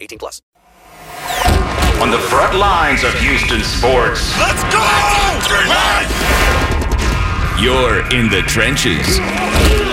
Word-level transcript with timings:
18 0.00 0.18
plus. 0.18 0.42
On 2.00 2.10
the 2.10 2.18
front 2.18 2.54
lines 2.56 3.04
of 3.04 3.12
Houston 3.14 3.62
sports. 3.62 4.38
Let's 4.38 4.62
go! 4.72 4.78
You're 7.60 8.06
in 8.12 8.28
the 8.30 8.42
trenches 8.46 9.18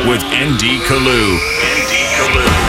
with 0.05 0.21
ND 0.21 0.85
Kalu. 0.85 1.37
ND 1.41 1.93
Kalu. 2.13 2.64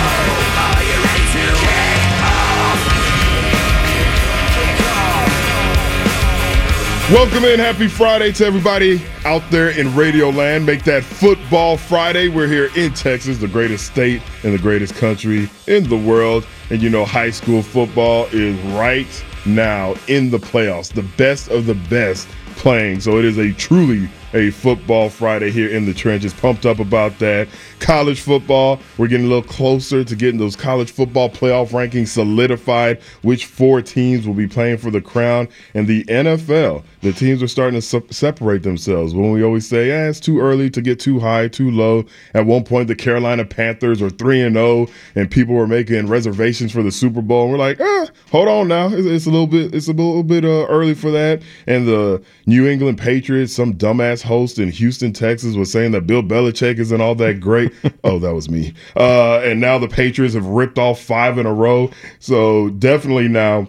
Welcome 7.12 7.44
in. 7.44 7.60
Happy 7.60 7.86
Friday 7.86 8.32
to 8.32 8.44
everybody 8.44 9.00
out 9.24 9.48
there 9.48 9.70
in 9.70 9.94
Radio 9.94 10.28
Land. 10.30 10.66
Make 10.66 10.82
that 10.86 11.04
football 11.04 11.76
Friday. 11.76 12.26
We're 12.26 12.48
here 12.48 12.68
in 12.74 12.94
Texas, 12.94 13.38
the 13.38 13.46
greatest 13.46 13.86
state 13.86 14.20
and 14.42 14.52
the 14.52 14.58
greatest 14.58 14.96
country 14.96 15.48
in 15.68 15.88
the 15.88 15.96
world. 15.96 16.44
And 16.68 16.82
you 16.82 16.90
know, 16.90 17.04
high 17.04 17.30
school 17.30 17.62
football 17.62 18.26
is 18.32 18.58
right 18.74 19.06
now 19.46 19.94
in 20.08 20.32
the 20.32 20.38
playoffs, 20.38 20.92
the 20.92 21.04
best 21.16 21.48
of 21.48 21.66
the 21.66 21.76
best 21.88 22.26
playing. 22.56 22.98
So 22.98 23.18
it 23.18 23.24
is 23.24 23.38
a 23.38 23.52
truly 23.52 24.08
a 24.34 24.50
football 24.50 25.08
Friday 25.08 25.50
here 25.50 25.68
in 25.68 25.86
the 25.86 25.94
trenches. 25.94 26.34
Pumped 26.34 26.66
up 26.66 26.78
about 26.78 27.18
that. 27.20 27.48
College 27.78 28.20
football, 28.20 28.80
we're 28.98 29.08
getting 29.08 29.26
a 29.26 29.28
little 29.28 29.42
closer 29.42 30.04
to 30.04 30.16
getting 30.16 30.38
those 30.38 30.56
college 30.56 30.90
football 30.90 31.30
playoff 31.30 31.68
rankings 31.70 32.08
solidified. 32.08 33.00
Which 33.22 33.46
four 33.46 33.80
teams 33.82 34.26
will 34.26 34.34
be 34.34 34.46
playing 34.46 34.78
for 34.78 34.90
the 34.90 35.00
crown? 35.00 35.48
And 35.74 35.86
the 35.86 36.04
NFL, 36.04 36.84
the 37.06 37.12
teams 37.12 37.40
are 37.40 37.48
starting 37.48 37.78
to 37.78 37.86
se- 37.86 38.02
separate 38.10 38.64
themselves. 38.64 39.14
When 39.14 39.30
we 39.30 39.44
always 39.44 39.68
say, 39.68 39.88
yeah, 39.88 40.08
it's 40.08 40.18
too 40.18 40.40
early 40.40 40.68
to 40.70 40.82
get 40.82 40.98
too 40.98 41.20
high, 41.20 41.46
too 41.46 41.70
low. 41.70 42.04
At 42.34 42.46
one 42.46 42.64
point, 42.64 42.88
the 42.88 42.96
Carolina 42.96 43.44
Panthers 43.44 44.02
are 44.02 44.10
3 44.10 44.42
and 44.42 44.56
0, 44.56 44.88
and 45.14 45.30
people 45.30 45.54
were 45.54 45.68
making 45.68 46.08
reservations 46.08 46.72
for 46.72 46.82
the 46.82 46.90
Super 46.90 47.22
Bowl. 47.22 47.44
And 47.44 47.52
we're 47.52 47.58
like, 47.58 47.80
ah, 47.80 48.08
hold 48.32 48.48
on 48.48 48.66
now. 48.66 48.88
It's, 48.88 49.06
it's 49.06 49.26
a 49.26 49.30
little 49.30 49.46
bit, 49.46 49.72
it's 49.72 49.86
a 49.86 49.92
little 49.92 50.24
bit 50.24 50.44
uh, 50.44 50.66
early 50.66 50.94
for 50.94 51.12
that. 51.12 51.42
And 51.68 51.86
the 51.86 52.22
New 52.46 52.66
England 52.66 52.98
Patriots, 52.98 53.54
some 53.54 53.74
dumbass 53.74 54.22
host 54.22 54.58
in 54.58 54.70
Houston, 54.72 55.12
Texas, 55.12 55.54
was 55.54 55.70
saying 55.70 55.92
that 55.92 56.08
Bill 56.08 56.24
Belichick 56.24 56.80
isn't 56.80 57.00
all 57.00 57.14
that 57.14 57.38
great. 57.38 57.72
oh, 58.04 58.18
that 58.18 58.34
was 58.34 58.50
me. 58.50 58.74
Uh, 58.96 59.38
and 59.40 59.60
now 59.60 59.78
the 59.78 59.88
Patriots 59.88 60.34
have 60.34 60.46
ripped 60.46 60.78
off 60.78 61.00
five 61.00 61.38
in 61.38 61.46
a 61.46 61.54
row. 61.54 61.88
So 62.18 62.70
definitely 62.70 63.28
now 63.28 63.68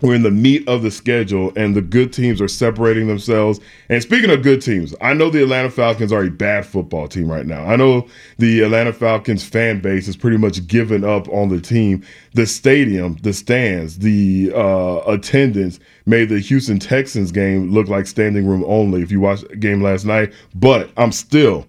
we're 0.00 0.14
in 0.14 0.22
the 0.22 0.30
meat 0.30 0.66
of 0.68 0.82
the 0.82 0.90
schedule 0.90 1.52
and 1.56 1.74
the 1.74 1.82
good 1.82 2.12
teams 2.12 2.40
are 2.40 2.48
separating 2.48 3.06
themselves. 3.06 3.60
And 3.88 4.02
speaking 4.02 4.30
of 4.30 4.42
good 4.42 4.62
teams, 4.62 4.94
I 5.00 5.14
know 5.14 5.30
the 5.30 5.42
Atlanta 5.42 5.70
Falcons 5.70 6.12
are 6.12 6.24
a 6.24 6.30
bad 6.30 6.66
football 6.66 7.08
team 7.08 7.30
right 7.30 7.46
now. 7.46 7.64
I 7.64 7.76
know 7.76 8.08
the 8.38 8.62
Atlanta 8.62 8.92
Falcons 8.92 9.44
fan 9.44 9.80
base 9.80 10.06
has 10.06 10.16
pretty 10.16 10.36
much 10.36 10.66
given 10.66 11.04
up 11.04 11.28
on 11.28 11.48
the 11.48 11.60
team. 11.60 12.04
The 12.34 12.46
stadium, 12.46 13.16
the 13.22 13.32
stands, 13.32 13.98
the 13.98 14.52
uh, 14.54 15.02
attendance 15.06 15.80
made 16.06 16.28
the 16.28 16.40
Houston 16.40 16.78
Texans 16.78 17.32
game 17.32 17.70
look 17.70 17.88
like 17.88 18.06
standing 18.06 18.46
room 18.46 18.64
only 18.66 19.02
if 19.02 19.10
you 19.10 19.20
watched 19.20 19.48
the 19.48 19.56
game 19.56 19.82
last 19.82 20.04
night. 20.04 20.32
But 20.54 20.90
I'm 20.96 21.12
still 21.12 21.66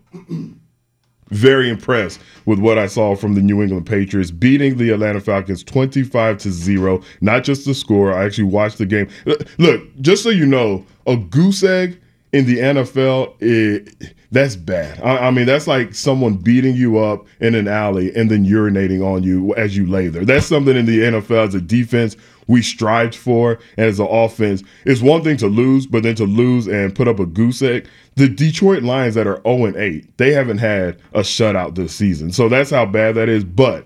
very 1.31 1.69
impressed 1.69 2.19
with 2.45 2.59
what 2.59 2.77
I 2.77 2.87
saw 2.87 3.15
from 3.15 3.33
the 3.33 3.41
New 3.41 3.61
England 3.61 3.85
Patriots 3.85 4.31
beating 4.31 4.77
the 4.77 4.91
Atlanta 4.91 5.19
Falcons 5.19 5.63
25 5.63 6.37
to 6.39 6.51
0. 6.51 7.01
Not 7.21 7.43
just 7.43 7.65
the 7.65 7.73
score, 7.73 8.13
I 8.13 8.25
actually 8.25 8.45
watched 8.45 8.77
the 8.77 8.85
game. 8.85 9.09
Look, 9.57 9.83
just 10.01 10.23
so 10.23 10.29
you 10.29 10.45
know, 10.45 10.85
a 11.07 11.17
goose 11.17 11.63
egg 11.63 11.99
in 12.33 12.45
the 12.45 12.57
NFL, 12.57 13.35
it, 13.39 13.95
eh, 14.01 14.07
that's 14.31 14.55
bad. 14.55 15.01
I, 15.01 15.27
I, 15.27 15.31
mean, 15.31 15.45
that's 15.45 15.67
like 15.67 15.93
someone 15.93 16.35
beating 16.35 16.73
you 16.73 16.99
up 16.99 17.25
in 17.41 17.53
an 17.53 17.67
alley 17.67 18.15
and 18.15 18.31
then 18.31 18.45
urinating 18.45 19.05
on 19.05 19.23
you 19.23 19.53
as 19.55 19.75
you 19.75 19.85
lay 19.85 20.07
there. 20.07 20.23
That's 20.23 20.45
something 20.45 20.75
in 20.75 20.85
the 20.85 20.99
NFL 20.99 21.47
as 21.47 21.55
a 21.55 21.59
defense 21.59 22.15
we 22.47 22.61
strived 22.61 23.15
for 23.15 23.59
as 23.77 23.99
an 23.99 24.07
offense. 24.07 24.63
It's 24.85 25.01
one 25.01 25.23
thing 25.23 25.37
to 25.37 25.47
lose, 25.47 25.87
but 25.87 26.03
then 26.03 26.15
to 26.15 26.25
lose 26.25 26.67
and 26.67 26.95
put 26.95 27.07
up 27.07 27.19
a 27.19 27.25
goose 27.25 27.61
egg. 27.61 27.87
The 28.15 28.27
Detroit 28.27 28.83
Lions 28.83 29.15
that 29.15 29.27
are 29.27 29.41
0 29.43 29.77
8, 29.77 30.17
they 30.17 30.31
haven't 30.31 30.59
had 30.59 30.99
a 31.13 31.21
shutout 31.21 31.75
this 31.75 31.95
season. 31.95 32.31
So 32.31 32.49
that's 32.49 32.69
how 32.69 32.85
bad 32.85 33.15
that 33.15 33.29
is. 33.29 33.43
But 33.43 33.85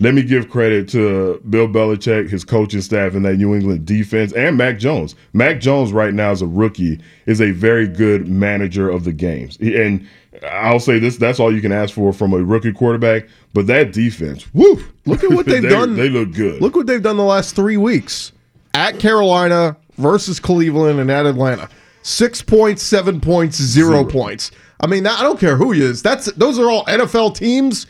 let 0.00 0.14
me 0.14 0.22
give 0.22 0.50
credit 0.50 0.88
to 0.90 1.40
Bill 1.48 1.68
Belichick, 1.68 2.28
his 2.28 2.44
coaching 2.44 2.80
staff, 2.80 3.14
and 3.14 3.24
that 3.24 3.36
New 3.36 3.54
England 3.54 3.86
defense, 3.86 4.32
and 4.32 4.56
Mac 4.56 4.78
Jones. 4.78 5.14
Mac 5.32 5.60
Jones, 5.60 5.92
right 5.92 6.12
now, 6.12 6.30
as 6.30 6.42
a 6.42 6.46
rookie, 6.46 7.00
is 7.26 7.40
a 7.40 7.52
very 7.52 7.86
good 7.86 8.26
manager 8.26 8.90
of 8.90 9.04
the 9.04 9.12
games. 9.12 9.56
And 9.60 10.06
I'll 10.50 10.80
say 10.80 10.98
this 10.98 11.16
that's 11.16 11.38
all 11.38 11.54
you 11.54 11.60
can 11.60 11.70
ask 11.72 11.94
for 11.94 12.12
from 12.12 12.32
a 12.32 12.38
rookie 12.42 12.72
quarterback. 12.72 13.28
But 13.52 13.68
that 13.68 13.92
defense, 13.92 14.52
woo! 14.52 14.82
Look 15.06 15.22
at 15.22 15.30
what 15.30 15.46
they've 15.46 15.62
they, 15.62 15.68
done. 15.68 15.94
They 15.94 16.08
look 16.08 16.32
good. 16.32 16.60
Look 16.60 16.74
what 16.74 16.86
they've 16.86 17.02
done 17.02 17.16
the 17.16 17.24
last 17.24 17.54
three 17.54 17.76
weeks 17.76 18.32
at 18.72 18.98
Carolina 18.98 19.76
versus 19.96 20.40
Cleveland 20.40 20.98
and 20.98 21.10
at 21.10 21.26
Atlanta. 21.26 21.68
Six 22.02 22.42
points, 22.42 22.82
seven 22.82 23.20
points, 23.20 23.58
zero, 23.58 23.90
zero. 23.90 24.04
points. 24.04 24.50
I 24.80 24.86
mean, 24.86 25.06
I 25.06 25.22
don't 25.22 25.38
care 25.38 25.56
who 25.56 25.70
he 25.72 25.82
is. 25.82 26.02
That's 26.02 26.26
those 26.32 26.58
are 26.58 26.68
all 26.68 26.84
NFL 26.86 27.36
teams 27.36 27.86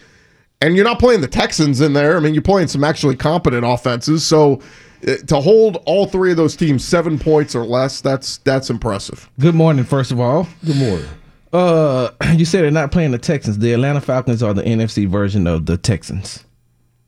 and 0.65 0.77
you're 0.77 0.85
not 0.85 0.99
playing 0.99 1.21
the 1.21 1.29
Texans 1.29 1.81
in 1.81 1.93
there. 1.93 2.17
I 2.17 2.21
mean, 2.21 2.33
you're 2.33 2.43
playing 2.43 2.69
some 2.69 2.85
actually 2.85 3.17
competent 3.17 3.67
offenses. 3.67 4.27
So 4.27 4.63
uh, 5.07 5.17
to 5.27 5.41
hold 5.41 5.77
all 5.85 6.07
three 6.07 6.31
of 6.31 6.39
those 6.39 6.57
teams 6.57 6.85
seven 6.85 7.19
points 7.19 7.55
or 7.55 7.65
less, 7.65 8.01
that's 8.01 8.39
that's 8.39 8.71
impressive. 8.71 9.29
Good 9.39 9.55
morning, 9.55 9.85
first 9.85 10.11
of 10.11 10.21
all. 10.21 10.49
Good 10.65 10.77
morning. 10.77 11.07
Uh, 11.53 12.11
you 12.35 12.47
said 12.47 12.63
they're 12.63 12.71
not 12.71 12.93
playing 12.93 13.11
the 13.11 13.19
Texans. 13.19 13.59
The 13.59 13.75
Atlanta 13.75 14.01
Falcons 14.01 14.43
are 14.43 14.55
the 14.55 14.63
NFC 14.63 15.07
version 15.07 15.47
of 15.47 15.67
the 15.67 15.77
Texans. 15.77 16.45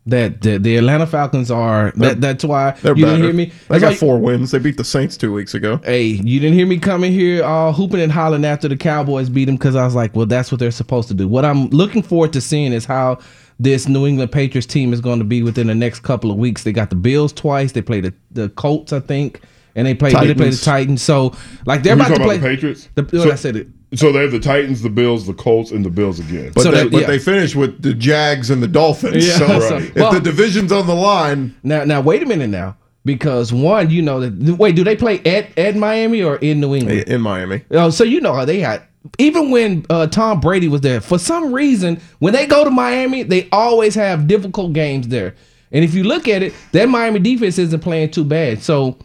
That 0.09 0.41
the, 0.41 0.59
the 0.59 0.77
Atlanta 0.77 1.05
Falcons 1.05 1.51
are 1.51 1.91
that, 1.97 2.21
that's 2.21 2.45
why 2.45 2.77
you 2.77 2.81
better. 2.83 2.95
didn't 2.95 3.23
hear 3.23 3.33
me. 3.33 3.53
They 3.69 3.81
got 3.81 3.97
four 3.97 4.19
wins. 4.19 4.53
They 4.53 4.61
beat 4.61 4.77
the 4.77 4.85
Saints 4.85 5.17
two 5.17 5.33
weeks 5.33 5.55
ago. 5.55 5.81
Hey, 5.83 6.05
you 6.05 6.39
didn't 6.39 6.55
hear 6.55 6.67
me 6.67 6.79
coming 6.79 7.11
here 7.11 7.43
all 7.43 7.73
hooping 7.73 8.01
and 8.01 8.13
hollering 8.13 8.45
after 8.45 8.69
the 8.69 8.77
Cowboys 8.77 9.29
beat 9.29 9.47
them 9.47 9.57
because 9.57 9.75
I 9.75 9.85
was 9.85 9.97
like, 9.97 10.15
well, 10.15 10.27
that's 10.27 10.53
what 10.53 10.61
they're 10.61 10.71
supposed 10.71 11.09
to 11.09 11.15
do. 11.15 11.27
What 11.27 11.45
I'm 11.45 11.71
looking 11.71 12.05
forward 12.05 12.33
to 12.35 12.41
seeing 12.41 12.73
is 12.73 12.85
how 12.85 13.19
this 13.59 13.89
New 13.89 14.07
England 14.07 14.33
Patriots 14.33 14.67
team 14.67 14.93
is 14.93 15.01
going 15.01 15.19
to 15.19 15.25
be 15.25 15.43
within 15.43 15.67
the 15.69 15.75
next 15.75 16.01
couple 16.01 16.31
of 16.31 16.37
weeks. 16.37 16.65
They 16.65 16.73
got 16.73 16.91
the 16.91 16.97
Bills 16.97 17.33
twice. 17.33 17.73
They 17.73 17.83
play 17.83 18.01
the, 18.01 18.13
the 18.31 18.49
Colts, 18.51 18.93
I 18.93 19.01
think, 19.01 19.41
and 19.75 19.87
they 19.87 19.95
play 19.95 20.11
they 20.13 20.35
play 20.35 20.51
the 20.51 20.57
Titans. 20.63 21.03
So 21.03 21.35
like 21.65 21.83
they're 21.83 21.95
about 21.95 22.09
to 22.09 22.17
play 22.23 22.37
the 22.39 22.47
Patriots. 22.47 22.89
The, 22.95 23.09
so, 23.09 23.31
I 23.31 23.35
said 23.37 23.57
it. 23.57 23.69
So 23.95 24.13
they 24.13 24.21
have 24.23 24.33
the 24.33 24.41
Titans, 24.41 24.83
the 24.83 24.91
Bills, 24.91 25.27
the 25.27 25.33
Colts, 25.33 25.71
and 25.71 25.85
the 25.85 25.91
Bills 25.91 26.19
again. 26.19 26.53
But, 26.55 26.63
So 26.65 26.71
they, 26.71 26.85
that- 26.85 26.93
but 26.93 27.01
yeah. 27.03 27.07
they 27.07 27.19
finish 27.19 27.55
with 27.55 27.81
the 27.83 27.95
Jags 27.95 28.51
and 28.51 28.63
the 28.63 28.69
Dolphins. 28.69 29.27
Yeah, 29.27 29.39
so 29.39 29.61
so- 29.69 29.77
if 29.79 29.95
well- 29.95 30.13
the 30.13 30.21
division's 30.21 30.73
on 30.73 30.87
the 30.87 30.95
line, 30.95 31.55
Now 31.63 31.85
now 31.85 32.01
wait 32.01 32.23
a 32.23 32.27
minute 32.27 32.51
now 32.51 32.77
because 33.07 33.53
one 33.53 33.89
you 33.89 34.03
know 34.03 34.21
that 34.21 34.59
wait 34.59 34.75
do 34.77 34.85
they 34.85 34.97
play 34.97 35.21
at 35.21 35.57
at 35.59 35.77
Miami 35.77 36.23
or 36.23 36.37
in 36.37 36.61
New 36.61 36.75
England? 36.75 37.09
in 37.09 37.21
Miami. 37.23 37.63
Oh, 37.71 37.89
so 37.91 38.05
you 38.05 38.21
know 38.21 38.35
how 38.35 38.45
they 38.45 38.61
had. 38.61 38.83
Even 39.19 39.51
when 39.51 39.85
uh, 39.91 40.07
Tom 40.07 40.41
Brady 40.41 40.69
was 40.69 40.81
there, 40.81 41.01
for 41.01 41.19
some 41.19 41.53
reason, 41.53 42.01
when 42.19 42.33
they 42.33 42.47
go 42.47 42.65
to 42.65 42.71
Miami, 42.71 43.23
they 43.23 43.49
always 43.51 43.95
have 43.95 44.27
difficult 44.27 44.73
games 44.73 45.09
there. 45.09 45.35
And 45.73 45.85
if 45.85 45.95
you 45.95 46.05
look 46.05 46.29
at 46.29 46.43
it, 46.43 46.55
that 46.73 46.89
Miami 46.89 47.19
defense 47.19 47.59
isn't 47.59 47.81
playing 47.81 48.11
too 48.11 48.25
bad. 48.25 48.63
So 48.63 48.99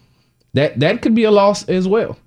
that 0.53 0.79
that 0.79 1.01
could 1.01 1.15
be 1.15 1.23
a 1.23 1.31
loss 1.31 1.67
as 1.67 1.87
well. 1.87 2.17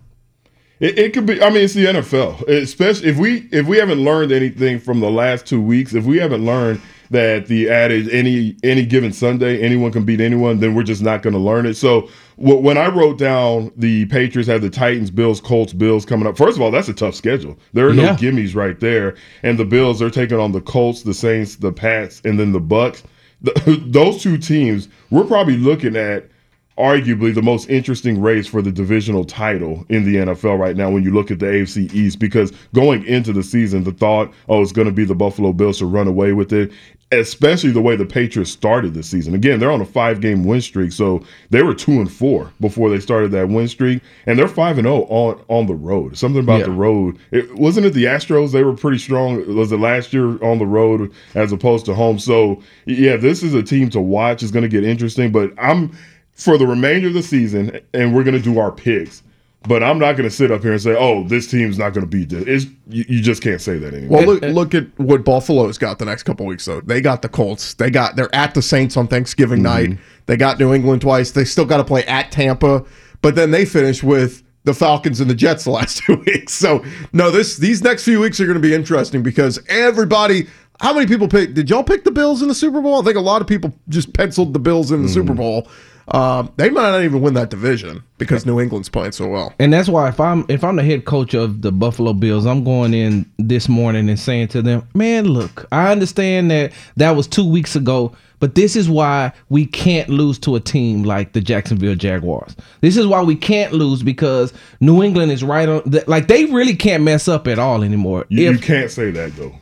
It, 0.80 0.98
it 0.98 1.14
could 1.14 1.26
be. 1.26 1.42
I 1.42 1.50
mean, 1.50 1.64
it's 1.64 1.74
the 1.74 1.86
NFL. 1.86 2.48
Especially 2.48 3.08
if 3.08 3.16
we 3.16 3.48
if 3.52 3.66
we 3.66 3.78
haven't 3.78 4.02
learned 4.02 4.32
anything 4.32 4.80
from 4.80 5.00
the 5.00 5.10
last 5.10 5.46
two 5.46 5.62
weeks, 5.62 5.94
if 5.94 6.04
we 6.04 6.18
haven't 6.18 6.44
learned 6.44 6.80
that 7.10 7.46
the 7.46 7.68
adage 7.68 8.08
any 8.12 8.56
any 8.62 8.84
given 8.86 9.12
Sunday 9.12 9.60
anyone 9.60 9.92
can 9.92 10.04
beat 10.04 10.20
anyone, 10.20 10.60
then 10.60 10.74
we're 10.74 10.82
just 10.82 11.02
not 11.02 11.22
going 11.22 11.34
to 11.34 11.38
learn 11.38 11.66
it. 11.66 11.74
So 11.74 12.08
w- 12.38 12.60
when 12.60 12.78
I 12.78 12.88
wrote 12.88 13.18
down 13.18 13.70
the 13.76 14.06
Patriots 14.06 14.48
have 14.48 14.62
the 14.62 14.70
Titans, 14.70 15.10
Bills, 15.10 15.40
Colts, 15.40 15.72
Bills 15.72 16.04
coming 16.04 16.26
up. 16.26 16.36
First 16.36 16.56
of 16.56 16.62
all, 16.62 16.70
that's 16.70 16.88
a 16.88 16.94
tough 16.94 17.14
schedule. 17.14 17.58
There 17.72 17.88
are 17.88 17.94
no 17.94 18.02
Yeah. 18.04 18.16
gimmies 18.16 18.54
right 18.54 18.78
there, 18.80 19.14
and 19.42 19.58
the 19.58 19.64
Bills 19.64 20.00
are 20.02 20.10
taking 20.10 20.38
on 20.38 20.52
the 20.52 20.60
Colts, 20.60 21.02
the 21.02 21.14
Saints, 21.14 21.56
the 21.56 21.72
Pats, 21.72 22.20
and 22.24 22.38
then 22.40 22.52
the 22.52 22.60
Bucks. 22.60 23.02
The, 23.42 23.82
those 23.86 24.22
two 24.22 24.38
teams, 24.38 24.88
we're 25.10 25.24
probably 25.24 25.56
looking 25.56 25.96
at 25.96 26.28
arguably 26.76 27.32
the 27.34 27.42
most 27.42 27.68
interesting 27.70 28.20
race 28.20 28.46
for 28.46 28.60
the 28.60 28.72
divisional 28.72 29.24
title 29.24 29.84
in 29.88 30.04
the 30.04 30.16
NFL 30.16 30.58
right 30.58 30.76
now 30.76 30.90
when 30.90 31.04
you 31.04 31.12
look 31.12 31.30
at 31.30 31.38
the 31.38 31.46
AFC 31.46 31.92
East 31.94 32.18
because 32.18 32.52
going 32.74 33.04
into 33.04 33.32
the 33.32 33.44
season 33.44 33.84
the 33.84 33.92
thought 33.92 34.32
oh 34.48 34.60
it's 34.60 34.72
going 34.72 34.86
to 34.88 34.92
be 34.92 35.04
the 35.04 35.14
Buffalo 35.14 35.52
Bills 35.52 35.78
to 35.78 35.86
run 35.86 36.08
away 36.08 36.32
with 36.32 36.52
it 36.52 36.72
especially 37.12 37.70
the 37.70 37.80
way 37.80 37.96
the 37.96 38.04
Patriots 38.04 38.50
started 38.50 38.94
the 38.94 39.02
season. 39.02 39.34
Again, 39.34 39.60
they're 39.60 39.70
on 39.70 39.80
a 39.80 39.84
five 39.86 40.20
game 40.20 40.44
win 40.44 40.60
streak, 40.60 40.90
so 40.92 41.22
they 41.50 41.62
were 41.62 41.74
two 41.74 41.92
and 41.92 42.10
four 42.10 42.50
before 42.60 42.90
they 42.90 42.98
started 42.98 43.30
that 43.32 43.48
win 43.48 43.68
streak, 43.68 44.02
and 44.26 44.38
they're 44.38 44.48
five 44.48 44.78
and 44.78 44.86
zero 44.86 45.02
on 45.08 45.40
on 45.48 45.66
the 45.66 45.74
road. 45.74 46.16
Something 46.16 46.40
about 46.42 46.60
Yeah. 46.60 46.66
the 46.66 46.72
road. 46.72 47.18
It 47.30 47.54
wasn't 47.54 47.86
it 47.86 47.94
the 47.94 48.04
Astros? 48.04 48.52
They 48.52 48.64
were 48.64 48.72
pretty 48.72 48.98
strong. 48.98 49.54
Was 49.54 49.70
it 49.70 49.78
last 49.78 50.12
year 50.12 50.42
on 50.42 50.58
the 50.58 50.66
road 50.66 51.12
as 51.34 51.52
opposed 51.52 51.86
to 51.86 51.94
home? 51.94 52.18
So 52.18 52.60
yeah, 52.86 53.16
this 53.16 53.42
is 53.42 53.54
a 53.54 53.62
team 53.62 53.90
to 53.90 54.00
watch. 54.00 54.42
It's 54.42 54.50
going 54.52 54.64
to 54.64 54.68
get 54.68 54.84
interesting, 54.84 55.30
but 55.30 55.52
I'm 55.58 55.92
for 56.34 56.58
the 56.58 56.66
remainder 56.66 57.08
of 57.08 57.14
the 57.14 57.22
season, 57.22 57.80
and 57.92 58.14
we're 58.14 58.24
going 58.24 58.36
to 58.36 58.42
do 58.42 58.58
our 58.58 58.72
picks. 58.72 59.22
But 59.66 59.82
I'm 59.82 59.98
not 59.98 60.12
going 60.12 60.28
to 60.28 60.34
sit 60.34 60.50
up 60.50 60.62
here 60.62 60.72
and 60.72 60.82
say, 60.82 60.94
"Oh, 60.94 61.24
this 61.24 61.50
team's 61.50 61.78
not 61.78 61.94
going 61.94 62.04
to 62.04 62.10
beat 62.10 62.28
this." 62.28 62.44
It's, 62.46 62.72
you, 62.86 63.04
you 63.08 63.22
just 63.22 63.42
can't 63.42 63.60
say 63.60 63.78
that 63.78 63.94
anymore. 63.94 64.18
Well, 64.18 64.36
look 64.36 64.42
look 64.42 64.74
at 64.74 64.98
what 64.98 65.24
Buffalo's 65.24 65.78
got 65.78 65.98
the 65.98 66.04
next 66.04 66.24
couple 66.24 66.44
weeks 66.44 66.66
though. 66.66 66.82
They 66.82 67.00
got 67.00 67.22
the 67.22 67.30
Colts. 67.30 67.72
They 67.74 67.90
got 67.90 68.16
they're 68.16 68.34
at 68.34 68.54
the 68.54 68.60
Saints 68.60 68.96
on 68.96 69.08
Thanksgiving 69.08 69.62
mm-hmm. 69.62 69.92
night. 69.92 69.98
They 70.26 70.36
got 70.36 70.58
New 70.58 70.74
England 70.74 71.00
twice. 71.00 71.30
They 71.30 71.44
still 71.46 71.64
got 71.64 71.78
to 71.78 71.84
play 71.84 72.04
at 72.04 72.30
Tampa, 72.30 72.84
but 73.22 73.36
then 73.36 73.52
they 73.52 73.64
finish 73.64 74.02
with 74.02 74.42
the 74.64 74.74
Falcons 74.74 75.20
and 75.20 75.30
the 75.30 75.34
Jets 75.34 75.64
the 75.64 75.70
last 75.70 75.98
two 75.98 76.16
weeks. 76.26 76.52
So 76.52 76.84
no, 77.14 77.30
this 77.30 77.56
these 77.56 77.82
next 77.82 78.04
few 78.04 78.20
weeks 78.20 78.40
are 78.40 78.46
going 78.46 78.60
to 78.60 78.66
be 78.66 78.74
interesting 78.74 79.22
because 79.22 79.58
everybody. 79.68 80.46
How 80.80 80.92
many 80.92 81.06
people 81.06 81.28
pick? 81.28 81.54
Did 81.54 81.70
y'all 81.70 81.84
pick 81.84 82.02
the 82.02 82.10
Bills 82.10 82.42
in 82.42 82.48
the 82.48 82.54
Super 82.54 82.82
Bowl? 82.82 83.00
I 83.00 83.04
think 83.04 83.16
a 83.16 83.20
lot 83.20 83.40
of 83.40 83.46
people 83.46 83.72
just 83.88 84.12
penciled 84.12 84.52
the 84.52 84.58
Bills 84.58 84.90
in 84.90 85.02
the 85.02 85.06
mm-hmm. 85.06 85.14
Super 85.14 85.32
Bowl. 85.32 85.68
Um, 86.08 86.52
they 86.56 86.68
might 86.70 86.90
not 86.90 87.02
even 87.02 87.20
win 87.22 87.34
that 87.34 87.50
division 87.50 88.02
because 88.18 88.44
New 88.44 88.60
England's 88.60 88.88
playing 88.88 89.12
so 89.12 89.26
well. 89.28 89.54
And 89.58 89.72
that's 89.72 89.88
why 89.88 90.08
if 90.08 90.20
I'm 90.20 90.44
if 90.48 90.62
I'm 90.62 90.76
the 90.76 90.82
head 90.82 91.06
coach 91.06 91.34
of 91.34 91.62
the 91.62 91.72
Buffalo 91.72 92.12
Bills, 92.12 92.46
I'm 92.46 92.62
going 92.62 92.92
in 92.92 93.30
this 93.38 93.68
morning 93.68 94.08
and 94.08 94.18
saying 94.18 94.48
to 94.48 94.62
them, 94.62 94.86
"Man, 94.94 95.24
look, 95.26 95.66
I 95.72 95.90
understand 95.90 96.50
that 96.50 96.72
that 96.96 97.12
was 97.12 97.26
2 97.26 97.48
weeks 97.48 97.74
ago, 97.74 98.14
but 98.38 98.54
this 98.54 98.76
is 98.76 98.90
why 98.90 99.32
we 99.48 99.64
can't 99.64 100.10
lose 100.10 100.38
to 100.40 100.56
a 100.56 100.60
team 100.60 101.04
like 101.04 101.32
the 101.32 101.40
Jacksonville 101.40 101.94
Jaguars. 101.94 102.54
This 102.82 102.96
is 102.98 103.06
why 103.06 103.22
we 103.22 103.36
can't 103.36 103.72
lose 103.72 104.02
because 104.02 104.52
New 104.80 105.02
England 105.02 105.32
is 105.32 105.42
right 105.42 105.68
on 105.68 105.82
the, 105.86 106.04
like 106.06 106.28
they 106.28 106.44
really 106.46 106.76
can't 106.76 107.02
mess 107.02 107.28
up 107.28 107.48
at 107.48 107.58
all 107.58 107.82
anymore. 107.82 108.26
you, 108.28 108.44
you 108.44 108.50
If 108.50 108.62
can't 108.62 108.90
say 108.90 109.10
that 109.12 109.34
though. 109.36 109.54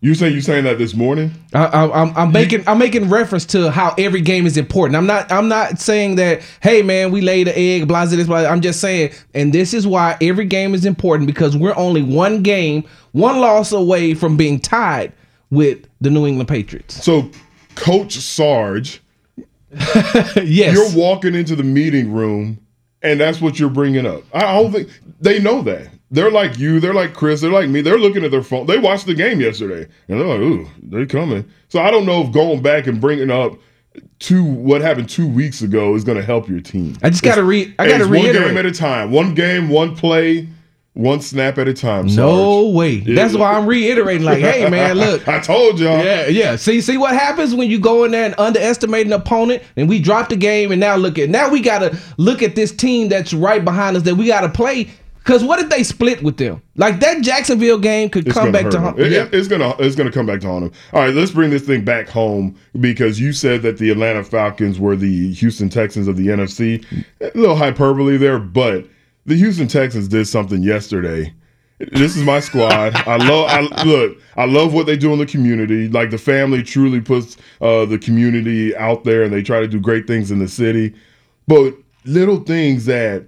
You 0.00 0.14
say 0.14 0.28
you 0.28 0.40
saying 0.40 0.62
that 0.64 0.78
this 0.78 0.94
morning? 0.94 1.32
I, 1.52 1.64
I, 1.64 2.02
I'm, 2.02 2.16
I'm 2.16 2.32
making 2.32 2.62
I'm 2.68 2.78
making 2.78 3.08
reference 3.08 3.44
to 3.46 3.70
how 3.70 3.94
every 3.98 4.20
game 4.20 4.46
is 4.46 4.56
important. 4.56 4.96
I'm 4.96 5.06
not 5.06 5.30
I'm 5.32 5.48
not 5.48 5.80
saying 5.80 6.16
that 6.16 6.42
hey 6.60 6.82
man 6.82 7.10
we 7.10 7.20
laid 7.20 7.48
the 7.48 7.58
egg 7.58 7.88
blah 7.88 8.06
blah 8.06 8.16
this 8.16 8.26
blah. 8.28 8.44
I'm 8.44 8.60
just 8.60 8.80
saying 8.80 9.12
and 9.34 9.52
this 9.52 9.74
is 9.74 9.88
why 9.88 10.16
every 10.20 10.44
game 10.44 10.74
is 10.74 10.84
important 10.84 11.26
because 11.26 11.56
we're 11.56 11.76
only 11.76 12.02
one 12.02 12.44
game 12.44 12.84
one 13.10 13.40
loss 13.40 13.72
away 13.72 14.14
from 14.14 14.36
being 14.36 14.60
tied 14.60 15.12
with 15.50 15.86
the 16.00 16.10
New 16.10 16.26
England 16.26 16.48
Patriots. 16.48 17.02
So, 17.02 17.30
Coach 17.74 18.14
Sarge, 18.14 19.02
yes, 19.72 20.74
you're 20.74 20.96
walking 20.96 21.34
into 21.34 21.56
the 21.56 21.62
meeting 21.62 22.12
room, 22.12 22.58
and 23.02 23.20
that's 23.20 23.40
what 23.40 23.58
you're 23.58 23.70
bringing 23.70 24.06
up. 24.06 24.22
I 24.32 24.60
don't 24.60 24.72
think 24.72 24.88
they 25.20 25.38
know 25.38 25.62
that. 25.62 25.88
They're 26.10 26.30
like 26.30 26.58
you. 26.58 26.80
They're 26.80 26.94
like 26.94 27.14
Chris. 27.14 27.40
They're 27.40 27.52
like 27.52 27.68
me. 27.68 27.82
They're 27.82 27.98
looking 27.98 28.24
at 28.24 28.30
their 28.30 28.42
phone. 28.42 28.66
They 28.66 28.78
watched 28.78 29.06
the 29.06 29.14
game 29.14 29.40
yesterday, 29.40 29.86
and 30.08 30.20
they're 30.20 30.26
like, 30.26 30.40
"Ooh, 30.40 30.66
they're 30.82 31.06
coming." 31.06 31.44
So 31.68 31.80
I 31.80 31.90
don't 31.90 32.06
know 32.06 32.22
if 32.22 32.32
going 32.32 32.62
back 32.62 32.86
and 32.86 33.00
bringing 33.00 33.30
up 33.30 33.58
two 34.18 34.42
what 34.42 34.80
happened 34.80 35.08
two 35.08 35.28
weeks 35.28 35.62
ago 35.62 35.94
is 35.94 36.04
going 36.04 36.18
to 36.18 36.24
help 36.24 36.48
your 36.48 36.60
team. 36.60 36.96
I 37.02 37.10
just 37.10 37.22
gotta 37.22 37.44
re 37.44 37.74
I 37.78 37.88
gotta 37.88 38.04
It's 38.04 38.24
one 38.24 38.32
game 38.32 38.56
at 38.56 38.66
a 38.66 38.72
time. 38.72 39.10
One 39.10 39.34
game, 39.34 39.68
one 39.68 39.94
play, 39.96 40.48
one 40.94 41.20
snap 41.20 41.58
at 41.58 41.68
a 41.68 41.74
time. 41.74 42.06
no 42.06 42.64
Sarge. 42.64 42.74
way. 42.74 42.98
That's 43.00 43.34
why 43.34 43.52
I'm 43.52 43.66
reiterating. 43.66 44.24
Like, 44.24 44.38
hey 44.38 44.68
man, 44.68 44.98
look, 44.98 45.26
I 45.28 45.40
told 45.40 45.78
y'all. 45.78 46.02
Yeah, 46.04 46.26
yeah. 46.26 46.56
See, 46.56 46.80
see 46.80 46.96
what 46.96 47.14
happens 47.14 47.54
when 47.54 47.70
you 47.70 47.78
go 47.78 48.04
in 48.04 48.10
there 48.10 48.24
and 48.24 48.34
underestimate 48.38 49.06
an 49.06 49.12
opponent, 49.12 49.62
and 49.76 49.88
we 49.88 50.00
drop 50.00 50.28
the 50.28 50.36
game, 50.36 50.72
and 50.72 50.80
now 50.80 50.96
look 50.96 51.18
at 51.18 51.28
now 51.28 51.48
we 51.48 51.60
gotta 51.60 51.96
look 52.16 52.42
at 52.42 52.56
this 52.56 52.72
team 52.72 53.08
that's 53.08 53.32
right 53.32 53.64
behind 53.64 53.96
us 53.96 54.02
that 54.04 54.16
we 54.16 54.26
gotta 54.26 54.48
play. 54.48 54.88
Cause 55.28 55.44
what 55.44 55.60
if 55.60 55.68
they 55.68 55.82
split 55.82 56.22
with 56.22 56.38
them? 56.38 56.62
Like 56.76 57.00
that 57.00 57.20
Jacksonville 57.22 57.78
game 57.78 58.08
could 58.08 58.26
It's 58.26 58.34
come 58.34 58.50
back 58.50 58.70
to 58.70 58.80
haunt. 58.80 58.98
him. 58.98 59.04
It- 59.04 59.12
yeah. 59.12 59.28
it's 59.30 59.46
gonna 59.46 59.74
it's 59.78 59.94
gonna 59.94 60.10
come 60.10 60.24
back 60.24 60.40
to 60.40 60.46
haunt 60.46 60.64
him. 60.64 60.72
All 60.94 61.02
right, 61.02 61.12
let's 61.14 61.30
bring 61.30 61.50
this 61.50 61.62
thing 61.66 61.84
back 61.84 62.08
home 62.08 62.56
because 62.80 63.20
you 63.20 63.34
said 63.34 63.60
that 63.62 63.76
the 63.76 63.90
Atlanta 63.90 64.24
Falcons 64.24 64.80
were 64.80 64.96
the 64.96 65.32
Houston 65.34 65.68
Texans 65.68 66.08
of 66.08 66.16
the 66.16 66.28
NFC. 66.28 66.82
A 67.20 67.30
little 67.38 67.56
hyperbole 67.56 68.16
there, 68.16 68.38
but 68.38 68.86
the 69.26 69.36
Houston 69.36 69.68
Texans 69.68 70.08
did 70.08 70.26
something 70.26 70.62
yesterday. 70.62 71.32
This 71.92 72.16
is 72.16 72.24
my 72.24 72.40
squad. 72.40 72.96
I 73.06 73.16
love. 73.18 73.50
I 73.50 73.84
look. 73.84 74.16
I 74.36 74.46
love 74.46 74.72
what 74.72 74.86
they 74.86 74.96
do 74.96 75.12
in 75.12 75.18
the 75.18 75.26
community. 75.26 75.88
Like 75.88 76.08
the 76.10 76.18
family 76.18 76.62
truly 76.62 77.00
puts 77.02 77.36
uh, 77.60 77.84
the 77.84 77.98
community 77.98 78.74
out 78.76 79.04
there, 79.04 79.22
and 79.22 79.32
they 79.32 79.42
try 79.42 79.60
to 79.60 79.68
do 79.68 79.78
great 79.78 80.06
things 80.06 80.30
in 80.30 80.38
the 80.40 80.48
city. 80.48 80.94
But 81.46 81.74
little 82.04 82.40
things 82.40 82.86
that, 82.86 83.26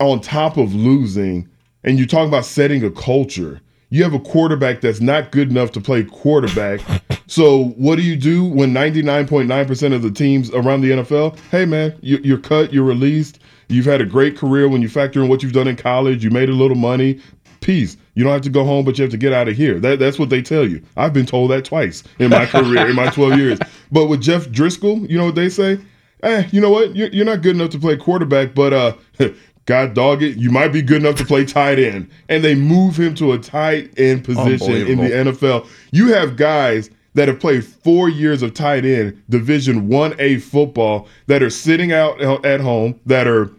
on 0.00 0.20
top 0.20 0.56
of 0.56 0.74
losing, 0.74 1.48
and 1.84 1.98
you 1.98 2.06
talk 2.06 2.26
about 2.26 2.44
setting 2.44 2.84
a 2.84 2.90
culture, 2.90 3.60
you 3.90 4.02
have 4.02 4.14
a 4.14 4.20
quarterback 4.20 4.80
that's 4.80 5.00
not 5.00 5.30
good 5.30 5.50
enough 5.50 5.72
to 5.72 5.80
play 5.80 6.02
quarterback. 6.04 6.80
so 7.26 7.66
what 7.76 7.96
do 7.96 8.02
you 8.02 8.16
do 8.16 8.44
when 8.44 8.72
99.9% 8.72 9.94
of 9.94 10.02
the 10.02 10.10
teams 10.10 10.50
around 10.50 10.80
the 10.80 10.90
NFL, 10.90 11.38
hey 11.50 11.64
man, 11.64 11.96
you, 12.02 12.18
you're 12.24 12.38
cut, 12.38 12.72
you're 12.72 12.84
released, 12.84 13.38
you've 13.68 13.86
had 13.86 14.00
a 14.00 14.06
great 14.06 14.36
career 14.36 14.68
when 14.68 14.82
you 14.82 14.88
factor 14.88 15.22
in 15.22 15.28
what 15.28 15.42
you've 15.42 15.52
done 15.52 15.68
in 15.68 15.76
college, 15.76 16.24
you 16.24 16.30
made 16.30 16.48
a 16.48 16.52
little 16.52 16.76
money, 16.76 17.20
peace. 17.60 17.96
You 18.14 18.24
don't 18.24 18.32
have 18.32 18.42
to 18.42 18.50
go 18.50 18.64
home, 18.64 18.84
but 18.84 18.96
you 18.96 19.02
have 19.02 19.10
to 19.10 19.16
get 19.16 19.32
out 19.32 19.48
of 19.48 19.56
here. 19.56 19.78
That, 19.78 19.98
that's 19.98 20.18
what 20.18 20.30
they 20.30 20.40
tell 20.40 20.66
you. 20.66 20.82
I've 20.96 21.12
been 21.12 21.26
told 21.26 21.50
that 21.50 21.64
twice 21.64 22.02
in 22.18 22.30
my 22.30 22.46
career, 22.46 22.88
in 22.88 22.96
my 22.96 23.10
12 23.10 23.38
years. 23.38 23.58
But 23.92 24.06
with 24.06 24.20
Jeff 24.20 24.48
Driskel, 24.48 25.08
you 25.08 25.16
know 25.16 25.26
what 25.26 25.36
they 25.36 25.48
say? 25.48 25.78
Eh, 26.24 26.48
you 26.50 26.60
know 26.60 26.70
what? 26.70 26.96
You're, 26.96 27.08
you're 27.10 27.24
not 27.24 27.42
good 27.42 27.54
enough 27.54 27.70
to 27.70 27.78
play 27.78 27.96
quarterback, 27.96 28.52
but 28.52 28.72
uh, 28.72 28.94
God 29.66 29.94
dog 29.94 30.22
it, 30.22 30.36
you 30.36 30.50
might 30.50 30.68
be 30.68 30.80
good 30.80 31.02
enough 31.02 31.16
to 31.16 31.24
play 31.24 31.44
tight 31.44 31.78
end. 31.78 32.08
And 32.28 32.42
they 32.42 32.54
move 32.54 32.98
him 32.98 33.14
to 33.16 33.32
a 33.32 33.38
tight 33.38 33.92
end 33.98 34.24
position 34.24 34.72
in 34.86 34.98
the 34.98 35.10
NFL. 35.10 35.68
You 35.90 36.14
have 36.14 36.36
guys 36.36 36.88
that 37.14 37.28
have 37.28 37.40
played 37.40 37.64
four 37.64 38.08
years 38.08 38.42
of 38.42 38.54
tight 38.54 38.84
end, 38.84 39.20
Division 39.28 39.88
One 39.88 40.14
A 40.18 40.38
football, 40.38 41.08
that 41.26 41.42
are 41.42 41.50
sitting 41.50 41.92
out 41.92 42.20
at 42.44 42.60
home, 42.60 42.98
that 43.06 43.26
are 43.26 43.50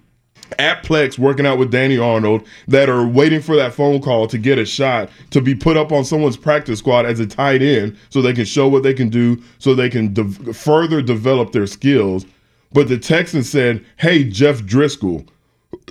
at 0.60 0.84
Plex 0.84 1.20
working 1.20 1.46
out 1.46 1.58
with 1.58 1.72
Danny 1.72 1.98
Arnold 1.98 2.48
that 2.70 2.90
are 2.90 3.06
waiting 3.06 3.42
for 3.42 3.58
that 3.58 3.74
phone 3.74 4.02
call 4.02 4.28
to 4.28 4.38
get 4.38 4.58
a 4.58 4.66
shot 4.66 5.10
to 5.32 5.42
be 5.42 5.54
put 5.54 5.76
up 5.76 5.92
on 5.92 6.06
someone's 6.06 6.38
practice 6.38 6.80
squad 6.80 7.06
as 7.06 7.20
a 7.20 7.28
tight 7.28 7.62
end 7.62 7.98
so 8.10 8.22
they 8.22 8.32
can 8.32 8.46
show 8.46 8.68
what 8.68 8.82
they 8.84 8.94
can 8.94 9.10
do 9.10 9.42
so 9.60 9.76
they 9.76 9.90
can 9.90 10.14
de- 10.14 10.54
further 10.54 11.02
develop 11.02 11.52
their 11.52 11.68
skills. 11.68 12.26
But 12.72 12.88
the 12.88 12.98
Texans 12.98 13.50
said, 13.50 13.84
"Hey, 13.98 14.24
Jeff 14.24 14.62
Driskel, 14.62 15.28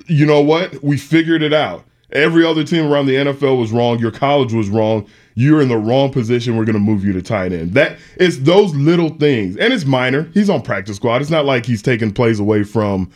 you 0.06 0.26
know 0.26 0.40
what? 0.40 0.82
We 0.82 0.96
figured 0.96 1.42
it 1.42 1.52
out. 1.52 1.84
Every 2.12 2.44
other 2.44 2.62
team 2.62 2.86
around 2.86 3.06
the 3.06 3.16
NFL 3.16 3.58
was 3.58 3.72
wrong. 3.72 3.98
Your 3.98 4.12
college 4.12 4.52
was 4.52 4.68
wrong. 4.68 5.08
You're 5.34 5.60
in 5.60 5.68
the 5.68 5.76
wrong 5.76 6.12
position. 6.12 6.56
We're 6.56 6.64
going 6.64 6.74
to 6.74 6.80
move 6.80 7.04
you 7.04 7.12
to 7.12 7.20
tight 7.20 7.52
end. 7.52 7.74
That 7.74 7.98
it's 8.16 8.38
those 8.38 8.74
little 8.74 9.10
things, 9.10 9.56
and 9.56 9.72
it's 9.72 9.84
minor. 9.84 10.30
He's 10.32 10.48
on 10.48 10.62
practice 10.62 10.96
squad. 10.96 11.20
It's 11.20 11.30
not 11.30 11.44
like 11.44 11.66
he's 11.66 11.82
taking 11.82 12.12
plays 12.12 12.38
away 12.38 12.62
from 12.62 13.10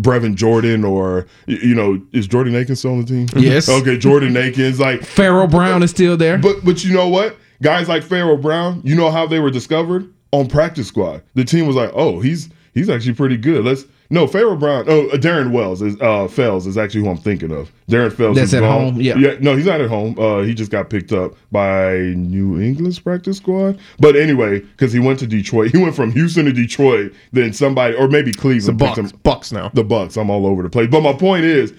Brevin 0.00 0.34
Jordan 0.34 0.84
or 0.84 1.26
you 1.46 1.74
know 1.74 2.00
is 2.12 2.26
Jordan 2.26 2.54
Akins 2.54 2.80
still 2.80 2.92
on 2.92 3.00
the 3.00 3.06
team? 3.06 3.26
Yes. 3.36 3.68
okay, 3.80 3.96
Jordan 3.96 4.36
Akins. 4.36 4.78
Like, 4.78 5.02
Pharaoh 5.04 5.46
Brown 5.46 5.82
is 5.82 5.90
still 5.90 6.16
there. 6.16 6.38
but 6.38 6.64
but 6.64 6.84
you 6.84 6.92
know 6.92 7.08
what? 7.08 7.36
Guys 7.62 7.88
like 7.88 8.02
Pharaoh 8.02 8.36
Brown, 8.36 8.80
you 8.84 8.94
know 8.94 9.10
how 9.10 9.26
they 9.26 9.38
were 9.38 9.50
discovered 9.50 10.12
on 10.32 10.48
practice 10.48 10.88
squad. 10.88 11.22
The 11.34 11.44
team 11.44 11.66
was 11.66 11.76
like, 11.76 11.90
oh, 11.94 12.20
he's 12.20 12.50
he's 12.74 12.90
actually 12.90 13.14
pretty 13.14 13.36
good. 13.36 13.64
Let's 13.64 13.84
no 14.10 14.26
Pharaoh 14.26 14.56
Brown. 14.56 14.84
Oh, 14.88 15.08
uh, 15.08 15.16
Darren 15.16 15.50
Wells 15.52 15.82
is 15.82 16.00
uh 16.00 16.28
Fells 16.28 16.66
is 16.66 16.76
actually 16.78 17.00
who 17.02 17.10
I'm 17.10 17.16
thinking 17.16 17.50
of. 17.50 17.72
Darren 17.88 18.12
Fells. 18.12 18.36
That's 18.36 18.48
is 18.48 18.54
at 18.54 18.60
gone. 18.60 18.80
home, 18.94 19.00
yeah. 19.00 19.16
Yeah. 19.16 19.36
No, 19.40 19.56
he's 19.56 19.66
not 19.66 19.80
at 19.80 19.88
home. 19.88 20.18
Uh, 20.18 20.42
he 20.42 20.54
just 20.54 20.70
got 20.70 20.90
picked 20.90 21.12
up 21.12 21.34
by 21.52 21.96
New 22.16 22.60
England's 22.60 22.98
practice 22.98 23.36
squad. 23.38 23.78
But 23.98 24.16
anyway, 24.16 24.60
because 24.60 24.92
he 24.92 24.98
went 25.00 25.18
to 25.20 25.26
Detroit, 25.26 25.70
he 25.74 25.78
went 25.78 25.94
from 25.96 26.12
Houston 26.12 26.44
to 26.46 26.52
Detroit. 26.52 27.12
Then 27.32 27.52
somebody, 27.52 27.94
or 27.94 28.08
maybe 28.08 28.32
Cleveland, 28.32 28.78
The 28.78 28.84
Bucks, 28.84 28.98
him. 28.98 29.20
Bucks 29.22 29.52
now. 29.52 29.70
The 29.74 29.84
Bucks. 29.84 30.16
I'm 30.16 30.30
all 30.30 30.46
over 30.46 30.62
the 30.62 30.70
place. 30.70 30.88
But 30.90 31.02
my 31.02 31.12
point 31.12 31.44
is, 31.44 31.72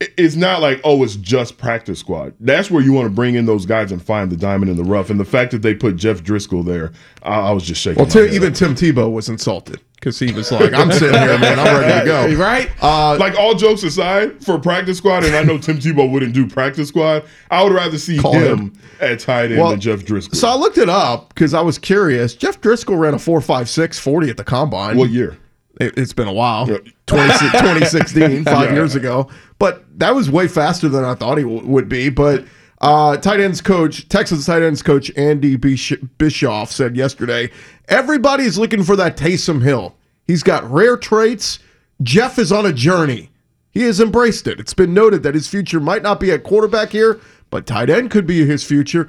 it's 0.00 0.36
not 0.36 0.60
like 0.60 0.80
oh, 0.84 1.02
it's 1.02 1.16
just 1.16 1.56
practice 1.56 1.98
squad. 2.00 2.34
That's 2.40 2.70
where 2.70 2.82
you 2.82 2.92
want 2.92 3.06
to 3.06 3.10
bring 3.14 3.34
in 3.34 3.46
those 3.46 3.64
guys 3.64 3.92
and 3.92 4.02
find 4.02 4.30
the 4.30 4.36
diamond 4.36 4.70
in 4.70 4.76
the 4.76 4.84
rough. 4.84 5.08
And 5.10 5.18
the 5.18 5.24
fact 5.24 5.52
that 5.52 5.62
they 5.62 5.74
put 5.74 5.96
Jeff 5.96 6.22
Driskel 6.22 6.64
there, 6.64 6.92
I, 7.22 7.48
I 7.48 7.50
was 7.52 7.64
just 7.64 7.80
shaking. 7.80 7.96
Well, 7.96 8.06
my 8.06 8.12
Tim, 8.12 8.26
head. 8.26 8.34
even 8.34 8.52
Tim 8.52 8.74
Tebow 8.74 9.10
was 9.10 9.28
insulted 9.30 9.80
because 9.94 10.18
he 10.18 10.32
was 10.32 10.52
like, 10.52 10.74
"I'm 10.74 10.92
sitting 10.92 11.18
here, 11.18 11.38
man. 11.38 11.58
I'm 11.58 11.80
ready 11.80 12.00
to 12.00 12.04
go." 12.06 12.34
right? 12.42 12.70
Uh, 12.82 13.16
like 13.18 13.38
all 13.38 13.54
jokes 13.54 13.84
aside, 13.84 14.44
for 14.44 14.58
practice 14.58 14.98
squad, 14.98 15.24
and 15.24 15.34
I 15.34 15.42
know 15.42 15.56
Tim 15.56 15.78
Tebow 15.78 16.10
wouldn't 16.10 16.34
do 16.34 16.46
practice 16.46 16.88
squad. 16.88 17.24
I 17.50 17.64
would 17.64 17.72
rather 17.72 17.96
see 17.96 18.16
him, 18.16 18.22
him. 18.32 18.72
at 19.00 19.20
tight 19.20 19.50
end 19.50 19.60
Well, 19.60 19.70
than 19.70 19.80
Jeff 19.80 20.00
Driskel. 20.00 20.34
so 20.36 20.46
I 20.48 20.56
looked 20.56 20.76
it 20.76 20.90
up 20.90 21.30
because 21.30 21.54
I 21.54 21.62
was 21.62 21.78
curious. 21.78 22.34
Jeff 22.34 22.60
Driskel 22.60 22.98
ran 22.98 23.14
a 23.14 23.18
4.56 23.18 23.98
40 23.98 24.28
at 24.28 24.36
the 24.36 24.44
combine. 24.44 24.98
what 24.98 25.08
year? 25.08 25.38
It, 25.80 25.96
has 25.98 26.12
been 26.12 26.28
a 26.28 26.32
while. 26.32 26.68
Yeah. 26.68 26.78
20, 27.06 27.28
2016, 27.32 28.44
five 28.44 28.68
Yeah. 28.70 28.74
years 28.74 28.94
ago. 28.94 29.28
But 29.58 29.84
that 29.98 30.14
was 30.14 30.30
way 30.30 30.48
faster 30.48 30.88
than 30.88 31.04
I 31.04 31.14
thought 31.14 31.38
he 31.38 31.44
w- 31.44 31.66
would 31.66 31.88
be. 31.88 32.08
But 32.08 32.44
Uh, 32.80 33.16
tight 33.16 33.40
ends 33.40 33.62
coach, 33.62 34.06
Texas 34.10 34.44
tight 34.44 34.60
ends 34.62 34.82
coach 34.82 35.10
Andy 35.16 35.56
Bish- 35.56 35.94
Bischoff 36.18 36.70
said 36.70 36.94
yesterday, 36.94 37.50
everybody's 37.88 38.58
looking 38.58 38.82
for 38.82 38.96
that 38.96 39.16
Taysom 39.16 39.62
Hill. 39.62 39.94
He's 40.26 40.42
got 40.42 40.70
rare 40.70 40.96
traits. 40.98 41.58
Jeff 42.02 42.38
is 42.38 42.52
on 42.52 42.66
a 42.66 42.72
journey. 42.74 43.30
He 43.70 43.82
has 43.82 43.98
embraced 44.00 44.46
it. 44.46 44.60
It's 44.60 44.74
been 44.74 44.92
noted 44.92 45.22
that 45.22 45.34
his 45.34 45.48
future 45.48 45.80
might 45.80 46.02
not 46.02 46.20
be 46.20 46.30
at 46.32 46.42
quarterback 46.44 46.90
here, 46.90 47.18
but 47.50 47.64
tight 47.66 47.88
end 47.88 48.10
could 48.10 48.26
be 48.26 48.44
his 48.44 48.62
future. 48.62 49.08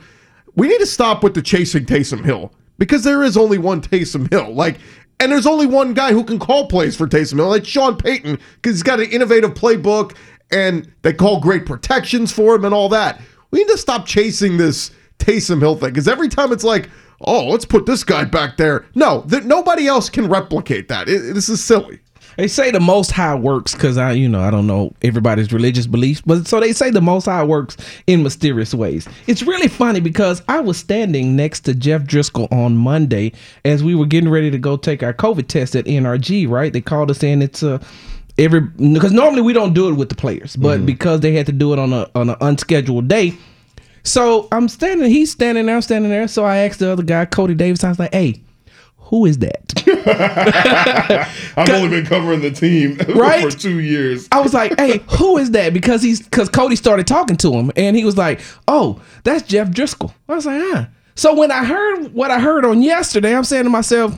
We 0.56 0.70
need 0.70 0.80
to 0.80 0.86
stop 0.86 1.22
with 1.24 1.34
the 1.34 1.42
chasing 1.42 1.86
Taysom 1.86 2.24
Hill 2.24 2.54
because 2.78 3.04
there 3.04 3.22
is 3.24 3.36
only 3.36 3.58
one 3.58 3.82
Taysom 3.82 4.32
Hill. 4.32 4.54
Like, 4.54 4.78
and 5.20 5.32
there's 5.32 5.48
only 5.48 5.66
one 5.66 5.94
guy 5.94 6.12
who 6.12 6.24
can 6.24 6.40
call 6.40 6.68
plays 6.68 6.96
for 6.96 7.08
Taysom 7.08 7.38
Hill, 7.38 7.48
like 7.50 7.66
Sean 7.66 7.96
Payton, 7.98 8.40
because 8.56 8.76
he's 8.76 8.84
got 8.84 9.00
an 9.00 9.10
innovative 9.10 9.54
playbook 9.54 10.16
and 10.52 10.92
they 11.02 11.14
call 11.14 11.40
great 11.40 11.66
protections 11.66 12.32
for 12.32 12.56
him 12.56 12.66
and 12.66 12.74
all 12.74 12.90
that. 12.90 13.20
We 13.52 13.60
need 13.60 13.68
to 13.70 13.78
stop 13.78 14.06
chasing 14.06 14.58
this 14.58 14.92
Taysom 15.20 15.60
Hill 15.60 15.76
thing 15.76 15.90
because 15.90 16.08
every 16.08 16.30
time 16.30 16.52
it's 16.52 16.64
like, 16.64 16.90
oh, 17.22 17.48
let's 17.48 17.66
put 17.66 17.86
this 17.86 18.04
guy 18.04 18.24
back 18.26 18.58
there. 18.58 18.86
No, 18.96 19.22
that 19.28 19.46
nobody 19.46 19.88
else 19.88 20.10
can 20.10 20.28
replicate 20.30 20.88
that. 20.90 21.10
It- 21.10 21.34
this 21.34 21.50
is 21.50 21.64
silly. 21.64 22.00
They 22.38 22.48
say 22.48 22.72
the 22.72 22.79
Most 22.79 23.12
High 23.12 23.36
works 23.36 23.74
because 23.74 23.98
I, 23.98 24.12
you 24.13 24.29
know, 24.29 24.39
I 24.39 24.51
don't 24.51 24.67
know 24.67 24.94
everybody's 25.01 25.51
religious 25.51 25.88
beliefs, 25.88 26.22
but 26.22 26.48
so 26.48 26.60
they 26.60 26.72
say 26.72 26.91
the 26.91 27.01
Most 27.01 27.25
High 27.25 27.44
works 27.44 27.77
in 28.06 28.24
mysterious 28.24 28.74
ways. 28.74 29.08
It's 29.25 29.41
really 29.41 29.67
funny 29.67 30.00
because 30.00 30.44
I 30.48 30.60
was 30.60 30.77
standing 30.77 31.36
next 31.36 31.62
to 31.62 31.74
Jeff 31.74 32.03
Driskel 32.03 32.51
on 32.51 32.77
Monday 32.77 33.34
as 33.65 33.84
we 33.84 33.96
were 33.96 34.06
getting 34.06 34.29
ready 34.29 34.51
to 34.51 34.58
go 34.60 34.77
take 34.77 35.01
our 35.03 35.13
COVID 35.13 35.48
test 35.48 35.75
at 35.75 35.86
NRG. 35.86 36.48
Right? 36.48 36.72
They 36.72 36.82
called 36.82 37.12
us 37.12 37.24
in. 37.24 37.41
It's 37.41 37.63
a 37.63 37.82
every 38.38 38.62
because 38.62 39.12
normally 39.12 39.41
we 39.41 39.53
don't 39.53 39.74
do 39.74 39.89
it 39.89 39.94
with 39.94 40.10
the 40.10 40.15
players, 40.15 40.56
but 40.56 40.77
mm-hmm. 40.77 40.86
because 40.86 41.22
they 41.22 41.34
had 41.34 41.48
to 41.48 41.51
do 41.51 41.74
it 41.74 41.79
on 41.79 41.91
a 41.91 42.08
on 42.15 42.29
an 42.29 42.38
unscheduled 42.39 43.08
day. 43.08 43.36
So 44.03 44.48
I'm 44.53 44.70
standing, 44.70 45.10
he's 45.10 45.32
standing 45.32 45.65
there, 45.65 45.75
I'm 45.75 45.82
standing 45.82 46.10
there. 46.10 46.29
So 46.29 46.46
I 46.46 46.60
asked 46.60 46.79
the 46.79 46.89
other 46.89 47.03
guy, 47.03 47.25
Cody 47.25 47.53
Davis, 47.53 47.84
I 47.84 47.89
was 47.89 48.00
like, 48.00 48.13
hey, 48.13 48.41
who 49.08 49.26
is 49.26 49.38
that? 49.40 49.74
I've 51.58 51.70
only 51.70 51.90
been 51.90 52.06
covering 52.06 52.42
the 52.42 52.52
team 52.52 52.98
Right? 53.16 53.44
for 53.52 53.58
two 53.58 53.80
years. 53.80 54.28
I 54.32 54.42
was 54.42 54.54
like, 54.54 54.78
"Hey, 54.80 55.02
who 55.18 55.38
is 55.38 55.52
that?" 55.52 55.74
Because 55.74 56.02
he's 56.02 56.22
because 56.22 56.50
Cody 56.50 56.76
started 56.76 57.08
talking 57.08 57.38
to 57.38 57.54
him, 57.54 57.72
and 57.76 57.96
he 57.96 58.04
was 58.06 58.18
like, 58.18 58.42
"Oh, 58.68 59.02
that's 59.24 59.44
Jeff 59.48 59.70
Driskel." 59.70 60.14
I 60.30 60.36
was 60.36 60.46
like, 60.46 60.62
"Huh." 60.64 60.86
So 61.16 61.34
when 61.34 61.52
I 61.52 61.66
heard 61.66 62.14
what 62.14 62.32
I 62.32 62.40
heard 62.40 62.66
on 62.66 62.82
yesterday, 62.82 63.36
I'm 63.36 63.44
saying 63.44 63.64
to 63.64 63.70
myself, 63.70 64.18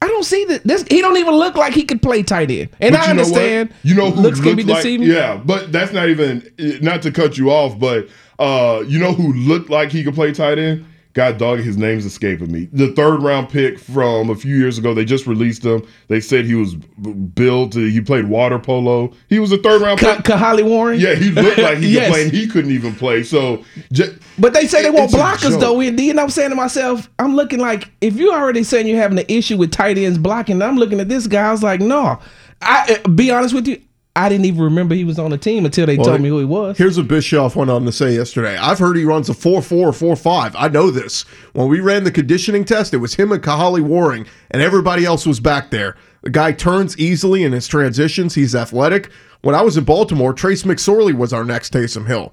"I 0.00 0.06
don't 0.06 0.24
see 0.24 0.44
that. 0.46 0.64
This 0.64 0.84
he 0.88 1.00
don't 1.00 1.16
even 1.16 1.34
look 1.34 1.56
like 1.56 1.74
he 1.74 1.84
could 1.84 2.00
play 2.02 2.22
tight 2.22 2.50
end." 2.50 2.70
And 2.80 2.96
I 2.96 3.00
you 3.08 3.14
know 3.14 3.22
understand. 3.22 3.74
You 3.82 3.94
know 3.94 4.10
who 4.10 4.20
looks 4.22 4.40
can 4.40 4.56
be 4.56 4.62
like 4.62 4.76
deceiving. 4.76 5.06
yeah, 5.08 5.36
but 5.44 5.72
that's 5.72 5.92
not 5.92 6.08
even 6.08 6.48
not 6.80 7.02
to 7.02 7.10
cut 7.10 7.36
you 7.36 7.50
off, 7.50 7.78
but 7.78 8.08
uh, 8.38 8.84
you 8.86 8.98
know 8.98 9.12
who 9.12 9.32
looked 9.32 9.70
like 9.70 9.90
he 9.90 10.02
could 10.04 10.14
play 10.14 10.32
tight 10.32 10.58
end? 10.58 10.86
God 11.14 11.38
dog, 11.38 11.60
his 11.60 11.76
name's 11.76 12.04
escaping 12.04 12.50
me. 12.52 12.68
The 12.72 12.88
third 12.92 13.22
round 13.22 13.48
pick 13.48 13.78
from 13.78 14.30
a 14.30 14.34
few 14.34 14.56
years 14.56 14.78
ago. 14.78 14.92
They 14.94 15.04
just 15.04 15.26
released 15.28 15.64
him. 15.64 15.86
They 16.08 16.20
said 16.20 16.44
he 16.44 16.54
was 16.56 16.74
built. 16.74 17.74
He 17.74 18.00
played 18.00 18.26
water 18.26 18.58
polo. 18.58 19.12
He 19.28 19.38
was 19.38 19.52
a 19.52 19.58
third 19.58 19.80
round 19.80 20.00
Ka- 20.00 20.16
pick. 20.16 20.24
Kahale 20.24 20.64
Warring. 20.64 21.00
Yeah, 21.00 21.14
he 21.14 21.30
looked 21.30 21.58
like 21.58 21.78
he 21.78 21.88
Yes. 21.94 22.06
could 22.06 22.12
play, 22.12 22.22
and 22.24 22.32
he 22.32 22.46
couldn't 22.48 22.70
even 22.72 22.94
play. 22.96 23.22
So, 23.22 23.64
ju- 23.92 24.12
But 24.38 24.54
they 24.54 24.66
say 24.66 24.82
they 24.82 24.90
want 24.90 25.12
blockers 25.12 25.58
though. 25.60 25.80
And 25.80 25.96
then 25.98 26.18
I'm 26.18 26.30
saying 26.30 26.50
to 26.50 26.56
myself, 26.56 27.08
I'm 27.20 27.36
looking 27.36 27.60
like 27.60 27.90
if 28.00 28.16
you 28.16 28.32
already 28.32 28.64
saying 28.64 28.86
you're 28.88 28.98
having 29.00 29.18
an 29.20 29.26
issue 29.28 29.56
with 29.56 29.70
tight 29.70 29.96
ends 29.96 30.18
blocking, 30.18 30.60
I'm 30.62 30.76
looking 30.76 30.98
at 30.98 31.08
this 31.08 31.26
guy. 31.28 31.46
I 31.48 31.52
was 31.52 31.62
like, 31.62 31.80
no. 31.80 32.18
I 32.60 33.00
uh, 33.04 33.08
be 33.08 33.30
honest 33.30 33.54
with 33.54 33.68
you, 33.68 33.80
I 34.16 34.28
didn't 34.28 34.44
even 34.44 34.62
remember 34.62 34.94
he 34.94 35.02
was 35.02 35.18
on 35.18 35.32
the 35.32 35.38
team 35.38 35.64
until 35.64 35.86
they 35.86 35.96
told 35.96 36.20
me 36.20 36.28
who 36.28 36.38
he 36.38 36.44
was. 36.44 36.78
Here's 36.78 36.96
what 36.96 37.08
Bischoff 37.08 37.56
went 37.56 37.70
on 37.70 37.84
to 37.84 37.90
say 37.90 38.14
yesterday. 38.14 38.56
I've 38.56 38.78
heard 38.78 38.96
he 38.96 39.04
runs 39.04 39.28
a 39.28 39.34
4 39.34 39.60
4 39.60 39.92
4 39.92 40.14
5. 40.14 40.56
I 40.56 40.68
know 40.68 40.92
this. 40.92 41.22
When 41.52 41.68
we 41.68 41.80
ran 41.80 42.04
the 42.04 42.12
conditioning 42.12 42.64
test, 42.64 42.94
it 42.94 42.98
was 42.98 43.14
him 43.14 43.32
and 43.32 43.42
Kahale 43.42 43.80
Warring, 43.80 44.26
and 44.52 44.62
everybody 44.62 45.04
else 45.04 45.26
was 45.26 45.40
back 45.40 45.70
there. 45.70 45.96
The 46.22 46.30
guy 46.30 46.52
turns 46.52 46.96
easily 46.96 47.42
in 47.42 47.52
his 47.52 47.66
transitions. 47.66 48.36
He's 48.36 48.54
athletic. 48.54 49.10
When 49.42 49.56
I 49.56 49.62
was 49.62 49.76
in 49.76 49.84
Baltimore, 49.84 50.32
Trace 50.32 50.62
McSorley 50.62 51.12
was 51.12 51.32
our 51.32 51.44
next 51.44 51.72
Taysom 51.72 52.06
Hill. 52.06 52.32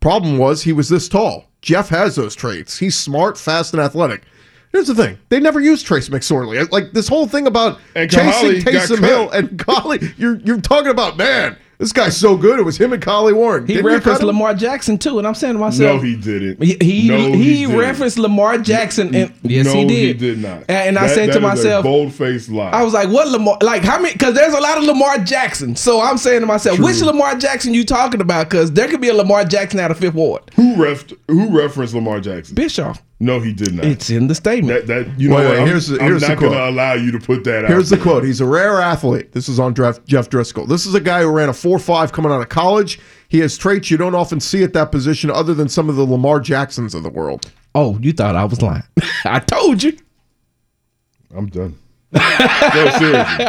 Problem 0.00 0.36
was, 0.36 0.64
he 0.64 0.72
was 0.72 0.88
this 0.88 1.08
tall. 1.08 1.46
Jeff 1.62 1.90
has 1.90 2.16
those 2.16 2.34
traits. 2.34 2.78
He's 2.78 2.96
smart, 2.96 3.38
fast, 3.38 3.72
and 3.72 3.80
athletic. 3.80 4.24
Here's 4.72 4.86
the 4.86 4.94
thing: 4.94 5.18
they 5.30 5.40
never 5.40 5.60
used 5.60 5.84
Trace 5.86 6.08
McSorley. 6.08 6.70
Like 6.70 6.92
this 6.92 7.08
whole 7.08 7.26
thing 7.26 7.46
about 7.46 7.78
And 7.96 8.10
chasing 8.10 8.62
Kahale 8.62 8.64
got 8.64 8.88
Taysom. 8.88 8.98
Hill 9.04 9.30
and 9.30 9.48
Kahale. 9.58 10.18
You're 10.18 10.36
you're 10.40 10.60
talking 10.60 10.90
about 10.90 11.16
man. 11.16 11.56
This 11.78 11.94
guy's 11.94 12.14
so 12.14 12.36
good. 12.36 12.58
It 12.58 12.62
was 12.62 12.76
him 12.76 12.92
and 12.92 13.02
Kahale 13.02 13.32
Warring. 13.34 13.66
He 13.66 13.72
Didn't 13.72 13.86
referenced? 13.86 14.22
Lamar 14.22 14.52
Jackson 14.52 14.98
too, 14.98 15.16
and 15.18 15.26
I'm 15.26 15.34
saying 15.34 15.54
to 15.54 15.58
myself, 15.60 15.96
no, 16.02 16.06
he 16.06 16.14
didn't. 16.14 16.62
He 16.62 16.76
he, 16.78 17.08
No, 17.08 17.32
he, 17.32 17.64
didn't. 17.64 17.78
referenced 17.78 18.18
Lamar 18.18 18.58
Jackson, 18.58 19.14
and 19.14 19.32
yes, 19.42 19.64
no, 19.64 19.72
he 19.72 19.84
did. 19.86 20.06
He 20.08 20.12
did 20.12 20.38
not. 20.42 20.58
And, 20.68 20.70
and 20.70 20.98
I 20.98 21.06
That- 21.06 21.14
said 21.14 21.28
that 21.30 21.32
to 21.32 21.38
is 21.38 21.42
myself, 21.42 21.82
bold-faced 21.84 22.50
lie. 22.50 22.68
I 22.68 22.82
was 22.82 22.92
like, 22.92 23.08
"What 23.08 23.28
Lamar? 23.28 23.56
Like 23.62 23.82
how 23.82 23.98
many? 23.98 24.12
Because 24.12 24.34
there's 24.34 24.52
a 24.52 24.60
lot 24.60 24.76
of 24.76 24.84
Lamar 24.84 25.16
Jackson. 25.20 25.74
So 25.74 26.02
I'm 26.02 26.18
saying 26.18 26.42
to 26.42 26.46
myself, 26.46 26.78
which 26.80 27.00
Lamar 27.00 27.34
Jackson 27.36 27.72
you 27.72 27.86
talking 27.86 28.20
about? 28.20 28.50
Because 28.50 28.70
there 28.72 28.86
could 28.86 29.00
be 29.00 29.08
a 29.08 29.14
Lamar 29.14 29.44
Jackson 29.46 29.80
out 29.80 29.90
of 29.90 29.96
Fifth 29.98 30.12
Ward. 30.14 30.42
who 30.56 30.76
ref 30.76 31.06
who 31.28 31.48
referenced 31.58 31.94
Lamar 31.94 32.20
Jackson? 32.20 32.54
Bischoff. 32.54 33.02
No, 33.22 33.38
he 33.38 33.52
did 33.52 33.74
not. 33.74 33.84
It's 33.84 34.08
in 34.08 34.28
the 34.28 34.34
statement. 34.34 34.86
that 34.86 35.04
that 35.06 35.20
you 35.20 35.28
know 35.28 35.36
Wait, 35.36 35.44
what? 35.44 35.50
wait, 35.52 35.60
I'm, 35.60 35.66
here's 35.66 35.88
the- 35.88 36.00
I'm 36.00 36.16
not 36.18 36.38
going 36.38 36.52
to 36.52 36.68
allow 36.70 36.94
you 36.94 37.10
to 37.12 37.18
put 37.18 37.44
that 37.44 37.64
out. 37.64 37.70
Here's 37.70 37.90
the 37.90 37.96
there. 37.96 38.02
quote. 38.02 38.24
He's 38.24 38.40
a 38.40 38.46
rare 38.46 38.80
athlete. 38.80 39.32
This 39.32 39.46
is 39.48 39.60
on 39.60 39.74
Jeff, 39.74 40.02
Jeff 40.06 40.30
Driskel. 40.30 40.66
This 40.66 40.86
is 40.86 40.94
a 40.94 41.00
guy 41.00 41.20
who 41.20 41.28
ran 41.28 41.50
a 41.50 41.52
4 41.52 41.78
5 41.78 42.12
coming 42.12 42.32
out 42.32 42.40
of 42.40 42.48
college. 42.48 42.98
He 43.28 43.40
has 43.40 43.58
traits 43.58 43.90
you 43.90 43.98
don't 43.98 44.14
often 44.14 44.40
see 44.40 44.62
at 44.62 44.72
that 44.72 44.90
position 44.90 45.30
other 45.30 45.52
than 45.52 45.68
some 45.68 45.90
of 45.90 45.96
the 45.96 46.04
Lamar 46.04 46.40
Jacksons 46.40 46.94
of 46.94 47.02
the 47.02 47.10
world. 47.10 47.52
oh, 47.74 47.98
you 48.00 48.12
thought 48.12 48.36
I 48.36 48.44
was 48.44 48.62
lying? 48.62 48.82
I 49.26 49.38
told 49.40 49.82
you. 49.82 49.96
I'm 51.36 51.46
done. 51.48 51.78
no, 52.12 52.96
seriously. 52.98 53.46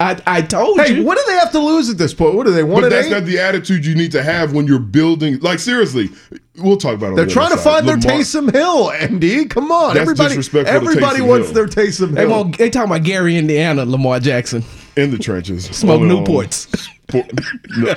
I 0.00 0.20
I 0.26 0.42
told 0.42 0.80
Hey, 0.80 0.94
you. 0.96 1.04
what 1.04 1.18
do 1.18 1.24
they 1.26 1.38
have 1.38 1.50
to 1.52 1.58
lose 1.58 1.90
at 1.90 1.98
this 1.98 2.14
point? 2.14 2.34
What 2.34 2.46
do 2.46 2.52
they 2.52 2.62
want 2.62 2.82
But 2.82 2.90
that's 2.90 3.08
eight? 3.08 3.10
not 3.10 3.24
the 3.24 3.38
attitude 3.40 3.84
you 3.84 3.94
need 3.96 4.12
to 4.12 4.22
have 4.22 4.52
when 4.52 4.66
you're 4.66 4.78
building. 4.78 5.40
Like 5.40 5.58
seriously, 5.58 6.08
we'll 6.56 6.76
talk 6.76 6.94
about. 6.94 7.12
it 7.12 7.16
They're 7.16 7.24
the 7.26 7.32
trying 7.32 7.48
to 7.48 7.54
other 7.54 7.62
side. 7.62 7.74
find 7.84 7.88
their 7.88 7.96
Lamar- 7.96 8.20
Taysom 8.20 8.52
Hill, 8.52 8.90
Andy. 8.92 9.46
Come 9.46 9.72
on. 9.72 9.94
That's 9.94 10.02
everybody 10.02 10.28
disrespectful 10.36 10.76
everybody 10.76 11.18
Taysom 11.20 11.26
wants 11.26 11.46
Hill. 11.50 11.54
their 11.54 11.66
Taysom 11.66 12.12
They 12.14 12.20
Hill. 12.20 12.30
want. 12.30 12.58
They 12.58 12.70
talking 12.70 12.90
about 12.92 13.02
Gary, 13.02 13.36
Indiana, 13.36 13.84
Lamar 13.84 14.20
Jackson. 14.20 14.62
in 14.96 15.10
the 15.10 15.18
trenches. 15.18 15.64
Smoke 15.72 16.00
Only 16.00 16.14
Newports. 16.14 16.68
Sport- 17.08 17.32
no. 17.78 17.94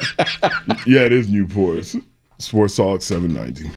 yeah, 0.88 1.01
it 1.01 1.12
is 1.13 1.27
Newports. 1.27 2.01
Sports 2.39 2.75
Talk 2.77 3.01
790. 3.03 3.65
You 3.65 3.72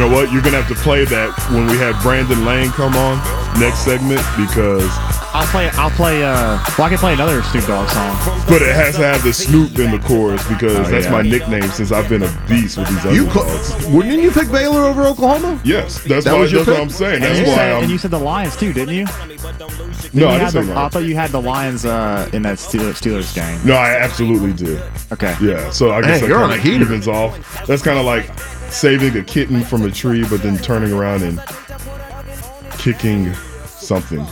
know 0.00 0.08
what? 0.10 0.32
You're 0.32 0.42
gonna 0.42 0.60
have 0.60 0.68
to 0.68 0.82
play 0.82 1.04
that 1.04 1.30
when 1.52 1.66
we 1.66 1.76
have 1.78 2.00
Brandon 2.02 2.44
Lang 2.44 2.70
come 2.70 2.96
on 2.96 3.18
next 3.60 3.80
segment 3.80 4.20
because, 4.36 4.88
I'll 5.32 5.46
play. 5.46 5.68
I'll 5.74 5.90
play. 5.90 6.24
Uh, 6.24 6.58
well, 6.76 6.86
I 6.86 6.88
can 6.88 6.98
play 6.98 7.12
another 7.12 7.42
Snoop 7.44 7.66
Dogg 7.66 7.88
song. 7.88 8.16
but 8.48 8.62
it 8.62 8.74
has 8.74 8.96
to 8.96 9.02
have 9.04 9.22
the 9.22 9.32
Snoop 9.32 9.78
in 9.78 9.90
the 9.92 9.98
chorus 10.00 10.46
because 10.48 10.76
Oh, 10.76 10.82
that's 10.90 11.06
yeah. 11.06 11.12
my 11.12 11.22
nickname 11.22 11.68
since 11.70 11.92
I've 11.92 12.08
been 12.08 12.22
a 12.24 12.44
beast 12.48 12.78
with 12.78 12.88
these 12.88 12.98
other 13.06 13.14
You 13.14 13.26
dogs. 13.26 13.72
co- 13.74 13.90
wouldn't 13.90 14.20
you 14.20 14.30
pick 14.32 14.50
Baylor 14.50 14.80
over 14.84 15.02
Oklahoma? 15.06 15.60
Yes, 15.64 16.02
that's 16.04 16.24
That 16.24 16.34
why. 16.34 16.40
was 16.40 16.50
your 16.52 16.64
That's 16.64 16.68
what 16.68 16.74
pick? 16.76 16.82
I'm 16.82 16.90
saying. 16.90 17.14
And 17.16 17.24
That's 17.24 17.38
you, 17.40 17.46
why 17.46 17.54
said, 17.54 17.72
I'm. 17.76 17.82
and 17.82 17.92
you 17.92 17.98
said 17.98 18.10
the 18.10 18.18
Lions 18.18 18.56
too, 18.56 18.72
didn't 18.72 18.94
you? 18.94 19.04
no, 19.04 20.26
you 20.26 20.26
I 20.28 20.38
didn't 20.38 20.50
say 20.50 20.62
the, 20.62 20.76
I 20.76 20.88
thought 20.88 21.04
you 21.04 21.14
had 21.14 21.30
the 21.30 21.40
Lions 21.42 21.84
uh, 21.84 22.28
in 22.32 22.42
that 22.42 22.58
Steelers, 22.58 23.00
Steelers 23.00 23.32
game. 23.34 23.60
No, 23.64 23.74
I 23.74 23.90
absolutely 24.00 24.52
did. 24.52 24.82
Okay. 25.12 25.36
Yeah, 25.40 25.70
so 25.70 25.92
I 25.92 26.00
guess 26.02 26.14
Hey, 26.14 26.20
that 26.22 26.28
you're 26.28 26.42
on 26.42 26.50
kinda 26.50 26.62
a 26.62 26.72
heater. 26.72 26.84
evens 26.84 27.06
off. 27.08 27.66
That's 27.66 27.82
kind 27.82 27.98
of 27.98 28.04
like 28.04 28.26
saving 28.70 29.16
a 29.16 29.22
kitten 29.22 29.62
from 29.62 29.82
a 29.84 29.90
tree, 29.90 30.24
but 30.28 30.42
then 30.42 30.56
turning 30.58 30.92
around 30.92 31.22
and 31.22 31.40
kicking 32.78 33.32
something. 33.66 34.24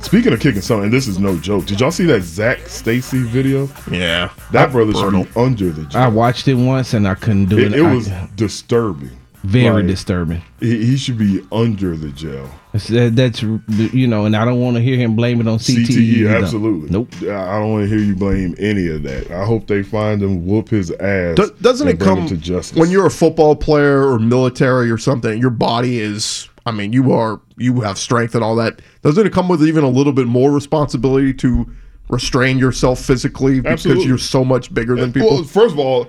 Speaking 0.00 0.32
of 0.32 0.40
kicking 0.40 0.60
something, 0.60 0.84
and 0.84 0.92
this 0.92 1.08
is 1.08 1.18
no 1.18 1.36
joke. 1.38 1.64
Did 1.66 1.80
y'all 1.80 1.90
see 1.90 2.04
that 2.06 2.22
Zac 2.22 2.58
Stacy 2.68 3.22
video? 3.22 3.68
Yeah. 3.90 4.30
That 4.52 4.70
brother 4.70 4.92
should 4.92 5.12
be 5.12 5.26
under 5.40 5.70
the 5.70 5.96
I 5.98 6.08
watched 6.08 6.46
it 6.46 6.54
once 6.54 6.92
and 6.92 7.08
I 7.08 7.14
couldn't 7.14 7.46
do 7.46 7.58
it. 7.58 7.72
It, 7.72 7.78
it 7.80 7.84
I- 7.84 7.94
was 7.94 8.08
disturbing. 8.36 9.16
Very 9.44 9.82
Like, 9.82 9.86
disturbing. 9.88 10.42
He, 10.58 10.86
he 10.86 10.96
should 10.96 11.18
be 11.18 11.44
under 11.52 11.96
the 11.96 12.08
jail. 12.10 12.48
That- 12.72 13.12
That's 13.14 13.42
you 13.42 14.06
know, 14.06 14.24
and 14.24 14.34
I 14.34 14.44
don't 14.44 14.60
want 14.60 14.76
to 14.76 14.82
hear 14.82 14.96
him 14.96 15.14
blame 15.14 15.40
it 15.40 15.46
on 15.46 15.58
CTE. 15.58 15.86
CTE, 15.86 15.96
either. 15.98 16.36
Absolutely. 16.36 16.90
Nope. 16.90 17.08
I 17.22 17.58
don't 17.60 17.70
want 17.72 17.84
to 17.84 17.88
hear 17.88 17.98
you 18.04 18.16
blame 18.16 18.54
any 18.58 18.88
of 18.88 19.02
that. 19.04 19.30
I 19.30 19.44
hope 19.44 19.66
they 19.66 19.82
find 19.82 20.22
him, 20.22 20.46
whoop 20.46 20.70
his 20.70 20.90
ass. 20.92 21.36
Do- 21.36 21.54
doesn't 21.60 21.86
and 21.88 22.00
it 22.00 22.04
come 22.04 22.26
to 22.26 22.36
justice? 22.36 22.76
when 22.78 22.90
you're 22.90 23.06
a 23.06 23.10
football 23.10 23.54
player 23.54 24.02
or 24.08 24.18
military 24.18 24.90
or 24.90 24.98
something? 24.98 25.38
Your 25.38 25.50
body 25.50 26.00
is, 26.00 26.48
I 26.66 26.72
mean, 26.72 26.92
you 26.92 27.12
are, 27.12 27.40
you 27.58 27.82
have 27.82 27.98
strength 27.98 28.34
and 28.34 28.42
all 28.42 28.56
that. 28.56 28.80
Doesn't 29.02 29.26
it 29.26 29.32
come 29.32 29.48
with 29.48 29.62
even 29.66 29.84
a 29.84 29.88
little 29.90 30.12
bit 30.14 30.26
more 30.26 30.50
responsibility 30.50 31.34
to 31.34 31.70
restrain 32.08 32.58
yourself 32.58 32.98
physically 33.00 33.60
because 33.60 33.72
Absolutely. 33.86 34.04
you're 34.06 34.18
so 34.18 34.44
much 34.44 34.72
bigger 34.74 34.96
than 34.96 35.12
people? 35.12 35.30
Well, 35.30 35.44
first 35.44 35.74
of 35.74 35.78
all, 35.78 36.08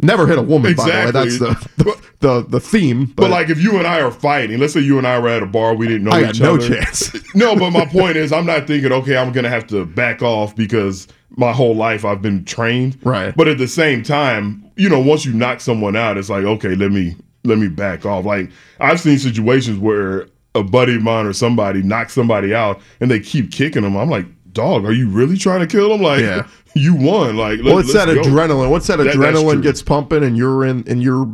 Never 0.00 0.26
hit 0.26 0.38
a 0.38 0.42
woman, 0.42 0.72
exactly. 0.72 1.12
by 1.12 1.24
the 1.24 1.26
way. 1.26 1.38
That's 1.38 1.64
the, 1.76 1.84
the 1.84 2.02
the 2.20 2.46
the 2.48 2.60
theme. 2.60 3.06
But, 3.16 3.30
like, 3.30 3.48
if 3.48 3.62
you 3.62 3.78
and 3.78 3.86
I 3.86 4.00
are 4.00 4.10
fighting, 4.10 4.58
let's 4.58 4.74
say 4.74 4.80
you 4.80 4.98
and 4.98 5.06
I 5.06 5.18
were 5.18 5.28
at 5.28 5.42
a 5.42 5.46
bar, 5.46 5.74
we 5.74 5.86
didn't 5.88 6.04
know 6.04 6.10
I 6.10 6.28
each 6.28 6.40
no 6.40 6.54
other. 6.56 6.68
chance. 6.68 7.14
no, 7.34 7.56
but 7.56 7.70
my 7.70 7.86
point 7.86 8.16
is, 8.16 8.30
I'm 8.32 8.44
not 8.44 8.66
thinking, 8.66 8.92
okay, 8.92 9.16
I'm 9.16 9.32
gonna 9.32 9.48
have 9.48 9.66
to 9.68 9.86
back 9.86 10.20
off 10.22 10.54
because 10.54 11.08
my 11.30 11.52
whole 11.52 11.74
life 11.74 12.04
I've 12.04 12.20
been 12.20 12.44
trained. 12.44 12.98
Right. 13.04 13.34
But 13.34 13.48
at 13.48 13.58
the 13.58 13.68
same 13.68 14.02
time, 14.02 14.70
you 14.76 14.88
know, 14.88 15.00
once 15.00 15.24
you 15.24 15.32
knock 15.32 15.60
someone 15.60 15.96
out, 15.96 16.18
it's 16.18 16.28
like, 16.30 16.44
okay, 16.44 16.74
let 16.74 16.92
me 16.92 17.16
let 17.44 17.58
me 17.58 17.68
back 17.68 18.04
off. 18.04 18.24
Like 18.24 18.50
I've 18.80 19.00
seen 19.00 19.18
situations 19.18 19.78
where 19.78 20.28
a 20.54 20.62
buddy 20.62 20.96
of 20.96 21.02
mine 21.02 21.26
or 21.26 21.32
somebody 21.32 21.82
knocks 21.82 22.14
somebody 22.14 22.54
out 22.54 22.80
and 23.00 23.10
they 23.10 23.20
keep 23.20 23.50
kicking 23.50 23.82
them. 23.82 23.96
I'm 23.96 24.10
like, 24.10 24.26
dog, 24.52 24.84
are 24.84 24.92
you 24.92 25.08
really 25.08 25.36
trying 25.36 25.60
to 25.60 25.66
kill 25.66 25.90
them? 25.90 26.00
Like, 26.00 26.20
Yeah. 26.20 26.46
You 26.76 26.94
won. 26.94 27.36
Like, 27.36 27.60
let, 27.60 27.78
it's 27.84 27.92
that 27.92 28.06
go. 28.06 28.22
adrenaline. 28.22 28.70
Once 28.70 28.86
that, 28.86 28.96
That- 28.98 29.14
adrenaline 29.14 29.62
gets 29.62 29.82
pumping 29.82 30.22
and 30.22 30.36
you're 30.36 30.64
in 30.64 30.84
and 30.88 31.02
you're 31.02 31.32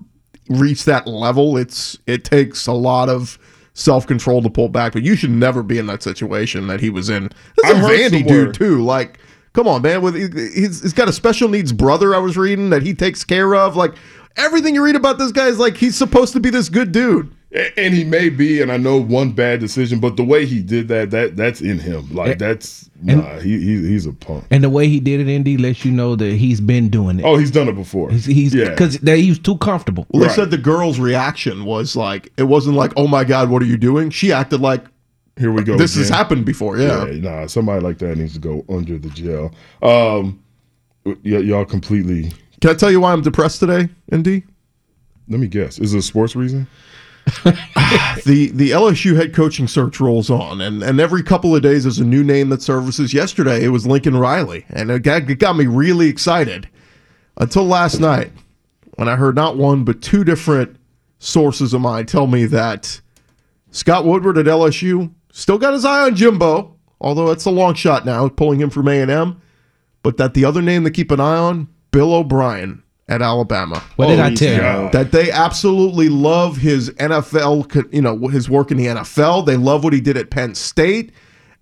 reach 0.49 0.84
that 0.84 1.06
level, 1.06 1.56
it's 1.56 1.99
it 2.06 2.25
takes 2.25 2.66
a 2.66 2.72
lot 2.72 3.08
of 3.08 3.38
self 3.75 4.06
control 4.06 4.42
to 4.42 4.50
pull 4.50 4.68
back. 4.68 4.92
But 4.92 5.02
you 5.02 5.16
should 5.16 5.30
never 5.30 5.62
be 5.62 5.78
in 5.78 5.87
that 5.87 6.02
situation 6.02 6.66
that 6.66 6.80
he 6.80 6.90
was 6.90 7.08
in. 7.11 7.30
This 7.56 7.70
is 7.70 7.84
I 7.84 7.92
a 7.92 8.11
Vandy 8.11 8.26
dude 8.26 8.54
too. 8.54 8.82
Like, 8.82 9.18
come 9.52 9.66
on, 9.68 9.82
man. 9.82 10.02
With 10.02 10.14
he's, 10.14 10.82
he's 10.82 10.92
got 10.92 11.08
a 11.08 11.12
special 11.12 11.49
needs 11.49 11.72
brother. 11.72 12.14
I 12.14 12.18
was 12.18 12.37
reading 12.37 12.70
that 12.70 12.82
he 12.82 12.94
takes 12.94 13.25
care 13.25 13.54
of. 13.54 13.76
Like 13.76 13.94
everything 14.37 14.75
you 14.75 14.84
read 14.84 14.96
about 14.96 15.18
this 15.18 15.32
guy 15.32 15.46
is 15.46 15.58
like 15.58 15.76
he's 15.76 15.96
supposed 15.96 16.32
to 16.34 16.40
be 16.40 16.50
this 16.50 16.68
good 16.68 16.92
dude. 16.92 17.34
A- 17.54 17.78
And 17.80 17.92
he 17.94 18.04
may 18.04 18.28
be, 18.30 18.61
and 18.62 18.73
I 18.73 18.76
know 18.76 18.97
one 19.00 19.32
bad 19.32 19.61
decision, 19.61 20.00
but 20.00 20.16
the 20.16 20.25
way 20.25 20.47
he 20.47 20.62
did 20.62 20.88
that, 20.88 21.11
that 21.11 21.37
that's 21.37 21.61
in 21.61 21.78
him. 21.78 22.09
Like 22.14 22.38
that's 22.38 22.88
nah, 23.02 23.38
he, 23.40 23.59
he 23.61 23.87
he's 23.88 24.06
a 24.06 24.12
punk. 24.12 24.44
And 24.50 24.64
the 24.64 24.71
way 24.71 24.88
he 24.88 25.00
did 25.00 25.21
it, 25.21 25.28
Indy, 25.28 25.56
lets 25.59 25.85
you 25.85 25.92
know 25.92 26.16
that 26.16 26.32
he's 26.35 26.61
been 26.61 26.88
doing 26.88 27.18
it. 27.21 27.25
Oh, 27.25 27.37
he's 27.37 27.50
done 27.50 27.68
it 27.68 27.75
before. 27.75 28.11
He's 28.11 28.25
he's 28.25 28.54
yeah. 28.54 28.71
because 28.71 28.97
he 28.97 29.28
was 29.28 29.38
too 29.38 29.59
comfortable. 29.59 30.06
Well, 30.11 30.21
they 30.23 30.26
Right. 30.28 30.35
said 30.37 30.50
the 30.50 30.59
girl's 30.59 30.99
reaction 30.99 31.64
was 31.64 31.94
like 31.94 32.32
it 32.38 32.44
wasn't 32.44 32.76
like 32.76 32.92
oh 32.97 33.06
my 33.06 33.25
god, 33.25 33.50
what 33.50 33.61
are 33.62 33.66
you 33.66 33.76
doing? 33.76 34.09
She 34.11 34.32
acted 34.32 34.61
like 34.61 34.85
Here 35.38 35.52
we 35.52 35.62
go. 35.62 35.76
this 35.76 35.94
has 35.97 36.09
happened 36.09 36.47
before. 36.47 36.78
Yeah. 36.78 37.06
Yeah, 37.06 37.21
nah, 37.21 37.47
somebody 37.47 37.82
like 37.82 37.99
that 37.99 38.16
needs 38.16 38.32
to 38.35 38.38
go 38.40 38.64
under 38.71 38.99
the 38.99 39.11
jail. 39.11 39.52
Um, 39.82 40.42
y- 41.04 41.16
y'all 41.23 41.64
completely. 41.66 42.32
Can 42.62 42.71
I 42.71 42.75
tell 42.75 42.90
you 42.90 43.00
why 43.00 43.12
I'm 43.12 43.23
depressed 43.23 43.61
today, 43.61 43.88
Indy? 44.11 44.44
Let 45.28 45.40
me 45.40 45.49
guess. 45.49 45.78
Is 45.78 45.94
it 45.94 45.99
a 45.99 46.02
sports 46.02 46.35
reason? 46.37 46.66
the 48.25 48.50
the 48.52 48.71
LSU 48.71 49.17
head 49.17 49.33
coaching 49.33 49.69
search 49.69 50.00
rolls 50.00 50.29
on, 50.29 50.61
and 50.61 50.83
and 50.83 51.00
every 51.00 51.23
couple 51.23 51.55
of 51.55 51.62
days 51.62 51.85
there's 51.85 52.00
a 52.00 52.05
new 52.05 52.25
name 52.25 52.49
that 52.49 52.62
surfaces. 52.62 53.14
Yesterday 53.14 53.64
it 53.64 53.69
was 53.69 53.87
Lincoln 53.87 54.17
Riley, 54.17 54.64
and 54.71 54.91
it 54.91 55.02
got, 55.02 55.31
it 55.31 55.38
got 55.38 55.57
me 55.57 55.67
really 55.67 56.09
excited 56.09 56.69
until 57.37 57.64
last 57.64 58.00
night 58.00 58.33
when 58.97 59.09
I 59.09 59.17
heard 59.17 59.37
not 59.37 59.57
one 59.57 59.85
but 59.85 60.02
two 60.02 60.25
different 60.25 60.76
sources 61.19 61.73
of 61.73 61.81
mine 61.81 62.07
tell 62.07 62.26
me 62.26 62.45
that 62.47 63.00
Scott 63.71 64.05
Woodward 64.05 64.37
at 64.37 64.47
LSU 64.47 65.12
still 65.31 65.59
got 65.59 65.75
his 65.75 65.85
eye 65.85 66.02
on 66.02 66.17
Jimbo, 66.17 66.76
although 67.00 67.31
it's 67.31 67.45
a 67.45 67.50
long 67.50 67.75
shot 67.75 68.05
now, 68.05 68.29
pulling 68.29 68.61
him 68.61 68.71
from 68.71 68.88
A 68.88 69.00
and 69.00 69.11
M, 69.11 69.41
but 70.02 70.17
that 70.17 70.35
the 70.35 70.45
other 70.45 70.61
name 70.61 70.83
to 70.85 70.91
keep 70.91 71.12
an 71.12 71.21
eye 71.21 71.37
on, 71.37 71.69
Bill 71.93 72.12
O'Brien 72.12 72.81
at 73.09 73.21
Alabama 73.21 73.82
What 73.97 74.06
did 74.09 74.21
I 74.21 74.35
tell 74.35 74.85
you? 74.85 74.90
that 74.90 75.12
they 75.12 75.30
absolutely 75.30 76.09
love 76.09 76.56
his 76.56 76.90
NFL, 76.90 77.92
you 77.92 78.00
know, 78.02 78.16
his 78.28 78.49
work 78.49 78.71
in 78.71 78.76
the 78.76 78.87
NFL. 78.87 79.44
They 79.47 79.56
love 79.56 79.85
what 79.85 79.92
he 79.92 80.00
did 80.00 80.16
at 80.16 80.30
Penn 80.30 80.54
State, 80.54 81.12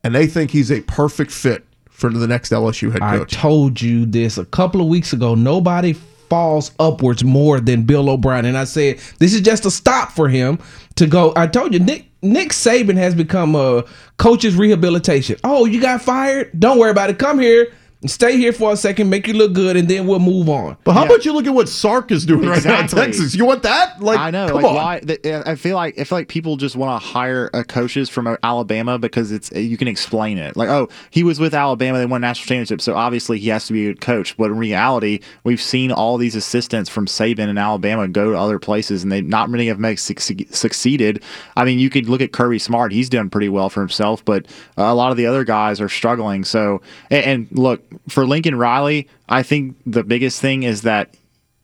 and 0.05 0.15
they 0.15 0.27
think 0.27 0.51
he's 0.51 0.71
a 0.71 0.81
perfect 0.83 1.31
fit 1.31 1.65
for 1.91 2.11
the 2.11 2.27
next 2.27 2.51
LSU 2.51 2.93
head 2.93 3.01
coach. 3.01 3.37
I 3.37 3.41
told 3.41 3.81
you 3.81 4.07
this 4.07 4.39
a 4.39 4.45
couple 4.45 4.81
of 4.81 4.87
weeks 4.87 5.13
ago. 5.13 5.35
Nobody 5.35 5.95
falls 5.95 6.71
upwards 6.79 7.25
more 7.25 7.61
than 7.61 7.83
Bill 7.83 8.09
O'Brien, 8.09 8.45
and 8.45 8.57
I 8.57 8.65
said 8.65 8.99
this 9.19 9.35
is 9.35 9.41
just 9.41 9.67
a 9.67 9.71
stop 9.71 10.13
for 10.13 10.29
him 10.29 10.59
to 10.97 11.07
go. 11.07 11.33
I 11.37 11.47
told 11.47 11.75
you, 11.75 11.81
Nick 11.81 12.07
Nick 12.23 12.51
Saban 12.51 12.97
has 12.97 13.15
become 13.15 13.55
a 13.55 13.85
coach's 14.19 14.55
rehabilitation. 14.55 15.37
Oh, 15.43 15.65
you 15.65 15.81
got 15.81 16.03
fired? 16.03 16.51
Don't 16.59 16.79
worry 16.79 16.91
about 16.91 17.11
it. 17.11 17.19
Come 17.19 17.39
here. 17.39 17.73
And 18.03 18.11
Stay 18.11 18.39
here 18.39 18.53
for 18.53 18.73
a 18.73 18.77
second, 18.77 19.11
make 19.11 19.27
you 19.27 19.35
look 19.35 19.53
good, 19.53 19.77
and 19.77 19.87
then 19.87 20.07
we'll 20.07 20.19
move 20.19 20.49
on. 20.49 20.77
but 20.85 20.93
how 20.93 21.05
about 21.05 21.25
you 21.27 21.33
look 21.33 21.47
at 21.47 21.53
what 21.53 21.69
Sark 21.69 22.11
is 22.11 22.25
doing 22.25 22.49
right 22.49 22.65
now 22.65 22.81
in 22.81 22.87
Texas? 22.87 23.35
You 23.35 23.45
want 23.45 23.63
that? 23.63 24.01
Like, 24.01 24.19
I 24.19 24.31
know. 24.31 24.47
Come 24.47 24.57
like 24.57 24.65
on. 24.65 24.75
why? 24.75 25.01
th- 25.01 25.27
I 25.27 25.55
feel 25.55 25.77
like 25.77 25.99
I 25.99 26.05
feel 26.05 26.17
like 26.17 26.29
people 26.29 26.57
just 26.57 26.77
want 26.77 27.01
to 27.01 27.07
hire 27.07 27.51
uh, 27.53 27.63
coaches 27.63 28.09
from 28.09 28.27
uh, 28.27 28.37
Alabama 28.43 28.99
because 28.99 29.33
it's 29.33 29.53
you 29.53 29.77
can 29.77 29.87
explain 29.87 30.39
it. 30.39 30.57
Like, 30.57 30.71
oh, 30.71 30.89
he 31.11 31.23
was 31.23 31.39
with 31.39 31.53
Alabama, 31.53 31.99
they 31.99 32.07
won 32.07 32.25
a 32.25 32.27
national 32.27 32.47
championship, 32.47 32.81
so 32.81 32.95
obviously 32.95 33.39
he 33.39 33.51
has 33.51 33.67
to 33.67 33.75
be 33.75 33.87
a 33.87 33.93
good 33.93 34.01
coach. 34.01 34.35
But 34.37 34.51
in 34.51 34.57
reality, 34.57 35.21
we've 35.45 35.61
seen 35.61 35.93
all 35.93 36.17
these 36.17 36.35
assistants 36.35 36.89
from 36.89 37.05
Saban 37.05 37.49
and 37.51 37.59
Alabama 37.59 38.09
go 38.09 38.33
to 38.33 38.39
other 38.39 38.59
places, 38.59 39.03
and 39.03 39.13
they 39.13 39.21
not 39.21 39.51
many 39.51 39.67
have 39.67 39.79
make 39.79 39.99
succe- 39.99 40.55
succeeded. 40.55 41.23
I 41.55 41.67
mean, 41.67 41.79
you 41.79 41.91
could 41.91 42.09
look 42.09 42.23
at 42.23 42.33
Kirby 42.33 42.61
Smart; 42.61 42.93
he's 42.93 43.11
done 43.11 43.29
pretty 43.29 43.51
well 43.51 43.69
for 43.69 43.81
himself, 43.81 44.25
but 44.25 44.47
uh, 44.79 44.85
a 44.85 44.95
lot 44.95 45.11
of 45.11 45.19
the 45.19 45.27
other 45.27 45.45
guys 45.45 45.83
are 45.83 45.89
struggling. 45.91 46.45
So, 46.45 46.81
and, 47.11 47.25
and 47.25 47.49
look 47.59 47.83
for 48.09 48.27
Lincoln 48.27 48.57
Riley, 48.57 49.09
I 49.29 49.43
think 49.43 49.77
the 49.87 50.05
biggest 50.05 50.41
thing 50.41 50.63
is 50.63 50.83
that 50.83 51.15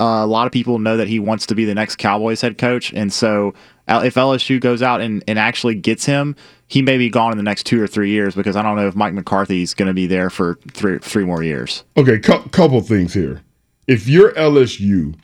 uh, 0.00 0.20
a 0.22 0.26
lot 0.26 0.46
of 0.46 0.52
people 0.52 0.78
know 0.78 0.96
that 0.96 1.08
he 1.08 1.18
wants 1.18 1.46
to 1.46 1.54
be 1.54 1.64
the 1.64 1.74
next 1.74 1.96
Cowboys 1.96 2.40
head 2.40 2.58
coach, 2.58 2.92
and 2.92 3.12
so 3.12 3.54
if 3.88 4.14
LSU 4.14 4.60
goes 4.60 4.82
out 4.82 5.00
and, 5.00 5.22
and 5.28 5.38
actually 5.38 5.74
gets 5.74 6.04
him, 6.04 6.34
he 6.66 6.82
may 6.82 6.98
be 6.98 7.08
gone 7.08 7.30
in 7.30 7.38
the 7.38 7.44
next 7.44 7.64
two 7.64 7.80
or 7.80 7.86
three 7.86 8.10
years 8.10 8.34
because 8.34 8.56
I 8.56 8.62
don't 8.62 8.76
know 8.76 8.88
if 8.88 8.96
Mike 8.96 9.14
McCarthy 9.14 9.62
is 9.62 9.74
going 9.74 9.86
to 9.86 9.94
be 9.94 10.06
there 10.06 10.30
for 10.30 10.58
three 10.72 10.98
three 10.98 11.24
more 11.24 11.42
years. 11.42 11.84
Okay, 11.96 12.18
cou- 12.18 12.42
couple 12.48 12.80
things 12.80 13.14
here. 13.14 13.42
If 13.86 14.08
you're 14.08 14.32
LSU, 14.32 15.14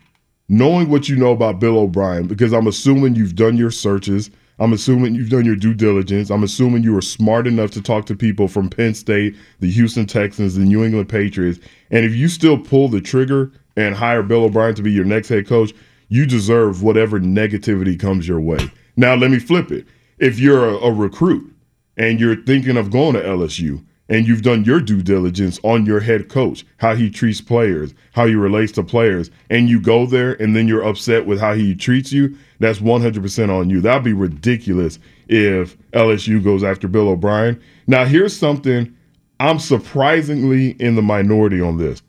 knowing 0.49 0.89
what 0.89 1.09
you 1.09 1.17
know 1.17 1.33
about 1.33 1.59
Bill 1.59 1.79
O'Brien, 1.79 2.29
because 2.29 2.53
I'm 2.53 2.69
assuming 2.69 3.17
you've 3.17 3.35
done 3.35 3.57
your 3.57 3.73
searches, 3.73 4.31
I'm 4.59 4.73
assuming 4.73 5.15
you've 5.15 5.31
done 5.31 5.45
your 5.45 5.57
due 5.57 5.75
diligence, 5.75 6.31
I'm 6.31 6.45
assuming 6.45 6.83
you 6.83 6.93
were 6.93 7.03
smart 7.03 7.47
enough 7.47 7.71
to 7.73 7.83
talk 7.83 8.07
to 8.07 8.15
people 8.15 8.49
from 8.49 8.69
Penn 8.69 8.95
State, 8.95 9.35
the 9.61 9.71
Houston 9.71 10.07
Texans, 10.07 10.55
the 10.55 10.65
New 10.65 10.85
England 10.85 11.09
Patriots, 11.09 11.59
and 11.91 12.05
if 12.05 12.15
you 12.15 12.29
still 12.29 12.59
pull 12.59 12.89
the 12.89 13.01
trigger 13.01 13.51
and 13.77 13.95
hire 13.95 14.23
Bill 14.23 14.45
O'Brien 14.45 14.75
to 14.75 14.83
be 14.83 14.93
your 14.93 15.05
next 15.05 15.29
head 15.29 15.47
coach, 15.47 15.73
you 16.09 16.27
deserve 16.27 16.83
whatever 16.83 17.19
negativity 17.19 17.99
comes 17.99 18.29
your 18.29 18.41
way. 18.41 18.71
Now, 18.97 19.15
let 19.15 19.31
me 19.31 19.39
flip 19.39 19.73
it. 19.73 19.87
If 20.19 20.39
you're 20.39 20.69
a, 20.69 20.77
a 20.77 20.93
recruit 20.93 21.55
and 21.97 22.21
you're 22.21 22.37
thinking 22.37 22.77
of 22.77 22.91
going 22.91 23.15
to 23.15 23.23
LSU 23.23 23.83
and 24.09 24.27
you've 24.27 24.43
done 24.43 24.65
your 24.65 24.81
due 24.81 25.01
diligence 25.01 25.59
on 25.63 25.87
your 25.87 26.01
head 26.01 26.29
coach, 26.29 26.67
how 26.77 26.95
he 26.95 27.09
treats 27.09 27.41
players, 27.41 27.95
how 28.13 28.27
he 28.27 28.35
relates 28.35 28.73
to 28.73 28.83
players, 28.83 29.31
and 29.49 29.71
you 29.71 29.81
go 29.81 30.05
there 30.05 30.35
and 30.35 30.55
then 30.55 30.69
you're 30.69 30.85
upset 30.85 31.25
with 31.25 31.41
how 31.41 31.55
he 31.55 31.75
treats 31.75 32.13
you, 32.13 32.37
that's 32.63 32.79
100% 32.79 33.51
on 33.51 33.69
you. 33.69 33.81
That'd 33.81 34.05
be 34.05 34.13
ridiculous 34.13 34.99
if 35.29 35.77
LSU 35.91 36.43
goes 36.43 36.63
after 36.63 36.89
Bill 36.89 37.09
O'Brien. 37.09 37.61
Now, 37.87 38.05
here's 38.05 38.37
something 38.37 38.95
I'm 39.41 39.59
surprisingly 39.59 40.71
in 40.81 40.95
the 40.95 41.03
minority 41.03 41.61
on 41.61 41.79
this. 41.79 42.01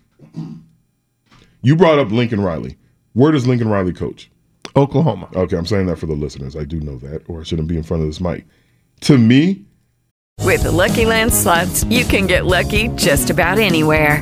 You 1.62 1.76
brought 1.76 1.98
up 1.98 2.12
Lincoln 2.12 2.42
Riley. 2.42 2.78
Where 3.14 3.32
does 3.32 3.48
Lincoln 3.48 3.70
Riley 3.70 3.94
coach? 3.94 4.30
Oklahoma. 4.76 5.30
Okay, 5.36 5.58
I'm 5.58 5.66
saying 5.66 5.88
that 5.88 5.98
for 5.98 6.06
the 6.06 6.14
listeners. 6.14 6.56
I 6.56 6.64
do 6.64 6.80
know 6.80 6.98
that, 6.98 7.24
or 7.28 7.40
I 7.40 7.44
shouldn't 7.44 7.68
be 7.68 7.78
in 7.78 7.84
front 7.84 8.02
of 8.04 8.10
this 8.10 8.22
mic. 8.22 8.46
To 9.02 9.18
me, 9.18 9.66
With 10.40 10.64
the 10.64 10.72
Lucky 10.72 11.06
Land 11.06 11.34
slots, 11.34 11.84
you 11.86 12.06
can 12.06 12.28
get 12.28 12.46
lucky 12.46 12.90
just 12.90 13.30
about 13.30 13.60
anywhere. 13.60 14.22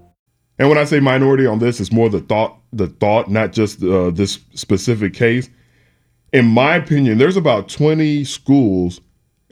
and 0.61 0.69
when 0.69 0.77
I 0.77 0.83
say 0.83 0.99
minority 0.99 1.47
on 1.47 1.57
this, 1.57 1.79
it's 1.79 1.91
more 1.91 2.07
the 2.07 2.19
thought, 2.19 2.55
the 2.71 2.85
thought, 2.85 3.31
not 3.31 3.51
just 3.51 3.81
uh, 3.83 4.11
this 4.11 4.37
specific 4.53 5.11
case. 5.11 5.49
In 6.33 6.45
my 6.45 6.75
opinion, 6.75 7.17
there's 7.17 7.35
about 7.35 7.67
20 7.67 8.23
schools 8.25 9.01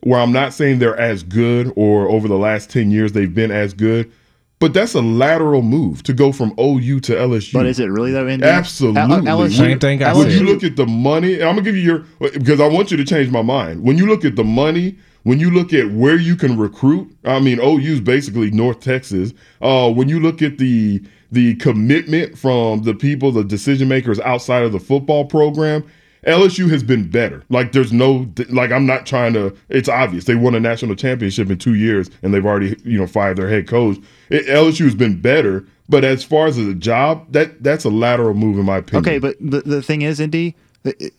where 0.03 0.19
I'm 0.19 0.31
not 0.31 0.53
saying 0.53 0.77
they're 0.77 0.95
as 0.99 1.23
good 1.23 1.73
or 1.75 2.07
over 2.07 2.27
the 2.27 2.37
last 2.37 2.69
10 2.69 2.91
years 2.91 3.13
they've 3.13 3.33
been 3.33 3.49
as 3.49 3.73
good, 3.73 4.11
but 4.59 4.71
that's 4.75 4.93
a 4.93 5.01
lateral 5.01 5.63
move 5.63 6.03
to 6.03 6.13
go 6.13 6.31
from 6.31 6.53
OU 6.59 6.99
to 6.99 7.15
LSU. 7.15 7.53
But 7.53 7.65
is 7.65 7.79
it 7.79 7.87
really 7.87 8.11
though, 8.11 8.27
Indy? 8.27 8.45
Absolutely. 8.45 9.01
L- 9.01 9.09
LSU 9.39 9.57
Same 9.57 9.79
thing 9.79 10.03
I 10.03 10.13
When 10.13 10.29
said. 10.29 10.39
you 10.39 10.45
look 10.45 10.63
at 10.63 10.75
the 10.75 10.85
money, 10.85 11.39
and 11.39 11.45
I'm 11.45 11.55
gonna 11.55 11.63
give 11.63 11.75
you 11.75 11.81
your 11.81 12.05
because 12.33 12.61
I 12.61 12.67
want 12.67 12.91
you 12.91 12.97
to 12.97 13.03
change 13.03 13.31
my 13.31 13.41
mind. 13.41 13.81
When 13.81 13.97
you 13.97 14.05
look 14.05 14.23
at 14.25 14.35
the 14.35 14.43
money, 14.43 14.99
when 15.29 15.39
you 15.39 15.51
look 15.51 15.73
at 15.73 15.91
where 15.91 16.17
you 16.17 16.35
can 16.35 16.57
recruit, 16.57 17.15
I 17.23 17.39
mean 17.39 17.59
OU's 17.59 18.01
basically 18.01 18.49
North 18.49 18.79
Texas. 18.79 19.31
Uh, 19.61 19.91
when 19.93 20.09
you 20.09 20.19
look 20.19 20.41
at 20.41 20.57
the 20.57 21.03
the 21.31 21.53
commitment 21.57 22.35
from 22.35 22.81
the 22.81 22.95
people, 22.95 23.31
the 23.31 23.43
decision 23.43 23.87
makers 23.87 24.19
outside 24.21 24.63
of 24.63 24.71
the 24.71 24.79
football 24.79 25.25
program, 25.25 25.87
LSU 26.25 26.67
has 26.71 26.81
been 26.81 27.11
better. 27.11 27.43
Like 27.49 27.73
there's 27.73 27.93
no 27.93 28.27
like 28.49 28.71
I'm 28.71 28.87
not 28.87 29.05
trying 29.05 29.33
to. 29.33 29.55
It's 29.69 29.87
obvious 29.87 30.25
they 30.25 30.33
won 30.33 30.55
a 30.55 30.59
national 30.59 30.95
championship 30.95 31.51
in 31.51 31.59
two 31.59 31.75
years, 31.75 32.09
and 32.23 32.33
they've 32.33 32.43
already 32.43 32.75
you 32.83 32.97
know 32.97 33.05
fired 33.05 33.37
their 33.37 33.49
head 33.49 33.67
coach. 33.67 33.97
It, 34.31 34.47
LSU 34.47 34.85
has 34.85 34.95
been 34.95 35.21
better, 35.21 35.63
but 35.87 36.03
as 36.03 36.23
far 36.23 36.47
as 36.47 36.57
a 36.57 36.73
job, 36.73 37.31
that 37.33 37.61
that's 37.61 37.85
a 37.85 37.91
lateral 37.91 38.33
move 38.33 38.57
in 38.57 38.65
my 38.65 38.77
opinion. 38.77 39.05
Okay, 39.05 39.19
but 39.19 39.35
the, 39.39 39.61
the 39.61 39.83
thing 39.83 40.01
is, 40.01 40.19
Indy, 40.19 40.55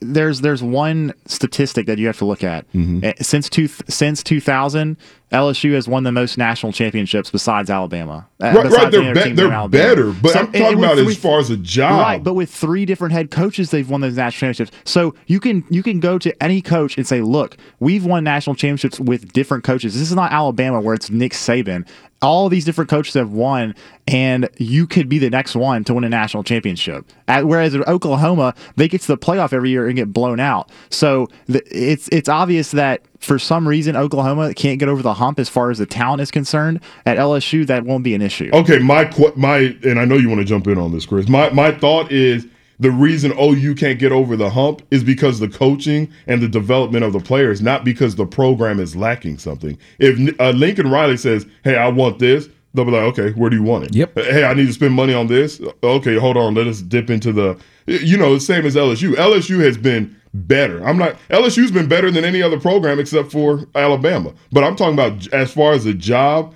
there's 0.01 0.40
there's 0.40 0.62
one 0.62 1.12
statistic 1.27 1.87
that 1.87 1.99
you 1.99 2.07
have 2.07 2.18
to 2.18 2.25
look 2.25 2.42
at. 2.42 2.70
Mm-hmm. 2.73 3.05
Eh, 3.05 3.12
Since 3.20 3.49
two 3.49 3.68
since 3.68 4.23
2000, 4.23 4.96
LSU 5.33 5.75
has 5.75 5.87
won 5.87 6.03
the 6.03 6.11
most 6.12 6.37
national 6.37 6.73
championships 6.73 7.31
besides 7.31 7.71
Alabama. 7.71 8.27
Uh, 8.40 8.53
Right, 8.55 8.62
besides 8.64 8.83
right, 8.83 8.90
they're 9.14 9.25
be- 9.25 9.33
they're 9.33 9.69
better, 9.69 10.12
but 10.12 10.35
I'm 10.37 10.47
talking 10.53 10.79
with 10.79 10.90
about 10.90 10.99
as 10.99 11.16
far 11.19 11.38
as 11.38 11.51
a 11.51 11.57
job. 11.57 12.01
Right, 12.01 12.23
but 12.23 12.35
with 12.35 12.51
three 12.51 12.85
different 12.85 13.12
head 13.12 13.31
coaches, 13.31 13.71
they've 13.71 13.88
won 13.88 14.01
those 14.01 14.16
national 14.16 14.53
championships. 14.53 14.77
So 14.85 15.14
you 15.27 15.38
can 15.38 15.64
you 15.71 15.83
can 15.83 16.01
go 16.01 16.19
to 16.19 16.43
any 16.43 16.61
coach 16.61 16.97
and 16.97 17.07
say, 17.07 17.21
"Look, 17.21 17.57
we've 17.79 18.05
won 18.05 18.25
national 18.25 18.57
championships 18.57 18.99
with 18.99 19.33
different 19.33 19.62
coaches. 19.62 19.95
This 19.95 20.11
is 20.11 20.16
not 20.16 20.33
Alabama 20.33 20.81
where 20.81 20.95
it's 20.95 21.11
Nick 21.11 21.33
Saban. 21.33 21.87
All 22.23 22.51
these 22.51 22.66
different 22.66 22.90
coaches 22.90 23.14
have 23.14 23.33
won, 23.33 23.75
and 24.07 24.49
you 24.59 24.87
could 24.87 25.09
be 25.09 25.19
the 25.19 25.31
next 25.31 25.57
one 25.57 25.85
to 25.85 25.95
win 25.95 26.05
a 26.05 26.09
national 26.11 26.45
championship. 26.45 27.07
At, 27.29 27.47
whereas 27.47 27.75
in 27.75 27.83
Oklahoma, 27.85 28.55
they 28.77 28.88
get 28.88 29.01
to 29.03 29.07
the 29.07 29.16
playoff 29.16 29.55
every 29.55 29.71
year 29.71 29.87
and 29.87 29.97
get 29.97 30.12
blown 30.12 30.38
out. 30.38 30.71
So 30.90 31.29
the, 31.47 31.62
it's 31.71 32.09
it's 32.09 32.29
obvious 32.29 32.73
that 32.73 33.03
for 33.20 33.38
some 33.38 33.68
reason 33.68 33.96
Oklahoma 33.96 34.52
can't 34.54 34.78
get 34.78 34.88
over 34.88 35.02
the 35.02 35.14
hump 35.14 35.38
as 35.38 35.48
far 35.48 35.70
as 35.70 35.78
the 35.78 35.87
talent 35.87 36.22
is 36.22 36.30
concerned. 36.30 36.80
At 37.06 37.18
LSU, 37.18 37.66
that 37.66 37.85
won't 37.85 38.02
be 38.02 38.14
an 38.14 38.22
issue. 38.22 38.50
Okay, 38.52 38.78
my 38.78 39.11
my 39.37 39.76
and 39.85 40.00
I 40.00 40.04
know 40.04 40.16
you 40.16 40.28
want 40.28 40.40
to 40.40 40.44
jump 40.44 40.66
in 40.66 40.78
on 40.78 40.92
this, 40.92 41.06
Chris. 41.06 41.28
My 41.28 41.50
my 41.50 41.70
thought 41.70 42.11
is 42.11 42.46
the 42.80 42.90
reason 42.90 43.33
OU 43.38 43.74
can't 43.74 43.98
get 43.98 44.11
over 44.11 44.37
the 44.37 44.48
hump 44.48 44.83
is 44.90 45.04
because 45.04 45.38
the 45.38 45.48
coaching 45.48 46.11
and 46.26 46.42
the 46.42 46.48
development 46.48 47.04
of 47.04 47.12
the 47.12 47.20
players, 47.20 47.61
not 47.61 47.85
because 47.85 48.16
the 48.16 48.24
program 48.24 48.80
is 48.80 48.96
lacking 48.96 49.37
something. 49.37 49.78
If 49.98 50.40
uh, 50.40 50.50
Lincoln 50.50 50.90
Riley 50.90 51.18
says, 51.18 51.46
"Hey, 51.62 51.76
I 51.76 51.88
want 51.88 52.18
this," 52.18 52.48
they'll 52.72 52.87
be 52.87 52.90
like, 52.92 53.02
"Okay, 53.18 53.30
where 53.33 53.50
do 53.50 53.56
you 53.56 53.62
want 53.62 53.85
it?" 53.85 53.94
Yep. 53.94 54.14
Hey, 54.16 54.44
I 54.44 54.54
need 54.54 54.66
to 54.66 54.72
spend 54.72 54.94
money 54.94 55.12
on 55.12 55.26
this. 55.26 55.61
Okay, 55.83 56.16
hold 56.16 56.38
on. 56.38 56.54
Let 56.54 56.66
us 56.66 56.80
dip 56.80 57.11
into 57.11 57.33
the. 57.33 57.59
You 57.87 58.16
know, 58.16 58.35
the 58.35 58.40
same 58.40 58.64
as 58.64 58.76
LSU. 58.76 59.14
LSU 59.14 59.61
has 59.64 59.76
been 59.76 60.16
better. 60.35 60.85
I'm 60.87 60.97
not. 60.97 61.16
LSU's 61.31 61.71
been 61.71 61.88
better 61.88 62.11
than 62.11 62.25
any 62.25 62.43
other 62.43 62.61
program 62.61 62.99
except 62.99 63.33
for 63.33 63.66
Alabama. 63.75 64.33
But 64.53 64.64
I'm 64.64 64.77
talking 64.77 64.95
about 64.95 65.33
as 65.33 65.53
far 65.53 65.73
as 65.73 65.87
a 65.87 65.95
job. 65.95 66.55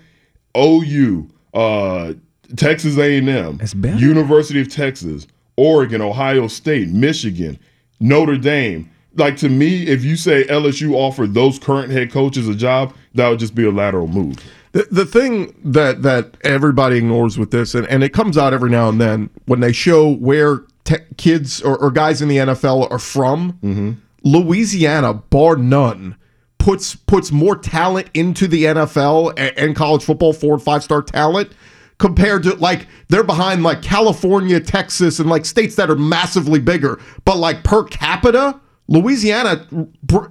OU, 0.57 1.29
uh, 1.53 2.15
Texas 2.57 2.97
A&M. 2.97 3.59
University 3.99 4.61
of 4.61 4.69
Texas, 4.71 5.27
Oregon, 5.57 6.01
Ohio 6.01 6.47
State, 6.47 6.89
Michigan, 6.89 7.59
Notre 8.01 8.37
Dame. 8.37 8.91
Like 9.17 9.37
to 9.39 9.49
me, 9.49 9.87
if 9.87 10.05
you 10.05 10.17
say 10.17 10.45
LSU 10.45 10.95
offered 10.95 11.35
those 11.35 11.59
current 11.59 11.91
head 11.91 12.13
coaches 12.13 12.49
a 12.49 12.55
job, 12.55 12.95
that 13.15 13.29
would 13.29 13.39
just 13.39 13.55
be 13.55 13.65
a 13.65 13.71
lateral 13.71 14.09
move. 14.09 14.37
The, 14.73 14.89
the 14.91 15.07
thing 15.07 15.55
that 15.65 16.03
that 16.03 16.37
everybody 16.43 16.97
ignores 16.97 17.39
with 17.39 17.53
this, 17.53 17.77
and, 17.77 17.87
and 17.87 18.03
it 18.03 18.13
comes 18.13 18.37
out 18.37 18.53
every 18.53 18.71
now 18.71 18.89
and 18.89 19.01
then 19.01 19.31
when 19.47 19.61
they 19.61 19.73
show 19.73 20.15
where 20.17 20.65
te- 20.85 20.97
kids 21.17 21.61
or, 21.63 21.77
or 21.79 21.91
guys 21.91 22.23
in 22.23 22.29
the 22.29 22.37
NFL 22.39 22.91
are 22.91 22.99
from, 22.99 24.01
Louisiana, 24.23 25.15
bar 25.15 25.57
none, 25.57 26.17
puts 26.59 26.95
puts 26.95 27.31
more 27.31 27.57
talent 27.57 28.09
into 28.15 28.47
the 28.49 28.65
NFL 28.65 29.35
and, 29.37 29.59
and 29.59 29.77
college 29.77 30.03
football, 30.05 30.33
four 30.33 30.55
and 30.55 30.63
five 30.63 30.83
star 30.83 31.03
talent. 31.03 31.53
Compared 31.99 32.43
to 32.43 32.55
like 32.57 32.89
they're 33.09 33.23
behind 33.23 33.63
like 33.63 33.81
California, 33.81 34.59
Texas, 34.59 35.21
and 35.21 35.31
like 35.31 35.45
states 35.45 35.77
that 35.77 35.89
are 35.91 35.97
massively 35.97 36.59
bigger, 36.59 37.01
but 37.25 37.37
like 37.37 37.63
per 37.63 37.85
capita, 37.85 38.61
Louisiana, 38.89 39.67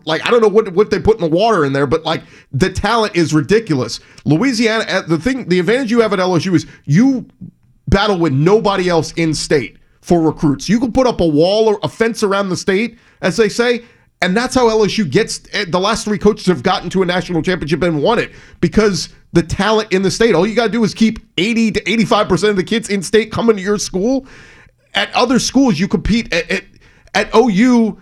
like 0.06 0.26
I 0.28 0.30
don't 0.30 0.42
know 0.42 0.50
what 0.50 0.74
what 0.74 0.89
they 0.92 1.00
put 1.00 1.16
in 1.16 1.22
the 1.22 1.36
water 1.36 1.63
in 1.63 1.72
there, 1.72 1.88
but 1.88 2.04
like 2.04 2.24
the 2.52 2.70
talent 2.70 3.16
is 3.16 3.34
ridiculous. 3.34 4.02
Louisiana, 4.26 4.84
uh, 4.89 5.02
the 5.04 5.18
thing, 5.18 5.48
the 5.48 5.60
advantage 5.60 5.89
you 5.89 6.02
have 6.02 6.12
at 6.12 6.20
LSU 6.20 6.54
is 6.54 6.68
you 6.86 7.26
battle 7.88 8.20
with 8.20 8.34
nobody 8.34 8.89
else 8.89 9.13
in 9.13 9.34
state 9.34 9.78
for 10.04 10.22
recruits. 10.22 10.68
You 10.70 10.80
can 10.80 10.92
put 10.92 11.08
up 11.08 11.22
a 11.22 11.28
wall 11.28 11.68
or 11.68 11.80
a 11.82 11.88
fence 11.88 12.24
around 12.24 12.50
the 12.50 12.58
state, 12.58 13.00
as 13.22 13.38
they 13.38 13.50
say, 13.50 13.84
and 14.22 14.36
that's 14.36 14.54
how 14.54 14.68
LSU 14.70 15.10
gets. 15.10 15.42
eh, 15.54 15.66
The 15.68 15.80
last 15.80 16.06
three 16.06 16.18
coaches 16.18 16.46
have 16.48 16.62
gotten 16.62 16.89
to 16.92 17.02
a 17.02 17.06
national 17.06 17.42
championship 17.42 17.82
and 17.84 18.04
won 18.04 18.20
it 18.20 18.32
because 18.62 19.10
the 19.32 19.42
talent 19.44 19.92
in 19.92 20.02
the 20.04 20.12
state. 20.12 20.36
All 20.36 20.46
you 20.46 20.56
got 20.56 20.66
to 20.68 20.72
do 20.72 20.84
is 20.84 20.94
keep 20.94 21.20
eighty 21.38 21.72
to 21.72 21.89
eighty-five 21.89 22.28
percent 22.30 22.52
of 22.52 22.56
the 22.58 22.63
kids 22.63 22.89
in 22.89 23.02
state 23.02 23.32
coming 23.32 23.56
to 23.56 23.62
your 23.62 23.78
school. 23.80 24.28
At 24.94 25.12
other 25.16 25.39
schools, 25.39 25.80
you 25.80 25.88
compete 25.88 26.32
at, 26.34 26.52
at, 26.52 26.63
at 27.16 27.36
OU 27.36 27.98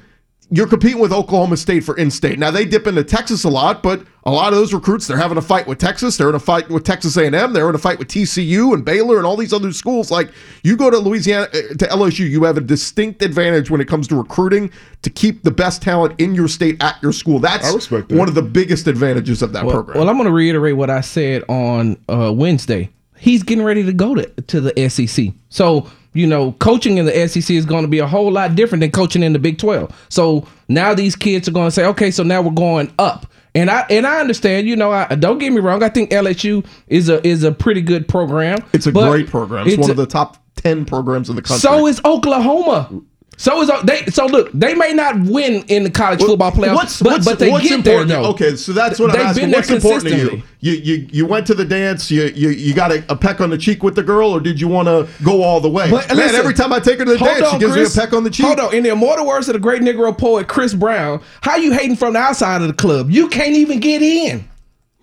you're 0.53 0.67
competing 0.67 0.99
with 0.99 1.13
Oklahoma 1.13 1.55
State 1.55 1.81
for 1.85 1.95
in-state. 1.95 2.37
Now 2.37 2.51
they 2.51 2.65
dip 2.65 2.85
into 2.85 3.05
Texas 3.05 3.45
a 3.45 3.49
lot, 3.49 3.81
but 3.81 4.05
a 4.25 4.31
lot 4.31 4.51
of 4.51 4.59
those 4.59 4.73
recruits 4.73 5.07
they're 5.07 5.15
having 5.17 5.37
a 5.37 5.41
fight 5.41 5.65
with 5.65 5.77
Texas. 5.77 6.17
They're 6.17 6.27
in 6.27 6.35
a 6.35 6.39
fight 6.39 6.69
with 6.69 6.83
Texas 6.83 7.15
A&M. 7.15 7.53
They're 7.53 7.69
in 7.69 7.73
a 7.75 7.79
fight 7.79 7.97
with 7.99 8.09
TCU 8.09 8.73
and 8.73 8.83
Baylor 8.83 9.15
and 9.17 9.25
all 9.25 9.37
these 9.37 9.53
other 9.53 9.71
schools. 9.71 10.11
Like 10.11 10.29
you 10.63 10.75
go 10.75 10.89
to 10.89 10.97
Louisiana 10.97 11.45
uh, 11.45 11.51
to 11.51 11.85
LSU, 11.87 12.29
you 12.29 12.43
have 12.43 12.57
a 12.57 12.61
distinct 12.61 13.21
advantage 13.23 13.71
when 13.71 13.79
it 13.79 13.87
comes 13.87 14.09
to 14.09 14.15
recruiting 14.15 14.69
to 15.03 15.09
keep 15.09 15.43
the 15.43 15.51
best 15.51 15.81
talent 15.81 16.19
in 16.19 16.35
your 16.35 16.49
state 16.49 16.83
at 16.83 17.01
your 17.01 17.13
school. 17.13 17.39
That's 17.39 17.71
I 17.71 17.73
respect 17.73 18.09
that. 18.09 18.17
one 18.17 18.27
of 18.27 18.35
the 18.35 18.41
biggest 18.41 18.87
advantages 18.87 19.41
of 19.41 19.53
that 19.53 19.65
Well, 19.65 19.75
program. 19.75 19.99
well, 19.99 20.09
I'm 20.09 20.17
going 20.17 20.27
to 20.27 20.33
reiterate 20.33 20.75
what 20.75 20.89
I 20.89 20.99
said 20.99 21.45
on 21.47 21.97
uh, 22.09 22.31
Wednesday. 22.35 22.89
He's 23.17 23.41
getting 23.43 23.63
ready 23.63 23.83
to 23.85 23.93
go 23.93 24.15
to, 24.15 24.25
to 24.25 24.59
the 24.59 24.89
SEC. 24.89 25.27
So, 25.49 25.89
you 26.13 26.27
know, 26.27 26.51
coaching 26.53 26.97
in 26.97 27.05
the 27.05 27.27
SEC 27.27 27.49
is 27.55 27.65
going 27.65 27.83
to 27.83 27.87
be 27.87 27.99
a 27.99 28.07
whole 28.07 28.31
lot 28.31 28.55
different 28.55 28.81
than 28.81 28.91
coaching 28.91 29.23
in 29.23 29.33
the 29.33 29.39
Big 29.39 29.57
12. 29.57 30.07
So 30.09 30.47
now 30.67 30.93
these 30.93 31.15
kids 31.15 31.47
are 31.47 31.51
going 31.51 31.67
to 31.67 31.71
say, 31.71 31.85
okay, 31.85 32.11
so 32.11 32.23
now 32.23 32.41
we're 32.41 32.51
going 32.51 32.93
up. 32.99 33.27
And 33.53 33.69
I 33.69 33.81
and 33.89 34.07
I 34.07 34.21
understand, 34.21 34.67
you 34.67 34.77
know, 34.77 34.91
I, 34.91 35.13
don't 35.15 35.37
get 35.37 35.51
me 35.51 35.59
wrong. 35.59 35.83
I 35.83 35.89
think 35.89 36.11
LSU 36.11 36.65
is 36.87 37.09
a 37.09 37.25
is 37.27 37.43
a 37.43 37.51
pretty 37.51 37.81
good 37.81 38.07
program. 38.07 38.59
it's 38.71 38.87
a 38.87 38.93
great 38.93 39.27
program. 39.27 39.67
It's, 39.67 39.77
one 39.77 39.89
a- 39.89 39.91
of 39.91 39.97
the 39.97 40.05
top 40.05 40.37
ten 40.55 40.85
programs 40.85 41.29
in 41.29 41.35
the 41.35 41.41
country. 41.41 41.59
So 41.59 41.85
is 41.87 41.99
Oklahoma. 42.05 42.89
So 43.37 43.59
is 43.61 43.71
uh, 43.71 43.81
they. 43.81 44.05
So 44.07 44.27
look, 44.27 44.51
they 44.51 44.75
may 44.75 44.93
not 44.93 45.19
win 45.21 45.63
in 45.67 45.83
the 45.83 45.89
college 45.89 46.19
football 46.19 46.51
playoffs, 46.51 46.75
What's, 46.75 47.01
but, 47.01 47.11
what's, 47.13 47.25
but 47.25 47.39
they 47.39 47.49
get 47.49 47.83
there 47.83 48.01
important? 48.01 48.09
though. 48.09 48.25
Okay, 48.31 48.55
so 48.55 48.71
that's 48.71 48.99
what 48.99 49.11
They've 49.13 49.21
I'm 49.21 49.27
asking. 49.27 49.51
What's 49.51 49.69
important 49.71 50.09
to 50.09 50.17
you? 50.17 50.43
You 50.59 50.73
you 50.73 51.07
you 51.11 51.25
went 51.25 51.47
to 51.47 51.55
the 51.55 51.65
dance. 51.65 52.11
You 52.11 52.25
you, 52.25 52.49
you 52.49 52.75
got 52.75 52.91
a, 52.91 53.03
a 53.09 53.15
peck 53.15 53.41
on 53.41 53.49
the 53.49 53.57
cheek 53.57 53.81
with 53.81 53.95
the 53.95 54.03
girl, 54.03 54.29
or 54.29 54.39
did 54.39 54.61
you 54.61 54.67
want 54.67 54.87
to 54.87 55.07
go 55.23 55.41
all 55.41 55.59
the 55.59 55.69
way? 55.69 55.89
But 55.89 56.07
Man, 56.09 56.17
listen, 56.17 56.35
every 56.35 56.53
time 56.53 56.71
I 56.71 56.79
take 56.79 56.99
her 56.99 57.05
to 57.05 57.13
the 57.13 57.17
dance, 57.17 57.49
she 57.49 57.57
gives 57.57 57.73
Chris. 57.73 57.97
me 57.97 58.03
a 58.03 58.05
peck 58.05 58.13
on 58.13 58.23
the 58.23 58.29
cheek. 58.29 58.45
Hold 58.45 58.59
on. 58.59 58.75
In 58.75 58.83
the 58.83 58.89
immortal 58.89 59.25
words 59.25 59.49
of 59.49 59.53
the 59.53 59.59
great 59.59 59.81
Negro 59.81 60.15
poet 60.15 60.47
Chris 60.47 60.75
Brown, 60.75 61.23
how 61.41 61.55
you 61.55 61.71
hating 61.73 61.95
from 61.95 62.13
the 62.13 62.19
outside 62.19 62.61
of 62.61 62.67
the 62.67 62.75
club? 62.75 63.09
You 63.09 63.27
can't 63.27 63.55
even 63.55 63.79
get 63.79 64.03
in. 64.03 64.47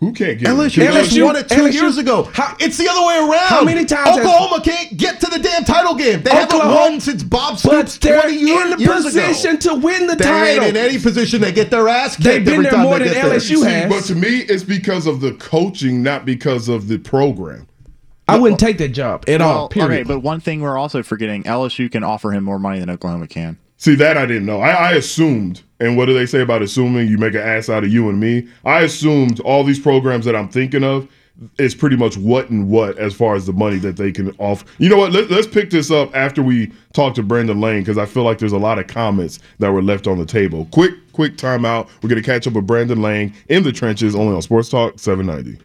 Who 0.01 0.13
can't 0.13 0.39
get 0.39 0.49
LSU, 0.49 0.83
it? 0.83 0.91
LSU 0.95 1.25
won 1.25 1.35
it 1.35 1.49
two 1.49 1.57
LSU 1.63 1.73
years 1.73 1.99
ago. 1.99 2.31
How- 2.33 2.55
it's 2.61 2.77
the 2.77 2.89
other 2.89 3.05
way 3.05 3.17
around. 3.19 3.49
How 3.49 3.65
many 3.65 3.85
times 3.85 4.11
has- 4.11 4.19
Oklahoma 4.19 4.63
can't 4.63 4.97
get 4.97 5.21
to 5.21 5.27
the 5.29 5.41
damn 5.41 5.65
title 5.65 5.97
game? 5.97 6.23
They 6.23 6.31
haven't 6.31 6.55
Oklahoma- 6.55 6.75
won 6.91 7.01
since 7.01 7.25
Bob 7.25 7.55
But 7.65 7.89
Stoops 7.89 7.99
they're 7.99 8.21
20 8.21 8.37
year, 8.39 8.63
in 8.65 8.71
the 8.71 8.79
years 8.79 9.03
position 9.05 9.57
ago. 9.57 9.75
to 9.75 9.75
win 9.81 10.07
the 10.07 10.15
They 10.15 10.25
title. 10.25 10.65
ain't 10.67 10.77
in 10.77 10.85
any 10.85 10.99
position. 10.99 11.41
They 11.41 11.51
get 11.51 11.73
their 11.73 11.89
ass 11.89 12.15
kicked 12.15 12.23
They've 12.25 12.45
been 12.45 12.53
every 12.55 12.63
there 12.67 12.73
time 12.75 12.83
more 12.85 12.99
than 13.01 13.09
get 13.09 13.15
there. 13.25 13.25
LSU 13.41 13.63
has. 13.65 13.91
But 13.93 14.05
to 14.05 14.15
me, 14.15 14.39
it's 14.49 14.63
because 14.63 15.09
of 15.09 15.21
the 15.21 15.33
coaching, 15.33 16.01
not 16.05 16.25
because 16.25 16.69
of 16.69 16.87
the 16.87 16.99
program. 16.99 17.67
I 18.29 18.39
wouldn't 18.39 18.61
take 18.61 18.79
that 18.79 18.91
job 18.91 19.25
at 19.27 19.41
all. 19.41 19.69
Period. 19.69 19.91
okay, 19.93 20.03
but 20.05 20.21
one 20.21 20.39
thing 20.39 20.61
we're 20.61 20.79
also 20.79 21.03
forgetting: 21.03 21.43
LSU 21.45 21.91
can 21.91 22.05
offer 22.05 22.31
him 22.31 22.45
more 22.45 22.59
money 22.61 22.79
than 22.79 22.91
Oklahoma 22.91 23.27
can. 23.27 23.57
See 23.79 23.95
that 23.95 24.17
I 24.17 24.27
didn't 24.27 24.47
know. 24.47 24.61
I, 24.61 24.71
I 24.71 24.93
assumed, 24.93 25.63
and 25.79 25.97
what 25.97 26.07
do 26.07 26.15
they 26.15 26.27
say 26.27 26.41
about 26.41 26.63
assuming? 26.63 27.07
You 27.07 27.17
make 27.17 27.35
an 27.35 27.41
ass 27.41 27.69
out 27.69 27.85
of 27.85 27.93
you 27.93 28.09
and 28.09 28.19
me. 28.19 28.49
I 28.65 28.81
assumed 28.81 29.39
all 29.41 29.63
these 29.63 29.79
programs 29.79 30.25
that 30.25 30.35
I'm 30.35 30.49
thinking 30.49 30.83
of 30.83 31.09
is 31.59 31.77
pretty 31.77 31.95
much 31.95 32.17
what 32.17 32.51
and 32.51 32.69
what 32.69 32.99
as 32.99 33.15
far 33.15 33.37
as 33.37 33.47
the 33.47 33.53
money 33.53 33.79
that 33.79 33.97
they 33.97 34.11
can 34.11 34.35
offer. 34.39 34.67
You 34.79 34.89
know 34.89 34.97
what? 34.97 35.13
Let, 35.13 35.31
let's 35.31 35.47
pick 35.47 35.71
this 35.71 35.93
up 35.93 36.15
after 36.17 36.43
we 36.43 36.73
talk 36.93 37.15
to 37.15 37.23
Brandon 37.23 37.61
Lang 37.61 37.81
because 37.81 37.99
I 37.99 38.07
feel 38.07 38.25
like 38.25 38.39
there's 38.39 38.53
a 38.53 38.59
lot 38.59 38.81
of 38.81 38.89
comments 38.89 39.39
that 39.61 39.71
were 39.71 39.83
left 39.83 40.09
on 40.09 40.19
the 40.19 40.27
table. 40.27 40.67
Quick, 40.73 40.95
quick 41.13 41.37
timeout. 41.37 41.89
We're 42.03 42.09
gonna 42.09 42.23
catch 42.23 42.49
up 42.49 42.55
with 42.55 42.67
Brandon 42.67 43.01
Lang 43.01 43.33
in 43.49 43.63
the 43.63 43.71
trenches, 43.71 44.17
only 44.17 44.35
on 44.35 44.43
Sports 44.43 44.71
Talk 44.71 44.99
790. 44.99 45.63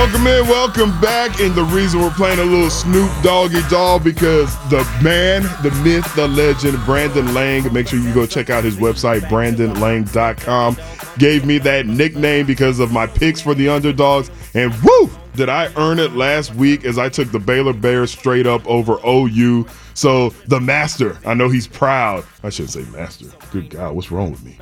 Welcome 0.00 0.26
in, 0.28 0.48
welcome 0.48 1.00
back. 1.02 1.40
And 1.40 1.54
the 1.54 1.64
reason 1.64 2.00
we're 2.00 2.08
playing 2.12 2.38
a 2.38 2.42
little 2.42 2.70
Snoop 2.70 3.10
Doggy 3.22 3.60
Dogg 3.68 4.02
because 4.02 4.56
the 4.70 4.78
man, 5.04 5.42
the 5.62 5.70
myth, 5.84 6.14
the 6.16 6.26
legend, 6.26 6.82
Brandon 6.86 7.34
Lang, 7.34 7.70
make 7.70 7.88
sure 7.88 7.98
you 7.98 8.14
go 8.14 8.24
check 8.24 8.48
out 8.48 8.64
his 8.64 8.76
website, 8.76 9.20
brandonlang.com, 9.28 10.78
gave 11.18 11.44
me 11.44 11.58
that 11.58 11.84
nickname 11.84 12.46
because 12.46 12.80
of 12.80 12.90
my 12.90 13.06
picks 13.06 13.42
for 13.42 13.54
the 13.54 13.68
underdogs. 13.68 14.30
And 14.54 14.72
woo, 14.82 15.10
did 15.34 15.50
I 15.50 15.70
earn 15.76 15.98
it 15.98 16.12
last 16.12 16.54
week 16.54 16.86
as 16.86 16.96
I 16.96 17.10
took 17.10 17.30
the 17.30 17.38
Baylor 17.38 17.74
Bears 17.74 18.10
straight 18.10 18.46
up 18.46 18.66
over 18.66 18.96
OU. 19.06 19.66
So 20.00 20.30
the 20.46 20.58
master, 20.58 21.18
I 21.26 21.34
know 21.34 21.50
he's 21.50 21.66
proud. 21.66 22.24
I 22.42 22.48
shouldn't 22.48 22.70
say 22.70 22.84
master. 22.90 23.26
Good 23.52 23.68
God, 23.68 23.94
what's 23.94 24.10
wrong 24.10 24.30
with 24.30 24.42
me? 24.42 24.56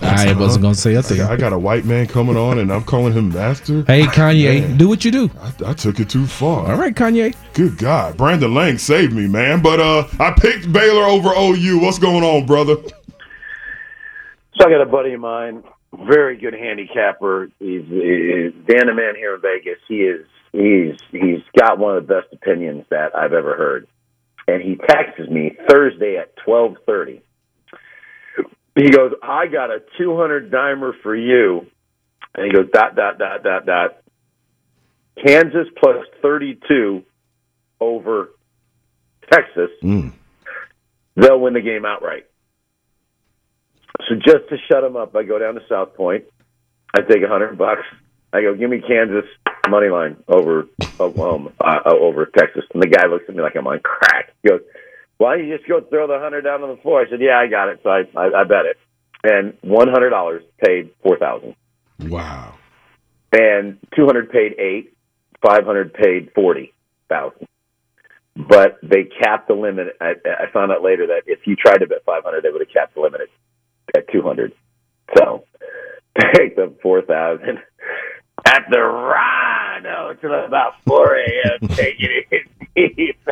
I 0.00 0.32
wasn't 0.34 0.62
gonna 0.62 0.76
say 0.76 0.94
a 0.94 1.02
thing. 1.02 1.20
I 1.20 1.36
got 1.36 1.52
a 1.52 1.58
white 1.58 1.84
man 1.84 2.06
coming 2.06 2.36
on 2.36 2.60
and 2.60 2.72
I'm 2.72 2.84
calling 2.84 3.12
him 3.12 3.30
master. 3.30 3.82
Hey 3.88 4.02
Kanye, 4.02 4.60
Man. 4.60 4.76
do 4.76 4.88
what 4.88 5.04
you 5.04 5.10
do. 5.10 5.32
I, 5.40 5.70
I 5.70 5.72
took 5.72 5.98
it 5.98 6.08
too 6.08 6.28
far. 6.28 6.70
All 6.70 6.78
right, 6.78 6.94
Kanye. 6.94 7.34
Good 7.54 7.76
God, 7.76 8.16
Brandon 8.16 8.54
Lang 8.54 8.78
saved 8.78 9.12
me, 9.12 9.26
man. 9.26 9.62
But 9.62 9.80
uh, 9.80 10.06
I 10.20 10.30
picked 10.30 10.72
Baylor 10.72 11.02
over 11.02 11.30
OU. 11.36 11.80
What's 11.80 11.98
going 11.98 12.22
on, 12.22 12.46
brother? 12.46 12.76
So 12.76 14.64
I 14.64 14.70
got 14.70 14.80
a 14.80 14.86
buddy 14.86 15.14
of 15.14 15.20
mine, 15.20 15.64
very 16.06 16.36
good 16.36 16.54
handicapper. 16.54 17.48
He's, 17.58 17.82
he's 17.88 18.52
Dan 18.68 18.86
the 18.86 18.94
man 18.94 19.16
here 19.16 19.34
in 19.34 19.40
Vegas. 19.40 19.80
He 19.88 20.02
is 20.02 20.24
he's 20.52 20.94
he's 21.10 21.42
got 21.58 21.80
one 21.80 21.96
of 21.96 22.06
the 22.06 22.14
best 22.14 22.32
opinions 22.32 22.84
that 22.90 23.12
I've 23.16 23.32
ever 23.32 23.56
heard. 23.56 23.88
And 24.46 24.62
he 24.62 24.76
texts 24.76 25.28
me 25.30 25.56
Thursday 25.68 26.16
at 26.16 26.36
twelve 26.44 26.76
thirty. 26.86 27.22
He 28.74 28.90
goes, 28.90 29.12
I 29.22 29.46
got 29.46 29.70
a 29.70 29.78
two 29.96 30.16
hundred 30.16 30.50
dimer 30.50 30.92
for 31.02 31.14
you. 31.14 31.66
And 32.34 32.46
he 32.46 32.52
goes, 32.52 32.68
dot 32.72 32.96
dot 32.96 33.18
dot 33.18 33.42
dot 33.42 33.64
dot. 33.64 34.02
Kansas 35.24 35.68
plus 35.82 36.04
thirty 36.20 36.58
two 36.68 37.04
over 37.80 38.30
Texas. 39.32 39.70
Mm. 39.82 40.12
They'll 41.16 41.40
win 41.40 41.54
the 41.54 41.60
game 41.60 41.84
outright. 41.84 42.26
So 44.08 44.16
just 44.16 44.48
to 44.50 44.56
shut 44.68 44.82
him 44.82 44.96
up, 44.96 45.14
I 45.14 45.22
go 45.22 45.38
down 45.38 45.54
to 45.54 45.60
South 45.68 45.94
Point. 45.94 46.24
I 46.94 47.00
take 47.00 47.22
a 47.22 47.28
hundred 47.28 47.56
bucks. 47.56 47.82
I 48.32 48.42
go, 48.42 48.54
give 48.54 48.68
me 48.68 48.80
Kansas 48.80 49.24
money 49.70 49.88
line 49.88 50.16
over 50.28 50.66
Oklahoma, 51.00 51.52
uh, 51.60 51.80
uh, 51.86 51.94
over 51.94 52.26
Texas. 52.26 52.64
And 52.72 52.82
the 52.82 52.88
guy 52.88 53.06
looks 53.06 53.24
at 53.28 53.34
me 53.34 53.42
like 53.42 53.56
I'm 53.56 53.66
on 53.66 53.80
crack. 53.80 54.30
He 54.42 54.48
goes, 54.48 54.60
"Why 55.18 55.36
don't 55.36 55.46
you 55.46 55.56
just 55.56 55.68
go 55.68 55.80
throw 55.80 56.06
the 56.06 56.18
hundred 56.18 56.42
down 56.42 56.62
on 56.62 56.70
the 56.76 56.82
floor?" 56.82 57.02
I 57.02 57.10
said, 57.10 57.20
"Yeah, 57.20 57.38
I 57.38 57.46
got 57.48 57.68
it." 57.68 57.80
So 57.82 57.90
I, 57.90 58.02
I, 58.16 58.40
I 58.40 58.44
bet 58.44 58.66
it, 58.66 58.76
and 59.22 59.54
one 59.62 59.88
hundred 59.88 60.10
dollars 60.10 60.42
paid 60.64 60.90
four 61.02 61.18
thousand, 61.18 61.54
Wow. 62.00 62.54
and 63.32 63.78
two 63.96 64.06
hundred 64.06 64.30
paid 64.30 64.54
eight, 64.58 64.96
five 65.46 65.64
hundred 65.64 65.94
paid 65.94 66.30
forty 66.34 66.72
thousand. 67.08 67.46
But 68.36 68.78
they 68.82 69.04
capped 69.04 69.46
the 69.48 69.54
limit. 69.54 69.96
I, 70.00 70.14
I 70.26 70.50
found 70.52 70.72
out 70.72 70.82
later 70.82 71.06
that 71.06 71.22
if 71.26 71.46
you 71.46 71.54
tried 71.54 71.78
to 71.78 71.86
bet 71.86 72.04
five 72.04 72.24
hundred, 72.24 72.42
they 72.42 72.50
would 72.50 72.60
have 72.62 72.72
capped 72.72 72.94
the 72.94 73.00
limit 73.00 73.20
at, 73.22 73.96
at 74.00 74.12
two 74.12 74.22
hundred. 74.22 74.52
So 75.16 75.44
picked 76.34 76.58
up 76.58 76.80
four 76.82 77.02
thousand 77.02 77.58
at 78.44 78.64
the 78.70 78.80
Rhino 78.80 80.14
till 80.20 80.34
about 80.44 80.74
four 80.86 81.16
a.m. 81.16 81.68
taking 81.68 82.22
it 82.30 82.48
deep. 82.96 83.28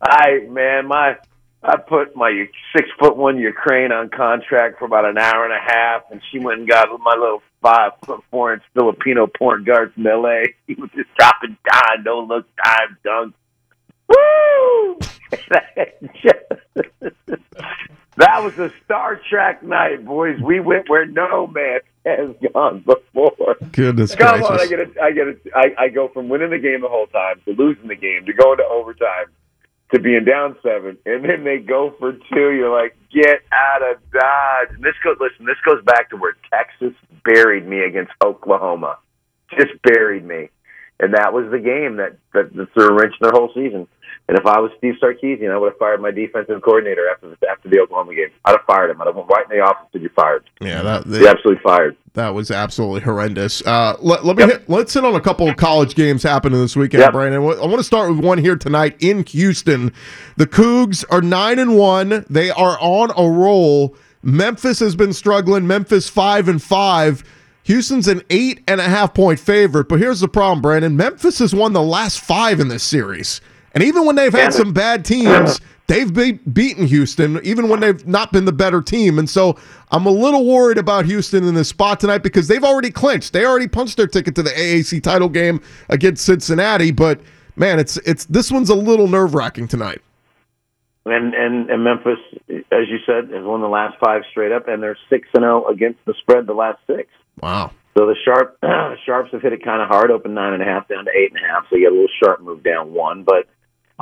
I 0.00 0.46
man, 0.48 0.86
my 0.86 1.16
I 1.62 1.76
put 1.76 2.14
my 2.14 2.46
six 2.76 2.88
foot 2.98 3.16
one 3.16 3.38
Ukraine 3.38 3.90
on 3.90 4.10
contract 4.10 4.78
for 4.78 4.84
about 4.84 5.06
an 5.06 5.16
hour 5.16 5.44
and 5.44 5.54
a 5.54 5.58
half, 5.58 6.02
and 6.10 6.20
she 6.30 6.38
went 6.38 6.60
and 6.60 6.68
got 6.68 6.88
my 7.00 7.14
little 7.18 7.42
five 7.62 7.92
foot 8.04 8.22
four 8.30 8.52
inch 8.52 8.62
Filipino 8.74 9.26
point 9.26 9.64
guard 9.64 9.94
from 9.94 10.06
L.A. 10.06 10.54
He 10.66 10.74
was 10.74 10.90
just 10.94 11.08
dropping 11.16 11.56
dime, 11.64 12.04
no 12.04 12.20
look 12.20 12.46
time 12.62 12.98
dunks. 13.04 13.32
Woo! 14.08 14.98
that 18.16 18.42
was 18.42 18.58
a 18.58 18.72
Star 18.84 19.20
Trek 19.28 19.62
night, 19.62 20.04
boys. 20.04 20.40
We 20.40 20.60
went 20.60 20.88
where 20.88 21.06
no 21.06 21.46
man 21.46 21.80
has 22.04 22.30
gone 22.52 22.80
before. 22.80 23.56
Goodness 23.72 24.14
Come 24.14 24.42
on, 24.42 24.52
I 24.52 24.66
gracious. 24.66 24.68
get 24.68 24.80
a, 24.80 25.02
I 25.02 25.10
get 25.12 25.26
a, 25.28 25.36
I, 25.54 25.84
I 25.84 25.88
go 25.88 26.08
from 26.08 26.28
winning 26.28 26.50
the 26.50 26.58
game 26.58 26.82
the 26.82 26.88
whole 26.88 27.06
time 27.06 27.40
to 27.46 27.52
losing 27.52 27.88
the 27.88 27.96
game 27.96 28.26
to 28.26 28.32
going 28.32 28.58
to 28.58 28.64
overtime 28.64 29.26
to 29.92 30.00
being 30.00 30.24
down 30.24 30.56
seven, 30.62 30.98
and 31.06 31.24
then 31.24 31.44
they 31.44 31.58
go 31.58 31.94
for 31.98 32.12
two. 32.12 32.52
You're 32.52 32.74
like, 32.74 32.96
get 33.12 33.42
out 33.52 33.82
of 33.82 33.98
Dodge. 34.10 34.74
And 34.74 34.82
this 34.82 34.94
goes. 35.02 35.16
Listen, 35.20 35.46
this 35.46 35.56
goes 35.64 35.82
back 35.84 36.10
to 36.10 36.16
where 36.16 36.36
Texas 36.50 36.94
buried 37.24 37.66
me 37.66 37.80
against 37.80 38.12
Oklahoma. 38.24 38.98
Just 39.58 39.72
buried 39.82 40.24
me, 40.24 40.50
and 41.04 41.14
that 41.14 41.32
was 41.32 41.50
the 41.50 41.58
game 41.58 41.96
that 41.96 42.16
that, 42.32 42.54
that 42.56 42.72
threw 42.72 42.88
a 42.88 42.92
wrench 42.94 43.14
in 43.20 43.24
their 43.24 43.32
whole 43.32 43.50
season. 43.54 43.86
And 44.26 44.38
if 44.38 44.46
I 44.46 44.58
was 44.58 44.70
Steve 44.78 44.94
Sarkisian, 45.02 45.50
I 45.50 45.58
would 45.58 45.72
have 45.72 45.78
fired 45.78 46.00
my 46.00 46.10
defensive 46.10 46.62
coordinator 46.62 47.10
after 47.10 47.28
the, 47.28 47.36
after 47.46 47.68
the 47.68 47.78
Oklahoma 47.80 48.14
game. 48.14 48.28
I'd 48.46 48.52
have 48.52 48.64
fired 48.66 48.90
him. 48.90 49.02
I'd 49.02 49.06
have 49.08 49.16
went 49.16 49.28
right 49.28 49.44
in 49.50 49.54
the 49.58 49.62
office 49.62 49.86
and 49.92 50.02
you 50.02 50.08
fired. 50.16 50.48
Yeah, 50.62 50.80
that, 50.80 51.06
You're 51.06 51.28
absolutely 51.28 51.62
fired. 51.62 51.94
That 52.14 52.30
was 52.32 52.50
absolutely 52.50 53.02
horrendous. 53.02 53.60
Uh, 53.66 53.96
let, 54.00 54.24
let 54.24 54.36
me 54.36 54.44
hit, 54.44 54.66
let's 54.70 54.94
hit 54.94 55.04
on 55.04 55.14
a 55.14 55.20
couple 55.20 55.46
of 55.46 55.56
college 55.56 55.94
games 55.94 56.22
happening 56.22 56.58
this 56.58 56.74
weekend, 56.74 57.02
Yep. 57.02 57.12
Brandon. 57.12 57.42
I 57.42 57.66
want 57.66 57.76
to 57.76 57.84
start 57.84 58.08
with 58.14 58.24
one 58.24 58.38
here 58.38 58.56
tonight 58.56 58.96
in 59.00 59.24
Houston. 59.26 59.92
The 60.38 60.46
Cougs 60.46 61.04
are 61.10 61.20
nine 61.20 61.58
and 61.58 61.76
one. 61.76 62.24
They 62.30 62.50
are 62.50 62.78
on 62.80 63.10
a 63.18 63.30
roll. 63.30 63.94
Memphis 64.22 64.78
has 64.80 64.96
been 64.96 65.12
struggling. 65.12 65.66
Memphis 65.66 66.08
five 66.08 66.48
and 66.48 66.62
five. 66.62 67.24
Houston's 67.64 68.08
an 68.08 68.22
eight 68.30 68.62
and 68.68 68.80
a 68.80 68.84
half 68.84 69.14
point 69.14 69.40
favorite. 69.40 69.88
But 69.88 69.98
here's 69.98 70.20
the 70.20 70.28
problem, 70.28 70.62
Brandon. 70.62 70.96
Memphis 70.96 71.38
has 71.40 71.54
won 71.54 71.72
the 71.72 71.82
last 71.82 72.20
five 72.20 72.60
in 72.60 72.68
this 72.68 72.82
series, 72.82 73.40
and 73.72 73.82
even 73.82 74.06
when 74.06 74.16
they've 74.16 74.32
had 74.32 74.54
some 74.54 74.72
bad 74.72 75.04
teams. 75.04 75.60
They've 75.86 76.12
be- 76.12 76.32
beaten 76.32 76.86
Houston 76.86 77.38
even 77.44 77.68
when 77.68 77.80
they've 77.80 78.06
not 78.06 78.32
been 78.32 78.46
the 78.46 78.52
better 78.52 78.80
team. 78.80 79.18
And 79.18 79.28
so 79.28 79.58
I'm 79.90 80.06
a 80.06 80.10
little 80.10 80.46
worried 80.46 80.78
about 80.78 81.04
Houston 81.04 81.44
in 81.44 81.54
this 81.54 81.68
spot 81.68 82.00
tonight 82.00 82.22
because 82.22 82.48
they've 82.48 82.64
already 82.64 82.90
clinched. 82.90 83.34
They 83.34 83.44
already 83.44 83.68
punched 83.68 83.98
their 83.98 84.06
ticket 84.06 84.34
to 84.36 84.42
the 84.42 84.48
AAC 84.48 85.02
title 85.02 85.28
game 85.28 85.60
against 85.90 86.24
Cincinnati. 86.24 86.90
But 86.90 87.20
man, 87.56 87.78
it's 87.78 87.98
it's 87.98 88.24
this 88.24 88.50
one's 88.50 88.70
a 88.70 88.74
little 88.74 89.08
nerve 89.08 89.34
wracking 89.34 89.68
tonight. 89.68 90.00
And, 91.04 91.34
and 91.34 91.68
and 91.68 91.84
Memphis, 91.84 92.18
as 92.48 92.88
you 92.88 92.96
said, 93.04 93.28
has 93.30 93.44
won 93.44 93.60
the 93.60 93.68
last 93.68 93.98
five 94.02 94.22
straight 94.30 94.52
up, 94.52 94.68
and 94.68 94.82
they're 94.82 94.96
six 95.10 95.28
and 95.34 95.42
zero 95.42 95.66
against 95.66 96.02
the 96.06 96.14
spread 96.20 96.46
the 96.46 96.54
last 96.54 96.78
six. 96.86 97.10
Wow. 97.40 97.72
So 97.96 98.06
the 98.06 98.16
sharp 98.24 98.58
sharps 99.06 99.30
have 99.32 99.42
hit 99.42 99.52
it 99.52 99.64
kind 99.64 99.80
of 99.80 99.88
hard, 99.88 100.10
open 100.10 100.34
nine 100.34 100.54
and 100.54 100.62
a 100.62 100.66
half 100.66 100.88
down 100.88 101.04
to 101.04 101.10
eight 101.10 101.32
and 101.32 101.44
a 101.44 101.48
half. 101.48 101.64
So 101.68 101.76
you 101.76 101.82
get 101.82 101.92
a 101.92 101.94
little 101.94 102.08
sharp 102.22 102.42
move 102.42 102.62
down 102.62 102.92
one, 102.92 103.24
but 103.24 103.46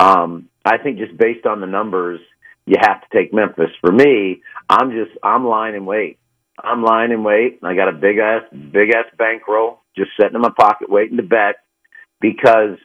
um, 0.03 0.49
I 0.65 0.77
think 0.77 0.97
just 0.97 1.17
based 1.17 1.45
on 1.45 1.61
the 1.61 1.67
numbers, 1.67 2.19
you 2.65 2.75
have 2.79 3.01
to 3.01 3.07
take 3.17 3.33
Memphis. 3.33 3.69
For 3.81 3.91
me, 3.91 4.41
I'm 4.69 4.91
just 4.91 5.11
I'm 5.21 5.45
lying 5.45 5.75
in 5.75 5.85
wait. 5.85 6.17
I'm 6.61 6.83
lying 6.83 7.11
in 7.11 7.23
wait. 7.23 7.59
I 7.63 7.75
got 7.75 7.89
a 7.89 7.93
big 7.93 8.17
ass 8.17 8.43
big 8.51 8.89
ass 8.89 9.05
bankroll 9.17 9.81
just 9.95 10.11
sitting 10.19 10.35
in 10.35 10.41
my 10.41 10.51
pocket 10.57 10.89
waiting 10.89 11.17
to 11.17 11.23
bet 11.23 11.57
because 12.19 12.77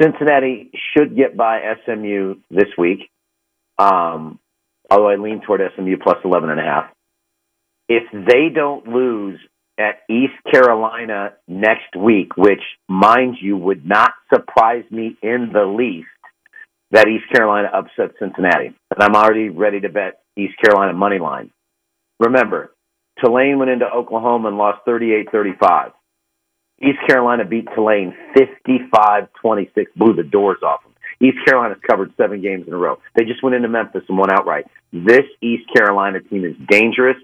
Cincinnati 0.00 0.70
should 0.94 1.16
get 1.16 1.36
by 1.36 1.62
SMU 1.84 2.36
this 2.50 2.68
week. 2.78 3.10
Um, 3.78 4.38
although 4.90 5.08
I 5.08 5.16
lean 5.16 5.40
toward 5.40 5.62
SMU 5.74 5.96
plus 6.02 6.18
eleven 6.24 6.50
and 6.50 6.60
a 6.60 6.64
half. 6.64 6.90
If 7.90 8.04
they 8.12 8.54
don't 8.54 8.86
lose 8.86 9.40
at 9.76 10.02
East 10.08 10.34
Carolina 10.48 11.32
next 11.48 11.96
week, 11.98 12.36
which, 12.36 12.62
mind 12.88 13.38
you, 13.40 13.56
would 13.56 13.84
not 13.84 14.12
surprise 14.32 14.84
me 14.92 15.16
in 15.20 15.50
the 15.52 15.64
least 15.64 16.06
that 16.92 17.08
East 17.08 17.24
Carolina 17.34 17.68
upsets 17.74 18.16
Cincinnati. 18.20 18.66
And 18.66 19.02
I'm 19.02 19.16
already 19.16 19.48
ready 19.48 19.80
to 19.80 19.88
bet 19.88 20.20
East 20.36 20.54
Carolina 20.62 20.92
money 20.92 21.18
line. 21.18 21.50
Remember, 22.20 22.72
Tulane 23.24 23.58
went 23.58 23.72
into 23.72 23.86
Oklahoma 23.86 24.48
and 24.48 24.56
lost 24.56 24.84
38 24.84 25.32
35. 25.32 25.90
East 26.80 26.98
Carolina 27.08 27.44
beat 27.44 27.66
Tulane 27.74 28.14
55 28.36 29.28
26, 29.42 29.90
blew 29.96 30.14
the 30.14 30.22
doors 30.22 30.58
off 30.62 30.84
them. 30.84 30.90
East 31.20 31.38
Carolina's 31.44 31.78
covered 31.90 32.12
seven 32.16 32.40
games 32.40 32.66
in 32.66 32.72
a 32.72 32.76
row. 32.76 32.98
They 33.16 33.24
just 33.24 33.42
went 33.42 33.56
into 33.56 33.68
Memphis 33.68 34.04
and 34.08 34.16
won 34.16 34.30
outright. 34.32 34.66
This 34.92 35.26
East 35.42 35.64
Carolina 35.76 36.20
team 36.20 36.44
is 36.44 36.54
dangerous. 36.68 37.16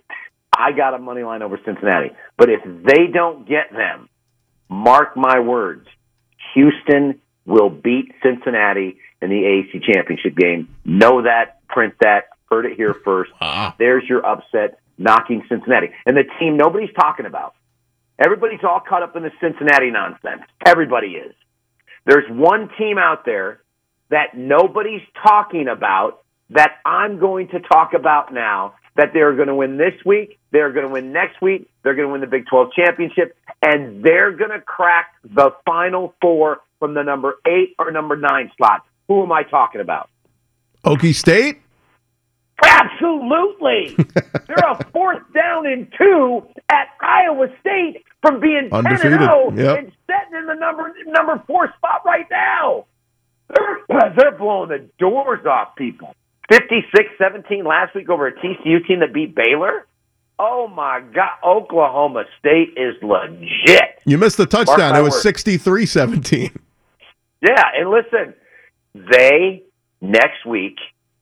I 0.56 0.72
got 0.72 0.94
a 0.94 0.98
money 0.98 1.22
line 1.22 1.42
over 1.42 1.60
Cincinnati. 1.64 2.10
But 2.36 2.48
if 2.50 2.60
they 2.64 3.06
don't 3.12 3.48
get 3.48 3.72
them, 3.72 4.08
mark 4.68 5.16
my 5.16 5.40
words, 5.40 5.86
Houston 6.54 7.20
will 7.44 7.70
beat 7.70 8.12
Cincinnati 8.22 8.98
in 9.20 9.30
the 9.30 9.36
AAC 9.36 9.82
championship 9.82 10.36
game. 10.36 10.68
Know 10.84 11.22
that, 11.22 11.66
print 11.68 11.94
that, 12.00 12.28
heard 12.50 12.66
it 12.66 12.76
here 12.76 12.94
first. 13.04 13.30
There's 13.78 14.04
your 14.08 14.24
upset, 14.24 14.80
knocking 14.98 15.44
Cincinnati. 15.48 15.90
And 16.06 16.16
the 16.16 16.24
team 16.38 16.56
nobody's 16.56 16.92
talking 16.94 17.26
about. 17.26 17.54
Everybody's 18.18 18.60
all 18.64 18.80
caught 18.80 19.02
up 19.02 19.14
in 19.14 19.22
the 19.22 19.32
Cincinnati 19.40 19.90
nonsense. 19.90 20.42
Everybody 20.64 21.08
is. 21.08 21.34
There's 22.06 22.28
one 22.30 22.70
team 22.78 22.98
out 22.98 23.24
there 23.26 23.60
that 24.08 24.36
nobody's 24.36 25.02
talking 25.22 25.68
about 25.68 26.22
that 26.50 26.76
I'm 26.84 27.18
going 27.18 27.48
to 27.48 27.60
talk 27.60 27.92
about 27.94 28.32
now 28.32 28.74
that 28.96 29.12
they're 29.12 29.34
going 29.34 29.48
to 29.48 29.54
win 29.54 29.76
this 29.76 29.94
week, 30.04 30.38
they're 30.52 30.72
going 30.72 30.86
to 30.86 30.92
win 30.92 31.12
next 31.12 31.40
week, 31.42 31.68
They're 31.82 31.94
going 31.94 32.08
to 32.08 32.12
win 32.12 32.20
the 32.22 32.26
Big 32.26 32.46
12 32.46 32.72
championship, 32.72 33.36
and 33.62 34.02
they're 34.02 34.32
going 34.32 34.50
to 34.50 34.60
crack 34.60 35.14
the 35.24 35.50
Final 35.64 36.14
Four 36.20 36.60
from 36.78 36.94
the 36.94 37.02
number 37.02 37.34
eight 37.46 37.74
or 37.78 37.90
number 37.90 38.16
nine 38.16 38.50
slot. 38.56 38.82
Who 39.08 39.22
am 39.22 39.32
I 39.32 39.42
talking 39.44 39.80
about? 39.80 40.08
Okie 40.84 41.14
State? 41.14 41.58
Absolutely. 42.64 43.94
They're 44.46 44.56
a 44.70 44.82
fourth 44.92 45.22
down 45.34 45.66
and 45.66 45.92
two 45.96 46.42
at 46.70 46.88
Iowa 47.00 47.48
State 47.60 48.04
from 48.22 48.40
being 48.40 48.70
10 48.70 48.86
Undefeated. 48.86 49.12
and 49.12 49.20
0 49.22 49.52
Yep. 49.56 49.78
and 49.78 49.92
sitting 50.06 50.38
in 50.38 50.46
the 50.46 50.54
number 50.54 50.92
number 51.06 51.42
four 51.46 51.72
spot 51.76 52.02
right 52.04 52.26
now. 52.30 52.86
They're, 53.54 54.12
they're 54.16 54.32
blowing 54.38 54.68
the 54.70 54.88
doors 54.98 55.44
off 55.46 55.76
people. 55.76 56.14
56-17 56.50 57.64
last 57.64 57.94
week 57.94 58.08
over 58.08 58.26
a 58.28 58.32
TCU 58.32 58.86
team 58.86 59.00
that 59.00 59.12
beat 59.12 59.34
Baylor. 59.34 59.86
Oh 60.38 60.68
my 60.68 61.00
God, 61.00 61.30
Oklahoma 61.44 62.24
State 62.38 62.74
is 62.76 62.94
legit. 63.02 64.00
You 64.04 64.18
missed 64.18 64.36
the 64.36 64.46
touchdown. 64.46 64.94
It 64.94 65.00
was 65.00 65.12
words. 65.12 65.22
63 65.22 65.86
17. 65.86 66.50
Yeah, 67.42 67.62
and 67.78 67.90
listen, 67.90 68.34
they 68.94 69.62
next 70.00 70.44
week 70.46 70.76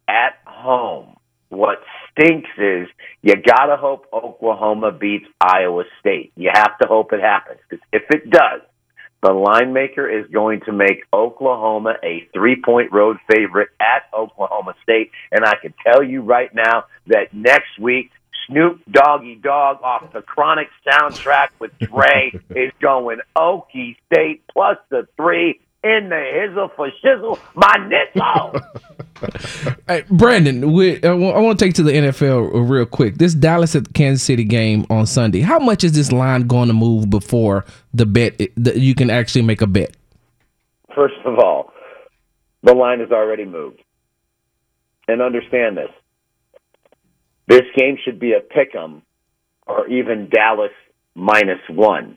at 0.08 0.36
home. 0.46 1.16
What 1.48 1.78
stinks 2.10 2.50
is 2.58 2.88
you 3.22 3.34
got 3.36 3.66
to 3.66 3.76
hope 3.76 4.06
Oklahoma 4.12 4.90
beats 4.90 5.26
Iowa 5.40 5.84
State. 6.00 6.32
You 6.36 6.50
have 6.52 6.76
to 6.78 6.88
hope 6.88 7.12
it 7.12 7.20
happens 7.20 7.60
because 7.68 7.84
if 7.92 8.02
it 8.10 8.30
does, 8.30 8.62
the 9.24 9.32
line 9.32 9.72
maker 9.72 10.06
is 10.06 10.26
going 10.30 10.60
to 10.66 10.72
make 10.72 11.02
Oklahoma 11.10 11.94
a 12.04 12.28
three 12.34 12.60
point 12.62 12.92
road 12.92 13.16
favorite 13.32 13.70
at 13.80 14.02
Oklahoma 14.12 14.74
State. 14.82 15.12
And 15.32 15.46
I 15.46 15.54
can 15.60 15.72
tell 15.82 16.02
you 16.02 16.20
right 16.20 16.54
now 16.54 16.84
that 17.06 17.32
next 17.32 17.78
week, 17.80 18.10
Snoop 18.46 18.82
Doggy 18.90 19.36
Dogg 19.36 19.82
off 19.82 20.12
the 20.12 20.20
Chronic 20.20 20.68
soundtrack 20.86 21.48
with 21.58 21.70
Dre 21.78 22.38
is 22.50 22.72
going 22.82 23.20
Okie 23.34 23.96
State 24.12 24.42
plus 24.52 24.76
the 24.90 25.08
three 25.16 25.58
in 25.82 26.10
the 26.10 26.16
hizzle 26.16 26.74
for 26.76 26.90
shizzle, 27.02 27.38
my 27.54 27.76
nizzo. 27.78 28.62
Brandon, 30.10 30.72
we, 30.72 31.02
I 31.02 31.12
want 31.12 31.58
to 31.58 31.64
take 31.64 31.74
to 31.74 31.82
the 31.82 31.92
NFL 31.92 32.68
real 32.68 32.86
quick. 32.86 33.16
This 33.16 33.34
Dallas 33.34 33.74
at 33.74 33.92
Kansas 33.94 34.22
City 34.22 34.44
game 34.44 34.86
on 34.90 35.06
Sunday. 35.06 35.40
How 35.40 35.58
much 35.58 35.84
is 35.84 35.92
this 35.92 36.12
line 36.12 36.46
going 36.46 36.68
to 36.68 36.74
move 36.74 37.10
before 37.10 37.64
the 37.92 38.06
bet? 38.06 38.38
That 38.56 38.76
you 38.76 38.94
can 38.94 39.10
actually 39.10 39.42
make 39.42 39.60
a 39.60 39.66
bet. 39.66 39.96
First 40.94 41.14
of 41.24 41.38
all, 41.38 41.72
the 42.62 42.74
line 42.74 43.00
has 43.00 43.10
already 43.10 43.44
moved. 43.44 43.80
And 45.06 45.20
understand 45.20 45.76
this. 45.76 45.90
This 47.46 47.62
game 47.76 47.98
should 48.02 48.18
be 48.18 48.32
a 48.32 48.40
pick 48.40 48.74
'em 48.74 49.02
or 49.66 49.86
even 49.88 50.28
Dallas 50.30 50.72
minus 51.14 51.60
one. 51.68 52.16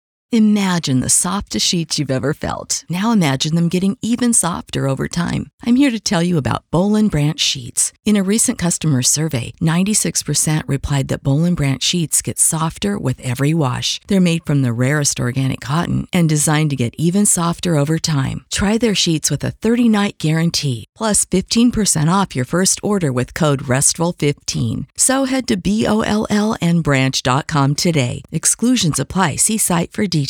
Imagine 0.33 1.01
the 1.01 1.09
softest 1.09 1.67
sheets 1.67 1.99
you've 1.99 2.09
ever 2.09 2.33
felt. 2.33 2.85
Now 2.87 3.11
imagine 3.11 3.55
them 3.55 3.67
getting 3.67 3.97
even 4.01 4.31
softer 4.31 4.87
over 4.87 5.09
time. 5.09 5.51
I'm 5.61 5.75
here 5.75 5.91
to 5.91 5.99
tell 5.99 6.23
you 6.23 6.37
about 6.37 6.63
Boll 6.71 6.95
and 6.95 7.11
Branch 7.11 7.37
sheets. 7.37 7.91
In 8.05 8.15
a 8.15 8.23
recent 8.23 8.57
customer 8.57 9.01
survey, 9.01 9.51
96% 9.61 10.63
replied 10.67 11.09
that 11.09 11.21
Boll 11.21 11.43
and 11.43 11.57
Branch 11.57 11.83
sheets 11.83 12.21
get 12.21 12.39
softer 12.39 12.97
with 12.97 13.19
every 13.19 13.53
wash. 13.53 13.99
They're 14.07 14.21
made 14.21 14.45
from 14.45 14.61
the 14.61 14.71
rarest 14.71 15.19
organic 15.19 15.59
cotton 15.59 16.07
and 16.13 16.29
designed 16.29 16.69
to 16.69 16.77
get 16.77 16.95
even 16.97 17.25
softer 17.25 17.75
over 17.75 17.99
time. 17.99 18.45
Try 18.53 18.77
their 18.77 18.95
sheets 18.95 19.29
with 19.29 19.43
a 19.43 19.51
30-night 19.51 20.17
guarantee, 20.17 20.85
plus 20.95 21.25
15% 21.25 22.07
off 22.07 22.37
your 22.37 22.45
first 22.45 22.79
order 22.81 23.11
with 23.11 23.33
code 23.33 23.63
RESTFUL15. 23.63 24.85
So 24.95 25.25
head 25.25 25.45
to 25.49 25.57
B-O-L-L 25.57 26.55
and 26.61 26.83
branch.com 26.85 27.75
today. 27.75 28.21
Exclusions 28.31 28.97
apply. 28.97 29.35
See 29.35 29.57
site 29.57 29.91
for 29.91 30.03
details. 30.07 30.20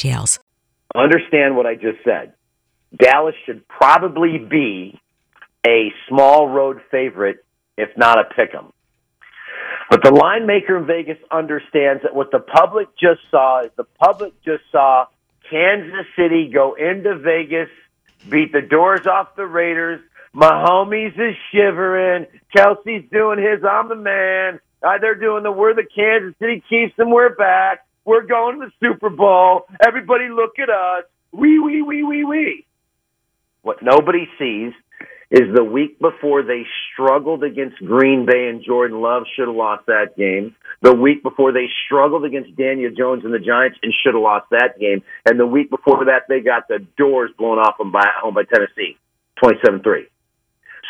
Understand 0.95 1.55
what 1.55 1.65
I 1.65 1.75
just 1.75 2.03
said. 2.03 2.33
Dallas 2.95 3.35
should 3.45 3.67
probably 3.67 4.37
be 4.37 4.99
a 5.65 5.93
small 6.09 6.49
road 6.49 6.81
favorite, 6.91 7.45
if 7.77 7.89
not 7.95 8.19
a 8.19 8.25
pick 8.25 8.53
'em. 8.53 8.73
But 9.89 10.03
the 10.03 10.11
line 10.11 10.45
maker 10.45 10.77
in 10.77 10.85
Vegas 10.85 11.17
understands 11.29 12.03
that 12.03 12.15
what 12.15 12.31
the 12.31 12.39
public 12.39 12.87
just 12.97 13.21
saw 13.29 13.61
is 13.61 13.71
the 13.75 13.83
public 13.83 14.33
just 14.43 14.63
saw 14.71 15.07
Kansas 15.49 16.05
City 16.15 16.49
go 16.49 16.73
into 16.75 17.15
Vegas, 17.15 17.69
beat 18.29 18.53
the 18.53 18.61
doors 18.61 19.05
off 19.05 19.35
the 19.35 19.45
Raiders. 19.45 20.01
Mahomes 20.33 21.19
is 21.19 21.35
shivering. 21.51 22.25
Kelce's 22.55 23.03
doing 23.11 23.39
his 23.39 23.63
I'm 23.69 23.89
the 23.89 23.95
man. 23.95 24.61
Uh, 24.81 24.97
they're 24.99 25.15
doing 25.15 25.43
the 25.43 25.51
we're 25.51 25.73
the 25.73 25.83
Kansas 25.83 26.35
City 26.39 26.63
Chiefs 26.69 26.93
and 26.97 27.11
we're 27.11 27.35
back. 27.35 27.85
We're 28.05 28.25
going 28.25 28.59
to 28.59 28.67
the 28.67 28.71
Super 28.79 29.09
Bowl. 29.09 29.65
Everybody 29.85 30.29
look 30.29 30.59
at 30.59 30.69
us. 30.69 31.05
Wee 31.31 31.59
wee 31.59 31.81
wee 31.81 32.03
wee 32.03 32.23
wee. 32.23 32.65
What 33.61 33.81
nobody 33.81 34.27
sees 34.39 34.73
is 35.29 35.55
the 35.55 35.63
week 35.63 35.97
before 35.99 36.43
they 36.43 36.65
struggled 36.91 37.43
against 37.43 37.77
Green 37.77 38.25
Bay 38.25 38.49
and 38.49 38.61
Jordan 38.63 38.99
Love 38.99 39.23
should 39.33 39.47
have 39.47 39.55
lost 39.55 39.85
that 39.85 40.17
game. 40.17 40.55
The 40.81 40.93
week 40.93 41.23
before 41.23 41.53
they 41.53 41.67
struggled 41.85 42.25
against 42.25 42.55
Daniel 42.57 42.91
Jones 42.91 43.23
and 43.23 43.33
the 43.33 43.39
Giants 43.39 43.77
and 43.81 43.93
should 44.03 44.15
have 44.15 44.23
lost 44.23 44.47
that 44.51 44.77
game. 44.77 45.03
And 45.25 45.39
the 45.39 45.45
week 45.45 45.69
before 45.69 46.03
that, 46.05 46.23
they 46.27 46.41
got 46.41 46.67
the 46.67 46.85
doors 46.97 47.31
blown 47.37 47.59
off 47.59 47.77
them 47.77 47.91
by 47.91 48.07
home 48.19 48.33
by 48.33 48.43
Tennessee, 48.43 48.97
twenty-seven 49.41 49.83
three. 49.83 50.07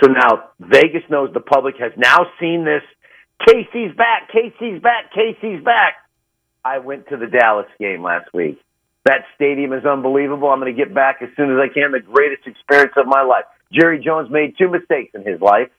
So 0.01 0.09
now 0.09 0.49
Vegas 0.59 1.03
knows 1.09 1.31
the 1.33 1.39
public 1.41 1.75
has 1.77 1.91
now 1.97 2.25
seen 2.39 2.65
this. 2.65 2.81
Casey's 3.45 3.95
back. 3.95 4.31
Casey's 4.31 4.81
back. 4.81 5.13
Casey's 5.13 5.63
back. 5.63 5.95
I 6.63 6.79
went 6.79 7.07
to 7.09 7.17
the 7.17 7.27
Dallas 7.27 7.67
game 7.79 8.03
last 8.03 8.33
week. 8.33 8.61
That 9.05 9.25
stadium 9.35 9.73
is 9.73 9.85
unbelievable. 9.85 10.49
I'm 10.49 10.59
going 10.59 10.75
to 10.75 10.77
get 10.77 10.93
back 10.93 11.21
as 11.21 11.29
soon 11.35 11.51
as 11.51 11.57
I 11.57 11.73
can. 11.73 11.91
The 11.91 11.99
greatest 11.99 12.45
experience 12.45 12.93
of 12.97 13.07
my 13.07 13.23
life. 13.23 13.45
Jerry 13.73 14.03
Jones 14.03 14.29
made 14.29 14.57
two 14.57 14.69
mistakes 14.69 15.15
in 15.15 15.23
his 15.23 15.41
life, 15.41 15.69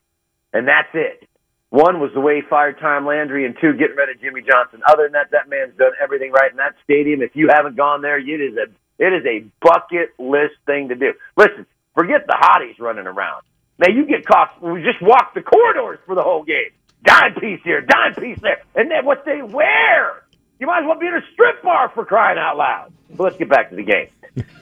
and 0.53 0.67
that's 0.67 0.89
it. 0.95 1.29
One 1.71 2.01
was 2.01 2.11
the 2.13 2.21
way 2.21 2.37
he 2.37 2.43
fired 2.43 2.79
Tom 2.81 3.07
Landry, 3.07 3.47
and 3.47 3.55
two, 3.61 3.73
getting 3.73 3.97
rid 3.97 4.11
of 4.11 4.21
Jimmy 4.21 4.43
Johnson. 4.43 4.83
Other 4.87 5.05
than 5.05 5.13
that, 5.13 5.31
that 5.33 5.49
man's 5.49 5.77
done 5.79 5.93
everything 6.03 6.33
right 6.33 6.51
in 6.51 6.57
that 6.59 6.75
stadium. 6.85 7.23
If 7.23 7.35
you 7.35 7.49
haven't 7.49 7.77
gone 7.77 8.03
there, 8.03 8.19
it 8.19 8.25
is 8.25 8.57
a 8.57 8.69
it 8.99 9.13
is 9.13 9.25
a 9.25 9.47
bucket 9.61 10.13
list 10.19 10.55
thing 10.67 10.89
to 10.89 10.95
do. 10.95 11.15
Listen, 11.37 11.65
forget 11.95 12.27
the 12.27 12.37
hotties 12.37 12.79
running 12.79 13.07
around. 13.07 13.43
Now 13.79 13.89
you 13.89 14.05
get 14.05 14.27
caught. 14.27 14.63
We 14.63 14.83
just 14.83 15.01
walk 15.01 15.33
the 15.35 15.41
corridors 15.41 15.99
for 16.05 16.15
the 16.15 16.23
whole 16.23 16.45
game. 16.45 16.73
Dime 17.05 17.35
piece 17.41 17.61
here, 17.65 17.81
dime 17.81 18.15
piece 18.15 18.39
there, 18.43 18.63
and 18.75 18.91
then 18.91 19.05
what 19.05 19.25
they 19.25 19.41
wear. 19.43 20.23
You 20.59 20.67
might 20.67 20.81
as 20.81 20.87
well 20.87 20.99
be 20.99 21.07
in 21.07 21.15
a 21.15 21.23
strip 21.33 21.63
bar 21.63 21.91
for 21.95 22.05
crying 22.05 22.39
out 22.39 22.57
loud. 22.57 22.93
But 23.11 23.25
let's 23.25 23.37
get 23.37 23.49
back 23.49 23.71
to 23.71 23.77
the 23.77 23.83
game. 23.83 24.09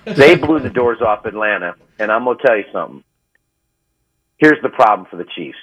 They 0.05 0.35
blew 0.35 0.59
the 0.59 0.71
doors 0.71 1.01
off 1.01 1.27
Atlanta, 1.27 1.75
and 1.99 2.11
I'm 2.11 2.25
gonna 2.25 2.39
tell 2.45 2.57
you 2.57 2.65
something. 2.73 3.05
Here's 4.39 4.61
the 4.63 4.71
problem 4.71 5.07
for 5.11 5.17
the 5.17 5.27
Chiefs. 5.37 5.59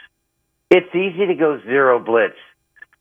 It's 0.70 0.94
easy 0.96 1.26
to 1.26 1.36
go 1.36 1.60
zero 1.64 2.00
blitz. 2.00 2.36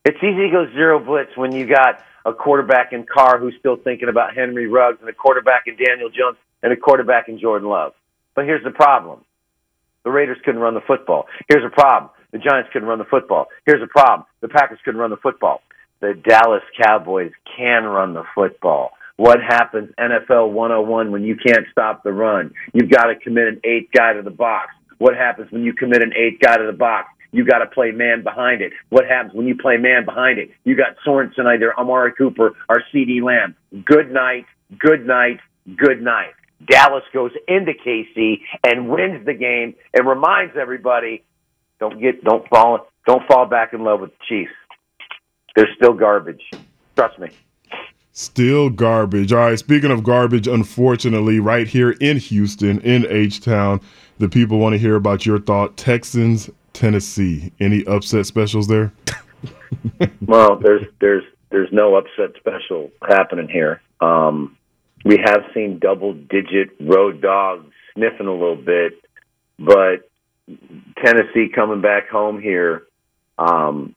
It's 0.04 0.18
easy 0.18 0.48
to 0.48 0.50
go 0.50 0.72
zero 0.72 0.98
blitz 0.98 1.36
when 1.36 1.52
you 1.52 1.66
got 1.66 2.00
a 2.24 2.32
quarterback 2.32 2.92
in 2.92 3.04
Carr 3.04 3.38
who's 3.38 3.54
still 3.58 3.76
thinking 3.76 4.08
about 4.08 4.34
Henry 4.34 4.66
Ruggs 4.66 4.98
and 5.00 5.08
a 5.08 5.12
quarterback 5.12 5.64
in 5.66 5.76
Daniel 5.76 6.08
Jones 6.08 6.38
and 6.62 6.72
a 6.72 6.76
quarterback 6.76 7.28
in 7.28 7.38
Jordan 7.38 7.68
Love. 7.68 7.92
But 8.34 8.44
here's 8.46 8.64
the 8.64 8.70
problem. 8.70 9.24
The 10.04 10.10
Raiders 10.10 10.38
couldn't 10.44 10.60
run 10.60 10.74
the 10.74 10.80
football. 10.80 11.26
Here's 11.48 11.64
a 11.64 11.70
problem. 11.70 12.10
The 12.32 12.38
Giants 12.38 12.70
couldn't 12.72 12.88
run 12.88 12.98
the 12.98 13.04
football. 13.04 13.46
Here's 13.64 13.82
a 13.82 13.86
problem. 13.86 14.26
The 14.40 14.48
Packers 14.48 14.78
couldn't 14.84 15.00
run 15.00 15.10
the 15.10 15.16
football. 15.16 15.62
The 16.00 16.14
Dallas 16.28 16.62
Cowboys 16.80 17.32
can 17.56 17.84
run 17.84 18.14
the 18.14 18.24
football. 18.34 18.92
What 19.16 19.38
happens 19.40 19.90
NFL 19.98 20.52
101 20.52 21.10
when 21.10 21.22
you 21.22 21.36
can't 21.36 21.66
stop 21.72 22.02
the 22.02 22.12
run? 22.12 22.52
You've 22.74 22.90
got 22.90 23.04
to 23.04 23.16
commit 23.16 23.48
an 23.48 23.60
eight 23.64 23.90
guy 23.92 24.12
to 24.12 24.22
the 24.22 24.30
box. 24.30 24.72
What 24.98 25.16
happens 25.16 25.50
when 25.50 25.62
you 25.62 25.72
commit 25.72 26.02
an 26.02 26.12
eight 26.14 26.40
guy 26.40 26.58
to 26.58 26.66
the 26.66 26.76
box? 26.76 27.08
You 27.32 27.44
got 27.44 27.58
to 27.58 27.66
play 27.66 27.90
man 27.92 28.22
behind 28.22 28.62
it. 28.62 28.72
What 28.90 29.06
happens 29.06 29.34
when 29.34 29.46
you 29.46 29.56
play 29.56 29.78
man 29.78 30.04
behind 30.04 30.38
it? 30.38 30.50
You 30.64 30.76
got 30.76 30.96
Sorensen 31.06 31.46
either 31.46 31.78
Amari 31.78 32.12
Cooper 32.16 32.52
or 32.68 32.82
CeeDee 32.94 33.22
Lamb. 33.22 33.56
Good 33.84 34.10
night, 34.10 34.44
good 34.78 35.06
night, 35.06 35.40
good 35.76 36.02
night. 36.02 36.32
Dallas 36.66 37.04
goes 37.12 37.32
into 37.48 37.72
KC 37.72 38.40
and 38.64 38.88
wins 38.88 39.24
the 39.26 39.34
game 39.34 39.74
and 39.92 40.06
reminds 40.08 40.56
everybody 40.56 41.24
don't 41.78 42.00
get 42.00 42.24
don't 42.24 42.48
fall 42.48 42.86
don't 43.06 43.26
fall 43.28 43.46
back 43.46 43.72
in 43.72 43.84
love 43.84 44.00
with 44.00 44.10
the 44.10 44.24
Chiefs. 44.28 44.52
They're 45.56 45.68
still 45.74 45.94
garbage. 45.94 46.42
Trust 46.94 47.18
me. 47.18 47.30
Still 48.12 48.70
garbage. 48.70 49.32
All 49.32 49.40
right, 49.40 49.58
speaking 49.58 49.90
of 49.90 50.04
garbage, 50.04 50.46
unfortunately, 50.46 51.40
right 51.40 51.66
here 51.66 51.90
in 51.92 52.18
Houston, 52.18 52.80
in 52.80 53.06
H 53.10 53.40
Town, 53.40 53.80
the 54.18 54.28
people 54.28 54.58
want 54.58 54.74
to 54.74 54.78
hear 54.78 54.94
about 54.94 55.26
your 55.26 55.38
thought. 55.38 55.76
Texans, 55.76 56.48
Tennessee. 56.72 57.52
Any 57.58 57.84
upset 57.86 58.26
specials 58.26 58.68
there? 58.68 58.92
well, 60.26 60.56
there's 60.56 60.82
there's 61.00 61.24
there's 61.50 61.68
no 61.72 61.96
upset 61.96 62.36
special 62.38 62.90
happening 63.08 63.48
here. 63.48 63.80
Um, 64.00 64.56
we 65.04 65.18
have 65.24 65.44
seen 65.54 65.78
double 65.78 66.12
digit 66.12 66.70
road 66.80 67.22
dogs 67.22 67.72
sniffing 67.94 68.26
a 68.26 68.32
little 68.32 68.56
bit, 68.56 68.92
but 69.58 70.10
Tennessee 71.02 71.48
coming 71.54 71.80
back 71.80 72.08
home 72.10 72.40
here, 72.40 72.82
um, 73.38 73.94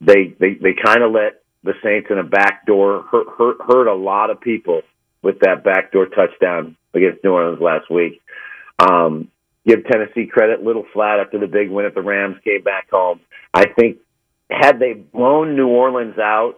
they 0.00 0.34
they 0.38 0.54
they 0.54 0.74
kind 0.82 1.02
of 1.02 1.12
let 1.12 1.42
the 1.64 1.74
Saints 1.82 2.08
in 2.10 2.18
a 2.18 2.24
backdoor 2.24 3.02
hurt, 3.10 3.26
hurt 3.36 3.56
hurt 3.66 3.86
a 3.88 3.94
lot 3.94 4.30
of 4.30 4.40
people 4.40 4.82
with 5.22 5.40
that 5.40 5.64
backdoor 5.64 6.06
touchdown 6.06 6.76
against 6.94 7.22
New 7.24 7.32
Orleans 7.32 7.60
last 7.60 7.90
week. 7.90 8.20
Um, 8.78 9.28
give 9.66 9.84
Tennessee 9.84 10.26
credit, 10.26 10.62
little 10.62 10.86
flat 10.92 11.18
after 11.20 11.38
the 11.38 11.46
big 11.46 11.70
win 11.70 11.86
at 11.86 11.94
the 11.94 12.02
Rams 12.02 12.36
came 12.44 12.62
back 12.62 12.88
home. 12.90 13.20
I 13.52 13.66
think 13.66 13.98
had 14.50 14.78
they 14.78 14.94
blown 14.94 15.56
New 15.56 15.68
Orleans 15.68 16.18
out, 16.18 16.54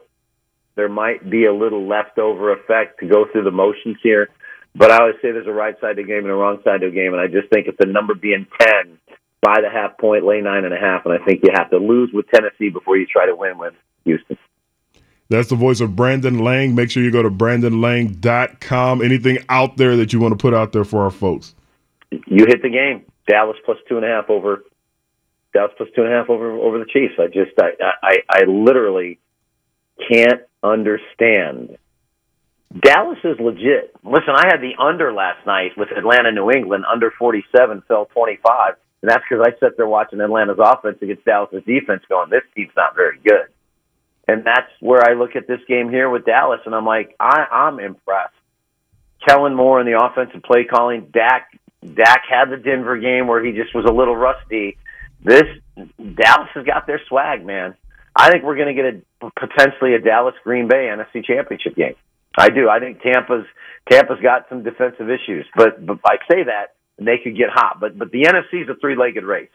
there 0.76 0.88
might 0.88 1.28
be 1.28 1.46
a 1.46 1.52
little 1.52 1.88
leftover 1.88 2.52
effect 2.52 3.00
to 3.00 3.06
go 3.06 3.24
through 3.30 3.44
the 3.44 3.50
motions 3.50 3.96
here. 4.02 4.28
But 4.74 4.92
I 4.92 4.98
always 4.98 5.16
say 5.16 5.32
there's 5.32 5.48
a 5.48 5.52
right 5.52 5.74
side 5.80 5.96
to 5.96 6.02
the 6.02 6.06
game 6.06 6.18
and 6.18 6.30
a 6.30 6.34
wrong 6.34 6.60
side 6.62 6.82
to 6.82 6.90
the 6.90 6.94
game, 6.94 7.12
and 7.12 7.20
I 7.20 7.26
just 7.26 7.52
think 7.52 7.66
if 7.66 7.76
the 7.76 7.86
number 7.86 8.14
being 8.14 8.46
ten, 8.60 8.98
by 9.42 9.60
the 9.62 9.70
half 9.70 9.96
point, 9.98 10.24
lay 10.24 10.40
nine 10.40 10.64
and 10.64 10.74
a 10.74 10.78
half, 10.78 11.06
and 11.06 11.14
I 11.14 11.24
think 11.24 11.40
you 11.42 11.50
have 11.54 11.70
to 11.70 11.78
lose 11.78 12.10
with 12.12 12.26
Tennessee 12.28 12.68
before 12.68 12.96
you 12.96 13.06
try 13.06 13.26
to 13.26 13.34
win 13.34 13.58
with 13.58 13.74
Houston. 14.04 14.36
That's 15.28 15.48
the 15.48 15.56
voice 15.56 15.80
of 15.80 15.94
Brandon 15.94 16.40
Lang. 16.40 16.74
Make 16.74 16.90
sure 16.90 17.02
you 17.02 17.12
go 17.12 17.22
to 17.22 17.30
brandonlang.com. 17.30 19.00
Anything 19.00 19.38
out 19.48 19.76
there 19.76 19.96
that 19.96 20.12
you 20.12 20.18
want 20.18 20.32
to 20.32 20.36
put 20.36 20.52
out 20.52 20.72
there 20.72 20.84
for 20.84 21.04
our 21.04 21.10
folks? 21.10 21.54
You 22.10 22.46
hit 22.46 22.62
the 22.62 22.68
game. 22.68 23.04
Dallas 23.28 23.56
plus 23.64 23.78
two 23.88 23.96
and 23.96 24.04
a 24.04 24.08
half 24.08 24.28
over 24.28 24.64
Dallas 25.54 25.72
plus 25.76 25.88
two 25.94 26.02
and 26.02 26.12
a 26.12 26.16
half 26.16 26.28
over 26.28 26.50
over 26.50 26.78
the 26.80 26.84
Chiefs. 26.84 27.14
I 27.18 27.26
just 27.26 27.52
I 27.60 27.70
I, 28.02 28.16
I 28.28 28.44
literally 28.48 29.20
can't 30.10 30.42
understand. 30.62 31.78
Dallas 32.82 33.18
is 33.24 33.38
legit. 33.38 33.94
Listen, 34.04 34.34
I 34.34 34.46
had 34.48 34.60
the 34.60 34.74
under 34.82 35.12
last 35.12 35.46
night 35.46 35.72
with 35.76 35.88
Atlanta, 35.96 36.32
New 36.32 36.50
England, 36.50 36.84
under 36.90 37.12
47, 37.16 37.82
fell 37.88 38.06
25. 38.06 38.74
And 39.02 39.10
that's 39.10 39.24
because 39.28 39.46
I 39.46 39.58
sat 39.58 39.76
there 39.76 39.86
watching 39.86 40.20
Atlanta's 40.20 40.58
offense 40.60 40.98
against 41.00 41.24
Dallas's 41.24 41.64
defense 41.64 42.02
going, 42.08 42.30
this 42.30 42.42
team's 42.54 42.72
not 42.76 42.94
very 42.94 43.18
good. 43.24 43.48
And 44.28 44.44
that's 44.44 44.70
where 44.80 45.02
I 45.08 45.14
look 45.14 45.36
at 45.36 45.48
this 45.48 45.60
game 45.66 45.90
here 45.90 46.08
with 46.08 46.24
Dallas, 46.24 46.60
and 46.66 46.74
I'm 46.74 46.84
like, 46.84 47.16
I, 47.18 47.46
I'm 47.50 47.80
impressed. 47.80 48.34
Kellen 49.26 49.54
Moore 49.54 49.80
in 49.80 49.86
the 49.86 50.00
offensive 50.00 50.42
play 50.42 50.64
calling. 50.64 51.08
Dak 51.12 51.50
Dak 51.82 52.22
had 52.28 52.50
the 52.50 52.56
Denver 52.56 52.98
game 52.98 53.26
where 53.26 53.44
he 53.44 53.52
just 53.52 53.74
was 53.74 53.86
a 53.86 53.92
little 53.92 54.16
rusty. 54.16 54.76
This 55.22 55.44
Dallas 55.76 56.48
has 56.54 56.64
got 56.64 56.86
their 56.86 57.00
swag, 57.08 57.44
man. 57.44 57.74
I 58.14 58.30
think 58.30 58.44
we're 58.44 58.56
going 58.56 58.74
to 58.74 58.82
get 58.82 59.02
a 59.22 59.30
potentially 59.38 59.94
a 59.94 59.98
Dallas 60.00 60.34
Green 60.44 60.68
Bay 60.68 60.90
NFC 60.92 61.24
Championship 61.24 61.74
game. 61.74 61.94
I 62.36 62.50
do. 62.50 62.68
I 62.68 62.78
think 62.78 63.02
Tampa's 63.02 63.46
Tampa's 63.90 64.20
got 64.22 64.48
some 64.48 64.62
defensive 64.62 65.10
issues, 65.10 65.46
but 65.56 65.84
but 65.84 65.98
I 66.04 66.16
say 66.30 66.44
that 66.44 66.74
and 67.00 67.08
they 67.08 67.18
could 67.18 67.36
get 67.36 67.48
hot. 67.50 67.78
But 67.80 67.98
but 67.98 68.12
the 68.12 68.22
NFC 68.22 68.62
is 68.62 68.68
a 68.68 68.76
three 68.76 68.94
legged 68.94 69.24
race. 69.24 69.50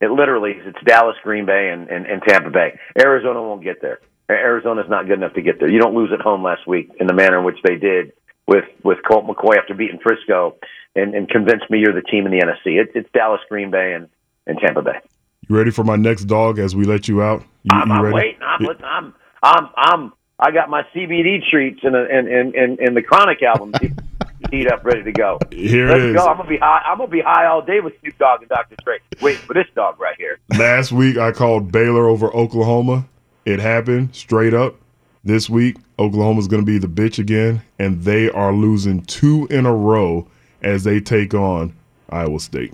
It 0.00 0.10
literally 0.10 0.52
is. 0.52 0.66
It's 0.66 0.84
Dallas, 0.84 1.16
Green 1.22 1.44
Bay, 1.44 1.70
and, 1.72 1.88
and, 1.88 2.06
and 2.06 2.22
Tampa 2.26 2.50
Bay. 2.50 2.78
Arizona 2.98 3.42
won't 3.42 3.64
get 3.64 3.82
there. 3.82 4.00
Arizona's 4.30 4.88
not 4.88 5.06
good 5.06 5.18
enough 5.18 5.34
to 5.34 5.42
get 5.42 5.58
there. 5.58 5.68
You 5.68 5.80
don't 5.80 5.94
lose 5.94 6.10
at 6.12 6.20
home 6.20 6.42
last 6.42 6.66
week 6.66 6.90
in 7.00 7.06
the 7.06 7.14
manner 7.14 7.38
in 7.38 7.44
which 7.44 7.58
they 7.64 7.76
did 7.76 8.12
with 8.46 8.64
with 8.82 8.98
Colt 9.06 9.26
McCoy 9.26 9.58
after 9.58 9.74
beating 9.74 9.98
Frisco 10.02 10.56
and, 10.94 11.14
and 11.14 11.28
convince 11.28 11.62
me 11.70 11.78
you're 11.78 11.94
the 11.94 12.02
team 12.02 12.26
in 12.26 12.32
the 12.32 12.38
NFC. 12.38 12.80
It's 12.80 12.92
it's 12.94 13.08
Dallas, 13.12 13.40
Green 13.48 13.70
Bay, 13.70 13.92
and, 13.94 14.08
and 14.46 14.58
Tampa 14.58 14.82
Bay. 14.82 15.00
You 15.48 15.56
ready 15.56 15.70
for 15.70 15.84
my 15.84 15.96
next 15.96 16.24
dog 16.24 16.58
as 16.58 16.76
we 16.76 16.84
let 16.84 17.08
you 17.08 17.22
out? 17.22 17.42
You, 17.64 17.70
I'm, 17.72 17.88
you 17.88 17.94
I'm 17.94 18.12
waiting. 18.12 18.40
I'm, 18.42 18.66
I'm 18.84 19.14
I'm 19.42 19.68
I'm 19.76 20.12
I 20.38 20.50
got 20.50 20.68
my 20.68 20.82
CBD 20.94 21.40
treats 21.50 21.80
and 21.82 21.96
and 21.96 22.28
and 22.28 22.54
and, 22.54 22.78
and 22.78 22.96
the 22.96 23.02
Chronic 23.02 23.42
album 23.42 23.72
teed 24.50 24.70
up, 24.70 24.84
ready 24.84 25.02
to 25.02 25.12
go. 25.12 25.38
Here 25.50 25.88
Let's 25.88 26.00
it 26.00 26.10
is. 26.10 26.16
go. 26.16 26.26
I'm 26.26 26.36
gonna 26.36 26.48
be 26.48 26.58
high. 26.58 26.82
I'm 26.86 26.98
gonna 26.98 27.10
be 27.10 27.20
high 27.20 27.46
all 27.46 27.62
day 27.62 27.80
with 27.80 27.94
Snoop 28.00 28.18
Dogg 28.18 28.40
and 28.40 28.48
Dr. 28.48 28.76
Dre. 28.84 28.98
Waiting 29.20 29.42
for 29.42 29.54
this 29.54 29.66
dog 29.74 30.00
right 30.00 30.16
here. 30.18 30.38
Last 30.58 30.92
week 30.92 31.16
I 31.16 31.32
called 31.32 31.72
Baylor 31.72 32.08
over 32.08 32.34
Oklahoma. 32.34 33.06
It 33.44 33.60
happened 33.60 34.14
straight 34.14 34.54
up. 34.54 34.76
This 35.24 35.48
week 35.50 35.76
Oklahoma's 35.98 36.48
going 36.48 36.62
to 36.62 36.66
be 36.66 36.78
the 36.78 36.86
bitch 36.86 37.18
again, 37.18 37.62
and 37.78 38.02
they 38.02 38.30
are 38.30 38.52
losing 38.52 39.02
two 39.02 39.46
in 39.50 39.66
a 39.66 39.74
row 39.74 40.28
as 40.62 40.84
they 40.84 41.00
take 41.00 41.34
on 41.34 41.74
Iowa 42.08 42.38
State. 42.40 42.72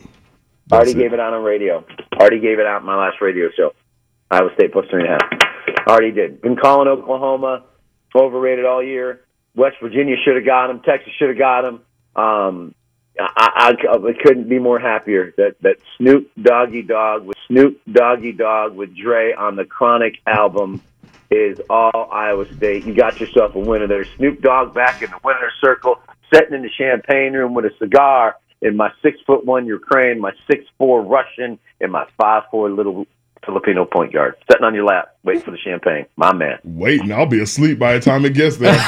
Already 0.73 0.95
gave 0.95 1.13
it 1.13 1.21
out 1.21 1.33
on 1.33 1.43
radio. 1.43 1.85
Already 2.15 2.41
gave 2.41 2.59
it 2.59 2.67
out 2.67 2.81
in 2.81 2.87
my 2.87 2.97
last 2.97 3.21
radio 3.21 3.49
show. 3.57 3.73
Iowa 4.31 4.51
State 4.55 4.73
plus 4.73 4.87
three 4.91 5.05
and 5.07 5.13
a 5.15 5.19
half. 5.19 5.87
Already 5.87 6.13
did. 6.13 6.41
Been 6.43 6.57
calling 6.57 6.89
Oklahoma 6.89 7.65
overrated 8.15 8.65
all 8.65 8.83
year. 8.83 9.21
West 9.55 9.77
Virginia 9.83 10.17
should 10.25 10.37
have 10.37 10.45
got 10.45 10.71
him. 10.71 10.81
Texas 10.81 11.13
should 11.19 11.29
have 11.29 11.39
got 11.39 11.65
him. 11.65 11.81
Um, 12.17 12.75
I, 13.19 13.75
I, 13.89 13.93
I 13.93 14.13
couldn't 14.23 14.49
be 14.49 14.59
more 14.59 14.79
happier 14.79 15.33
that 15.37 15.57
that 15.61 15.77
Snoop 15.97 16.31
Doggy 16.41 16.83
Dogg 16.83 17.25
with 17.25 17.37
Snoop 17.47 17.81
Doggy 17.91 18.33
Dogg 18.33 18.75
with 18.75 18.97
Dre 18.97 19.33
on 19.33 19.55
the 19.57 19.65
Chronic 19.65 20.19
album 20.27 20.83
is 21.31 21.61
all 21.71 22.09
Iowa 22.13 22.53
State. 22.57 22.85
You 22.85 22.95
got 22.95 23.21
yourself 23.21 23.55
a 23.55 23.61
winner 23.61 23.87
there. 23.87 24.05
Snoop 24.17 24.41
Dogg 24.41 24.75
back 24.75 25.03
in 25.03 25.11
the 25.11 25.19
winner's 25.23 25.53
circle, 25.61 26.01
sitting 26.33 26.55
in 26.55 26.63
the 26.63 26.71
champagne 26.71 27.33
room 27.33 27.55
with 27.55 27.67
a 27.67 27.77
cigar 27.79 28.37
in 28.61 28.77
my 28.77 28.91
six 29.03 29.19
foot 29.27 29.45
one 29.45 29.67
Ukraine, 29.67 30.21
my 30.21 30.33
six 30.51 30.65
four 30.79 31.03
Russian, 31.03 31.59
and 31.81 31.93
my 31.93 32.07
five 32.19 32.45
four 32.51 32.69
little 32.71 33.07
Filipino 33.45 33.85
point 33.85 34.13
guard, 34.13 34.35
sitting 34.51 34.65
on 34.65 34.75
your 34.75 34.85
lap, 34.85 35.17
waiting 35.23 35.43
for 35.43 35.51
the 35.51 35.59
champagne. 35.59 36.07
My 36.17 36.33
man. 36.33 36.59
Waiting, 36.65 37.13
I'll 37.13 37.27
be 37.27 37.41
asleep 37.41 37.79
by 37.79 37.95
the 37.95 38.01
time 38.01 38.25
it 38.25 38.35
gets 38.35 38.57
there. 38.57 38.75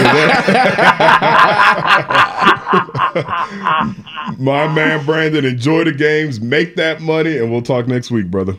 My 4.38 4.66
man 4.72 5.04
Brandon, 5.06 5.44
enjoy 5.44 5.84
the 5.84 5.92
games, 5.92 6.40
make 6.40 6.76
that 6.76 7.00
money, 7.00 7.38
and 7.38 7.50
we'll 7.50 7.62
talk 7.62 7.86
next 7.86 8.10
week, 8.10 8.30
brother. 8.30 8.56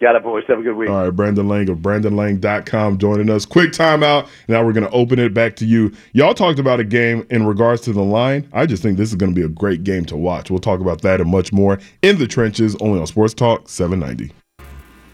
Got 0.00 0.16
it, 0.16 0.22
boys. 0.22 0.44
Have 0.48 0.60
a 0.60 0.62
good 0.62 0.76
week. 0.76 0.88
All 0.88 1.04
right, 1.04 1.10
Brandon 1.10 1.46
Lang 1.46 1.68
of 1.68 1.78
BrandonLang.com 1.78 2.96
joining 2.96 3.28
us. 3.28 3.44
Quick 3.44 3.72
timeout. 3.72 4.28
Now 4.48 4.64
we're 4.64 4.72
going 4.72 4.86
to 4.86 4.92
open 4.92 5.18
it 5.18 5.34
back 5.34 5.56
to 5.56 5.66
you. 5.66 5.92
Y'all 6.14 6.32
talked 6.32 6.58
about 6.58 6.80
a 6.80 6.84
game 6.84 7.26
in 7.28 7.46
regards 7.46 7.82
to 7.82 7.92
the 7.92 8.02
line. 8.02 8.48
I 8.54 8.64
just 8.64 8.82
think 8.82 8.96
this 8.96 9.10
is 9.10 9.16
going 9.16 9.34
to 9.34 9.38
be 9.38 9.44
a 9.44 9.50
great 9.50 9.84
game 9.84 10.06
to 10.06 10.16
watch. 10.16 10.50
We'll 10.50 10.58
talk 10.58 10.80
about 10.80 11.02
that 11.02 11.20
and 11.20 11.30
much 11.30 11.52
more 11.52 11.78
in 12.00 12.18
the 12.18 12.26
trenches, 12.26 12.76
only 12.76 12.98
on 12.98 13.06
Sports 13.06 13.34
Talk 13.34 13.68
790. 13.68 14.32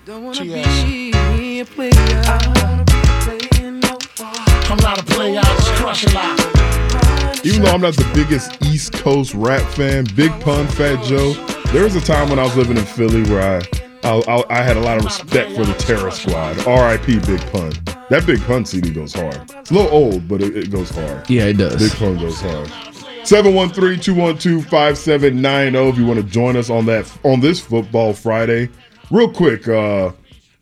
Don't 0.07 0.23
wanna 0.23 0.45
be 0.45 1.59
a 1.59 1.65
player. 1.65 1.91
I 1.93 2.39
wanna 2.47 2.85
be 2.85 2.93
a 2.95 3.41
player 3.51 3.73
no 3.73 3.99
more. 4.21 4.31
I'm 4.71 4.79
not 4.79 5.01
a 5.01 5.03
player, 5.03 5.41
I 5.41 5.43
just 5.43 5.73
crush 5.73 6.07
a 6.07 6.11
lot. 6.15 6.39
Even 7.45 7.63
though 7.63 7.73
I'm 7.73 7.81
not 7.81 7.97
the 7.97 8.09
biggest 8.15 8.57
East 8.63 8.93
Coast 8.93 9.35
rap 9.35 9.69
fan, 9.73 10.07
Big 10.15 10.31
Pun, 10.43 10.69
Fat 10.69 11.05
Joe, 11.07 11.33
there 11.73 11.83
was 11.83 11.97
a 11.97 12.01
time 12.01 12.31
when 12.31 12.39
I 12.39 12.45
was 12.45 12.57
living 12.57 12.77
in 12.77 12.85
Philly 12.85 13.25
where 13.25 13.59
I 13.59 13.63
I, 14.05 14.23
I, 14.29 14.45
I 14.61 14.63
had 14.63 14.77
a 14.77 14.81
lot 14.81 14.99
of 14.99 15.05
respect 15.07 15.51
for 15.57 15.65
the 15.65 15.75
Terror 15.75 16.13
Squad. 16.13 16.65
R.I.P. 16.69 17.19
Big 17.27 17.41
Pun. 17.51 17.73
That 18.09 18.25
Big 18.27 18.41
Pun 18.43 18.65
CD 18.65 18.93
goes 18.93 19.13
hard. 19.13 19.41
It's 19.59 19.73
a 19.73 19.75
little 19.75 19.91
old, 19.91 20.29
but 20.29 20.41
it, 20.41 20.57
it 20.57 20.71
goes 20.71 20.91
hard. 20.91 21.29
Yeah, 21.29 21.47
it 21.47 21.55
does. 21.55 21.83
Big 21.83 21.91
Pun 21.99 22.17
goes 22.17 22.41
hard. 22.41 22.71
713-212-5790 23.27 25.91
if 25.91 25.99
you 25.99 26.07
want 26.07 26.21
to 26.21 26.27
join 26.27 26.57
us 26.57 26.71
on 26.71 26.87
that 26.87 27.13
on 27.25 27.41
this 27.41 27.59
football 27.59 28.13
Friday. 28.13 28.69
Real 29.11 29.31
quick, 29.31 29.69
uh 29.69 30.13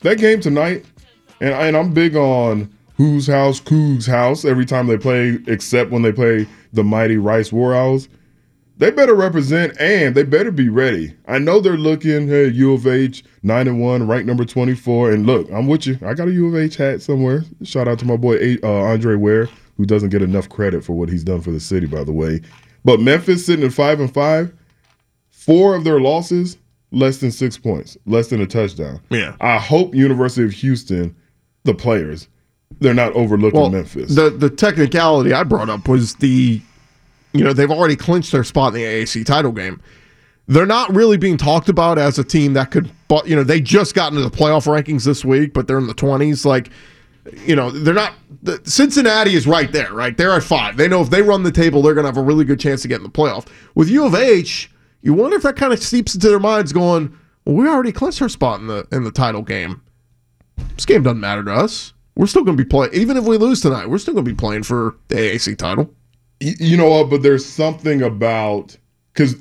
that 0.01 0.19
game 0.19 0.41
tonight, 0.41 0.85
and, 1.41 1.55
and 1.55 1.77
I'm 1.77 1.95
big 1.95 2.15
on 2.15 2.71
whose 2.97 3.27
house, 3.27 3.59
Coog's 3.59 4.07
house 4.07 4.45
every 4.45 4.67
time 4.67 4.87
they 4.87 4.99
play, 4.99 5.39
except 5.47 5.91
when 5.91 6.03
they 6.03 6.13
play 6.13 6.47
the 6.75 6.85
mighty 6.85 7.17
Rice 7.17 7.53
War 7.53 7.75
Owls. 7.75 8.09
They 8.77 8.91
better 8.91 9.15
represent 9.15 9.81
and 9.81 10.15
they 10.15 10.25
better 10.25 10.51
be 10.51 10.69
ready. 10.69 11.15
I 11.27 11.39
know 11.39 11.61
they're 11.61 11.77
looking 11.77 12.29
hey, 12.29 12.49
U 12.49 12.75
of 12.75 12.87
H 12.87 13.25
nine 13.43 13.67
and 13.69 13.81
one, 13.81 14.07
ranked 14.07 14.27
number 14.27 14.45
twenty 14.45 14.75
four. 14.75 15.11
And 15.11 15.27
look, 15.27 15.51
I'm 15.51 15.67
with 15.67 15.87
you. 15.87 15.99
I 16.05 16.13
got 16.15 16.29
a 16.29 16.33
U 16.33 16.49
of 16.49 16.57
H 16.57 16.77
hat 16.77 17.01
somewhere. 17.01 17.45
Shout 17.63 17.89
out 17.89 17.99
to 18.01 18.05
my 18.05 18.17
boy 18.17 18.57
uh, 18.63 18.69
Andre 18.69 19.15
Ware, 19.15 19.49
who 19.77 19.87
doesn't 19.87 20.11
get 20.11 20.23
enough 20.23 20.49
credit 20.49 20.85
for 20.85 20.93
what 20.93 21.09
he's 21.09 21.25
done 21.25 21.41
for 21.41 21.51
the 21.53 21.61
city, 21.61 21.87
by 21.87 22.05
the 22.05 22.13
way. 22.13 22.41
But 22.85 23.01
Memphis 23.01 23.47
sitting 23.47 23.65
at 23.65 23.73
five 23.73 24.01
and 24.01 24.13
five, 24.13 24.53
four 25.31 25.77
of 25.77 25.85
their 25.85 26.01
losses 26.01 26.59
less 26.95 27.19
than 27.19 27.31
six 27.31 27.59
points, 27.59 27.97
less 28.07 28.29
than 28.29 28.41
a 28.41 28.47
touchdown. 28.47 29.01
Yeah. 29.11 29.37
I 29.41 29.59
hope 29.59 29.95
University 29.95 30.45
of 30.45 30.53
Houston, 30.53 31.15
the 31.65 31.75
players, 31.75 32.29
they're 32.81 32.95
not 32.95 33.13
overlooking 33.13 33.61
Well, 33.61 33.71
Memphis. 33.71 34.15
The 34.15 34.31
the 34.31 34.51
technicality 34.51 35.33
I 35.33 35.43
brought 35.45 35.71
up 35.71 35.89
was 35.89 36.15
the, 36.17 36.61
you 37.33 37.45
know, 37.45 37.53
they've 37.53 37.71
already 37.71 37.97
clinched 37.97 38.33
their 38.33 38.45
spot 38.45 38.75
in 38.75 38.81
the 38.81 38.87
AAC 38.87 39.25
title 39.25 39.53
game. 39.53 39.81
They're 40.47 40.67
not 40.67 40.95
really 40.95 41.17
being 41.17 41.39
talked 41.39 41.69
about 41.69 41.99
as 41.99 42.19
a 42.19 42.25
team 42.25 42.53
that 42.55 42.71
could, 42.71 42.91
but 43.09 43.27
you 43.27 43.35
know, 43.37 43.45
they 43.45 43.61
just 43.61 43.95
got 43.95 44.13
into 44.13 44.23
the 44.23 44.37
playoff 44.37 44.67
rankings 44.67 45.05
this 45.05 45.25
week, 45.25 45.55
but 45.55 45.67
they're 45.67 45.79
in 45.79 45.87
the 45.87 45.95
twenties. 45.95 46.45
Like 46.45 46.71
you 47.47 47.57
know, 47.57 47.71
they're 47.71 47.95
not. 47.95 48.15
The, 48.43 48.61
Cincinnati 48.65 49.35
is 49.35 49.47
right 49.47 49.71
there, 49.73 49.93
right? 49.93 50.17
They're 50.17 50.33
at 50.33 50.43
five. 50.43 50.77
They 50.77 50.89
know 50.89 51.01
if 51.01 51.11
they 51.11 51.23
run 51.23 51.43
the 51.43 51.53
table, 51.53 51.81
they're 51.81 51.95
going 51.95 52.05
to 52.05 52.09
have 52.09 52.19
a 52.19 52.23
really 52.23 52.45
good 52.45 52.61
chance 52.61 52.83
to 52.83 52.89
get 52.89 52.97
in 52.97 53.03
the 53.03 53.09
playoff. 53.09 53.47
With 53.75 53.89
U 53.89 54.05
of 54.05 54.15
H, 54.15 54.71
you 55.05 55.13
wonder 55.13 55.37
if 55.37 55.43
that 55.43 55.55
kind 55.55 55.73
of 55.73 55.81
seeps 55.81 56.15
into 56.15 56.29
their 56.29 56.41
minds, 56.41 56.73
going, 56.73 57.17
"Well, 57.45 57.55
we 57.55 57.69
already 57.69 57.93
clinched 57.93 58.21
our 58.23 58.29
spot 58.29 58.59
in 58.59 58.67
the 58.67 58.89
in 58.91 59.05
the 59.05 59.13
title 59.13 59.43
game. 59.43 59.83
This 60.75 60.87
game 60.87 61.03
doesn't 61.03 61.21
matter 61.21 61.45
to 61.45 61.53
us. 61.53 61.93
We're 62.17 62.27
still 62.27 62.43
going 62.43 62.57
to 62.57 62.65
be 62.65 62.69
playing, 62.69 62.95
even 62.95 63.17
if 63.17 63.25
we 63.25 63.37
lose 63.37 63.61
tonight. 63.61 63.91
We're 63.91 63.99
still 63.99 64.15
going 64.15 64.25
to 64.25 64.31
be 64.31 64.37
playing 64.37 64.63
for 64.63 64.97
the 65.09 65.17
AAC 65.17 65.57
title." 65.57 65.91
You 66.41 66.77
know 66.77 66.89
what? 66.89 67.11
But 67.11 67.23
there's 67.23 67.45
something 67.45 68.03
about 68.03 68.77
because 69.13 69.37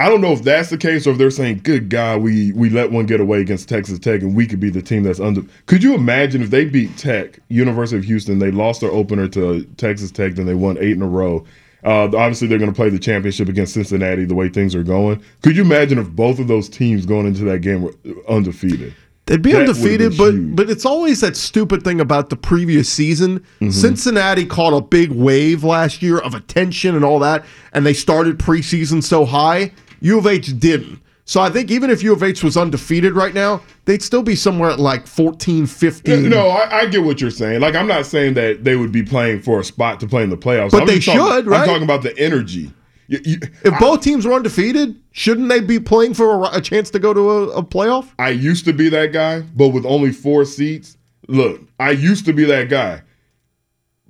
I 0.00 0.08
don't 0.08 0.22
know 0.22 0.32
if 0.32 0.42
that's 0.42 0.70
the 0.70 0.78
case 0.78 1.06
or 1.06 1.10
if 1.10 1.18
they're 1.18 1.30
saying, 1.30 1.60
"Good 1.62 1.90
God, 1.90 2.22
we 2.22 2.52
we 2.52 2.70
let 2.70 2.90
one 2.90 3.04
get 3.04 3.20
away 3.20 3.42
against 3.42 3.68
Texas 3.68 3.98
Tech, 3.98 4.22
and 4.22 4.34
we 4.34 4.46
could 4.46 4.60
be 4.60 4.70
the 4.70 4.80
team 4.80 5.02
that's 5.02 5.20
under." 5.20 5.42
Could 5.66 5.82
you 5.82 5.94
imagine 5.94 6.42
if 6.42 6.48
they 6.48 6.64
beat 6.64 6.96
Tech, 6.96 7.38
University 7.48 7.98
of 7.98 8.04
Houston, 8.04 8.38
they 8.38 8.50
lost 8.50 8.80
their 8.80 8.90
opener 8.90 9.28
to 9.28 9.64
Texas 9.76 10.10
Tech, 10.10 10.36
then 10.36 10.46
they 10.46 10.54
won 10.54 10.78
eight 10.80 10.96
in 10.96 11.02
a 11.02 11.06
row. 11.06 11.44
Uh, 11.84 12.04
obviously, 12.04 12.46
they're 12.48 12.58
going 12.58 12.70
to 12.70 12.76
play 12.76 12.90
the 12.90 12.98
championship 12.98 13.48
against 13.48 13.74
Cincinnati. 13.74 14.24
The 14.24 14.34
way 14.34 14.48
things 14.48 14.74
are 14.74 14.82
going, 14.82 15.22
could 15.42 15.56
you 15.56 15.62
imagine 15.62 15.98
if 15.98 16.08
both 16.10 16.38
of 16.38 16.48
those 16.48 16.68
teams 16.68 17.06
going 17.06 17.26
into 17.26 17.44
that 17.44 17.60
game 17.60 17.82
were 17.82 17.94
undefeated? 18.28 18.94
They'd 19.26 19.42
be 19.42 19.52
That 19.52 19.60
undefeated, 19.68 20.16
but 20.18 20.32
huge. 20.32 20.56
but 20.56 20.68
it's 20.68 20.84
always 20.84 21.20
that 21.20 21.36
stupid 21.36 21.84
thing 21.84 22.00
about 22.00 22.30
the 22.30 22.36
previous 22.36 22.88
season. 22.88 23.38
Mm-hmm. 23.60 23.70
Cincinnati 23.70 24.44
caught 24.44 24.72
a 24.72 24.80
big 24.80 25.12
wave 25.12 25.62
last 25.62 26.02
year 26.02 26.18
of 26.18 26.34
attention 26.34 26.96
and 26.96 27.04
all 27.04 27.20
that, 27.20 27.44
and 27.72 27.86
they 27.86 27.94
started 27.94 28.38
preseason 28.38 29.02
so 29.02 29.24
high. 29.24 29.72
U 30.00 30.18
of 30.18 30.26
H 30.26 30.58
didn't. 30.58 31.00
So 31.30 31.40
I 31.40 31.48
think 31.48 31.70
even 31.70 31.90
if 31.90 32.02
U 32.02 32.12
of 32.12 32.24
H 32.24 32.42
was 32.42 32.56
undefeated 32.56 33.12
right 33.14 33.32
now, 33.32 33.62
they'd 33.84 34.02
still 34.02 34.24
be 34.24 34.34
somewhere 34.34 34.68
at 34.70 34.80
like 34.80 35.06
14, 35.06 35.64
15. 35.64 36.28
No, 36.28 36.48
I, 36.48 36.78
I 36.80 36.86
get 36.86 37.04
what 37.04 37.20
you're 37.20 37.30
saying. 37.30 37.60
Like, 37.60 37.76
I'm 37.76 37.86
not 37.86 38.04
saying 38.04 38.34
that 38.34 38.64
they 38.64 38.74
would 38.74 38.90
be 38.90 39.04
playing 39.04 39.42
for 39.42 39.60
a 39.60 39.64
spot 39.64 40.00
to 40.00 40.08
play 40.08 40.24
in 40.24 40.30
the 40.30 40.36
playoffs. 40.36 40.72
But 40.72 40.80
I'm 40.80 40.86
they 40.88 40.98
just 40.98 41.16
talking- 41.16 41.36
should, 41.36 41.46
right? 41.46 41.60
I'm 41.60 41.66
talking 41.68 41.84
about 41.84 42.02
the 42.02 42.18
energy. 42.18 42.72
You- 43.06 43.20
you- 43.24 43.38
If 43.64 43.78
both 43.78 44.00
teams 44.00 44.26
were 44.26 44.32
undefeated, 44.32 44.96
shouldn't 45.12 45.48
they 45.48 45.60
be 45.60 45.78
playing 45.78 46.14
for 46.14 46.46
a, 46.46 46.56
a 46.56 46.60
chance 46.60 46.90
to 46.90 46.98
go 46.98 47.14
to 47.14 47.30
a, 47.30 47.42
a 47.58 47.62
playoff? 47.62 48.08
I 48.18 48.30
used 48.30 48.64
to 48.64 48.72
be 48.72 48.88
that 48.88 49.12
guy, 49.12 49.42
but 49.42 49.68
with 49.68 49.86
only 49.86 50.10
four 50.10 50.44
seats, 50.44 50.96
look, 51.28 51.60
I 51.78 51.92
used 51.92 52.24
to 52.26 52.32
be 52.32 52.44
that 52.46 52.68
guy. 52.68 53.02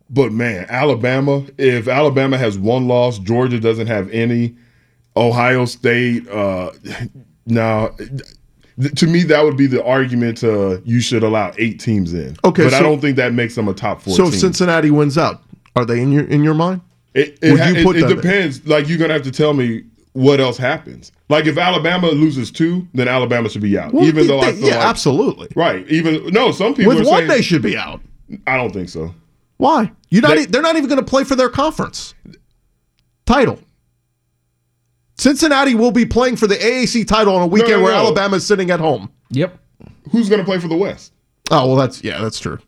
But 0.08 0.32
man, 0.32 0.64
Alabama, 0.70 1.44
if 1.58 1.86
Alabama 1.86 2.38
has 2.38 2.56
one 2.56 2.88
loss, 2.88 3.18
Georgia 3.18 3.60
doesn't 3.60 3.88
have 3.88 4.08
any, 4.08 4.56
Ohio 5.20 5.64
State, 5.66 6.26
uh, 6.28 6.70
now, 7.46 7.94
to 8.96 9.06
me, 9.06 9.22
that 9.24 9.44
would 9.44 9.56
be 9.56 9.66
the 9.66 9.84
argument 9.84 10.38
to 10.38 10.80
you 10.84 11.00
should 11.00 11.22
allow 11.22 11.52
eight 11.58 11.78
teams 11.78 12.14
in. 12.14 12.36
Okay, 12.44 12.64
But 12.64 12.74
I 12.74 12.80
don't 12.80 13.00
think 13.00 13.16
that 13.16 13.34
makes 13.34 13.54
them 13.54 13.68
a 13.68 13.74
top 13.74 14.00
four 14.02 14.14
So 14.14 14.26
if. 14.28 14.34
Cincinnati 14.34 14.90
wins 14.90 15.18
out, 15.18 15.42
are 15.76 15.84
they 15.84 16.00
in 16.00 16.10
your 16.10 16.24
in 16.24 16.42
your 16.42 16.54
mind? 16.54 16.80
It, 17.14 17.38
it, 17.42 17.58
ha- 17.58 17.72
it- 17.76 17.96
it 17.96 18.08
depends. 18.14 18.66
Like 18.66 18.88
you're 18.88 18.98
gonna 18.98 19.12
have 19.12 19.22
to 19.24 19.30
tell 19.32 19.52
me 19.52 19.84
what 20.12 20.40
else 20.40 20.56
happens. 20.56 21.12
Like 21.28 21.46
if 21.46 21.58
Alabama 21.58 22.08
loses 22.08 22.50
two, 22.50 22.86
then 22.94 23.06
Alabama 23.06 23.48
should 23.48 23.62
be 23.62 23.76
out. 23.78 23.92
Well, 23.92 24.04
even 24.06 24.26
though 24.26 24.40
I 24.40 24.52
they- 24.52 24.68
yeah, 24.68 24.76
like 24.78 24.86
absolutely. 24.86 25.48
right. 25.54 25.86
Even 25.88 26.26
no, 26.28 26.50
some 26.52 26.74
people 26.74 26.94
With 26.94 27.04
are 27.06 27.08
one, 27.10 27.18
saying, 27.18 27.28
they 27.28 27.42
should 27.42 27.62
be 27.62 27.76
out. 27.76 28.00
I 28.46 28.56
don't 28.56 28.72
think 28.72 28.88
so. 28.88 29.14
Why? 29.58 29.90
You 30.08 30.20
not? 30.22 30.36
They- 30.36 30.42
e- 30.42 30.46
they're 30.46 30.62
not 30.62 30.76
even 30.76 30.88
going 30.88 31.00
to 31.00 31.04
play 31.06 31.24
for 31.24 31.34
their 31.36 31.50
conference 31.50 32.14
title. 33.26 33.58
Cincinnati 35.20 35.74
will 35.74 35.90
be 35.90 36.06
playing 36.06 36.36
for 36.36 36.46
the 36.46 36.54
AAC 36.54 37.06
title 37.06 37.36
on 37.36 37.42
a 37.42 37.46
weekend 37.46 37.72
no, 37.72 37.82
where 37.82 37.92
no. 37.92 37.98
Alabama's 37.98 38.46
sitting 38.46 38.70
at 38.70 38.80
home. 38.80 39.12
Yep. 39.28 39.54
Who's 40.10 40.30
gonna 40.30 40.44
play 40.44 40.58
for 40.58 40.68
the 40.68 40.76
West? 40.76 41.12
Oh 41.50 41.66
well, 41.66 41.76
that's 41.76 42.02
yeah, 42.02 42.22
that's 42.22 42.38
true. 42.40 42.58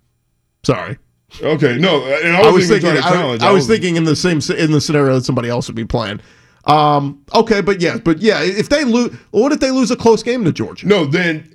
Sorry, 0.62 0.98
Okay, 1.42 1.78
no, 1.78 2.05
and 2.05 2.36
I 2.36 2.42
I 2.42 2.46
was, 2.50 2.55
was 2.55 2.68
thinking. 2.68 2.90
trying 2.90 3.03
to 3.03 3.09
I, 3.09 3.11
challenge. 3.11 3.42
I 3.42 3.50
was 3.53 3.66
thinking 3.66 3.96
in 3.96 4.05
the 4.05 4.14
same 4.14 4.40
in 4.57 4.70
the 4.70 4.80
scenario 4.82 5.14
that 5.14 5.24
somebody 5.24 5.48
else 5.48 5.66
would 5.66 5.74
be 5.76 5.86
playing. 5.86 6.20
Um, 6.66 7.24
okay, 7.34 7.62
but 7.62 7.80
yeah, 7.80 7.96
but 7.96 8.18
yeah, 8.18 8.42
if 8.42 8.68
they 8.68 8.84
lose, 8.84 9.14
what 9.30 9.50
if 9.50 9.61
they 9.61 9.70
lose 9.70 9.90
a 9.90 9.96
close 9.96 10.22
game 10.22 10.44
to 10.44 10.53
Georgia? 10.53 10.86
No, 10.86 11.07
then 11.07 11.51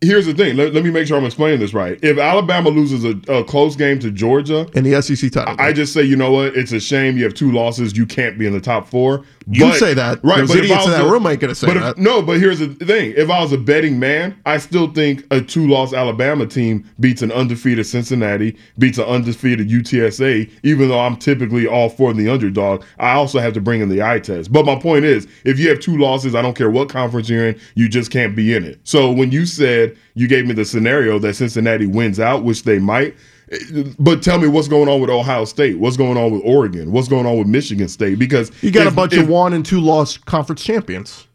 here's 0.00 0.26
the 0.26 0.34
thing. 0.34 0.56
Let, 0.56 0.72
let 0.74 0.84
me 0.84 0.90
make 0.90 1.06
sure 1.06 1.18
I'm 1.18 1.24
explaining 1.24 1.60
this 1.60 1.74
right. 1.74 1.98
If 2.02 2.18
Alabama 2.18 2.70
loses 2.70 3.04
a, 3.04 3.10
a 3.32 3.44
close 3.44 3.76
game 3.76 3.98
to 4.00 4.10
Georgia, 4.10 4.66
in 4.74 4.84
the 4.84 5.00
SEC 5.02 5.30
title, 5.30 5.54
I 5.58 5.72
just 5.72 5.92
say, 5.92 6.02
you 6.02 6.16
know 6.16 6.30
what? 6.30 6.56
It's 6.56 6.72
a 6.72 6.80
shame 6.80 7.16
you 7.16 7.24
have 7.24 7.34
two 7.34 7.52
losses. 7.52 7.96
You 7.96 8.06
can't 8.06 8.38
be 8.38 8.46
in 8.46 8.52
the 8.52 8.60
top 8.60 8.88
four. 8.88 9.24
You 9.52 9.72
say 9.74 9.94
that. 9.94 10.22
right? 10.22 10.38
Those 10.38 10.48
but 10.48 10.58
if 10.58 10.64
idiots 10.64 10.86
I 10.86 10.94
in 10.96 11.02
that 11.02 11.10
room 11.10 11.26
ain't 11.26 11.40
gonna 11.40 11.54
say 11.54 11.66
but 11.66 11.76
if- 11.76 11.82
that. 11.82 11.98
no, 11.98 12.22
but 12.22 12.38
here's 12.38 12.60
the 12.60 12.68
thing: 12.68 13.12
if 13.16 13.30
I 13.30 13.42
was 13.42 13.52
a 13.52 13.58
betting 13.58 13.98
man, 13.98 14.38
I 14.46 14.58
still 14.58 14.92
think 14.92 15.26
a 15.32 15.40
two-loss 15.40 15.92
Alabama 15.92 16.46
team 16.46 16.88
beats 17.00 17.22
an 17.22 17.32
undefeated 17.32 17.84
Cincinnati, 17.86 18.56
beats 18.78 18.98
an 18.98 19.04
undefeated 19.06 19.68
UTSA. 19.68 20.48
Even 20.62 20.88
though 20.88 21.00
I'm 21.00 21.16
typically 21.16 21.66
all 21.66 21.88
for 21.88 22.12
the 22.12 22.28
underdog, 22.28 22.84
I 22.98 23.12
also 23.12 23.40
have 23.40 23.52
to 23.54 23.60
bring 23.60 23.80
in 23.80 23.88
the 23.88 24.02
eye 24.02 24.20
test. 24.20 24.52
But 24.52 24.64
my 24.66 24.76
point 24.78 25.04
is, 25.04 25.26
if 25.44 25.58
you 25.58 25.68
have 25.70 25.80
two 25.80 25.96
losses, 25.98 26.34
I 26.34 26.42
don't 26.42 26.56
care 26.56 26.70
what 26.70 26.88
conference 26.88 27.28
you're 27.28 27.48
in, 27.48 27.60
you 27.74 27.88
just 27.88 28.10
can't 28.12 28.36
be 28.36 28.54
in 28.54 28.64
it. 28.64 28.78
So 28.84 29.10
when 29.10 29.32
you 29.32 29.46
said 29.46 29.89
you 30.14 30.28
gave 30.28 30.46
me 30.46 30.52
the 30.54 30.64
scenario 30.64 31.18
that 31.20 31.34
Cincinnati 31.34 31.86
wins 31.86 32.18
out, 32.20 32.44
which 32.44 32.64
they 32.64 32.78
might. 32.78 33.14
But 33.98 34.22
tell 34.22 34.38
me 34.38 34.46
what's 34.48 34.68
going 34.68 34.88
on 34.88 35.00
with 35.00 35.10
Ohio 35.10 35.44
State? 35.44 35.78
What's 35.78 35.96
going 35.96 36.16
on 36.16 36.30
with 36.30 36.42
Oregon? 36.44 36.92
What's 36.92 37.08
going 37.08 37.26
on 37.26 37.36
with 37.38 37.48
Michigan 37.48 37.88
State? 37.88 38.18
Because 38.18 38.52
You 38.62 38.70
got 38.70 38.86
if- 38.86 38.92
a 38.92 38.96
bunch 38.96 39.12
if- 39.14 39.22
of 39.22 39.28
one 39.28 39.52
and 39.52 39.64
two 39.66 39.80
loss 39.80 40.16
conference 40.16 40.62
champions. 40.62 41.26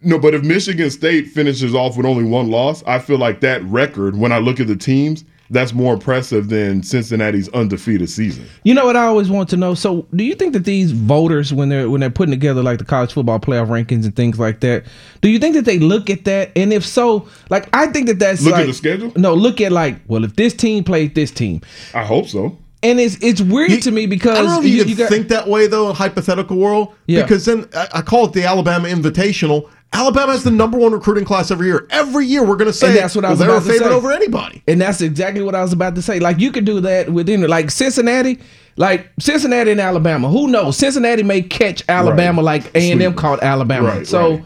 no, 0.00 0.18
but 0.18 0.32
if 0.34 0.44
Michigan 0.44 0.90
State 0.90 1.26
finishes 1.28 1.74
off 1.74 1.96
with 1.96 2.06
only 2.06 2.22
one 2.24 2.50
loss, 2.50 2.84
I 2.86 2.98
feel 3.00 3.18
like 3.18 3.40
that 3.40 3.64
record, 3.64 4.16
when 4.16 4.30
I 4.30 4.38
look 4.38 4.60
at 4.60 4.68
the 4.68 4.76
teams, 4.76 5.24
that's 5.50 5.72
more 5.72 5.94
impressive 5.94 6.48
than 6.48 6.82
Cincinnati's 6.82 7.48
undefeated 7.50 8.10
season. 8.10 8.46
You 8.64 8.74
know 8.74 8.84
what 8.84 8.96
I 8.96 9.06
always 9.06 9.30
want 9.30 9.48
to 9.50 9.56
know? 9.56 9.74
So, 9.74 10.06
do 10.14 10.24
you 10.24 10.34
think 10.34 10.52
that 10.54 10.64
these 10.64 10.92
voters, 10.92 11.52
when 11.52 11.68
they're 11.68 11.88
when 11.88 12.00
they're 12.00 12.10
putting 12.10 12.32
together 12.32 12.62
like 12.62 12.78
the 12.78 12.84
college 12.84 13.12
football 13.12 13.38
playoff 13.38 13.68
rankings 13.68 14.04
and 14.04 14.14
things 14.16 14.38
like 14.38 14.60
that, 14.60 14.84
do 15.20 15.28
you 15.28 15.38
think 15.38 15.54
that 15.54 15.64
they 15.64 15.78
look 15.78 16.10
at 16.10 16.24
that? 16.24 16.50
And 16.56 16.72
if 16.72 16.84
so, 16.84 17.28
like 17.50 17.68
I 17.74 17.86
think 17.88 18.06
that 18.08 18.18
that's 18.18 18.42
Look 18.42 18.54
at 18.54 18.66
the 18.66 18.74
schedule? 18.74 19.12
No, 19.16 19.34
look 19.34 19.60
at 19.60 19.72
like, 19.72 19.96
well, 20.08 20.24
if 20.24 20.36
this 20.36 20.54
team 20.54 20.84
played 20.84 21.14
this 21.14 21.30
team, 21.30 21.60
I 21.94 22.04
hope 22.04 22.26
so. 22.26 22.58
and 22.82 23.00
it's 23.00 23.16
it's 23.22 23.40
weird 23.40 23.82
to 23.82 23.90
me 23.90 24.06
because 24.06 24.38
I 24.38 24.42
don't 24.42 24.50
know 24.50 24.58
if 24.60 24.64
you, 24.66 24.76
you, 24.78 24.84
you 24.84 24.96
got 24.96 25.08
think 25.08 25.28
that 25.28 25.48
way 25.48 25.66
though 25.66 25.90
in 25.90 25.96
hypothetical 25.96 26.56
world. 26.56 26.94
Yeah. 27.06 27.22
Because 27.22 27.44
then 27.44 27.68
I, 27.74 27.88
I 27.94 28.02
call 28.02 28.26
it 28.26 28.32
the 28.32 28.44
Alabama 28.44 28.88
Invitational. 28.88 29.70
Alabama 29.92 30.32
has 30.32 30.44
the 30.44 30.50
number 30.50 30.76
one 30.78 30.92
recruiting 30.92 31.24
class 31.24 31.50
every 31.50 31.68
year. 31.68 31.86
Every 31.90 32.26
year 32.26 32.44
we're 32.44 32.56
going 32.56 32.70
to 32.70 32.72
say 32.72 32.88
and 32.88 32.96
that's 32.96 33.14
what 33.14 33.24
I 33.24 33.28
well, 33.28 33.32
was 33.32 33.38
they're 33.38 33.48
about 33.48 33.62
a 33.66 33.70
favorite 33.70 33.94
over 33.94 34.12
anybody. 34.12 34.62
And 34.66 34.80
that's 34.80 35.00
exactly 35.00 35.42
what 35.42 35.54
I 35.54 35.62
was 35.62 35.72
about 35.72 35.94
to 35.94 36.02
say. 36.02 36.20
Like 36.20 36.38
you 36.38 36.52
could 36.52 36.64
do 36.64 36.80
that 36.80 37.10
within 37.10 37.40
like 37.42 37.70
Cincinnati, 37.70 38.38
like 38.76 39.10
Cincinnati 39.18 39.70
and 39.70 39.80
Alabama. 39.80 40.28
Who 40.28 40.48
knows? 40.48 40.76
Cincinnati 40.76 41.22
may 41.22 41.40
catch 41.40 41.82
Alabama 41.88 42.42
like 42.42 42.74
A 42.74 42.92
and 42.92 43.00
M 43.00 43.14
caught 43.14 43.42
Alabama. 43.42 43.88
Right, 43.88 44.06
so 44.06 44.32
right. 44.32 44.44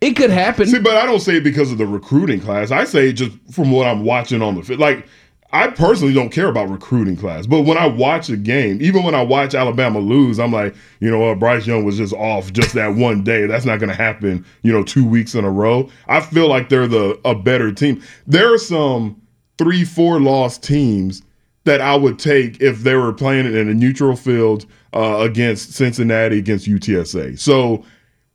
it 0.00 0.14
could 0.14 0.30
happen. 0.30 0.66
See, 0.66 0.78
but 0.78 0.96
I 0.96 1.06
don't 1.06 1.20
say 1.20 1.36
it 1.36 1.44
because 1.44 1.72
of 1.72 1.78
the 1.78 1.86
recruiting 1.86 2.40
class. 2.40 2.70
I 2.70 2.84
say 2.84 3.12
just 3.12 3.32
from 3.50 3.72
what 3.72 3.86
I'm 3.86 4.04
watching 4.04 4.42
on 4.42 4.54
the 4.54 4.62
field. 4.62 4.80
Like, 4.80 5.06
I 5.54 5.68
personally 5.68 6.12
don't 6.12 6.30
care 6.30 6.48
about 6.48 6.68
recruiting 6.68 7.16
class, 7.16 7.46
but 7.46 7.60
when 7.60 7.78
I 7.78 7.86
watch 7.86 8.28
a 8.28 8.36
game, 8.36 8.82
even 8.82 9.04
when 9.04 9.14
I 9.14 9.22
watch 9.22 9.54
Alabama 9.54 10.00
lose, 10.00 10.40
I'm 10.40 10.50
like, 10.50 10.74
you 10.98 11.08
know 11.08 11.20
what, 11.20 11.38
Bryce 11.38 11.64
Young 11.64 11.84
was 11.84 11.96
just 11.96 12.12
off 12.12 12.52
just 12.52 12.74
that 12.74 12.96
one 12.96 13.22
day. 13.22 13.46
That's 13.46 13.64
not 13.64 13.78
going 13.78 13.88
to 13.88 13.94
happen, 13.94 14.44
you 14.62 14.72
know, 14.72 14.82
two 14.82 15.06
weeks 15.06 15.32
in 15.36 15.44
a 15.44 15.50
row. 15.50 15.88
I 16.08 16.22
feel 16.22 16.48
like 16.48 16.70
they're 16.70 16.88
the 16.88 17.20
a 17.24 17.36
better 17.36 17.70
team. 17.70 18.02
There 18.26 18.52
are 18.52 18.58
some 18.58 19.22
three, 19.56 19.84
four 19.84 20.18
loss 20.20 20.58
teams 20.58 21.22
that 21.62 21.80
I 21.80 21.94
would 21.94 22.18
take 22.18 22.60
if 22.60 22.80
they 22.80 22.96
were 22.96 23.12
playing 23.12 23.46
it 23.46 23.54
in 23.54 23.68
a 23.68 23.74
neutral 23.74 24.16
field 24.16 24.66
uh, 24.92 25.18
against 25.18 25.72
Cincinnati, 25.72 26.36
against 26.36 26.66
UTSA. 26.66 27.38
So 27.38 27.84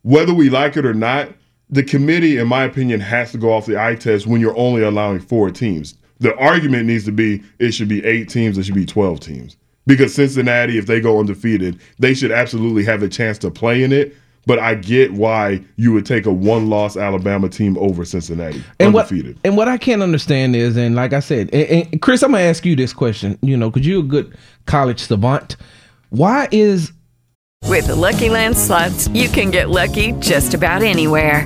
whether 0.03 0.33
we 0.33 0.49
like 0.49 0.77
it 0.77 0.85
or 0.85 0.93
not, 0.93 1.29
the 1.69 1.83
committee, 1.83 2.37
in 2.37 2.47
my 2.47 2.63
opinion, 2.63 3.01
has 3.01 3.33
to 3.33 3.37
go 3.37 3.51
off 3.51 3.65
the 3.65 3.77
eye 3.77 3.95
test 3.95 4.25
when 4.25 4.39
you're 4.39 4.57
only 4.57 4.83
allowing 4.83 5.19
four 5.19 5.51
teams. 5.51 5.95
The 6.19 6.35
argument 6.37 6.85
needs 6.85 7.05
to 7.05 7.11
be 7.11 7.43
it 7.59 7.71
should 7.71 7.87
be 7.87 8.03
eight 8.05 8.29
teams, 8.29 8.57
it 8.57 8.63
should 8.63 8.75
be 8.75 8.85
12 8.85 9.19
teams. 9.19 9.57
Because 9.87 10.13
Cincinnati, 10.13 10.77
if 10.77 10.85
they 10.85 11.01
go 11.01 11.19
undefeated, 11.19 11.79
they 11.97 12.13
should 12.13 12.31
absolutely 12.31 12.83
have 12.85 13.01
a 13.01 13.09
chance 13.09 13.37
to 13.39 13.49
play 13.49 13.83
in 13.83 13.91
it. 13.91 14.15
But 14.45 14.59
I 14.59 14.75
get 14.75 15.13
why 15.13 15.61
you 15.75 15.93
would 15.93 16.05
take 16.05 16.25
a 16.25 16.31
one 16.31 16.69
loss 16.69 16.97
Alabama 16.97 17.49
team 17.49 17.77
over 17.77 18.05
Cincinnati 18.05 18.63
and 18.79 18.93
what 18.93 19.05
undefeated. 19.05 19.39
and 19.43 19.57
what 19.57 19.67
I 19.67 19.77
can't 19.77 20.01
understand 20.01 20.55
is, 20.55 20.77
and 20.77 20.95
like 20.95 21.13
I 21.13 21.19
said, 21.19 21.49
and, 21.53 21.91
and 21.91 22.01
Chris, 22.01 22.23
I'm 22.23 22.31
gonna 22.31 22.43
ask 22.43 22.65
you 22.65 22.75
this 22.75 22.93
question. 22.93 23.37
You 23.41 23.57
know, 23.57 23.69
because 23.69 23.85
you're 23.85 23.99
a 23.99 24.03
good 24.03 24.35
college 24.65 25.01
savant. 25.01 25.55
Why 26.09 26.47
is 26.51 26.91
With 27.65 27.87
the 27.87 27.95
Lucky 27.95 28.29
Land 28.29 28.57
slots, 28.57 29.07
you 29.09 29.29
can 29.29 29.51
get 29.51 29.69
lucky 29.69 30.13
just 30.13 30.53
about 30.53 30.81
anywhere. 30.81 31.45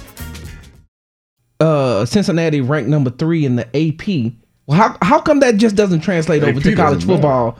Uh, 1.61 2.05
Cincinnati 2.05 2.61
ranked 2.61 2.89
number 2.89 3.09
three 3.11 3.45
in 3.45 3.55
the 3.55 3.65
AP. 3.75 4.33
Well, 4.65 4.77
how 4.77 4.97
how 5.01 5.21
come 5.21 5.39
that 5.41 5.57
just 5.57 5.75
doesn't 5.75 6.01
translate 6.01 6.43
over 6.43 6.57
AP 6.57 6.63
to 6.63 6.75
college 6.75 7.05
doesn't 7.05 7.07
matter. 7.07 7.21
football? 7.21 7.59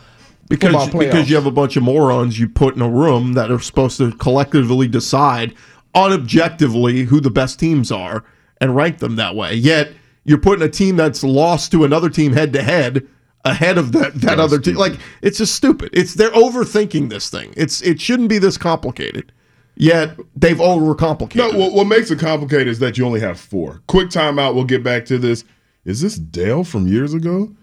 because 0.52 0.90
because 0.90 1.30
you 1.30 1.36
have 1.36 1.46
a 1.46 1.52
bunch 1.52 1.78
of 1.78 1.84
morons 1.84 2.38
you 2.38 2.48
put 2.48 2.76
in 2.76 2.82
a 2.82 2.90
room 2.90 3.34
that 3.34 3.50
are 3.50 3.60
supposed 3.60 3.98
to 3.98 4.12
collectively 4.14 4.88
decide 4.88 5.56
unobjectively 5.96 7.06
who 7.06 7.22
the 7.22 7.30
best 7.30 7.60
teams 7.60 7.92
are 7.92 8.26
and 8.60 8.76
rank 8.76 9.00
them 9.00 9.16
that 9.16 9.36
way. 9.36 9.54
Yet 9.54 9.94
you're 10.26 10.38
putting 10.38 10.64
a 10.64 10.70
team 10.70 10.98
that's 10.98 11.24
lost 11.24 11.72
to 11.72 11.84
another 11.84 12.10
team 12.10 12.34
head 12.34 12.54
to 12.54 12.62
head 12.62 13.08
ahead 13.46 13.78
of 13.78 13.94
that 13.94 14.16
that 14.16 14.40
other 14.40 14.60
team. 14.60 14.76
Like 14.76 15.00
it's 15.22 15.38
just 15.38 15.56
stupid. 15.56 15.90
It's 15.94 16.16
they're 16.16 16.32
overthinking 16.32 17.10
this 17.10 17.30
thing. 17.30 17.54
It's 17.56 17.82
it 17.82 18.02
shouldn't 18.02 18.30
be 18.30 18.38
this 18.38 18.58
complicated. 18.58 19.32
Yet 19.76 20.18
they've 20.36 20.58
overcomplicated. 20.58 21.36
No, 21.36 21.58
what, 21.58 21.74
what 21.74 21.88
makes 21.88 22.12
it 22.12 22.20
complicated 22.20 22.68
is 22.68 22.80
that 22.80 22.98
you 22.98 23.06
only 23.06 23.20
have 23.20 23.40
four. 23.40 23.82
Quick 23.88 24.10
timeout. 24.10 24.54
We'll 24.54 24.66
get 24.66 24.84
back 24.84 25.06
to 25.06 25.18
this. 25.18 25.44
Is 25.86 26.02
this 26.02 26.18
Dale 26.18 26.64
from 26.64 26.88
years 26.88 27.14
ago? 27.14 27.56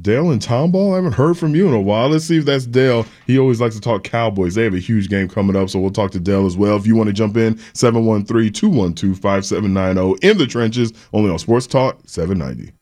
Dale 0.00 0.30
and 0.30 0.40
Tomball? 0.40 0.92
I 0.92 0.96
haven't 0.96 1.12
heard 1.12 1.36
from 1.36 1.54
you 1.54 1.66
in 1.66 1.74
a 1.74 1.80
while. 1.80 2.08
Let's 2.08 2.24
see 2.24 2.38
if 2.38 2.44
that's 2.44 2.66
Dale. 2.66 3.04
He 3.26 3.38
always 3.38 3.60
likes 3.60 3.74
to 3.74 3.80
talk 3.80 4.04
Cowboys. 4.04 4.54
They 4.54 4.62
have 4.64 4.74
a 4.74 4.78
huge 4.78 5.08
game 5.08 5.28
coming 5.28 5.56
up, 5.56 5.68
so 5.68 5.80
we'll 5.80 5.90
talk 5.90 6.12
to 6.12 6.20
Dale 6.20 6.46
as 6.46 6.56
well. 6.56 6.76
If 6.76 6.86
you 6.86 6.94
want 6.94 7.08
to 7.08 7.12
jump 7.12 7.36
in, 7.36 7.58
713 7.74 8.52
212 8.52 9.18
5790 9.18 10.26
in 10.26 10.38
the 10.38 10.46
trenches, 10.46 10.92
only 11.12 11.30
on 11.30 11.38
Sports 11.38 11.66
Talk 11.66 11.98
790. 12.06 12.72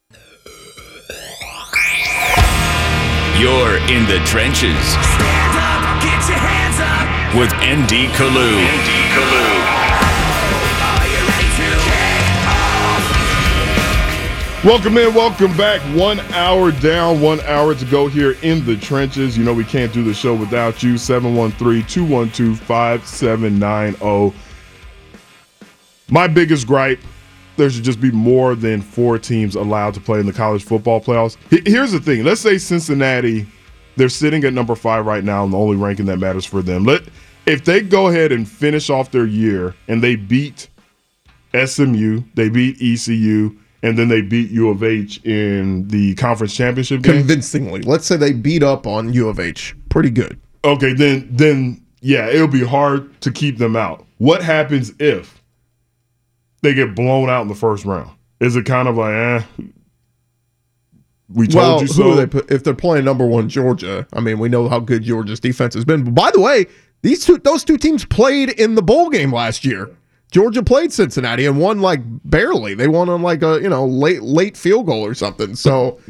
You're 3.39 3.77
in 3.89 4.07
the 4.07 4.23
trenches 4.25 4.97
Get 6.01 6.29
your 6.29 6.39
hands 6.39 6.51
up. 6.51 6.56
With 7.37 7.53
ND 7.57 8.09
Kalu. 8.17 8.51
ND 8.65 8.91
Kalu. 9.13 9.77
Welcome 14.65 14.97
in, 14.97 15.13
welcome 15.13 15.55
back. 15.55 15.83
One 15.95 16.19
hour 16.33 16.73
down, 16.73 17.21
one 17.21 17.41
hour 17.41 17.75
to 17.75 17.85
go 17.85 18.09
here 18.09 18.37
in 18.41 18.65
the 18.65 18.75
trenches. 18.77 19.37
You 19.37 19.45
know, 19.45 19.53
we 19.53 19.65
can't 19.65 19.93
do 19.93 20.03
the 20.03 20.15
show 20.15 20.35
without 20.35 20.83
you. 20.83 20.97
713 20.97 21.87
212 21.87 22.59
5790. 22.59 24.35
My 26.09 26.27
biggest 26.29 26.67
gripe 26.67 27.01
there 27.57 27.69
should 27.69 27.85
just 27.85 28.01
be 28.01 28.11
more 28.11 28.55
than 28.55 28.81
four 28.81 29.19
teams 29.19 29.57
allowed 29.57 29.93
to 29.95 30.01
play 30.01 30.21
in 30.21 30.27
the 30.27 30.33
college 30.33 30.65
football 30.65 31.03
playoffs. 31.03 31.37
Here's 31.67 31.93
the 31.93 32.01
thing 32.01 32.25
let's 32.25 32.41
say 32.41 32.57
Cincinnati, 32.57 33.47
they're 33.97 34.09
sitting 34.09 34.43
at 34.45 34.55
number 34.55 34.75
five 34.75 35.05
right 35.05 35.25
now, 35.25 35.45
and 35.45 35.53
the 35.53 35.59
only 35.59 35.77
ranking 35.77 36.07
that 36.07 36.19
matters 36.19 36.47
for 36.47 36.63
them. 36.63 36.85
Let 36.85 37.03
If 37.47 37.65
they 37.65 37.81
go 37.81 38.09
ahead 38.09 38.33
and 38.33 38.49
finish 38.49 38.91
off 38.91 39.13
their 39.13 39.27
year 39.27 39.75
and 39.89 40.03
they 40.03 40.17
beat 40.17 40.69
SMU, 41.55 42.23
they 42.35 42.49
beat 42.49 42.77
ECU, 42.83 43.57
and 43.83 43.97
then 43.97 44.09
they 44.09 44.21
beat 44.21 44.51
U 44.51 44.69
of 44.69 44.83
H 44.83 45.25
in 45.25 45.87
the 45.89 46.15
conference 46.17 46.55
championship 46.55 47.03
game. 47.03 47.19
convincingly. 47.19 47.83
Let's 47.83 48.07
say 48.07 48.17
they 48.17 48.33
beat 48.33 48.63
up 48.63 48.87
on 48.87 49.13
U 49.13 49.29
of 49.29 49.39
H. 49.39 49.77
Pretty 49.89 50.11
good. 50.11 50.41
Okay, 50.65 50.93
then 50.93 51.29
then 51.31 51.87
yeah, 52.01 52.29
it'll 52.29 52.49
be 52.49 52.65
hard 52.65 53.21
to 53.23 53.31
keep 53.31 53.59
them 53.59 53.77
out. 53.77 54.05
What 54.19 54.43
happens 54.43 54.93
if 54.99 55.43
they 56.63 56.75
get 56.75 56.95
blown 56.95 57.31
out 57.31 57.43
in 57.43 57.49
the 57.49 57.55
first 57.55 57.85
round? 57.85 58.11
Is 58.41 58.57
it 58.57 58.67
kind 58.67 58.89
of 58.89 58.97
like, 58.97 59.15
eh, 59.15 59.43
we 61.29 61.47
told 61.47 61.65
well, 61.65 61.81
you 61.81 61.87
so? 61.87 62.15
they 62.15 62.27
put, 62.27 62.51
if 62.51 62.65
they're 62.65 62.75
playing 62.75 63.05
number 63.05 63.27
one 63.27 63.49
Georgia? 63.49 64.07
I 64.13 64.21
mean, 64.21 64.39
we 64.39 64.49
know 64.49 64.69
how 64.69 64.79
good 64.79 65.03
Georgia's 65.03 65.41
defense 65.41 65.75
has 65.75 65.85
been. 65.85 66.05
But 66.05 66.15
by 66.15 66.31
the 66.31 66.41
way, 66.41 66.67
these 67.03 67.25
two 67.25 67.39
those 67.39 67.65
two 67.65 67.77
teams 67.79 68.05
played 68.05 68.51
in 68.51 68.75
the 68.75 68.83
bowl 68.83 69.11
game 69.11 69.33
last 69.33 69.65
year. 69.65 69.91
Georgia 70.33 70.63
played 70.63 70.93
Cincinnati 70.93 71.47
and 71.47 71.59
won 71.61 71.81
like 71.81 72.01
barely. 72.25 72.75
They 72.75 72.89
won 72.89 73.09
on 73.09 73.23
like 73.23 73.43
a 73.43 73.61
you 73.63 73.69
know 73.69 73.87
late 73.87 74.23
late 74.23 74.57
field 74.57 74.87
goal 74.87 75.05
or 75.05 75.15
something. 75.15 75.55
So 75.55 76.01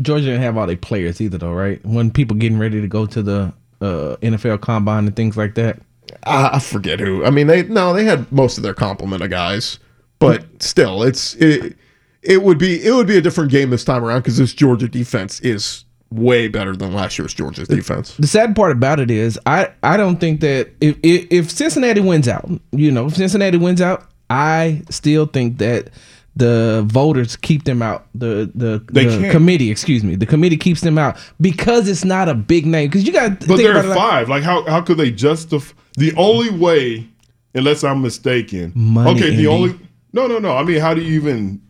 Georgia 0.00 0.26
didn't 0.26 0.42
have 0.42 0.56
all 0.56 0.66
their 0.66 0.76
players 0.76 1.20
either, 1.20 1.38
though, 1.38 1.52
right? 1.52 1.84
When 1.84 2.10
people 2.10 2.36
getting 2.36 2.58
ready 2.58 2.80
to 2.80 2.88
go 2.88 3.06
to 3.06 3.22
the 3.22 3.52
uh, 3.80 4.16
NFL 4.22 4.60
Combine 4.60 5.06
and 5.06 5.16
things 5.16 5.36
like 5.36 5.54
that. 5.56 5.80
I, 6.24 6.50
I 6.54 6.58
forget 6.58 7.00
who. 7.00 7.24
I 7.24 7.30
mean, 7.30 7.46
they 7.46 7.64
no, 7.64 7.92
they 7.92 8.04
had 8.04 8.30
most 8.30 8.56
of 8.56 8.62
their 8.62 8.74
complement 8.74 9.22
of 9.22 9.30
guys, 9.30 9.78
but 10.18 10.44
still, 10.62 11.02
it's 11.02 11.34
it. 11.34 11.76
It 12.22 12.42
would 12.42 12.58
be 12.58 12.84
it 12.84 12.92
would 12.92 13.08
be 13.08 13.16
a 13.16 13.20
different 13.20 13.50
game 13.50 13.70
this 13.70 13.84
time 13.84 14.04
around 14.04 14.20
because 14.20 14.36
this 14.36 14.54
Georgia 14.54 14.86
defense 14.86 15.40
is 15.40 15.84
way 16.12 16.48
better 16.48 16.76
than 16.76 16.92
last 16.92 17.18
year's 17.18 17.34
Georgia's 17.34 17.68
defense. 17.68 18.16
The 18.16 18.26
sad 18.26 18.54
part 18.54 18.72
about 18.72 19.00
it 19.00 19.10
is, 19.10 19.38
I 19.46 19.70
I 19.82 19.96
don't 19.96 20.20
think 20.20 20.40
that 20.40 20.70
if 20.80 20.96
if, 21.02 21.26
if 21.30 21.50
Cincinnati 21.50 22.00
wins 22.00 22.28
out, 22.28 22.48
you 22.72 22.90
know, 22.90 23.06
if 23.06 23.16
Cincinnati 23.16 23.58
wins 23.58 23.80
out, 23.80 24.08
I 24.30 24.82
still 24.90 25.26
think 25.26 25.58
that 25.58 25.90
the 26.34 26.84
voters 26.86 27.36
keep 27.36 27.64
them 27.64 27.82
out. 27.82 28.06
The 28.14 28.50
the, 28.54 28.84
the 28.92 29.28
committee, 29.30 29.70
excuse 29.70 30.02
me, 30.02 30.14
the 30.14 30.26
committee 30.26 30.56
keeps 30.56 30.80
them 30.80 30.98
out 30.98 31.18
because 31.40 31.88
it's 31.88 32.04
not 32.04 32.28
a 32.28 32.34
big 32.34 32.66
name. 32.66 32.88
Because 32.88 33.06
you 33.06 33.12
got, 33.12 33.46
But 33.46 33.56
they're 33.56 33.82
five. 33.94 34.28
Like, 34.28 34.42
how 34.42 34.64
how 34.64 34.80
could 34.80 34.96
they 34.96 35.10
justify? 35.10 35.74
The 35.98 36.14
only 36.16 36.50
way, 36.50 37.06
unless 37.54 37.84
I'm 37.84 38.00
mistaken. 38.00 38.72
Money, 38.74 39.10
okay, 39.10 39.30
Andy. 39.30 39.36
the 39.36 39.46
only. 39.46 39.78
No, 40.14 40.26
no, 40.26 40.38
no. 40.38 40.56
I 40.56 40.62
mean, 40.62 40.80
how 40.80 40.94
do 40.94 41.02
you 41.02 41.14
even? 41.14 41.60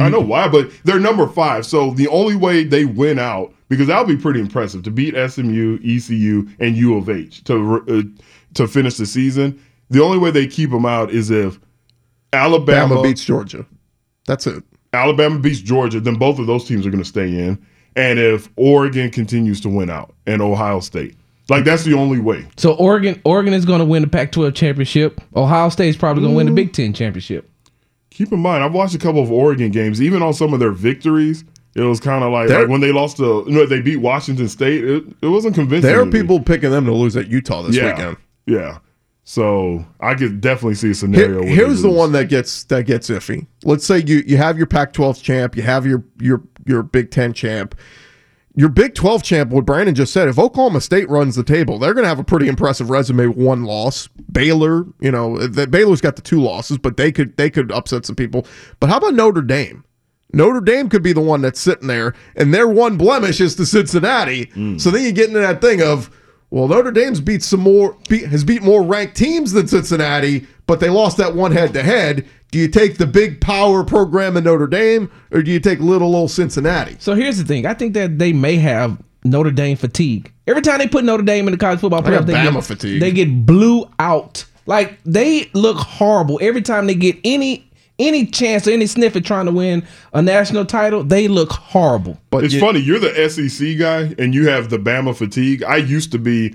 I 0.00 0.08
know 0.08 0.20
why, 0.20 0.48
but 0.48 0.68
they're 0.82 0.98
number 0.98 1.28
five. 1.28 1.64
So 1.64 1.92
the 1.92 2.08
only 2.08 2.34
way 2.34 2.64
they 2.64 2.84
win 2.84 3.20
out 3.20 3.54
because 3.70 3.86
that 3.86 3.98
would 3.98 4.14
be 4.14 4.20
pretty 4.20 4.40
impressive 4.40 4.82
to 4.82 4.90
beat 4.90 5.14
SMU, 5.14 5.78
ECU, 5.82 6.46
and 6.58 6.76
U 6.76 6.98
of 6.98 7.08
H 7.08 7.42
to 7.44 7.82
uh, 7.88 8.02
to 8.54 8.68
finish 8.68 8.96
the 8.96 9.06
season. 9.06 9.58
The 9.88 10.02
only 10.02 10.18
way 10.18 10.30
they 10.30 10.46
keep 10.46 10.70
them 10.70 10.84
out 10.84 11.10
is 11.10 11.30
if 11.30 11.58
Alabama 12.34 12.96
Bama 12.96 13.02
beats 13.02 13.24
Georgia. 13.24 13.64
That's 14.26 14.46
it. 14.46 14.62
Alabama 14.92 15.38
beats 15.38 15.60
Georgia, 15.60 16.00
then 16.00 16.16
both 16.16 16.38
of 16.38 16.46
those 16.46 16.66
teams 16.66 16.84
are 16.86 16.90
going 16.90 17.02
to 17.02 17.08
stay 17.08 17.28
in. 17.28 17.64
And 17.96 18.18
if 18.18 18.48
Oregon 18.56 19.10
continues 19.10 19.60
to 19.62 19.68
win 19.68 19.88
out 19.88 20.14
and 20.26 20.42
Ohio 20.42 20.80
State, 20.80 21.16
like 21.48 21.64
that's 21.64 21.84
the 21.84 21.94
only 21.94 22.18
way. 22.18 22.46
So 22.56 22.74
Oregon 22.74 23.20
Oregon 23.24 23.54
is 23.54 23.64
going 23.64 23.80
to 23.80 23.84
win 23.84 24.02
the 24.02 24.08
Pac-12 24.08 24.54
championship. 24.54 25.20
Ohio 25.34 25.68
State's 25.68 25.96
probably 25.96 26.22
going 26.22 26.32
to 26.32 26.36
win 26.36 26.46
the 26.46 26.52
Big 26.52 26.72
Ten 26.72 26.92
championship. 26.92 27.48
Keep 28.10 28.32
in 28.32 28.40
mind, 28.40 28.64
I've 28.64 28.74
watched 28.74 28.94
a 28.96 28.98
couple 28.98 29.22
of 29.22 29.30
Oregon 29.30 29.70
games. 29.70 30.02
Even 30.02 30.22
on 30.22 30.34
some 30.34 30.52
of 30.52 30.60
their 30.60 30.72
victories, 30.72 31.44
it 31.74 31.82
was 31.82 32.00
kind 32.00 32.24
of 32.24 32.32
like, 32.32 32.48
like 32.48 32.68
when 32.68 32.80
they 32.80 32.92
lost 32.92 33.18
to, 33.18 33.44
you 33.46 33.52
know, 33.52 33.66
they 33.66 33.80
beat 33.80 33.98
Washington 33.98 34.48
State. 34.48 34.84
It, 34.84 35.04
it 35.22 35.28
wasn't 35.28 35.54
convincing. 35.54 35.88
There 35.88 36.00
are 36.00 36.06
people 36.06 36.40
picking 36.40 36.70
them 36.70 36.84
to 36.86 36.92
lose 36.92 37.16
at 37.16 37.28
Utah 37.28 37.62
this 37.62 37.76
yeah, 37.76 37.92
weekend. 37.92 38.16
Yeah. 38.46 38.78
So 39.22 39.84
I 40.00 40.14
could 40.14 40.40
definitely 40.40 40.74
see 40.74 40.86
a 40.86 40.88
Here- 40.88 40.94
scenario. 40.94 41.40
where 41.40 41.48
here's 41.48 41.82
the 41.82 41.90
one 41.90 42.10
that 42.12 42.28
gets 42.28 42.64
that 42.64 42.86
gets 42.86 43.08
iffy. 43.10 43.46
Let's 43.64 43.86
say 43.86 44.02
you 44.04 44.24
you 44.26 44.36
have 44.36 44.58
your 44.58 44.66
Pac-12 44.66 45.22
champ, 45.22 45.56
you 45.56 45.62
have 45.62 45.86
your 45.86 46.02
your 46.18 46.42
your 46.66 46.82
Big 46.82 47.10
Ten 47.10 47.32
champ. 47.32 47.76
Your 48.56 48.68
Big 48.68 48.96
12 48.96 49.22
champ, 49.22 49.50
what 49.50 49.64
Brandon 49.64 49.94
just 49.94 50.12
said, 50.12 50.26
if 50.26 50.36
Oklahoma 50.36 50.80
State 50.80 51.08
runs 51.08 51.36
the 51.36 51.44
table, 51.44 51.78
they're 51.78 51.94
going 51.94 52.02
to 52.02 52.08
have 52.08 52.18
a 52.18 52.24
pretty 52.24 52.48
impressive 52.48 52.90
resume 52.90 53.28
with 53.28 53.36
one 53.36 53.62
loss. 53.62 54.08
Baylor, 54.32 54.84
you 54.98 55.12
know, 55.12 55.38
that 55.46 55.70
Baylor's 55.70 56.00
got 56.00 56.16
the 56.16 56.22
two 56.22 56.42
losses, 56.42 56.76
but 56.76 56.96
they 56.96 57.12
could 57.12 57.36
they 57.36 57.48
could 57.48 57.70
upset 57.70 58.04
some 58.04 58.16
people. 58.16 58.44
But 58.80 58.90
how 58.90 58.96
about 58.96 59.14
Notre 59.14 59.42
Dame? 59.42 59.84
Notre 60.32 60.60
Dame 60.60 60.88
could 60.88 61.02
be 61.02 61.12
the 61.12 61.20
one 61.20 61.40
that's 61.42 61.60
sitting 61.60 61.88
there, 61.88 62.14
and 62.36 62.54
their 62.54 62.68
one 62.68 62.96
blemish 62.96 63.40
is 63.40 63.54
to 63.56 63.66
Cincinnati. 63.66 64.46
Mm. 64.46 64.80
So 64.80 64.90
then 64.90 65.02
you 65.02 65.12
get 65.12 65.28
into 65.28 65.40
that 65.40 65.60
thing 65.60 65.82
of, 65.82 66.10
well, 66.50 66.68
Notre 66.68 66.90
Dame's 66.90 67.20
beat 67.20 67.42
some 67.42 67.60
more, 67.60 67.96
beat, 68.08 68.26
has 68.26 68.44
beat 68.44 68.62
more 68.62 68.82
ranked 68.82 69.16
teams 69.16 69.52
than 69.52 69.68
Cincinnati, 69.68 70.46
but 70.66 70.80
they 70.80 70.88
lost 70.88 71.16
that 71.16 71.34
one 71.34 71.52
head 71.52 71.72
to 71.74 71.82
head. 71.82 72.26
Do 72.50 72.58
you 72.58 72.68
take 72.68 72.98
the 72.98 73.06
big 73.06 73.40
power 73.40 73.84
program 73.84 74.36
in 74.36 74.44
Notre 74.44 74.66
Dame, 74.66 75.10
or 75.30 75.42
do 75.42 75.50
you 75.50 75.60
take 75.60 75.78
little 75.78 76.16
old 76.16 76.30
Cincinnati? 76.30 76.96
So 76.98 77.14
here's 77.14 77.38
the 77.38 77.44
thing. 77.44 77.66
I 77.66 77.74
think 77.74 77.94
that 77.94 78.18
they 78.18 78.32
may 78.32 78.56
have 78.56 79.00
Notre 79.24 79.52
Dame 79.52 79.76
fatigue. 79.76 80.32
Every 80.46 80.62
time 80.62 80.78
they 80.78 80.88
put 80.88 81.04
Notre 81.04 81.22
Dame 81.22 81.46
in 81.46 81.52
the 81.52 81.58
college 81.58 81.80
football 81.80 82.02
playoff, 82.02 82.26
they 82.26 82.32
Bama 82.32 82.54
get, 82.54 82.64
fatigue. 82.64 83.00
they 83.00 83.12
get 83.12 83.46
blew 83.46 83.88
out. 83.98 84.44
Like 84.66 84.98
they 85.04 85.50
look 85.52 85.76
horrible 85.76 86.38
every 86.42 86.62
time 86.62 86.86
they 86.86 86.94
get 86.94 87.16
any 87.24 87.69
any 88.00 88.26
chance 88.26 88.66
or 88.66 88.72
any 88.72 88.86
sniff 88.86 89.14
at 89.14 89.24
trying 89.24 89.46
to 89.46 89.52
win 89.52 89.86
a 90.12 90.22
national 90.22 90.64
title, 90.64 91.04
they 91.04 91.28
look 91.28 91.50
horrible. 91.52 92.18
But 92.30 92.42
it's 92.44 92.58
funny. 92.58 92.80
You're 92.80 92.98
the 92.98 93.28
SEC 93.28 93.78
guy, 93.78 94.14
and 94.18 94.34
you 94.34 94.48
have 94.48 94.70
the 94.70 94.78
Bama 94.78 95.14
fatigue. 95.14 95.62
I 95.62 95.76
used 95.76 96.10
to 96.12 96.18
be 96.18 96.54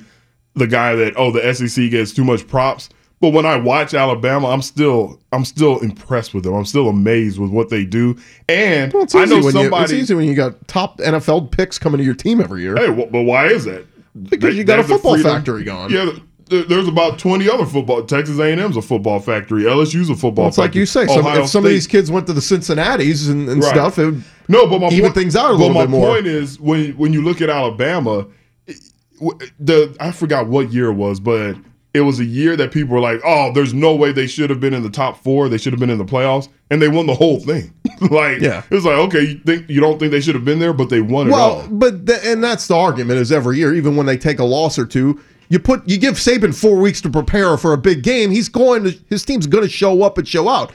the 0.55 0.67
guy 0.67 0.95
that 0.95 1.13
oh 1.17 1.31
the 1.31 1.53
SEC 1.53 1.89
gets 1.91 2.11
too 2.13 2.23
much 2.25 2.47
props. 2.47 2.89
But 3.21 3.29
when 3.29 3.45
I 3.45 3.55
watch 3.55 3.93
Alabama, 3.93 4.49
I'm 4.49 4.61
still 4.61 5.19
I'm 5.31 5.45
still 5.45 5.79
impressed 5.79 6.33
with 6.33 6.43
them. 6.43 6.53
I'm 6.53 6.65
still 6.65 6.89
amazed 6.89 7.39
with 7.39 7.49
what 7.49 7.69
they 7.69 7.85
do. 7.85 8.17
And 8.49 8.91
Well, 8.91 9.03
it's 9.03 9.15
I 9.15 9.23
know 9.25 9.41
when 9.41 9.55
you, 9.55 9.73
it's 9.75 9.93
easy 9.93 10.13
when 10.15 10.27
you 10.27 10.35
got 10.35 10.67
top 10.67 10.97
NFL 10.99 11.51
picks 11.51 11.79
coming 11.79 11.97
to 11.99 12.03
your 12.03 12.13
team 12.13 12.41
every 12.41 12.61
year. 12.61 12.75
Hey, 12.75 12.87
wh- 12.91 13.09
but 13.09 13.21
why 13.23 13.47
is 13.47 13.63
that? 13.65 13.85
Because 14.29 14.53
They- 14.53 14.57
you 14.57 14.63
got 14.65 14.79
a 14.79 14.83
football 14.83 15.13
freedom- 15.15 15.31
factory 15.31 15.63
going. 15.63 15.91
Yeah, 15.91 16.05
th- 16.05 16.21
there's 16.47 16.87
about 16.87 17.17
20 17.19 17.49
other 17.49 17.65
football. 17.65 18.03
Texas 18.03 18.37
A&M's 18.39 18.77
a 18.77 18.81
football 18.81 19.19
factory. 19.19 19.63
LSU's 19.63 20.09
a 20.09 20.15
football 20.15 20.43
Well, 20.43 20.47
it's 20.49 20.57
factory. 20.57 20.67
like 20.69 20.75
you 20.75 20.85
say. 20.85 21.07
Some, 21.07 21.25
if 21.25 21.47
some 21.49 21.65
of 21.65 21.71
these 21.71 21.87
kids 21.87 22.11
went 22.11 22.27
to 22.27 22.33
the 22.33 22.41
Cincinnati's 22.41 23.27
and, 23.29 23.49
and 23.49 23.61
Right. 23.63 23.69
stuff, 23.71 23.97
it 23.99 24.05
would 24.05 24.23
no, 24.47 24.67
but 24.67 24.79
my 24.79 24.87
even 24.89 25.05
point, 25.05 25.15
things 25.15 25.35
out 25.35 25.49
a 25.49 25.53
little 25.53 25.73
my 25.73 25.81
bit 25.81 25.89
more. 25.89 26.13
point 26.13 26.27
is 26.27 26.59
when 26.59 26.91
when 26.97 27.13
you 27.13 27.23
look 27.23 27.41
at 27.41 27.49
Alabama, 27.49 28.27
the 29.59 29.95
I 29.99 30.11
forgot 30.11 30.47
what 30.47 30.71
year 30.71 30.87
it 30.91 30.93
was, 30.95 31.19
but 31.19 31.55
it 31.93 32.01
was 32.01 32.19
a 32.19 32.25
year 32.25 32.55
that 32.57 32.71
people 32.71 32.93
were 32.93 32.99
like, 33.01 33.21
"Oh, 33.23 33.51
there's 33.53 33.73
no 33.73 33.95
way 33.95 34.11
they 34.11 34.27
should 34.27 34.49
have 34.49 34.59
been 34.59 34.73
in 34.73 34.83
the 34.83 34.89
top 34.89 35.23
four. 35.23 35.47
They 35.49 35.57
should 35.57 35.73
have 35.73 35.79
been 35.79 35.89
in 35.89 35.97
the 35.97 36.05
playoffs." 36.05 36.49
And 36.69 36.81
they 36.81 36.87
won 36.89 37.05
the 37.05 37.13
whole 37.15 37.39
thing. 37.39 37.71
like, 38.09 38.41
Yeah. 38.41 38.63
it 38.69 38.73
was 38.73 38.85
like, 38.85 38.95
okay, 38.95 39.21
you 39.21 39.39
think 39.45 39.69
you 39.69 39.79
don't 39.79 39.99
think 39.99 40.11
they 40.11 40.19
should 40.19 40.33
have 40.35 40.43
been 40.45 40.59
there, 40.59 40.73
but 40.73 40.89
they 40.89 40.99
won 40.99 41.27
it 41.27 41.33
all. 41.33 41.57
Well, 41.59 41.67
but 41.71 42.05
th- 42.07 42.19
and 42.25 42.43
that's 42.43 42.67
the 42.67 42.75
argument 42.75 43.19
is 43.19 43.31
every 43.31 43.57
year, 43.57 43.73
even 43.73 43.95
when 43.95 44.05
they 44.07 44.17
take 44.17 44.39
a 44.39 44.43
loss 44.43 44.77
or 44.79 44.85
two, 44.85 45.19
you 45.49 45.59
put 45.59 45.87
you 45.87 45.97
give 45.97 46.15
Saban 46.15 46.59
four 46.59 46.77
weeks 46.77 47.01
to 47.01 47.09
prepare 47.09 47.57
for 47.57 47.73
a 47.73 47.77
big 47.77 48.03
game. 48.03 48.31
He's 48.31 48.49
going 48.49 48.83
to 48.83 48.99
his 49.09 49.23
team's 49.23 49.47
going 49.47 49.63
to 49.63 49.69
show 49.69 50.03
up 50.03 50.17
and 50.17 50.27
show 50.27 50.49
out. 50.49 50.71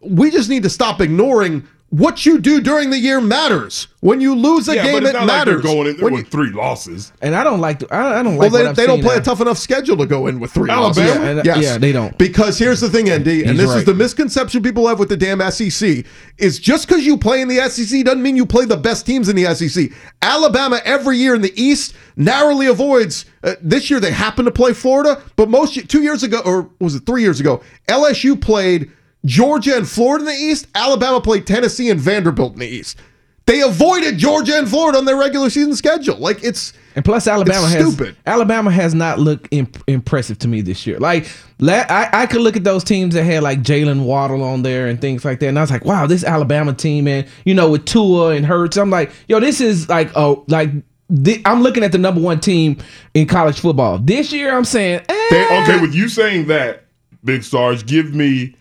We 0.00 0.30
just 0.30 0.48
need 0.48 0.62
to 0.62 0.70
stop 0.70 1.00
ignoring 1.00 1.66
what 1.90 2.26
you 2.26 2.40
do 2.40 2.60
during 2.60 2.90
the 2.90 2.98
year 2.98 3.20
matters. 3.20 3.88
When 4.00 4.20
you 4.20 4.36
lose 4.36 4.68
a 4.68 4.74
yeah, 4.76 4.84
game, 4.84 4.92
but 4.94 5.02
it's 5.04 5.14
it 5.14 5.26
matters. 5.26 5.28
like 5.28 5.44
they're 5.64 5.74
going 5.74 5.86
in 5.88 5.96
there 5.96 6.04
When 6.04 6.14
with 6.14 6.28
three 6.28 6.50
losses. 6.50 7.12
And 7.22 7.34
I 7.34 7.42
don't 7.42 7.60
like. 7.60 7.80
The, 7.80 7.92
I, 7.92 8.20
I 8.20 8.22
don't 8.22 8.36
well, 8.36 8.50
like. 8.50 8.52
they, 8.52 8.66
what 8.66 8.76
they 8.76 8.86
don't 8.86 9.02
play 9.02 9.16
now. 9.16 9.20
a 9.20 9.24
tough 9.24 9.40
enough 9.40 9.58
schedule 9.58 9.96
to 9.96 10.06
go 10.06 10.26
in 10.28 10.38
with 10.38 10.52
three 10.52 10.70
Alabama? 10.70 10.86
losses. 10.86 11.04
Yeah, 11.04 11.28
and- 11.30 11.44
yes. 11.44 11.58
yeah, 11.62 11.78
they 11.78 11.90
don't. 11.90 12.16
Because 12.16 12.58
here's 12.58 12.80
the 12.80 12.88
thing, 12.88 13.08
Andy, 13.08 13.42
and 13.42 13.52
He's 13.52 13.62
this 13.62 13.74
is 13.76 13.84
the 13.84 13.94
misconception 13.94 14.62
people 14.62 14.86
have 14.86 14.98
with 15.00 15.08
the 15.08 15.16
damn 15.16 15.40
SEC 15.50 16.04
is 16.38 16.58
just 16.60 16.86
because 16.86 17.04
you 17.04 17.16
play 17.16 17.40
in 17.40 17.48
the 17.48 17.68
SEC 17.68 18.04
doesn't 18.04 18.22
mean 18.22 18.36
you 18.36 18.46
play 18.46 18.64
the 18.64 18.76
best 18.76 19.06
teams 19.06 19.28
in 19.28 19.34
the 19.34 19.52
SEC. 19.54 19.90
Alabama 20.22 20.80
every 20.84 21.16
year 21.16 21.34
in 21.34 21.42
the 21.42 21.60
East 21.60 21.94
narrowly 22.16 22.66
avoids. 22.66 23.24
Uh, 23.42 23.54
this 23.60 23.90
year 23.90 23.98
they 23.98 24.12
happen 24.12 24.44
to 24.44 24.50
play 24.52 24.72
Florida, 24.72 25.20
but 25.36 25.48
most 25.48 25.88
two 25.88 26.02
years 26.02 26.22
ago, 26.22 26.42
or 26.44 26.70
was 26.78 26.94
it 26.94 27.06
three 27.06 27.22
years 27.22 27.40
ago, 27.40 27.60
LSU 27.88 28.40
played 28.40 28.90
Georgia 29.26 29.76
and 29.76 29.86
Florida 29.88 30.24
in 30.24 30.30
the 30.30 30.36
East. 30.44 30.66
Alabama 30.74 31.20
played 31.20 31.46
Tennessee 31.46 31.90
and 31.90 32.00
Vanderbilt 32.00 32.54
in 32.54 32.60
the 32.60 32.66
East. 32.66 32.98
They 33.46 33.60
avoided 33.60 34.18
Georgia 34.18 34.58
and 34.58 34.68
Florida 34.68 34.98
on 34.98 35.04
their 35.04 35.16
regular 35.16 35.50
season 35.50 35.76
schedule. 35.76 36.16
Like 36.16 36.42
it's 36.42 36.72
And 36.96 37.04
plus, 37.04 37.28
Alabama 37.28 37.68
has 37.68 37.94
stupid. 37.94 38.16
Alabama 38.26 38.72
has 38.72 38.92
not 38.92 39.20
looked 39.20 39.46
imp- 39.52 39.84
impressive 39.86 40.38
to 40.40 40.48
me 40.48 40.62
this 40.62 40.84
year. 40.84 40.98
Like, 40.98 41.28
la- 41.60 41.84
I, 41.88 42.08
I 42.12 42.26
could 42.26 42.40
look 42.40 42.56
at 42.56 42.64
those 42.64 42.82
teams 42.82 43.14
that 43.14 43.22
had 43.22 43.44
like 43.44 43.62
Jaylen 43.62 44.04
Waddle 44.04 44.42
on 44.42 44.62
there 44.62 44.88
and 44.88 45.00
things 45.00 45.24
like 45.24 45.38
that, 45.40 45.46
and 45.48 45.58
I 45.58 45.62
was 45.62 45.70
like, 45.70 45.84
wow, 45.84 46.08
this 46.08 46.24
Alabama 46.24 46.72
team, 46.74 47.06
and 47.06 47.28
you 47.44 47.54
know, 47.54 47.70
with 47.70 47.84
Tua 47.84 48.30
and 48.30 48.44
Hurts, 48.44 48.76
I'm 48.76 48.90
like, 48.90 49.12
yo, 49.28 49.38
this 49.38 49.60
is 49.60 49.88
like, 49.88 50.10
oh, 50.16 50.44
like. 50.48 50.70
thi- 51.22 51.42
I'm 51.44 51.62
looking 51.62 51.84
at 51.84 51.92
the 51.92 51.98
number 51.98 52.20
one 52.20 52.40
team 52.40 52.78
in 53.14 53.28
college 53.28 53.60
football 53.60 53.98
this 53.98 54.32
year. 54.32 54.56
I'm 54.56 54.64
saying, 54.64 55.02
eh, 55.08 55.26
They, 55.30 55.44
okay, 55.62 55.80
with 55.80 55.94
you 55.94 56.08
saying 56.08 56.48
that, 56.48 56.86
Big 57.24 57.44
Stars, 57.44 57.84
give 57.84 58.12
me 58.12 58.56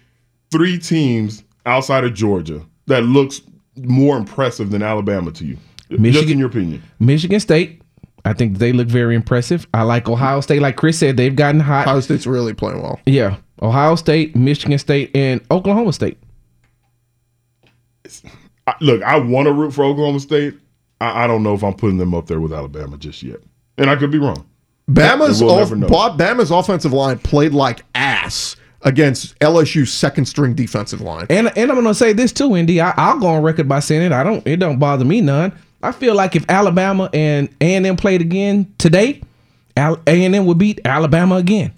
three 0.56 0.78
teams 0.78 1.44
outside 1.66 2.04
of 2.04 2.14
Georgia 2.14 2.62
that 2.88 3.04
looks 3.04 3.42
more 3.78 4.18
impressive 4.18 4.72
than 4.72 4.82
Alabama 4.82 5.32
to 5.32 5.46
you. 5.46 5.58
Just 5.90 6.00
Michigan- 6.02 6.32
in 6.34 6.40
your 6.40 6.48
opinion. 6.50 6.82
Michigan 7.00 7.40
State. 7.40 7.82
I 8.24 8.34
think 8.34 8.58
they 8.58 8.72
look 8.74 8.88
very 8.88 9.14
impressive. 9.16 9.68
I 9.74 9.84
like 9.84 10.10
Ohio 10.10 10.42
State. 10.42 10.60
Like 10.62 10.78
Chris 10.78 10.98
said, 10.98 11.16
they've 11.16 11.36
gotten 11.36 11.60
hot. 11.62 11.86
Ohio 11.88 12.00
State's 12.00 12.26
really 12.26 12.54
playing 12.56 12.82
well. 12.82 13.00
Yeah, 13.06 13.38
Ohio 13.62 13.96
State, 13.96 14.36
Michigan 14.36 14.80
State, 14.80 15.12
and 15.16 15.42
Oklahoma 15.52 15.94
State. 15.94 16.18
I, 18.68 18.74
look, 18.82 19.04
I 19.04 19.18
want 19.18 19.46
to 19.48 19.54
root 19.54 19.72
for 19.74 19.84
Oklahoma 19.86 20.20
State. 20.20 20.56
I, 21.02 21.26
I 21.26 21.28
don't 21.28 21.44
know 21.44 21.54
if 21.54 21.64
I'm 21.64 21.74
putting 21.76 21.98
them 21.98 22.14
up 22.16 22.28
there 22.28 22.40
with 22.40 22.54
Alabama 22.54 22.98
just 22.98 23.22
yet. 23.22 23.38
And 23.78 23.90
I 23.90 23.96
could 23.96 24.12
be 24.12 24.18
wrong. 24.18 24.48
Bama's 24.90 25.42
We'll 25.42 25.52
off, 25.52 25.60
never 25.60 25.76
know. 25.76 25.88
Bob- 25.88 26.20
Bama's 26.20 26.52
offensive 26.52 26.94
line 26.94 27.20
played 27.20 27.54
like 27.54 27.82
ass 27.96 28.56
against 28.86 29.38
LSU's 29.40 29.92
second 29.92 30.26
string 30.26 30.54
defensive 30.54 31.02
line. 31.02 31.26
And 31.30 31.56
and 31.58 31.72
I'm 31.72 31.78
gonna 31.78 31.94
say 31.94 32.14
this 32.14 32.32
too, 32.32 32.56
Indy. 32.56 32.80
I, 32.80 32.94
I'll 32.96 33.20
go 33.20 33.28
on 33.28 33.44
record 33.44 33.68
by 33.68 33.80
saying 33.80 34.04
it. 34.04 34.12
I 34.12 34.24
don't. 34.24 34.46
It 34.48 34.58
don't 34.58 34.80
bother 34.80 35.04
me 35.04 35.22
none. 35.22 35.52
I 35.84 35.92
feel 35.92 36.16
like 36.16 36.36
if 36.36 36.46
Alabama 36.50 37.10
and 37.14 37.50
A 37.62 37.76
and 37.76 37.86
M 37.86 37.98
played 37.98 38.22
again 38.22 38.74
today, 38.78 39.22
A 39.76 39.98
and 40.08 40.36
M 40.36 40.46
would 40.46 40.58
beat 40.58 40.80
Alabama 40.86 41.36
again. 41.36 41.74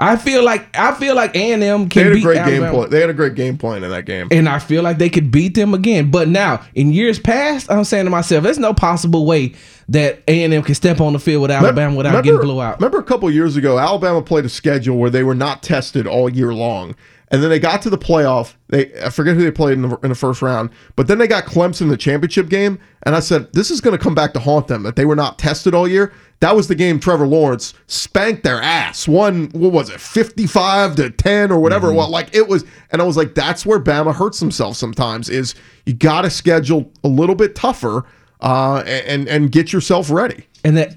I 0.00 0.16
feel 0.16 0.44
like 0.44 0.76
I 0.76 0.94
feel 0.94 1.14
like 1.14 1.34
A 1.34 1.52
and 1.52 1.62
M 1.62 1.84
They 1.84 1.88
can 1.88 2.02
had 2.04 2.12
a 2.12 2.14
beat 2.14 2.22
great 2.22 2.38
Alabama. 2.38 2.66
game 2.66 2.74
plan. 2.74 2.90
They 2.90 3.00
had 3.00 3.10
a 3.10 3.14
great 3.14 3.34
game 3.34 3.58
plan 3.58 3.82
in 3.82 3.90
that 3.90 4.04
game. 4.04 4.28
And 4.30 4.48
I 4.48 4.58
feel 4.58 4.82
like 4.82 4.98
they 4.98 5.10
could 5.10 5.30
beat 5.30 5.54
them 5.54 5.74
again. 5.74 6.10
But 6.10 6.28
now, 6.28 6.64
in 6.74 6.92
years 6.92 7.18
past, 7.18 7.70
I'm 7.70 7.84
saying 7.84 8.04
to 8.04 8.10
myself, 8.10 8.44
there's 8.44 8.58
no 8.58 8.72
possible 8.72 9.26
way 9.26 9.54
that 9.88 10.22
A 10.28 10.44
and 10.44 10.54
M 10.54 10.62
can 10.62 10.74
step 10.74 11.00
on 11.00 11.14
the 11.14 11.18
field 11.18 11.42
with 11.42 11.50
Alabama 11.50 11.96
without 11.96 12.22
getting 12.22 12.40
blew 12.40 12.60
out. 12.62 12.78
Remember 12.78 12.98
a 12.98 13.02
couple 13.04 13.30
years 13.30 13.56
ago, 13.56 13.78
Alabama 13.78 14.22
played 14.22 14.44
a 14.44 14.48
schedule 14.48 14.98
where 14.98 15.10
they 15.10 15.22
were 15.24 15.34
not 15.34 15.62
tested 15.62 16.06
all 16.06 16.28
year 16.28 16.54
long. 16.54 16.94
And 17.30 17.42
then 17.42 17.50
they 17.50 17.58
got 17.58 17.82
to 17.82 17.90
the 17.90 17.98
playoff. 17.98 18.54
They 18.68 18.90
I 19.02 19.10
forget 19.10 19.36
who 19.36 19.42
they 19.42 19.50
played 19.50 19.74
in 19.74 19.82
the, 19.82 19.98
in 20.02 20.08
the 20.08 20.14
first 20.14 20.40
round, 20.40 20.70
but 20.96 21.08
then 21.08 21.18
they 21.18 21.26
got 21.26 21.44
Clemson 21.44 21.82
in 21.82 21.88
the 21.88 21.96
championship 21.96 22.48
game. 22.48 22.78
And 23.02 23.14
I 23.14 23.20
said, 23.20 23.52
this 23.52 23.70
is 23.70 23.82
going 23.82 23.96
to 23.96 24.02
come 24.02 24.14
back 24.14 24.32
to 24.32 24.40
haunt 24.40 24.68
them 24.68 24.82
that 24.84 24.96
they 24.96 25.04
were 25.04 25.16
not 25.16 25.38
tested 25.38 25.74
all 25.74 25.86
year. 25.86 26.12
That 26.40 26.54
was 26.54 26.68
the 26.68 26.74
game 26.76 27.00
Trevor 27.00 27.26
Lawrence 27.26 27.74
spanked 27.88 28.44
their 28.44 28.62
ass. 28.62 29.08
One, 29.08 29.48
what 29.50 29.72
was 29.72 29.90
it, 29.90 30.00
55 30.00 30.96
to 30.96 31.10
10 31.10 31.50
or 31.50 31.58
whatever 31.58 31.90
it 31.90 31.94
was. 31.94 32.10
Like 32.10 32.32
it 32.34 32.46
was, 32.46 32.64
and 32.92 33.02
I 33.02 33.04
was 33.04 33.16
like, 33.16 33.34
that's 33.34 33.66
where 33.66 33.80
Bama 33.80 34.14
hurts 34.14 34.38
themselves 34.38 34.78
sometimes 34.78 35.28
is 35.28 35.56
you 35.84 35.94
got 35.94 36.22
to 36.22 36.30
schedule 36.30 36.90
a 37.02 37.08
little 37.08 37.34
bit 37.34 37.56
tougher 37.56 38.04
uh, 38.40 38.84
and, 38.86 39.28
and 39.28 39.50
get 39.50 39.72
yourself 39.72 40.10
ready. 40.10 40.46
And 40.64 40.76
that. 40.76 40.94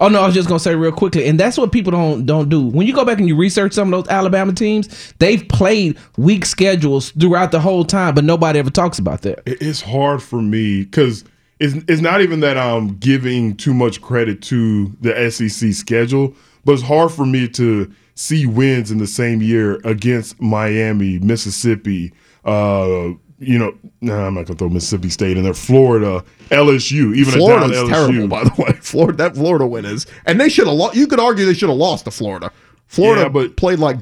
Oh 0.00 0.06
no, 0.08 0.22
I 0.22 0.26
was 0.26 0.34
just 0.34 0.46
gonna 0.46 0.60
say 0.60 0.76
real 0.76 0.92
quickly, 0.92 1.26
and 1.26 1.40
that's 1.40 1.58
what 1.58 1.72
people 1.72 1.90
don't 1.90 2.24
don't 2.24 2.48
do. 2.48 2.64
When 2.64 2.86
you 2.86 2.94
go 2.94 3.04
back 3.04 3.18
and 3.18 3.26
you 3.26 3.34
research 3.34 3.72
some 3.72 3.92
of 3.92 4.04
those 4.04 4.12
Alabama 4.12 4.52
teams, 4.52 5.12
they've 5.18 5.46
played 5.48 5.98
weak 6.16 6.46
schedules 6.46 7.10
throughout 7.10 7.50
the 7.50 7.58
whole 7.58 7.84
time, 7.84 8.14
but 8.14 8.22
nobody 8.22 8.60
ever 8.60 8.70
talks 8.70 9.00
about 9.00 9.22
that. 9.22 9.42
It's 9.44 9.80
hard 9.80 10.22
for 10.22 10.40
me 10.40 10.84
because 10.84 11.24
it's, 11.60 11.74
it's 11.88 12.00
not 12.00 12.20
even 12.20 12.40
that 12.40 12.56
I'm 12.56 12.96
giving 12.98 13.56
too 13.56 13.74
much 13.74 14.00
credit 14.00 14.42
to 14.42 14.88
the 15.00 15.30
SEC 15.30 15.72
schedule, 15.72 16.34
but 16.64 16.72
it's 16.72 16.82
hard 16.82 17.12
for 17.12 17.26
me 17.26 17.48
to 17.48 17.92
see 18.14 18.46
wins 18.46 18.90
in 18.90 18.98
the 18.98 19.06
same 19.06 19.40
year 19.42 19.80
against 19.84 20.40
Miami, 20.40 21.18
Mississippi, 21.20 22.12
uh, 22.44 23.10
you 23.40 23.56
know, 23.56 23.72
nah, 24.00 24.26
I'm 24.26 24.34
not 24.34 24.46
gonna 24.46 24.58
throw 24.58 24.68
Mississippi 24.68 25.10
State 25.10 25.36
in 25.36 25.44
there, 25.44 25.54
Florida, 25.54 26.24
LSU, 26.50 27.14
even 27.16 27.34
Florida's 27.34 27.70
LSU. 27.76 27.88
terrible, 27.88 28.26
by 28.28 28.42
the 28.42 28.52
way. 28.60 28.72
Florida, 28.80 29.16
that 29.18 29.34
Florida 29.36 29.64
win 29.66 29.84
is, 29.84 30.06
and 30.26 30.40
they 30.40 30.48
should 30.48 30.66
have 30.66 30.74
lost. 30.76 30.96
You 30.96 31.06
could 31.06 31.20
argue 31.20 31.46
they 31.46 31.54
should 31.54 31.68
have 31.68 31.78
lost 31.78 32.06
to 32.06 32.10
Florida. 32.10 32.50
Florida, 32.88 33.22
Yeah, 33.22 33.28
but- 33.28 33.56
played 33.56 33.78
like 33.78 33.98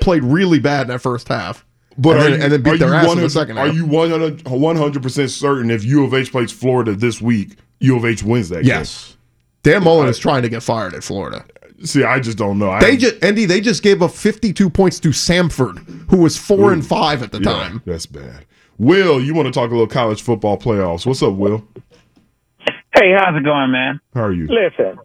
played 0.00 0.24
really 0.24 0.58
bad 0.58 0.82
in 0.82 0.88
that 0.88 0.98
first 1.00 1.28
half, 1.28 1.64
But 1.98 2.16
and, 2.16 2.18
are 2.18 2.22
then, 2.22 2.38
you, 2.38 2.44
and 2.44 2.52
then 2.52 2.62
beat 2.62 2.78
their 2.78 2.94
ass 2.94 3.02
in 3.04 3.08
100 3.08 3.22
the 3.22 3.30
second 3.30 3.58
Are 3.58 3.66
half. 3.66 3.74
you 3.74 3.84
100 3.86 5.02
percent 5.02 5.30
certain 5.30 5.70
if 5.70 5.84
U 5.84 6.04
of 6.04 6.14
H 6.14 6.30
plays 6.32 6.52
Florida 6.52 6.94
this 6.94 7.20
week, 7.20 7.56
U 7.80 7.96
of 7.96 8.04
H 8.04 8.22
wins 8.22 8.48
that? 8.50 8.64
yes, 8.64 9.16
Dan 9.62 9.84
Mullen 9.84 10.08
is 10.08 10.18
trying 10.18 10.42
to 10.42 10.48
get 10.48 10.62
fired 10.62 10.94
at 10.94 11.02
Florida. 11.04 11.44
See, 11.84 12.04
I 12.04 12.20
just 12.20 12.36
don't 12.38 12.58
know. 12.58 12.78
They 12.80 12.92
I, 12.92 12.96
just 12.96 13.22
Andy, 13.24 13.44
they 13.46 13.60
just 13.60 13.82
gave 13.82 14.02
up 14.02 14.12
52 14.12 14.68
points 14.70 15.00
to 15.00 15.08
Samford, 15.08 15.78
who 16.10 16.18
was 16.18 16.36
four 16.36 16.72
and 16.72 16.86
five 16.86 17.22
at 17.22 17.32
the 17.32 17.38
Yeah, 17.38 17.52
time. 17.52 17.82
That's 17.86 18.06
bad. 18.06 18.44
Will, 18.78 19.20
you 19.20 19.34
want 19.34 19.46
to 19.46 19.52
talk 19.52 19.68
a 19.70 19.72
little 19.72 19.86
college 19.86 20.22
football 20.22 20.56
playoffs? 20.58 21.04
What's 21.06 21.22
up, 21.22 21.34
Will? 21.34 21.66
Hey, 22.94 23.12
how's 23.16 23.36
it 23.36 23.44
going, 23.44 23.70
man? 23.72 24.00
How 24.14 24.24
are 24.24 24.32
you? 24.32 24.46
Listen, 24.46 24.98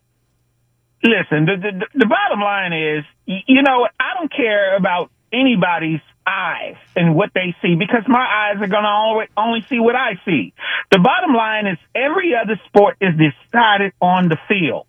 listen. 1.04 1.46
The, 1.46 1.56
the 1.62 1.86
the 1.94 2.06
bottom 2.06 2.42
line 2.42 2.74
is, 2.74 3.04
you 3.26 3.62
know, 3.62 3.88
I 4.00 4.14
don't 4.20 4.32
care 4.32 4.76
about 4.76 5.12
anybody's 5.32 6.02
eyes 6.26 6.76
and 6.96 7.16
what 7.16 7.32
they 7.34 7.56
see 7.62 7.76
because 7.76 8.04
my 8.08 8.26
eyes 8.26 8.62
are 8.62 8.68
gonna 8.68 8.88
always 8.88 9.30
only 9.38 9.66
see 9.70 9.80
what 9.80 9.96
I 9.96 10.20
see. 10.26 10.54
The 10.92 11.00
bottom 11.00 11.34
line 11.34 11.68
is, 11.68 11.78
every 11.94 12.34
other 12.36 12.60
sport 12.66 12.98
is 13.02 13.14
decided 13.14 13.94
on 14.02 14.30
the 14.30 14.38
field. 14.48 14.88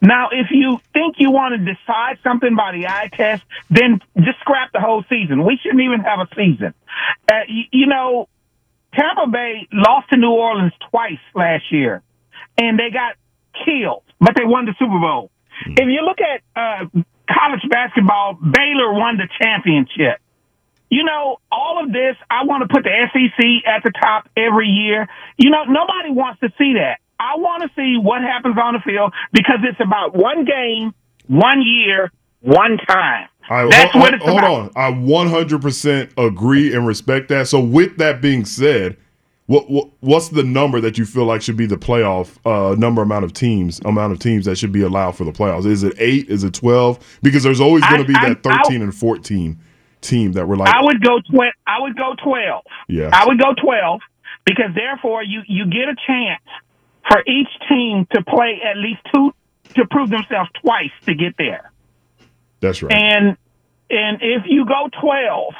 Now, 0.00 0.28
if 0.30 0.46
you 0.50 0.78
think 0.92 1.16
you 1.18 1.30
want 1.32 1.54
to 1.58 1.74
decide 1.74 2.18
something 2.22 2.54
by 2.54 2.72
the 2.72 2.86
eye 2.86 3.10
test, 3.12 3.42
then 3.68 4.00
just 4.16 4.38
scrap 4.40 4.72
the 4.72 4.80
whole 4.80 5.04
season. 5.08 5.44
We 5.44 5.58
shouldn't 5.60 5.80
even 5.80 6.00
have 6.00 6.20
a 6.20 6.28
season. 6.36 6.72
Uh, 7.30 7.40
you, 7.48 7.64
you 7.72 7.86
know, 7.86 8.28
Tampa 8.94 9.26
Bay 9.30 9.66
lost 9.72 10.10
to 10.10 10.16
New 10.16 10.30
Orleans 10.30 10.72
twice 10.90 11.18
last 11.34 11.64
year, 11.72 12.02
and 12.56 12.78
they 12.78 12.90
got 12.90 13.16
killed, 13.64 14.04
but 14.20 14.34
they 14.36 14.44
won 14.44 14.66
the 14.66 14.74
Super 14.78 14.98
Bowl. 14.98 15.30
If 15.66 15.88
you 15.88 16.02
look 16.02 16.18
at 16.20 16.42
uh, 16.54 16.86
college 17.28 17.62
basketball, 17.68 18.34
Baylor 18.34 18.92
won 18.92 19.16
the 19.16 19.28
championship. 19.42 20.20
You 20.90 21.04
know, 21.04 21.38
all 21.52 21.82
of 21.82 21.92
this, 21.92 22.16
I 22.30 22.44
want 22.44 22.62
to 22.68 22.74
put 22.74 22.84
the 22.84 22.90
SEC 23.12 23.44
at 23.66 23.82
the 23.84 23.90
top 24.00 24.28
every 24.36 24.68
year. 24.68 25.06
You 25.36 25.50
know, 25.50 25.64
nobody 25.64 26.10
wants 26.10 26.40
to 26.40 26.48
see 26.58 26.74
that. 26.74 26.98
I 27.20 27.36
want 27.36 27.62
to 27.62 27.68
see 27.76 27.96
what 28.00 28.22
happens 28.22 28.56
on 28.62 28.74
the 28.74 28.80
field 28.80 29.12
because 29.32 29.58
it's 29.64 29.80
about 29.80 30.14
one 30.14 30.44
game, 30.44 30.94
one 31.26 31.62
year, 31.62 32.12
one 32.40 32.78
time. 32.88 33.28
Right, 33.50 33.70
That's 33.70 33.92
hold, 33.92 34.02
what 34.02 34.14
it's 34.14 34.24
hold 34.24 34.38
about. 34.38 34.50
on. 34.50 34.70
I 34.76 34.92
100% 34.92 36.12
agree 36.18 36.74
and 36.74 36.86
respect 36.86 37.28
that. 37.30 37.48
So, 37.48 37.60
with 37.60 37.96
that 37.96 38.20
being 38.20 38.44
said, 38.44 38.96
what, 39.46 39.70
what 39.70 39.88
what's 40.00 40.28
the 40.28 40.42
number 40.42 40.78
that 40.82 40.98
you 40.98 41.06
feel 41.06 41.24
like 41.24 41.40
should 41.40 41.56
be 41.56 41.64
the 41.64 41.78
playoff 41.78 42.36
uh, 42.44 42.74
number 42.74 43.00
amount 43.00 43.24
of 43.24 43.32
teams 43.32 43.80
amount 43.86 44.12
of 44.12 44.18
teams 44.18 44.44
that 44.44 44.58
should 44.58 44.72
be 44.72 44.82
allowed 44.82 45.12
for 45.12 45.24
the 45.24 45.32
playoffs? 45.32 45.64
Is 45.64 45.82
it 45.82 45.94
eight? 45.98 46.28
Is 46.28 46.44
it 46.44 46.52
twelve? 46.52 46.98
Because 47.22 47.42
there's 47.42 47.60
always 47.60 47.82
going 47.84 48.02
to 48.02 48.06
be 48.06 48.14
I- 48.14 48.28
that 48.28 48.42
thirteen 48.42 48.82
and 48.82 48.94
fourteen 48.94 49.58
team 50.00 50.32
that 50.32 50.46
we're 50.46 50.56
like, 50.56 50.68
I 50.74 50.82
would 50.82 51.02
go 51.02 51.18
tw- 51.20 51.54
I 51.66 51.80
would 51.80 51.96
go 51.96 52.14
twelve. 52.22 52.64
yeah, 52.88 53.10
I 53.12 53.26
would 53.26 53.38
go 53.38 53.54
twelve 53.54 54.00
because 54.44 54.74
therefore 54.74 55.22
you 55.22 55.42
you 55.46 55.66
get 55.66 55.88
a 55.88 55.96
chance 56.06 56.42
for 57.08 57.20
each 57.26 57.48
team 57.68 58.06
to 58.12 58.22
play 58.24 58.60
at 58.64 58.76
least 58.76 59.00
two 59.14 59.32
to 59.74 59.86
prove 59.90 60.10
themselves 60.10 60.50
twice 60.62 60.90
to 61.06 61.14
get 61.14 61.34
there. 61.38 61.70
that's 62.60 62.82
right. 62.82 62.92
And 62.92 63.36
and 63.90 64.18
if 64.20 64.42
you 64.46 64.64
go 64.66 64.88
twelve, 65.00 65.54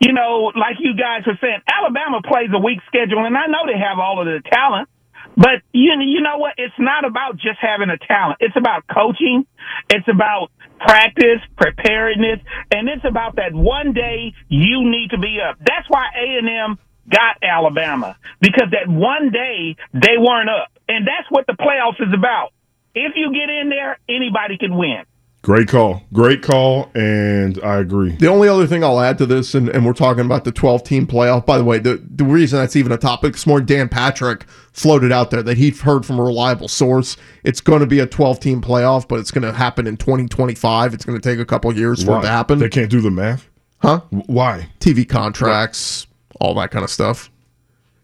you 0.00 0.12
know, 0.12 0.52
like 0.54 0.76
you 0.78 0.94
guys 0.94 1.26
were 1.26 1.38
saying, 1.40 1.60
Alabama 1.66 2.20
plays 2.22 2.50
a 2.52 2.58
weak 2.58 2.80
schedule, 2.86 3.24
and 3.24 3.36
I 3.36 3.46
know 3.46 3.66
they 3.66 3.78
have 3.78 3.98
all 3.98 4.20
of 4.20 4.26
the 4.26 4.40
talent. 4.50 4.88
But 5.36 5.62
you 5.72 5.92
you 6.00 6.20
know 6.20 6.38
what? 6.38 6.54
It's 6.58 6.74
not 6.78 7.04
about 7.04 7.36
just 7.36 7.58
having 7.60 7.90
a 7.90 7.98
talent. 7.98 8.38
It's 8.40 8.56
about 8.56 8.84
coaching. 8.92 9.46
It's 9.88 10.06
about 10.08 10.50
practice, 10.80 11.40
preparedness, 11.56 12.40
and 12.70 12.88
it's 12.88 13.04
about 13.04 13.36
that 13.36 13.52
one 13.54 13.92
day 13.92 14.34
you 14.48 14.90
need 14.90 15.10
to 15.10 15.18
be 15.18 15.38
up. 15.40 15.58
That's 15.58 15.88
why 15.88 16.06
A 16.16 16.38
and 16.38 16.48
M 16.48 16.78
got 17.08 17.36
Alabama 17.42 18.16
because 18.40 18.70
that 18.72 18.88
one 18.88 19.30
day 19.30 19.76
they 19.94 20.16
weren't 20.18 20.50
up, 20.50 20.70
and 20.88 21.06
that's 21.06 21.30
what 21.30 21.46
the 21.46 21.54
playoffs 21.54 22.00
is 22.00 22.12
about. 22.14 22.52
If 22.94 23.12
you 23.16 23.32
get 23.32 23.50
in 23.50 23.68
there, 23.70 23.98
anybody 24.08 24.58
can 24.58 24.76
win. 24.76 25.04
Great 25.42 25.68
call, 25.68 26.02
great 26.12 26.42
call, 26.42 26.90
and 26.94 27.58
I 27.64 27.78
agree. 27.78 28.10
The 28.10 28.26
only 28.26 28.46
other 28.46 28.66
thing 28.66 28.84
I'll 28.84 29.00
add 29.00 29.16
to 29.18 29.26
this, 29.26 29.54
and, 29.54 29.70
and 29.70 29.86
we're 29.86 29.94
talking 29.94 30.26
about 30.26 30.44
the 30.44 30.52
12 30.52 30.84
team 30.84 31.06
playoff. 31.06 31.46
By 31.46 31.56
the 31.56 31.64
way, 31.64 31.78
the, 31.78 32.02
the 32.14 32.24
reason 32.24 32.58
that's 32.58 32.76
even 32.76 32.92
a 32.92 32.98
topic 32.98 33.32
this 33.32 33.46
morning, 33.46 33.64
Dan 33.64 33.88
Patrick 33.88 34.44
floated 34.74 35.12
out 35.12 35.30
there 35.30 35.42
that 35.42 35.56
he'd 35.56 35.78
heard 35.78 36.04
from 36.04 36.18
a 36.18 36.22
reliable 36.22 36.68
source. 36.68 37.16
It's 37.42 37.62
going 37.62 37.80
to 37.80 37.86
be 37.86 38.00
a 38.00 38.06
12 38.06 38.38
team 38.38 38.60
playoff, 38.60 39.08
but 39.08 39.18
it's 39.18 39.30
going 39.30 39.44
to 39.44 39.52
happen 39.52 39.86
in 39.86 39.96
2025. 39.96 40.92
It's 40.92 41.06
going 41.06 41.18
to 41.18 41.26
take 41.26 41.38
a 41.38 41.46
couple 41.46 41.74
years 41.74 42.04
for 42.04 42.18
it 42.18 42.22
to 42.22 42.28
happen. 42.28 42.58
They 42.58 42.68
can't 42.68 42.90
do 42.90 43.00
the 43.00 43.10
math, 43.10 43.48
huh? 43.78 44.02
Why? 44.10 44.68
TV 44.78 45.08
contracts, 45.08 46.06
all 46.38 46.52
that 46.56 46.70
kind 46.70 46.84
of 46.84 46.90
stuff. 46.90 47.30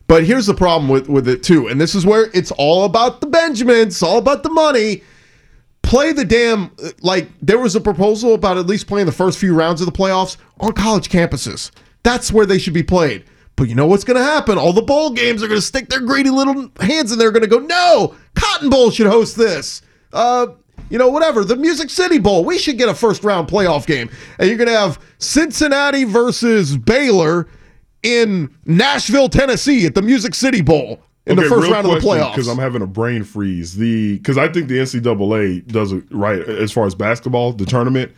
But 0.09 0.25
here's 0.25 0.47
the 0.47 0.55
problem 0.55 0.89
with, 0.89 1.11
with 1.11 1.29
it 1.29 1.43
too, 1.43 1.69
and 1.69 1.79
this 1.79 1.95
is 1.95 2.07
where 2.07 2.31
it's 2.33 2.53
all 2.53 2.85
about 2.85 3.21
the 3.21 3.27
Benjamins, 3.27 4.03
all 4.03 4.17
about 4.17 4.43
the 4.43 4.51
money. 4.51 5.03
Play 5.87 6.13
the 6.13 6.25
damn 6.25 6.73
like 7.01 7.29
there 7.41 7.59
was 7.59 7.77
a 7.77 7.81
proposal 7.81 8.35
about 8.35 8.59
at 8.59 8.67
least 8.67 8.89
playing 8.89 9.07
the 9.07 9.13
first 9.13 9.39
few 9.39 9.55
rounds 9.55 9.81
of 9.81 9.87
the 9.87 9.93
playoffs 9.93 10.37
on 10.61 10.73
college 10.73 11.09
campuses. 11.09 11.71
That's 12.03 12.33
where 12.33 12.45
they 12.45 12.59
should 12.59 12.75
be 12.75 12.83
played. 12.83 13.25
But 13.55 13.69
you 13.69 13.75
know 13.75 13.87
what's 13.87 14.05
going 14.05 14.19
to 14.19 14.23
happen? 14.23 14.59
All 14.59 14.73
the 14.73 14.83
bowl 14.83 15.11
games 15.11 15.43
are 15.43 15.49
going 15.49 15.61
to 15.61 15.67
stick 15.67 15.89
their 15.89 16.01
greedy 16.01 16.29
little 16.29 16.71
hands 16.81 17.11
in 17.11 17.19
there. 17.19 17.31
They're 17.31 17.41
going 17.41 17.51
to 17.51 17.59
go, 17.59 17.65
no, 17.65 18.15
Cotton 18.35 18.69
Bowl 18.69 18.91
should 18.91 19.07
host 19.07 19.37
this. 19.37 19.81
Uh, 20.13 20.49
you 20.91 20.99
know, 20.99 21.09
whatever. 21.09 21.43
The 21.43 21.57
Music 21.57 21.89
City 21.89 22.19
Bowl. 22.19 22.45
We 22.45 22.59
should 22.59 22.79
get 22.79 22.89
a 22.89 22.95
first 22.95 23.25
round 23.25 23.49
playoff 23.49 23.87
game. 23.87 24.11
And 24.39 24.49
you're 24.49 24.59
going 24.59 24.69
to 24.69 24.79
have 24.79 25.01
Cincinnati 25.19 26.05
versus 26.05 26.77
Baylor 26.77 27.49
in 28.03 28.55
Nashville, 28.67 29.29
Tennessee 29.29 29.87
at 29.87 29.95
the 29.95 30.03
Music 30.03 30.35
City 30.35 30.61
Bowl 30.61 31.01
in 31.27 31.37
the 31.37 31.43
first 31.43 31.71
round 31.71 31.87
of 31.87 31.93
the 31.93 32.07
playoffs. 32.07 32.33
Because 32.35 32.49
I'm 32.49 32.59
having 32.59 32.83
a 32.83 32.87
brain 32.87 33.25
freeze. 33.25 33.77
The 33.77 34.17
because 34.19 34.39
I 34.39 34.49
think 34.49 34.69
the 34.69 34.79
NCAA 34.79 35.67
does 35.67 35.93
it 35.93 36.05
right 36.11 36.41
as 36.41 36.73
far 36.73 36.87
as 36.87 36.95
basketball, 36.95 37.53
the 37.53 37.67
tournament. 37.67 38.13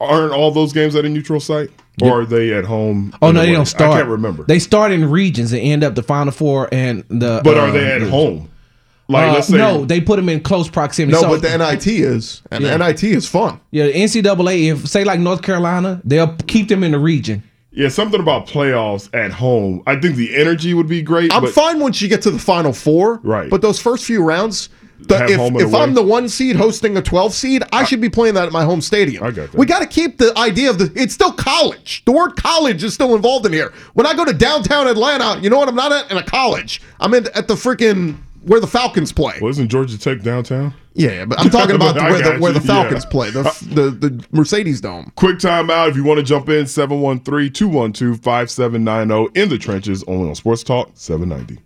Aren't 0.00 0.32
all 0.32 0.50
those 0.50 0.72
games 0.72 0.96
at 0.96 1.04
a 1.04 1.08
neutral 1.08 1.40
site, 1.40 1.70
or 2.02 2.22
are 2.22 2.26
they 2.26 2.52
at 2.52 2.64
home? 2.64 3.16
Oh 3.22 3.30
no, 3.30 3.40
a 3.40 3.44
they 3.44 3.50
way? 3.50 3.56
don't 3.56 3.66
start. 3.66 3.92
I 3.94 3.98
can't 3.98 4.08
remember. 4.08 4.42
They 4.44 4.58
start 4.58 4.90
in 4.92 5.08
regions 5.10 5.52
and 5.52 5.62
end 5.62 5.84
up 5.84 5.94
the 5.94 6.02
Final 6.02 6.32
Four 6.32 6.68
and 6.72 7.04
the. 7.08 7.40
But 7.44 7.56
uh, 7.56 7.60
are 7.60 7.70
they 7.70 7.92
at 7.92 8.00
the- 8.00 8.10
home? 8.10 8.50
Like, 9.06 9.28
Uh, 9.28 9.32
let's 9.34 9.48
say 9.48 9.58
no, 9.58 9.84
they 9.84 10.00
put 10.00 10.16
them 10.16 10.30
in 10.30 10.40
close 10.40 10.68
proximity. 10.68 11.12
no, 11.14 11.20
So- 11.20 11.28
but 11.28 11.42
the 11.42 11.50
NIT 11.58 11.86
is, 11.86 12.40
and 12.50 12.64
Yeah. 12.64 12.70
the 12.76 12.84
NIT 12.86 13.04
is 13.04 13.28
fun. 13.28 13.60
Yeah, 13.70 13.84
the 13.86 13.92
NCAA. 13.92 14.70
If 14.72 14.88
say 14.88 15.04
like 15.04 15.20
North 15.20 15.42
Carolina, 15.42 16.00
they'll 16.04 16.34
keep 16.46 16.68
them 16.68 16.82
in 16.82 16.92
the 16.92 16.98
region. 16.98 17.42
Yeah, 17.74 17.88
something 17.88 18.20
about 18.20 18.46
playoffs 18.46 19.12
at 19.12 19.32
home. 19.32 19.82
I 19.86 19.96
think 19.96 20.14
the 20.14 20.36
energy 20.36 20.74
would 20.74 20.86
be 20.86 21.02
great. 21.02 21.32
I'm 21.32 21.42
but 21.42 21.52
fine 21.52 21.80
once 21.80 22.00
you 22.00 22.08
get 22.08 22.22
to 22.22 22.30
the 22.30 22.38
final 22.38 22.72
four. 22.72 23.18
Right. 23.24 23.50
But 23.50 23.62
those 23.62 23.80
first 23.80 24.04
few 24.04 24.22
rounds, 24.22 24.68
the, 25.00 25.24
if, 25.24 25.60
if. 25.60 25.74
I'm 25.74 25.94
the 25.94 26.02
one 26.02 26.28
seed 26.28 26.54
hosting 26.54 26.96
a 26.96 27.02
12 27.02 27.34
seed, 27.34 27.64
I, 27.72 27.84
should 27.84 28.00
be 28.00 28.08
playing 28.08 28.34
that 28.34 28.46
at 28.46 28.52
my 28.52 28.64
home 28.64 28.80
stadium. 28.80 29.24
I 29.24 29.32
got 29.32 29.50
that. 29.50 29.58
We 29.58 29.66
got 29.66 29.80
to 29.80 29.86
keep 29.86 30.18
the 30.18 30.32
idea 30.38 30.70
of 30.70 30.78
the. 30.78 30.92
It's 30.94 31.14
still 31.14 31.32
college. 31.32 32.04
The 32.04 32.12
word 32.12 32.36
college 32.36 32.84
is 32.84 32.94
still 32.94 33.16
involved 33.16 33.44
in 33.44 33.52
here. 33.52 33.72
When 33.94 34.06
I 34.06 34.14
go 34.14 34.24
to 34.24 34.32
downtown 34.32 34.86
Atlanta, 34.86 35.40
you 35.42 35.50
know 35.50 35.58
what? 35.58 35.68
I'm 35.68 35.74
not 35.74 35.90
at 35.90 36.10
in 36.12 36.16
a 36.16 36.22
college. 36.22 36.80
I'm 37.00 37.12
in 37.12 37.26
at 37.34 37.48
the 37.48 37.54
freaking 37.54 38.18
where 38.42 38.60
the 38.60 38.68
Falcons 38.68 39.12
play. 39.12 39.38
Well, 39.40 39.50
isn't 39.50 39.68
Georgia 39.68 39.98
Tech 39.98 40.22
downtown? 40.22 40.74
Yeah, 40.94 41.24
but 41.24 41.40
I'm 41.40 41.50
talking 41.50 41.74
about 41.74 41.94
the, 41.96 42.02
where, 42.02 42.22
the, 42.22 42.38
where 42.38 42.52
the 42.52 42.60
Falcons 42.60 43.04
yeah. 43.04 43.10
play, 43.10 43.30
the, 43.30 43.40
uh, 43.40 43.52
the 43.62 43.90
the 43.90 44.26
Mercedes 44.30 44.80
Dome. 44.80 45.12
Quick 45.16 45.40
time 45.40 45.68
out. 45.68 45.88
If 45.88 45.96
you 45.96 46.04
want 46.04 46.18
to 46.18 46.24
jump 46.24 46.48
in, 46.48 46.66
713 46.66 47.52
212 47.52 48.20
5790 48.20 49.40
in 49.40 49.48
the 49.48 49.58
trenches, 49.58 50.04
only 50.04 50.28
on 50.28 50.34
Sports 50.34 50.62
Talk 50.62 50.90
790. 50.94 51.60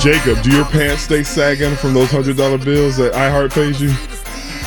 Jacob, 0.00 0.40
do 0.42 0.50
your 0.52 0.64
pants 0.66 1.02
stay 1.02 1.22
sagging 1.24 1.74
from 1.74 1.92
those 1.92 2.08
$100 2.10 2.64
bills 2.64 2.96
that 2.96 3.12
iHeart 3.14 3.52
pays 3.52 3.80
you? 3.80 4.15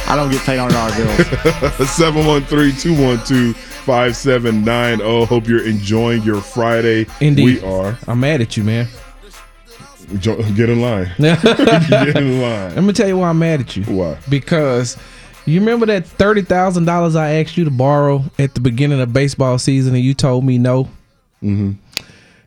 I 0.10 0.16
don't 0.16 0.32
get 0.32 0.42
paid 0.42 0.58
$100 0.58 1.78
bills. 1.78 1.90
713 1.96 2.76
212 2.82 3.56
5790. 3.56 5.04
oh. 5.04 5.26
Hope 5.26 5.48
you're 5.48 5.66
enjoying 5.66 6.24
your 6.24 6.42
Friday. 6.42 7.06
Indeed. 7.22 7.62
We 7.62 7.68
are. 7.68 7.98
I'm 8.08 8.20
mad 8.20 8.42
at 8.42 8.58
you, 8.58 8.64
man. 8.64 8.88
Get 10.22 10.70
in 10.70 10.82
line. 10.82 11.12
Get 11.20 12.18
in 12.18 12.42
line. 12.42 12.74
Let 12.76 12.84
me 12.84 12.94
tell 12.94 13.08
you 13.08 13.18
why 13.20 13.30
I'm 13.30 13.38
mad 13.38 13.60
at 13.60 13.78
you. 13.78 13.84
Why? 13.84 14.18
Because 14.28 14.98
you 15.46 15.60
remember 15.60 15.86
that 15.86 16.08
thirty 16.08 16.42
thousand 16.42 16.86
dollars 16.86 17.16
I 17.16 17.34
asked 17.36 17.58
you 17.58 17.66
to 17.66 17.72
borrow 17.72 18.24
at 18.40 18.56
the 18.56 18.60
beginning 18.60 19.00
of 19.02 19.14
baseball 19.14 19.60
season, 19.60 19.94
and 19.94 20.04
you 20.04 20.16
told 20.16 20.44
me 20.44 20.58
no. 20.58 20.86
Mm-hmm. 21.44 21.74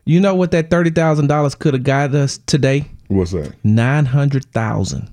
You 0.03 0.19
know 0.19 0.35
what 0.35 0.51
that 0.51 0.69
thirty 0.69 0.89
thousand 0.89 1.27
dollars 1.27 1.55
could 1.55 1.73
have 1.73 1.83
got 1.83 2.13
us 2.13 2.39
today? 2.45 2.85
What's 3.07 3.31
that? 3.31 3.53
Nine 3.63 4.05
hundred 4.05 4.43
thousand. 4.51 5.09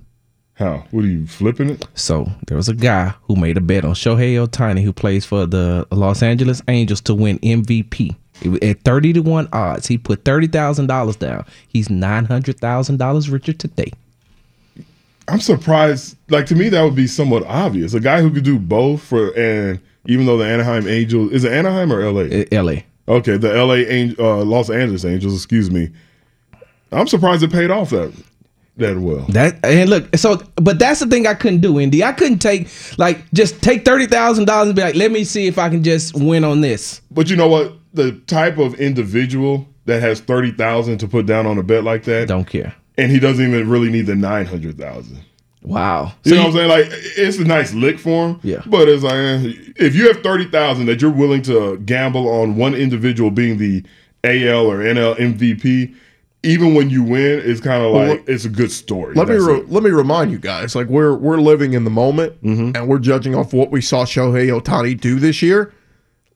How? 0.61 0.85
What 0.91 1.05
are 1.05 1.07
you 1.07 1.25
flipping 1.25 1.71
it? 1.71 1.87
So 1.95 2.31
there 2.45 2.55
was 2.55 2.69
a 2.69 2.75
guy 2.75 3.15
who 3.23 3.35
made 3.35 3.57
a 3.57 3.61
bet 3.61 3.83
on 3.83 3.95
Shohei 3.95 4.35
Ohtani, 4.35 4.83
who 4.83 4.93
plays 4.93 5.25
for 5.25 5.47
the 5.47 5.87
Los 5.89 6.21
Angeles 6.21 6.61
Angels, 6.67 7.01
to 7.01 7.15
win 7.15 7.39
MVP. 7.39 8.15
At 8.61 8.81
thirty 8.81 9.11
to 9.13 9.21
one 9.21 9.49
odds, 9.53 9.87
he 9.87 9.97
put 9.97 10.23
thirty 10.23 10.45
thousand 10.45 10.85
dollars 10.85 11.15
down. 11.15 11.45
He's 11.67 11.89
nine 11.89 12.25
hundred 12.25 12.59
thousand 12.59 12.97
dollars 12.97 13.27
richer 13.27 13.53
today. 13.53 13.91
I'm 15.27 15.39
surprised. 15.39 16.15
Like 16.29 16.45
to 16.47 16.55
me, 16.55 16.69
that 16.69 16.83
would 16.83 16.95
be 16.95 17.07
somewhat 17.07 17.43
obvious. 17.47 17.95
A 17.95 17.99
guy 17.99 18.21
who 18.21 18.29
could 18.29 18.43
do 18.43 18.59
both 18.59 19.01
for, 19.01 19.35
and 19.35 19.79
even 20.05 20.27
though 20.27 20.37
the 20.37 20.45
Anaheim 20.45 20.87
Angels 20.87 21.31
is 21.31 21.43
it 21.43 21.53
Anaheim 21.53 21.91
or 21.91 22.01
L.A. 22.01 22.45
L.A. 22.51 22.85
Okay, 23.07 23.37
the 23.37 23.51
L.A. 23.51 23.83
Ang- 23.87 24.15
uh, 24.19 24.43
Los 24.43 24.69
Angeles 24.69 25.05
Angels. 25.05 25.33
Excuse 25.35 25.71
me. 25.71 25.89
I'm 26.91 27.07
surprised 27.07 27.41
it 27.41 27.51
paid 27.51 27.71
off 27.71 27.89
that 27.89 28.13
that 28.81 28.97
well. 28.97 29.25
That 29.29 29.63
and 29.63 29.89
look, 29.89 30.15
so 30.17 30.41
but 30.55 30.77
that's 30.77 30.99
the 30.99 31.07
thing 31.07 31.25
I 31.25 31.33
couldn't 31.33 31.61
do, 31.61 31.79
Indy. 31.79 32.03
I 32.03 32.11
couldn't 32.11 32.39
take 32.39 32.67
like 32.97 33.31
just 33.31 33.61
take 33.61 33.85
thirty 33.85 34.05
thousand 34.05 34.45
dollars 34.45 34.67
and 34.67 34.75
be 34.75 34.81
like, 34.81 34.95
let 34.95 35.11
me 35.11 35.23
see 35.23 35.47
if 35.47 35.57
I 35.57 35.69
can 35.69 35.83
just 35.83 36.15
win 36.15 36.43
on 36.43 36.61
this. 36.61 37.01
But 37.09 37.29
you 37.29 37.35
know 37.35 37.47
what? 37.47 37.73
The 37.93 38.13
type 38.27 38.57
of 38.57 38.75
individual 38.75 39.67
that 39.85 40.01
has 40.01 40.19
thirty 40.19 40.51
thousand 40.51 40.99
to 40.99 41.07
put 41.07 41.25
down 41.25 41.45
on 41.47 41.57
a 41.57 41.63
bet 41.63 41.83
like 41.83 42.03
that 42.03 42.27
don't 42.27 42.45
care, 42.45 42.75
and 42.97 43.11
he 43.11 43.19
doesn't 43.19 43.45
even 43.45 43.69
really 43.69 43.89
need 43.89 44.05
the 44.05 44.15
nine 44.15 44.45
hundred 44.45 44.77
thousand. 44.77 45.23
Wow. 45.63 46.13
You 46.23 46.35
know 46.35 46.41
what 46.41 46.47
I'm 46.47 46.53
saying? 46.53 46.69
Like 46.69 46.85
it's 46.89 47.37
a 47.37 47.43
nice 47.43 47.73
lick 47.73 47.99
for 47.99 48.29
him. 48.29 48.39
Yeah. 48.43 48.63
But 48.65 48.89
it's 48.89 49.03
like 49.03 49.13
eh, 49.13 49.53
if 49.77 49.95
you 49.95 50.07
have 50.07 50.23
thirty 50.23 50.49
thousand 50.49 50.87
that 50.87 51.01
you're 51.01 51.11
willing 51.11 51.41
to 51.43 51.77
gamble 51.79 52.27
on 52.27 52.55
one 52.55 52.73
individual 52.73 53.29
being 53.29 53.57
the 53.57 53.83
AL 54.23 54.65
or 54.65 54.79
NL 54.79 55.15
MVP, 55.17 55.95
even 56.43 56.73
when 56.73 56.89
you 56.89 57.03
win, 57.03 57.41
it's 57.45 57.61
kind 57.61 57.83
of 57.83 57.93
Well, 57.93 58.09
like 58.09 58.23
it's 58.27 58.45
a 58.45 58.49
good 58.49 58.71
story. 58.71 59.13
Let 59.15 59.27
me 59.27 59.35
re- 59.35 59.63
let 59.67 59.83
me 59.83 59.89
remind 59.91 60.31
you 60.31 60.39
guys, 60.39 60.75
like 60.75 60.87
we're 60.87 61.15
we're 61.15 61.37
living 61.37 61.73
in 61.73 61.83
the 61.83 61.89
moment, 61.91 62.41
Mm-hmm. 62.43 62.75
and 62.75 62.87
we're 62.87 62.99
judging 62.99 63.35
off 63.35 63.53
what 63.53 63.71
we 63.71 63.81
saw 63.81 64.05
Shohei 64.05 64.47
Ohtani 64.59 64.99
do 64.99 65.19
this 65.19 65.41
year. 65.41 65.73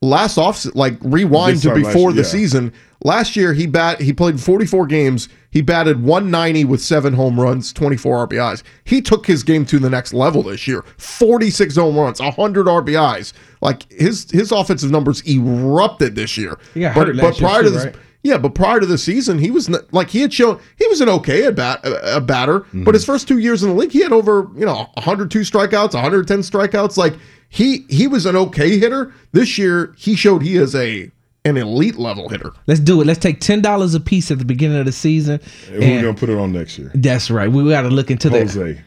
last 0.02 0.38
off 0.38 0.64
like 0.76 0.96
rewind 1.02 1.62
to 1.62 1.70
time 1.70 1.82
last 1.82 1.94
before 1.94 2.12
year, 2.12 2.22
the 2.22 2.28
yeah. 2.28 2.34
season. 2.40 2.74
Last 3.04 3.36
year 3.36 3.54
he 3.54 3.66
bat 3.68 4.02
he 4.02 4.14
played 4.14 4.40
44 4.40 4.88
games. 4.88 5.30
He 5.52 5.62
batted 5.62 6.04
190 6.04 6.66
with 6.66 6.82
seven 6.82 7.14
home 7.14 7.40
runs, 7.40 7.72
24 7.74 8.28
RBIs. 8.28 8.62
He 8.84 9.02
took 9.02 9.26
his 9.26 9.42
game 9.44 9.66
to 9.68 9.80
the 9.80 9.90
next 9.90 10.14
level 10.14 10.44
this 10.44 10.68
year. 10.68 10.84
46 10.98 11.76
home 11.78 11.98
runs, 11.98 12.20
100 12.20 12.66
RBIs. 12.68 13.34
Like 13.62 13.92
his 13.92 14.30
his 14.32 14.52
offensive 14.52 14.92
numbers 14.92 15.22
erupted 15.28 16.16
this 16.16 16.38
year. 16.38 16.60
He 16.74 16.82
got 16.82 16.96
but, 16.96 17.06
but 17.08 17.16
last 17.16 17.40
year 17.40 17.50
prior 17.50 17.62
too, 17.64 17.68
to 17.70 17.74
this, 17.74 17.86
right? 17.86 17.96
Yeah, 18.26 18.40
but 18.40 18.56
prior 18.56 18.80
to 18.80 18.88
the 18.88 18.98
season, 18.98 19.38
he 19.38 19.52
was 19.52 19.70
not, 19.70 19.94
like 19.94 20.10
he 20.10 20.22
had 20.22 20.34
shown 20.34 20.60
he 20.78 20.88
was 20.88 21.00
an 21.00 21.10
okay 21.10 21.46
at 21.46 21.56
bat 21.56 21.86
a, 21.86 22.18
a 22.18 22.22
batter. 22.22 22.62
Mm-hmm. 22.62 22.84
But 22.84 22.96
his 22.96 23.06
first 23.06 23.28
two 23.28 23.38
years 23.38 23.62
in 23.62 23.70
the 23.70 23.76
league, 23.76 23.92
he 23.92 24.02
had 24.02 24.12
over 24.12 24.50
you 24.56 24.66
know 24.66 24.90
102 24.96 25.42
strikeouts, 25.42 25.94
110 25.94 26.40
strikeouts. 26.40 26.98
Like 26.98 27.14
he 27.50 27.86
he 27.88 28.08
was 28.08 28.26
an 28.26 28.36
okay 28.36 28.80
hitter. 28.80 29.14
This 29.32 29.60
year, 29.60 29.94
he 29.96 30.16
showed 30.16 30.42
he 30.42 30.56
is 30.56 30.74
a 30.74 31.12
an 31.46 31.56
elite 31.56 31.98
level 31.98 32.28
hitter. 32.28 32.52
Let's 32.66 32.80
do 32.80 33.00
it. 33.00 33.06
Let's 33.06 33.20
take 33.20 33.42
ten 33.42 33.62
dollars 33.62 33.94
a 33.94 34.00
piece 34.00 34.32
at 34.32 34.40
the 34.40 34.46
beginning 34.46 34.80
of 34.80 34.88
the 34.88 34.92
season. 34.92 35.40
And 35.70 35.80
we're 35.80 36.02
gonna 36.02 36.14
put 36.16 36.30
it 36.30 36.38
on 36.40 36.52
next 36.52 36.80
year. 36.80 36.92
That's 36.96 37.30
right. 37.30 37.52
We 37.52 37.70
got 37.70 37.84
to 37.84 37.90
look 37.90 38.10
into 38.10 38.32
that. 38.32 38.48
Jose. 38.48 38.82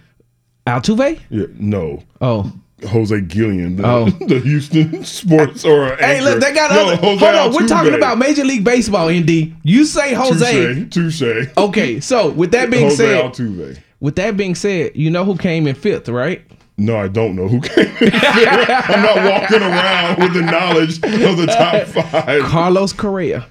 Altuve? 0.66 1.20
Yeah, 1.30 1.46
no. 1.54 2.02
Oh. 2.20 2.52
Jose 2.86 3.20
Gillian, 3.22 3.76
the, 3.76 3.86
Oh. 3.86 4.04
the 4.28 4.38
Houston 4.40 5.04
Sports 5.04 5.64
or 5.64 5.96
Hey, 5.96 6.18
anchor. 6.18 6.24
look, 6.30 6.40
they 6.40 6.52
got 6.54 6.70
no, 6.70 6.86
other. 6.86 6.96
Jose 6.96 7.18
Hold 7.26 7.34
on, 7.34 7.52
we're 7.62 7.66
talking 7.68 7.94
about 7.94 8.18
Major 8.18 8.44
League 8.44 8.62
Baseball. 8.64 9.08
Nd, 9.10 9.56
you 9.64 9.84
say 9.84 10.14
Jose. 10.14 10.84
Touche. 10.90 11.18
touche. 11.20 11.48
Okay, 11.56 12.00
so 12.00 12.30
with 12.30 12.52
that 12.52 12.70
being 12.70 12.84
Jose 12.84 12.96
said, 12.96 13.24
Altuve. 13.24 13.78
with 14.00 14.16
that 14.16 14.36
being 14.36 14.54
said, 14.54 14.92
you 14.94 15.10
know 15.10 15.24
who 15.24 15.36
came 15.36 15.66
in 15.66 15.74
fifth, 15.74 16.08
right? 16.08 16.42
No, 16.80 16.96
I 16.96 17.08
don't 17.08 17.34
know 17.34 17.48
who 17.48 17.60
came. 17.60 17.86
in 17.86 17.92
fifth. 17.96 18.14
I'm 18.14 19.02
not 19.02 19.16
walking 19.42 19.62
around 19.62 20.18
with 20.22 20.34
the 20.34 20.42
knowledge 20.42 20.96
of 20.98 21.36
the 21.36 21.46
top 21.46 21.86
five. 21.88 22.42
Carlos 22.44 22.92
Correa, 22.92 23.48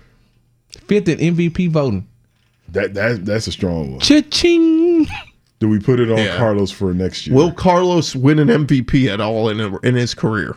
fifth 0.86 1.10
in 1.10 1.18
MVP 1.36 1.70
voting. 1.70 2.08
That 2.70 2.94
that 2.94 3.26
that's 3.26 3.48
a 3.48 3.52
strong 3.52 3.92
one. 3.92 4.00
Cha-ching. 4.00 5.08
Do 5.60 5.68
we 5.68 5.80
put 5.80 6.00
it 6.00 6.12
on 6.12 6.18
Yeah. 6.20 6.38
Carlos 6.38 6.70
for 6.72 6.94
next 6.94 7.26
year? 7.26 7.36
Will 7.36 7.52
Carlos 7.52 8.16
win 8.16 8.38
an 8.40 8.48
MVP 8.50 9.08
at 9.12 9.20
all 9.20 9.50
in 9.50 9.60
in 9.84 9.96
his 9.96 10.14
career? 10.14 10.56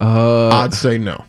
Uh, 0.00 0.48
I'd 0.50 0.74
say 0.74 0.98
no. 0.98 1.24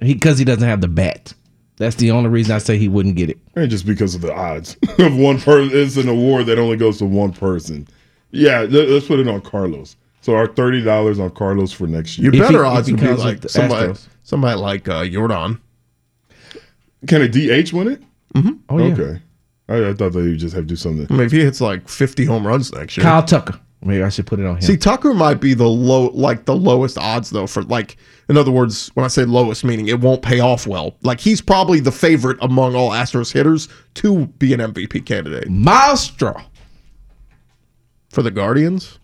he 0.00 0.14
because 0.14 0.38
he 0.38 0.44
doesn't 0.44 0.66
have 0.68 0.80
the 0.80 0.88
bat. 0.88 1.32
That's 1.76 1.96
the 1.96 2.10
only 2.10 2.28
reason 2.30 2.54
I 2.54 2.58
say 2.58 2.76
he 2.78 2.88
wouldn't 2.88 3.16
get 3.16 3.30
it. 3.30 3.38
And 3.56 3.70
just 3.70 3.86
because 3.86 4.14
of 4.14 4.20
the 4.20 4.32
odds 4.34 4.76
of 4.98 5.16
one 5.16 5.40
person, 5.40 5.76
it's 5.76 5.96
an 5.96 6.08
award 6.08 6.46
that 6.46 6.58
only 6.58 6.76
goes 6.76 6.98
to 6.98 7.06
one 7.06 7.32
person. 7.32 7.88
Yeah, 8.30 8.60
let, 8.68 8.88
us 8.88 9.06
put 9.06 9.18
it 9.18 9.26
on 9.28 9.40
Carlos. 9.40 9.96
So 10.20 10.34
our 10.34 10.46
thirty 10.46 10.82
dollars 10.82 11.18
on 11.18 11.30
Carlos 11.30 11.72
for 11.72 11.86
next 11.86 12.18
year. 12.18 12.26
Your 12.32 12.34
If 12.42 12.48
he- 12.48 12.52
better 12.52 12.64
odds 12.64 12.86
he 12.86 12.92
would 12.92 13.00
be 13.02 13.08
like 13.14 13.48
somebody 13.48 13.88
Astros. 13.88 14.06
somebody 14.22 14.58
like 14.60 14.88
uh, 14.88 15.02
Yordan. 15.02 15.58
Can 17.08 17.22
a 17.22 17.28
DH 17.28 17.72
win 17.72 17.88
it? 17.88 18.02
Oh 18.68 18.78
yeah, 18.78 18.92
Okay. 18.94 19.20
I, 19.68 19.88
I 19.90 19.94
thought 19.94 20.10
they 20.12 20.22
would 20.22 20.38
just 20.38 20.54
have 20.54 20.64
to 20.64 20.68
do 20.68 20.76
something. 20.76 21.06
I 21.10 21.12
mean, 21.12 21.26
if 21.26 21.32
he 21.32 21.40
hits 21.40 21.60
like 21.60 21.88
50 21.88 22.24
home 22.24 22.46
runs 22.46 22.72
next 22.72 22.96
year. 22.96 23.04
Kyle 23.04 23.22
Tucker. 23.22 23.58
Maybe 23.84 24.02
I 24.02 24.10
should 24.10 24.26
put 24.26 24.38
it 24.38 24.46
on 24.46 24.56
him. 24.56 24.62
See, 24.62 24.76
Tucker 24.76 25.12
might 25.12 25.40
be 25.40 25.54
the 25.54 25.68
low, 25.68 26.10
like 26.10 26.44
the 26.44 26.54
lowest 26.54 26.96
odds 26.98 27.30
though. 27.30 27.48
For 27.48 27.62
like, 27.64 27.96
in 28.28 28.36
other 28.36 28.52
words, 28.52 28.90
when 28.94 29.04
I 29.04 29.08
say 29.08 29.24
lowest, 29.24 29.64
meaning 29.64 29.88
it 29.88 30.00
won't 30.00 30.22
pay 30.22 30.38
off 30.38 30.68
well. 30.68 30.94
Like 31.02 31.18
he's 31.18 31.40
probably 31.40 31.80
the 31.80 31.90
favorite 31.90 32.38
among 32.40 32.76
all 32.76 32.90
Astros 32.90 33.32
hitters 33.32 33.68
to 33.94 34.26
be 34.38 34.52
an 34.54 34.60
MVP 34.60 35.04
candidate 35.04 35.50
Myles 35.50 36.02
Straw 36.02 36.44
for 38.10 38.22
the 38.22 38.30
Guardians. 38.30 38.98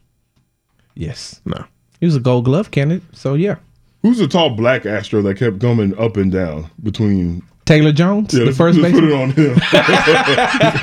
Yes, 0.94 1.40
No, 1.44 1.64
he 2.00 2.06
was 2.06 2.16
a 2.16 2.20
Gold 2.20 2.44
Glove 2.44 2.70
candidate. 2.70 3.02
So 3.12 3.34
yeah, 3.34 3.56
Who's 4.02 4.18
the 4.18 4.28
tall 4.28 4.50
black 4.50 4.86
Astro 4.86 5.22
that 5.22 5.38
kept 5.38 5.60
coming 5.60 5.96
up 5.98 6.16
and 6.16 6.30
down 6.30 6.70
between? 6.82 7.42
Taylor 7.68 7.92
Jones, 7.92 8.32
Yeah, 8.32 8.46
the 8.46 8.52
first 8.52 8.78
let's 8.78 8.94
put 8.94 9.04
it 9.04 9.12
on 9.12 9.28
him. 9.32 9.54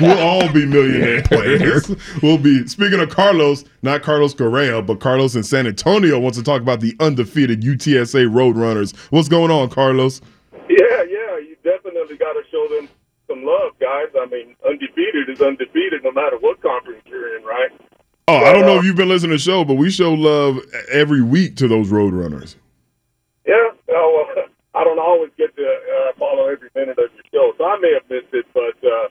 we'll 0.00 0.20
all 0.20 0.52
be 0.52 0.64
millionaires. 0.64 1.90
we'll 2.22 2.38
be. 2.38 2.64
Speaking 2.68 3.00
of 3.00 3.10
Carlos, 3.10 3.64
not 3.82 4.02
Carlos 4.02 4.32
Correa, 4.34 4.80
but 4.82 5.00
Carlos 5.00 5.34
in 5.34 5.42
San 5.42 5.66
Antonio 5.66 6.20
wants 6.20 6.38
to 6.38 6.44
talk 6.44 6.62
about 6.62 6.78
the 6.78 6.94
undefeated 7.00 7.62
UTSA 7.62 8.30
Roadrunners. 8.30 8.96
What's 9.10 9.28
going 9.28 9.50
on, 9.50 9.68
Carlos? 9.68 10.20
Yeah, 10.68 11.02
yeah, 11.02 11.38
you 11.38 11.56
definitely 11.64 12.18
got 12.18 12.34
to 12.34 12.42
show 12.52 12.68
them 12.68 12.88
some 13.26 13.44
love, 13.44 13.72
guys. 13.80 14.06
I 14.16 14.26
mean, 14.26 14.54
undefeated 14.64 15.28
is 15.28 15.40
undefeated 15.40 16.04
no 16.04 16.12
matter 16.12 16.38
what 16.38 16.62
conference 16.62 17.02
you're 17.06 17.36
in, 17.36 17.42
right? 17.42 17.70
Oh, 18.28 18.36
I 18.36 18.52
don't 18.52 18.64
know 18.64 18.76
uh, 18.76 18.78
if 18.78 18.84
you've 18.84 18.94
been 18.94 19.08
listening 19.08 19.30
to 19.30 19.36
the 19.38 19.42
show, 19.42 19.64
but 19.64 19.74
we 19.74 19.90
show 19.90 20.14
love 20.14 20.60
every 20.92 21.20
week 21.20 21.56
to 21.56 21.66
those 21.66 21.88
Roadrunners. 21.88 22.54
Yeah, 23.44 23.70
oh, 23.90 24.24
well, 24.36 24.46
I 24.76 24.84
don't 24.84 25.00
always 25.00 25.30
get 25.36 25.56
to 25.56 25.80
every 26.48 26.70
minute 26.74 26.98
of 26.98 27.10
your 27.12 27.26
show, 27.32 27.46
so 27.58 27.64
I 27.64 27.76
may 27.78 27.92
have 27.94 28.06
missed 28.10 28.32
it, 28.32 28.46
but 28.54 28.78
uh, 28.82 29.08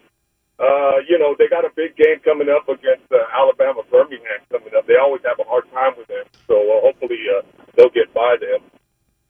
uh, 0.57 0.97
you 1.07 1.19
know 1.19 1.35
they 1.37 1.47
got 1.47 1.65
a 1.65 1.73
big 1.75 1.95
game 1.95 2.23
coming 2.23 2.47
up 2.47 2.67
against 2.69 3.07
uh, 3.11 3.19
Alabama 3.35 3.83
Birmingham 3.91 4.39
coming 4.51 4.71
up. 4.75 4.87
They 4.87 4.95
always 4.95 5.21
have 5.27 5.39
a 5.39 5.47
hard 5.47 5.69
time 5.71 5.93
with 5.97 6.07
them, 6.07 6.25
so 6.47 6.55
uh, 6.55 6.81
hopefully 6.81 7.19
uh, 7.27 7.43
they'll 7.75 7.93
get 7.93 8.13
by 8.13 8.37
them. 8.39 8.63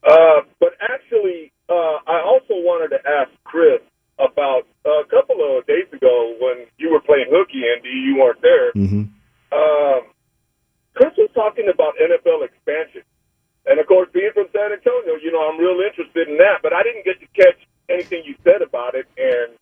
Uh, 0.06 0.45
but 0.60 0.78
actually, 0.82 1.51
uh, 1.70 1.97
I 2.06 2.22
also 2.22 2.53
wanted 2.62 2.93
to 2.93 3.01
ask 3.01 3.32
Chris 3.43 3.82
about 4.20 4.70
uh, 4.86 5.01
a 5.01 5.08
couple 5.10 5.41
of 5.41 5.66
days 5.66 5.89
ago 5.91 6.38
when 6.39 6.70
you 6.78 6.93
were 6.93 7.01
playing 7.01 7.28
hooky, 7.34 7.66
ND. 7.66 7.89
You 7.89 8.16
weren't 8.22 8.41
there. 8.41 8.72
Mm-hmm. 8.74 9.10
Um, 9.49 10.01
Chris 10.93 11.14
was 11.18 11.30
talking 11.34 11.68
about 11.74 11.97
NFL 11.99 12.45
expansion. 12.45 13.03
And 13.66 13.80
of 13.80 13.88
course, 13.88 14.08
being 14.14 14.32
from 14.34 14.45
San 14.53 14.72
Antonio, 14.72 15.18
you 15.18 15.34
know, 15.34 15.41
I'm 15.41 15.58
real 15.58 15.82
interested 15.82 16.30
in 16.30 16.38
that. 16.38 16.62
But 16.62 16.72
I 16.72 16.84
didn't 16.84 17.03
get 17.03 17.20
to 17.20 17.28
catch 17.34 17.60
anything 17.90 18.24
you 18.26 18.36
said 18.44 18.62
about 18.62 18.96
it. 18.96 19.06
And 19.18 19.58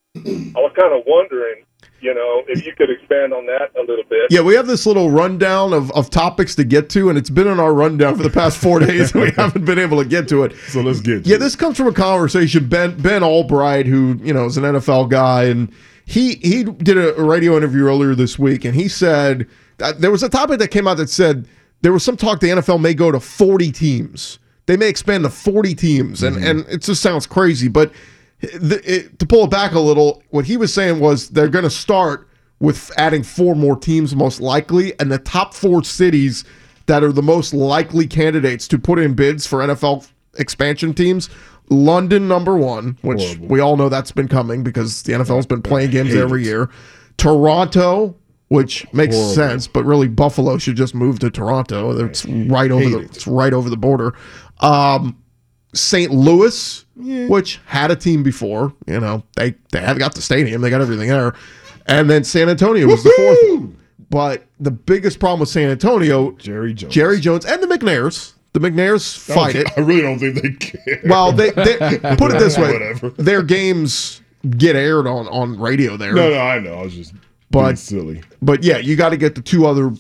I 0.56 0.60
was 0.60 0.72
kind 0.78 0.94
of 0.94 1.04
wondering, 1.08 1.64
you 2.02 2.14
know, 2.14 2.44
if 2.48 2.66
you 2.66 2.74
could 2.76 2.90
expand 2.90 3.34
on 3.34 3.46
that 3.46 3.72
a 3.78 3.82
little 3.82 4.04
bit. 4.10 4.30
yeah, 4.30 4.42
we 4.42 4.56
have 4.56 4.68
this 4.68 4.86
little 4.86 5.10
rundown 5.10 5.74
of, 5.74 5.90
of 5.92 6.10
topics 6.10 6.54
to 6.56 6.64
get 6.64 6.90
to, 6.92 7.10
and 7.10 7.18
it's 7.18 7.30
been 7.30 7.48
in 7.48 7.60
our 7.60 7.74
rundown 7.74 8.16
for 8.16 8.24
the 8.24 8.30
past 8.30 8.58
four 8.58 8.80
days, 8.88 9.14
and 9.14 9.24
we 9.24 9.32
haven't 9.32 9.66
been 9.66 9.80
able 9.80 10.02
to 10.02 10.08
get 10.08 10.28
to 10.30 10.44
it. 10.44 10.54
So 10.68 10.82
let's 10.82 11.00
get. 11.00 11.24
To 11.24 11.30
Yeah, 11.30 11.36
it. 11.38 11.40
this 11.40 11.56
comes 11.56 11.78
from 11.78 11.88
a 11.88 11.94
conversation 11.94 12.68
Ben 12.68 12.98
Ben 13.02 13.24
Albright, 13.24 13.86
who 13.86 14.20
you 14.22 14.34
know 14.34 14.46
is 14.46 14.58
an 14.58 14.64
NFL 14.64 15.10
guy, 15.10 15.46
and 15.46 15.72
he 16.06 16.36
he 16.36 16.64
did 16.64 16.98
a, 16.98 17.16
a 17.16 17.24
radio 17.24 17.56
interview 17.58 17.86
earlier 17.86 18.16
this 18.16 18.38
week, 18.38 18.66
and 18.66 18.76
he 18.76 18.88
said 18.88 19.48
that 19.78 20.02
there 20.02 20.12
was 20.12 20.24
a 20.24 20.30
topic 20.30 20.60
that 20.60 20.70
came 20.70 20.88
out 20.88 20.98
that 20.98 21.10
said 21.10 21.48
there 21.82 21.94
was 21.94 22.04
some 22.04 22.18
talk 22.18 22.40
the 22.42 22.48
NFL 22.50 22.82
may 22.82 22.94
go 22.94 23.12
to 23.12 23.20
forty 23.20 23.72
teams. 23.72 24.40
They 24.66 24.78
may 24.78 24.88
expand 24.88 25.24
to 25.24 25.30
forty 25.30 25.76
teams, 25.76 26.24
and 26.24 26.38
and 26.38 26.66
it 26.70 26.82
just 26.82 27.02
sounds 27.02 27.28
crazy, 27.28 27.68
but 27.68 27.92
the, 28.42 28.82
it, 28.84 29.20
to 29.20 29.26
pull 29.26 29.46
it 29.46 29.50
back 29.50 29.74
a 29.74 29.80
little, 29.80 30.22
what 30.30 30.46
he 30.46 30.58
was 30.58 30.74
saying 30.74 31.00
was 31.00 31.30
they're 31.30 31.48
going 31.48 31.64
to 31.64 31.70
start 31.70 32.28
with 32.60 32.92
adding 32.98 33.24
four 33.24 33.56
more 33.56 33.76
teams, 33.76 34.16
most 34.16 34.42
likely, 34.42 34.98
and 35.00 35.12
the 35.12 35.20
top 35.20 35.54
four 35.54 35.84
cities 35.84 36.44
that 36.86 37.04
are 37.04 37.12
the 37.12 37.22
most 37.22 37.54
likely 37.54 38.08
candidates 38.08 38.68
to 38.68 38.78
put 38.78 39.00
in 39.00 39.14
bids 39.14 39.48
for 39.48 39.60
NFL 39.60 40.08
expansion 40.38 40.94
teams. 40.94 41.30
London, 41.70 42.28
number 42.28 42.58
one, 42.58 42.98
which 43.02 43.38
we 43.40 43.62
all 43.62 43.78
know 43.78 43.88
that's 43.88 44.12
been 44.12 44.28
coming 44.28 44.64
because 44.64 45.04
the 45.04 45.14
NFL's 45.14 45.46
been 45.46 45.62
playing 45.62 45.92
games 45.92 46.14
every 46.14 46.42
it. 46.42 46.48
year. 46.48 46.70
Toronto, 47.18 48.16
which 48.50 48.86
makes 48.94 49.16
Horrible. 49.16 49.34
sense, 49.34 49.68
but 49.68 49.84
really 49.84 50.08
Buffalo 50.08 50.58
should 50.58 50.76
just 50.76 50.94
move 50.94 51.20
to 51.20 51.30
Toronto. 51.32 52.06
It's 52.06 52.26
right 52.26 52.70
over 52.72 52.90
the 52.90 53.00
it. 53.00 53.06
it's 53.06 53.28
right 53.28 53.54
over 53.54 53.70
the 53.70 53.78
border. 53.78 54.14
Um, 54.60 55.18
St. 55.74 56.12
Louis, 56.12 56.86
which 56.96 57.60
had 57.66 57.90
a 57.90 57.96
team 57.96 58.22
before. 58.24 58.74
You 58.88 59.00
know, 59.00 59.24
they 59.36 59.56
they 59.72 59.80
have 59.82 59.98
got 59.98 60.14
the 60.16 60.22
stadium, 60.22 60.62
they 60.62 60.70
got 60.70 60.82
everything 60.82 61.10
there, 61.10 61.34
and 61.88 62.10
then 62.10 62.24
San 62.24 62.48
Antonio 62.50 62.88
was 62.88 63.04
the 63.04 63.12
fourth. 63.16 63.60
one. 63.60 63.78
But 64.10 64.46
the 64.60 64.70
biggest 64.70 65.20
problem 65.20 65.40
with 65.40 65.50
San 65.50 65.70
Antonio, 65.72 66.34
Jerry 66.34 66.74
Jones. 66.76 66.94
Jerry 66.94 67.20
Jones, 67.20 67.46
and 67.46 67.64
the 67.64 67.68
McNairs. 67.68 68.34
The 68.54 68.60
McNairs 68.60 69.18
fight 69.18 69.56
it. 69.56 69.68
I 69.76 69.80
really 69.82 70.04
don't 70.04 70.20
think 70.20 70.40
they 70.40 70.52
care. 70.52 71.02
Well, 71.06 71.32
they, 71.32 71.50
they 71.50 71.78
put 72.18 72.32
it 72.32 72.38
this 72.38 72.56
way: 72.56 72.74
Whatever. 72.74 73.10
their 73.12 73.42
games 73.42 74.22
get 74.58 74.76
aired 74.76 75.08
on 75.08 75.28
on 75.30 75.60
radio 75.60 75.98
there. 75.98 76.14
No, 76.14 76.30
no, 76.30 76.40
I 76.40 76.60
know. 76.60 76.76
I 76.76 76.84
was 76.84 76.94
just 76.94 77.16
But- 77.54 77.64
being 77.64 77.76
silly. 77.78 78.22
But 78.42 78.64
yeah, 78.64 78.78
you 78.78 78.96
got 78.96 79.10
to 79.10 79.18
get 79.18 79.36
the 79.36 79.42
two 79.42 79.66
other 79.66 79.94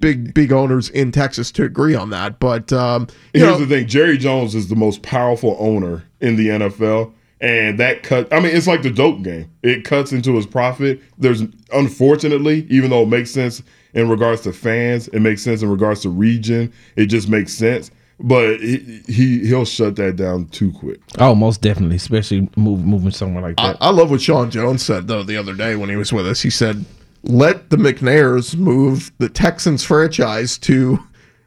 big 0.00 0.32
big 0.34 0.50
owners 0.52 0.88
in 0.90 1.12
Texas 1.12 1.52
to 1.52 1.64
agree 1.64 1.94
on 1.94 2.10
that. 2.10 2.40
But 2.40 2.72
um, 2.72 3.06
you 3.34 3.44
Here's 3.44 3.58
know, 3.58 3.64
the 3.64 3.66
thing: 3.66 3.86
Jerry 3.86 4.18
Jones 4.18 4.54
is 4.54 4.68
the 4.68 4.76
most 4.76 5.02
powerful 5.02 5.56
owner 5.60 6.04
in 6.20 6.36
the 6.36 6.48
NFL, 6.48 7.12
and 7.40 7.78
that 7.78 8.02
cut. 8.02 8.32
I 8.32 8.40
mean, 8.40 8.54
it's 8.56 8.66
like 8.66 8.82
the 8.82 8.90
dope 8.90 9.22
game. 9.22 9.50
It 9.62 9.84
cuts 9.84 10.12
into 10.12 10.34
his 10.34 10.46
profit. 10.46 11.00
There's 11.18 11.42
unfortunately, 11.72 12.66
even 12.70 12.90
though 12.90 13.02
it 13.02 13.08
makes 13.08 13.30
sense 13.30 13.62
in 13.92 14.08
regards 14.08 14.40
to 14.42 14.52
fans, 14.52 15.08
it 15.08 15.20
makes 15.20 15.42
sense 15.42 15.62
in 15.62 15.68
regards 15.68 16.00
to 16.02 16.08
region. 16.08 16.72
It 16.96 17.06
just 17.06 17.28
makes 17.28 17.52
sense. 17.52 17.90
But 18.22 18.60
he, 18.60 19.02
he 19.08 19.46
he'll 19.46 19.64
shut 19.64 19.96
that 19.96 20.16
down 20.16 20.46
too 20.48 20.72
quick. 20.72 21.00
Oh, 21.18 21.34
most 21.34 21.62
definitely, 21.62 21.96
especially 21.96 22.50
move, 22.54 22.84
moving 22.84 23.12
somewhere 23.12 23.42
like 23.42 23.54
I, 23.56 23.68
that. 23.68 23.78
I 23.80 23.90
love 23.90 24.10
what 24.10 24.20
Sean 24.20 24.50
Jones 24.50 24.82
said 24.84 25.08
though 25.08 25.22
the 25.22 25.38
other 25.38 25.54
day 25.54 25.74
when 25.74 25.88
he 25.88 25.96
was 25.96 26.12
with 26.12 26.26
us. 26.26 26.42
He 26.42 26.50
said, 26.50 26.84
"Let 27.22 27.70
the 27.70 27.76
McNairs 27.76 28.56
move 28.56 29.12
the 29.18 29.28
Texans 29.28 29.84
franchise 29.84 30.58
to 30.58 31.00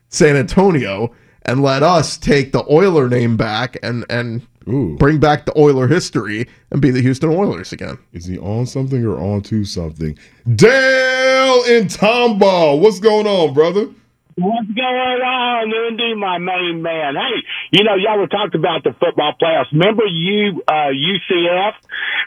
San 0.09 0.35
Antonio." 0.35 1.13
and 1.45 1.61
let 1.61 1.83
us 1.83 2.17
take 2.17 2.51
the 2.51 2.63
Oiler 2.71 3.09
name 3.09 3.37
back 3.37 3.77
and 3.83 4.05
and 4.09 4.47
bring 4.65 5.19
back 5.19 5.45
the 5.45 5.57
Oiler 5.57 5.87
history 5.87 6.47
and 6.71 6.81
be 6.81 6.91
the 6.91 7.01
Houston 7.01 7.29
Oilers 7.29 7.73
again. 7.73 7.97
Is 8.13 8.25
he 8.25 8.37
on 8.39 8.65
something 8.65 9.05
or 9.05 9.19
on 9.19 9.41
to 9.43 9.65
something? 9.65 10.17
Dale 10.55 11.63
in 11.65 11.87
Tomball, 11.87 12.79
what's 12.79 12.99
going 12.99 13.27
on, 13.27 13.53
brother? 13.53 13.89
What's 14.35 14.71
going 14.71 15.21
on, 15.21 15.93
ND, 15.93 16.17
my 16.17 16.39
main 16.39 16.81
man? 16.81 17.13
Hey, 17.13 17.43
you 17.71 17.83
know, 17.83 17.93
y'all 17.95 18.17
were 18.17 18.27
talking 18.27 18.59
about 18.59 18.83
the 18.83 18.95
football 18.99 19.35
playoffs. 19.39 19.71
Remember 19.71 20.05
you, 20.07 20.63
uh, 20.67 20.89
UCF, 20.89 21.73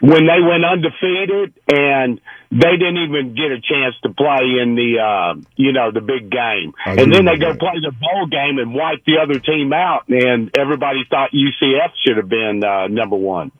when 0.01 0.25
they 0.25 0.39
went 0.39 0.63
undefeated 0.63 1.53
and 1.67 2.21
they 2.51 2.77
didn't 2.77 2.97
even 2.97 3.35
get 3.35 3.51
a 3.51 3.59
chance 3.59 3.95
to 4.03 4.09
play 4.09 4.59
in 4.61 4.75
the, 4.75 4.99
uh, 4.99 5.41
you 5.55 5.73
know, 5.73 5.91
the 5.91 6.01
big 6.01 6.29
game. 6.29 6.73
I 6.85 6.91
and 6.91 7.13
then 7.13 7.25
they 7.25 7.37
go 7.37 7.51
that. 7.51 7.59
play 7.59 7.79
the 7.81 7.91
bowl 7.91 8.27
game 8.27 8.57
and 8.57 8.73
wipe 8.73 9.03
the 9.05 9.17
other 9.21 9.39
team 9.39 9.73
out. 9.73 10.07
And 10.07 10.49
everybody 10.57 11.03
thought 11.09 11.31
UCF 11.31 11.91
should 12.05 12.17
have 12.17 12.29
been, 12.29 12.63
uh, 12.63 12.87
number 12.87 13.17
one. 13.17 13.51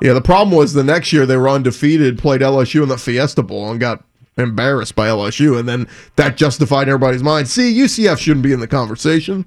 Yeah, 0.00 0.14
the 0.14 0.22
problem 0.22 0.56
was 0.56 0.72
the 0.72 0.84
next 0.84 1.12
year 1.12 1.26
they 1.26 1.36
were 1.36 1.50
undefeated, 1.50 2.18
played 2.18 2.40
LSU 2.40 2.82
in 2.82 2.88
the 2.88 2.96
Fiesta 2.96 3.42
Bowl, 3.42 3.70
and 3.70 3.78
got 3.78 4.02
embarrassed 4.38 4.94
by 4.94 5.08
LSU, 5.08 5.58
and 5.58 5.68
then 5.68 5.86
that 6.16 6.36
justified 6.38 6.88
everybody's 6.88 7.22
mind. 7.22 7.48
See, 7.48 7.78
UCF 7.78 8.18
shouldn't 8.18 8.42
be 8.42 8.52
in 8.52 8.60
the 8.60 8.66
conversation. 8.66 9.44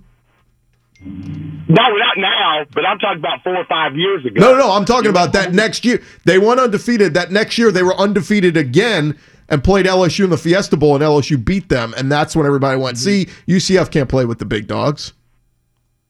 No, 1.01 1.65
not 1.67 2.17
now, 2.60 2.66
but 2.74 2.86
I'm 2.86 2.99
talking 2.99 3.20
about 3.20 3.43
four 3.43 3.56
or 3.56 3.66
five 3.66 3.95
years 3.95 4.26
ago. 4.26 4.39
No, 4.39 4.51
no, 4.53 4.60
no. 4.60 4.72
I'm 4.72 4.86
talking 4.86 5.10
about 5.10 5.34
that 5.34 5.53
next 5.53 5.86
year. 5.86 6.01
They 6.26 6.39
went 6.39 6.60
undefeated. 6.60 7.14
That 7.14 7.32
next 7.32 7.58
year, 7.58 7.72
they 7.72 7.84
were 7.84 7.95
undefeated 7.95 8.58
again 8.58 9.18
and 9.49 9.64
played 9.64 9.86
LSU 9.86 10.24
in 10.24 10.30
the 10.30 10.38
Fiesta 10.38 10.76
Bowl, 10.78 10.95
and 10.95 11.03
LSU 11.03 11.43
beat 11.43 11.70
them. 11.70 11.93
And 11.97 12.12
that's 12.12 12.36
when 12.36 12.45
everybody 12.45 12.80
went, 12.80 12.97
mm-hmm. 12.97 13.30
see, 13.30 13.76
UCF 13.76 13.91
can't 13.91 14.10
play 14.10 14.26
with 14.26 14.39
the 14.39 14.45
big 14.45 14.68
dogs. 14.68 15.14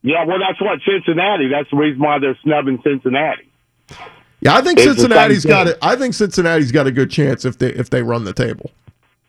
Yeah, 0.02 0.24
well, 0.24 0.38
that's 0.38 0.60
what 0.60 0.78
Cincinnati. 0.86 1.48
That's 1.48 1.68
the 1.70 1.76
reason 1.76 2.00
why 2.00 2.18
they're 2.18 2.38
snubbing 2.42 2.80
Cincinnati. 2.82 3.50
Yeah, 4.40 4.54
I 4.54 4.62
think 4.62 4.78
It's 4.78 4.86
Cincinnati's 4.86 5.44
got 5.44 5.66
it. 5.66 5.78
I 5.82 5.96
think 5.96 6.14
Cincinnati's 6.14 6.70
got 6.70 6.86
a 6.86 6.92
good 6.92 7.10
chance 7.10 7.44
if 7.44 7.58
they 7.58 7.72
if 7.72 7.90
they 7.90 8.02
run 8.02 8.24
the 8.24 8.32
table. 8.32 8.70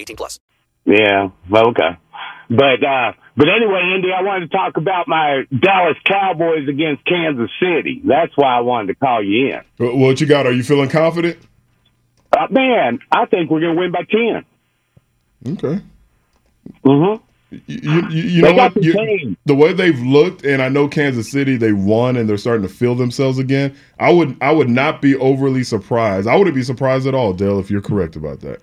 18 0.00 0.16
plus. 0.16 0.40
Yeah, 0.84 1.30
well, 1.48 1.68
okay. 1.70 1.96
But 2.48 2.82
uh 2.84 3.12
but 3.36 3.46
anyway, 3.48 3.80
ND, 3.98 4.06
I 4.16 4.22
wanted 4.22 4.50
to 4.50 4.56
talk 4.56 4.76
about 4.76 5.06
my 5.08 5.44
Dallas 5.56 5.96
Cowboys 6.04 6.68
against 6.68 7.04
Kansas 7.06 7.50
City. 7.60 8.02
That's 8.04 8.32
why 8.36 8.56
I 8.56 8.60
wanted 8.60 8.88
to 8.88 8.94
call 8.96 9.22
you 9.24 9.52
in. 9.78 9.98
What 10.00 10.20
you 10.20 10.26
got? 10.26 10.46
Are 10.46 10.52
you 10.52 10.62
feeling 10.64 10.90
confident? 10.90 11.38
Uh, 12.36 12.46
man, 12.50 12.98
I 13.10 13.26
think 13.26 13.50
we're 13.50 13.60
going 13.60 13.74
to 13.76 13.80
win 13.80 13.92
by 13.92 14.02
10. 15.44 15.54
Okay. 15.54 15.82
Mm-hmm. 16.84 17.24
You, 17.66 18.08
you, 18.10 18.22
you 18.22 18.42
know 18.42 18.52
what? 18.52 18.74
the 18.74 18.82
You- 18.82 19.36
the 19.46 19.54
way 19.54 19.72
they've 19.72 19.98
looked, 20.00 20.44
and 20.44 20.60
I 20.62 20.68
know 20.68 20.86
Kansas 20.86 21.30
City, 21.30 21.56
they 21.56 21.72
won 21.72 22.16
and 22.16 22.28
they're 22.28 22.36
starting 22.36 22.66
to 22.66 22.72
feel 22.72 22.94
themselves 22.94 23.38
again. 23.38 23.74
I 23.98 24.12
would, 24.12 24.36
I 24.40 24.52
would 24.52 24.68
not 24.68 25.00
be 25.02 25.16
overly 25.16 25.64
surprised. 25.64 26.28
I 26.28 26.36
wouldn't 26.36 26.54
be 26.54 26.62
surprised 26.62 27.06
at 27.06 27.14
all, 27.14 27.32
Dale, 27.32 27.58
if 27.58 27.70
you're 27.70 27.80
correct 27.80 28.16
about 28.16 28.40
that. 28.40 28.60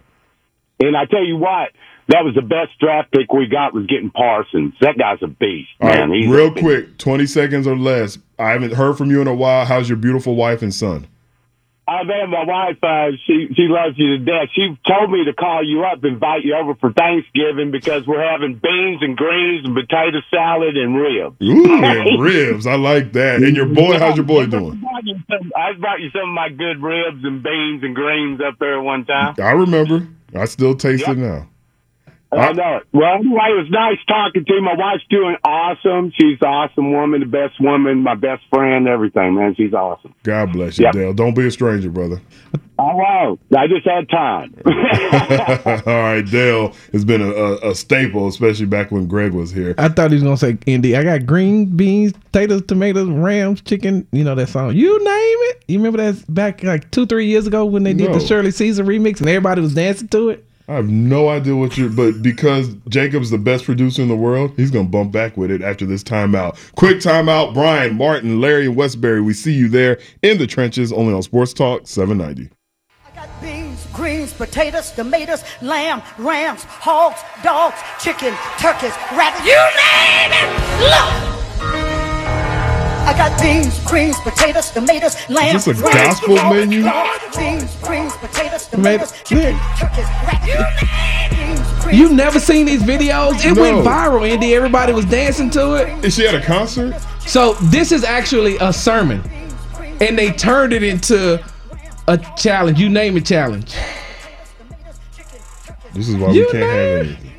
And 0.79 0.95
I 0.95 1.05
tell 1.05 1.23
you 1.23 1.37
what, 1.37 1.69
that 2.09 2.23
was 2.23 2.35
the 2.35 2.41
best 2.41 2.77
draft 2.79 3.11
pick 3.11 3.31
we 3.33 3.47
got 3.47 3.73
was 3.73 3.85
getting 3.87 4.09
Parsons. 4.11 4.73
That 4.81 4.97
guy's 4.97 5.21
a 5.21 5.27
beast, 5.27 5.69
man. 5.81 6.09
right, 6.09 6.19
He's 6.19 6.29
real 6.29 6.51
beast. 6.51 6.63
quick, 6.63 6.97
twenty 6.97 7.25
seconds 7.25 7.67
or 7.67 7.75
less. 7.77 8.17
I 8.39 8.51
haven't 8.51 8.73
heard 8.73 8.97
from 8.97 9.09
you 9.11 9.21
in 9.21 9.27
a 9.27 9.33
while. 9.33 9.65
How's 9.65 9.89
your 9.89 9.97
beautiful 9.97 10.35
wife 10.35 10.61
and 10.61 10.73
son? 10.73 11.07
Oh 11.89 12.03
man, 12.03 12.29
my 12.29 12.43
wife, 12.43 12.83
uh, 12.83 13.15
she 13.25 13.47
she 13.55 13.67
loves 13.69 13.97
you 13.97 14.17
to 14.17 14.25
death. 14.25 14.49
She 14.53 14.77
told 14.85 15.09
me 15.09 15.23
to 15.23 15.33
call 15.33 15.63
you 15.63 15.85
up, 15.85 16.03
invite 16.03 16.43
you 16.43 16.53
over 16.53 16.75
for 16.75 16.91
Thanksgiving 16.91 17.71
because 17.71 18.05
we're 18.05 18.21
having 18.21 18.55
beans 18.61 19.01
and 19.01 19.15
greens 19.15 19.63
and 19.63 19.73
potato 19.73 20.19
salad 20.29 20.75
and 20.75 20.97
ribs. 20.97 21.37
Ooh, 21.41 21.83
and 21.83 22.21
ribs. 22.21 22.67
I 22.67 22.75
like 22.75 23.13
that. 23.13 23.41
And 23.41 23.55
your 23.55 23.67
boy, 23.67 23.97
how's 23.99 24.17
your 24.17 24.25
boy 24.25 24.47
doing? 24.47 24.83
I 25.55 25.73
brought 25.79 26.01
you 26.01 26.09
some 26.11 26.27
of 26.29 26.35
my 26.35 26.49
good 26.49 26.81
ribs 26.83 27.23
and 27.23 27.41
beans 27.41 27.81
and 27.83 27.95
greens 27.95 28.41
up 28.41 28.59
there 28.59 28.81
one 28.81 29.05
time. 29.05 29.35
I 29.39 29.51
remember. 29.51 30.07
I 30.35 30.43
still 30.43 30.75
taste 30.75 31.07
it 31.07 31.17
now. 31.17 31.47
I 32.31 32.51
know 32.51 32.77
it. 32.77 32.83
Well, 32.91 33.15
anyway, 33.15 33.39
it 33.51 33.57
was 33.57 33.67
nice 33.69 33.97
talking 34.07 34.43
to 34.43 34.53
you. 34.53 34.61
My 34.61 34.75
wife's 34.75 35.03
doing 35.09 35.37
awesome. 35.45 36.11
She's 36.19 36.37
an 36.41 36.47
awesome 36.47 36.91
woman, 36.91 37.21
the 37.21 37.25
best 37.25 37.59
woman, 37.61 37.99
my 38.03 38.15
best 38.15 38.43
friend, 38.49 38.87
everything, 38.87 39.35
man. 39.35 39.55
She's 39.55 39.73
awesome. 39.73 40.13
God 40.23 40.51
bless 40.51 40.77
you, 40.77 40.85
Yep. 40.85 40.93
Dale. 40.93 41.13
Don't 41.13 41.33
be 41.35 41.47
a 41.47 41.51
stranger, 41.51 41.89
brother. 41.89 42.21
Oh, 42.79 42.95
wow. 42.95 43.39
I 43.57 43.67
just 43.67 43.87
had 43.87 44.09
time. 44.09 44.53
All 45.87 45.93
right, 46.03 46.21
Dale 46.21 46.73
has 46.91 47.05
been 47.05 47.21
a, 47.21 47.29
a, 47.31 47.71
a 47.71 47.75
staple, 47.75 48.27
especially 48.27 48.65
back 48.65 48.91
when 48.91 49.07
Greg 49.07 49.31
was 49.31 49.51
here. 49.51 49.73
I 49.77 49.87
thought 49.89 50.11
he 50.11 50.15
was 50.15 50.23
gonna 50.23 50.37
say 50.37 50.57
Indy. 50.65 50.95
I 50.95 51.03
got 51.03 51.25
green 51.25 51.65
beans, 51.77 52.13
potatoes, 52.13 52.63
tomatoes, 52.67 53.09
rams, 53.09 53.61
chicken. 53.61 54.05
You 54.11 54.23
know 54.23 54.35
that 54.35 54.49
song. 54.49 54.75
You 54.75 54.97
name 54.97 55.37
it. 55.49 55.63
You 55.67 55.79
remember 55.79 56.11
that 56.11 56.33
back 56.33 56.61
like 56.63 56.91
two, 56.91 57.05
three 57.05 57.25
years 57.27 57.47
ago 57.47 57.65
when 57.65 57.83
they 57.83 57.93
did 57.93 58.09
No. 58.11 58.19
the 58.19 58.25
Shirley 58.25 58.51
Caesar 58.51 58.83
remix 58.83 59.19
and 59.21 59.29
everybody 59.29 59.61
was 59.61 59.73
dancing 59.73 60.07
to 60.09 60.29
it. 60.29 60.43
I 60.69 60.73
have 60.73 60.89
no 60.89 61.29
idea 61.29 61.55
what 61.55 61.77
you're, 61.77 61.89
but 61.89 62.21
because 62.21 62.75
Jacob's 62.89 63.29
the 63.29 63.37
best 63.37 63.63
producer 63.63 64.01
in 64.01 64.09
the 64.09 64.17
world, 64.17 64.51
he's 64.57 64.69
gonna 64.69 64.89
bump 64.89 65.13
back 65.13 65.37
with 65.37 65.49
it 65.49 65.61
after 65.61 65.85
this 65.85 66.03
timeout. 66.03 66.57
Quick 66.75 66.97
timeout. 66.97 67.53
Brian, 67.53 67.95
Martin, 67.95 68.41
Larry, 68.41 68.65
and 68.65 68.75
Westbury. 68.75 69.21
We 69.21 69.33
see 69.33 69.53
you 69.53 69.69
there 69.69 69.97
in 70.23 70.39
the 70.39 70.47
trenches, 70.47 70.91
only 70.91 71.13
on 71.13 71.21
Sports 71.21 71.53
Talk 71.53 71.87
790. 71.87 72.49
I 73.05 73.15
got 73.15 73.41
Beans, 73.41 73.87
greens, 73.93 74.33
potatoes, 74.33 74.91
tomatoes, 74.91 75.45
lamb, 75.61 76.01
rams, 76.17 76.65
hogs, 76.65 77.21
dogs, 77.43 77.77
chicken, 78.01 78.33
turkeys, 78.59 78.93
rabbits. 79.13 79.45
You 79.45 79.55
name 79.55 80.31
it! 80.33 80.81
Look! 80.81 81.36
I 83.07 83.13
got 83.13 83.41
beans, 83.41 83.79
greens, 83.85 84.19
potatoes, 84.19 84.69
tomatoes, 84.71 85.15
lamb, 85.29 85.55
Is 85.55 85.63
this 85.63 85.79
a 85.79 85.81
rams, 85.81 86.19
gospel 86.19 86.35
menu? 86.35 86.81
Beans, 87.37 87.73
greens, 87.81 88.13
potatoes, 88.17 88.67
tomatoes, 88.67 89.13
chicken, 89.23 89.57
turkeys, 89.79 90.05
rabbits. 90.27 90.51
You 90.51 90.57
name 90.57 90.75
it! 90.77 91.29
Beans, 91.31 91.83
greens, 91.83 91.97
You 91.99 92.13
never 92.13 92.37
seen 92.37 92.65
these 92.65 92.83
videos? 92.83 93.45
It 93.45 93.57
went 93.57 93.77
viral, 93.85 94.27
ND. 94.35 94.43
Everybody 94.51 94.91
was 94.91 95.05
dancing 95.05 95.49
to 95.51 95.75
it. 95.75 96.03
Is 96.03 96.15
she 96.15 96.27
at 96.27 96.35
a 96.35 96.41
concert? 96.41 96.95
So 97.21 97.53
this 97.71 97.93
is 97.93 98.03
actually 98.03 98.57
a 98.57 98.73
sermon, 98.73 99.21
and 100.01 100.19
they 100.19 100.33
turned 100.33 100.73
it 100.73 100.83
into 100.83 101.41
a 102.09 102.17
challenge. 102.35 102.77
You 102.77 102.89
name 102.89 103.15
it, 103.15 103.25
challenge. 103.25 103.73
This 105.93 106.09
is 106.09 106.17
why 106.17 106.31
You 106.31 106.41
we 106.45 106.51
can't 106.51 106.63
have 106.65 107.05
anything. 107.07 107.31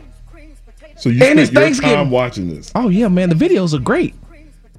So 0.97 1.11
you 1.11 1.23
And 1.25 1.39
it's 1.39 1.51
spent 1.51 1.53
your 1.53 1.63
Thanksgiving. 1.63 1.95
time 1.97 2.11
watching 2.11 2.49
this. 2.49 2.73
Oh 2.75 2.89
yeah, 2.89 3.09
man, 3.09 3.29
the 3.29 3.35
videos 3.35 3.75
are 3.75 3.79
great. 3.79 4.15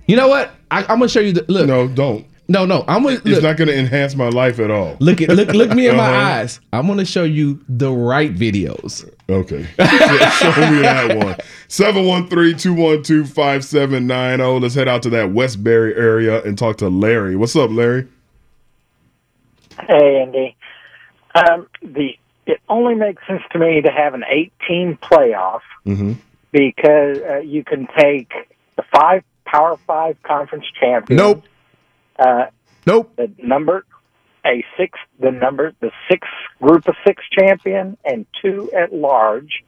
You 0.09 0.15
know 0.15 0.27
what? 0.27 0.49
I, 0.71 0.79
I'm 0.81 0.97
gonna 0.99 1.07
show 1.07 1.19
you 1.19 1.33
the 1.33 1.45
look. 1.47 1.67
No, 1.67 1.87
don't. 1.87 2.25
No, 2.47 2.65
no. 2.65 2.83
I'm 2.87 3.03
gonna 3.03 3.17
It's 3.17 3.25
look. 3.25 3.43
not 3.43 3.57
gonna 3.57 3.73
enhance 3.73 4.15
my 4.15 4.29
life 4.29 4.57
at 4.59 4.71
all. 4.71 4.97
Look 4.99 5.21
at 5.21 5.29
look 5.29 5.49
look 5.49 5.69
me 5.69 5.87
in 5.87 5.95
my 5.95 6.07
Uh-huh. 6.09 6.19
eyes. 6.39 6.59
I'm 6.73 6.87
gonna 6.87 7.05
show 7.05 7.23
you 7.23 7.63
the 7.69 7.91
right 7.91 8.33
videos. 8.33 9.07
Okay. 9.29 9.63
Show 9.77 10.71
me 10.71 10.81
that 10.81 11.15
one. 11.15 11.35
713-212-5790. 11.67 14.39
oh. 14.39 14.57
Let's 14.57 14.73
head 14.73 14.87
out 14.87 15.03
to 15.03 15.11
that 15.11 15.31
Westbury 15.31 15.93
area 15.95 16.41
and 16.43 16.57
talk 16.57 16.77
to 16.77 16.89
Larry. 16.89 17.35
What's 17.35 17.55
up, 17.55 17.69
Larry? 17.69 18.07
Hey, 19.87 20.25
ND. 20.25 20.55
Um, 21.35 21.67
the 21.83 22.17
it 22.47 22.59
only 22.67 22.95
makes 22.95 23.21
sense 23.27 23.43
to 23.51 23.59
me 23.59 23.81
to 23.81 23.91
have 23.91 24.15
an 24.15 24.23
18 24.27 24.97
playoff 25.03 25.61
Mm-hmm. 25.85 26.13
because 26.51 27.19
uh, 27.19 27.37
you 27.45 27.63
can 27.63 27.87
take 27.95 28.31
the 28.75 28.81
five 28.91 29.23
Power 29.49 29.77
Five 29.87 30.21
conference 30.23 30.65
champions. 30.79 31.19
Nope. 31.19 31.43
Uh, 32.17 32.45
nope. 32.85 33.15
The 33.15 33.31
number 33.41 33.85
a 34.45 34.63
six, 34.77 34.99
the 35.19 35.31
number 35.31 35.73
the 35.79 35.91
six 36.09 36.27
group 36.61 36.87
of 36.87 36.95
six 37.05 37.23
champion 37.31 37.97
and 38.03 38.25
two 38.41 38.71
at 38.71 38.93
large. 38.93 39.63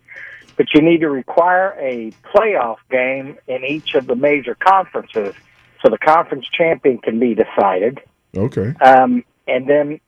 But 0.58 0.68
you 0.74 0.82
need 0.82 1.00
to 1.00 1.10
require 1.10 1.76
a 1.80 2.12
playoff 2.26 2.78
game 2.90 3.38
in 3.48 3.64
each 3.64 3.96
of 3.96 4.06
the 4.06 4.16
major 4.16 4.56
conferences, 4.56 5.34
so 5.82 5.90
the 5.90 5.98
conference 5.98 6.46
champion 6.56 7.00
can 7.00 7.20
be 7.20 7.36
decided. 7.36 8.02
Okay. 8.36 8.74
Um, 8.82 9.24
and 9.48 9.68
then, 9.68 10.00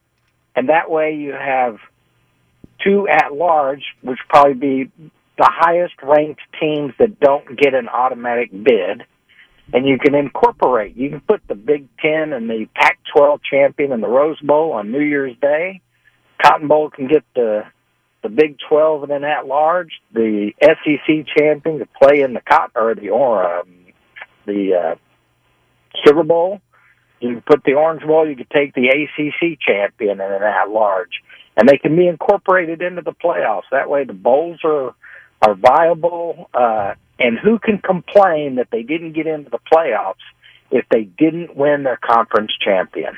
and 0.56 0.70
that 0.70 0.92
way 0.92 1.16
you 1.16 1.32
have 1.32 1.80
two 2.84 3.08
at 3.08 3.34
large, 3.34 3.84
which 4.02 4.20
probably 4.30 4.54
be 4.54 4.92
the 5.38 5.50
highest 5.50 5.96
ranked 6.04 6.42
teams 6.60 6.94
that 7.00 7.20
don't 7.20 7.58
get 7.58 7.74
an 7.74 7.88
automatic 7.88 8.52
bid. 8.52 9.04
And 9.72 9.88
you 9.88 9.98
can 9.98 10.16
incorporate. 10.16 10.96
You 10.98 11.10
can 11.10 11.22
put 11.22 11.42
the 11.48 11.56
Big 11.56 11.88
Ten 12.00 12.34
and 12.34 12.50
the 12.50 12.68
Pac-12 12.76 13.40
champion 13.50 13.92
in 13.92 14.02
the 14.02 14.08
Rose 14.08 14.40
Bowl 14.42 14.74
on 14.74 14.92
New 14.92 15.02
Year's 15.02 15.36
Day. 15.42 15.82
Cotton 16.44 16.68
Bowl 16.68 16.90
can 16.90 17.08
get 17.08 17.24
the 17.36 17.64
the 18.24 18.30
Big 18.30 18.58
12 18.70 19.04
and 19.04 19.12
then 19.12 19.24
at 19.26 19.46
large. 19.46 19.92
The 20.14 20.52
SEC 20.62 21.26
champion 21.38 21.80
to 21.80 21.88
play 22.02 22.22
in 22.22 22.34
the 22.34 22.42
cotton 22.42 22.72
or 22.76 22.96
the 22.96 23.10
or 23.10 23.60
um, 23.60 23.68
the 24.46 24.74
uh, 24.74 24.96
Sugar 26.06 26.24
Bowl. 26.24 26.62
You 27.20 27.36
could 27.36 27.46
put 27.46 27.64
the 27.64 27.74
Orange 27.74 28.04
Bowl. 28.04 28.28
You 28.28 28.36
could 28.36 28.50
take 28.50 28.74
the 28.74 28.88
ACC 28.88 29.60
champion 29.60 30.20
and 30.22 30.34
an 30.34 30.44
at 30.44 30.70
large, 30.70 31.22
and 31.56 31.68
they 31.68 31.78
can 31.78 31.96
be 31.96 32.08
incorporated 32.08 32.82
into 32.82 33.02
the 33.02 33.14
playoffs. 33.14 33.64
That 33.72 33.90
way, 33.90 34.04
the 34.04 34.14
bowls 34.14 34.60
are 34.64 34.96
are 35.42 35.56
viable. 35.56 36.50
Uh, 36.54 36.94
and 37.20 37.38
who 37.40 37.60
can 37.60 37.80
complain 37.80 38.56
that 38.56 38.68
they 38.72 38.84
didn't 38.84 39.14
get 39.14 39.28
into 39.28 39.50
the 39.50 39.60
playoffs 39.72 40.16
if 40.72 40.86
they 40.90 41.04
didn't 41.04 41.56
win 41.56 41.84
their 41.84 41.98
conference 41.98 42.52
champion? 42.60 43.18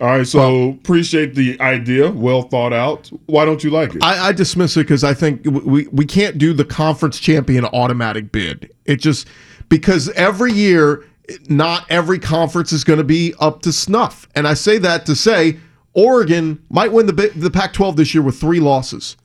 All 0.00 0.06
right, 0.06 0.26
so 0.26 0.70
appreciate 0.70 1.34
the 1.34 1.60
idea. 1.60 2.10
Well 2.10 2.42
thought 2.42 2.72
out. 2.72 3.10
Why 3.26 3.44
don't 3.44 3.62
you 3.62 3.68
like 3.68 3.94
it? 3.94 4.02
I, 4.02 4.28
I 4.28 4.32
dismiss 4.32 4.74
it 4.78 4.84
because 4.84 5.04
I 5.04 5.12
think 5.12 5.44
we 5.44 5.88
we 5.88 6.06
can't 6.06 6.38
do 6.38 6.54
the 6.54 6.64
conference 6.64 7.20
champion 7.20 7.66
automatic 7.66 8.32
bid. 8.32 8.72
It 8.86 8.96
just 8.96 9.28
because 9.68 10.08
every 10.10 10.54
year, 10.54 11.04
not 11.50 11.84
every 11.90 12.18
conference 12.18 12.72
is 12.72 12.82
going 12.82 12.96
to 12.96 13.04
be 13.04 13.34
up 13.40 13.60
to 13.62 13.74
snuff. 13.74 14.26
And 14.34 14.48
I 14.48 14.54
say 14.54 14.78
that 14.78 15.04
to 15.04 15.14
say 15.14 15.58
Oregon 15.92 16.64
might 16.70 16.92
win 16.92 17.04
the 17.04 17.12
the 17.36 17.50
Pac-12 17.50 17.96
this 17.96 18.14
year 18.14 18.22
with 18.22 18.40
three 18.40 18.60
losses. 18.60 19.18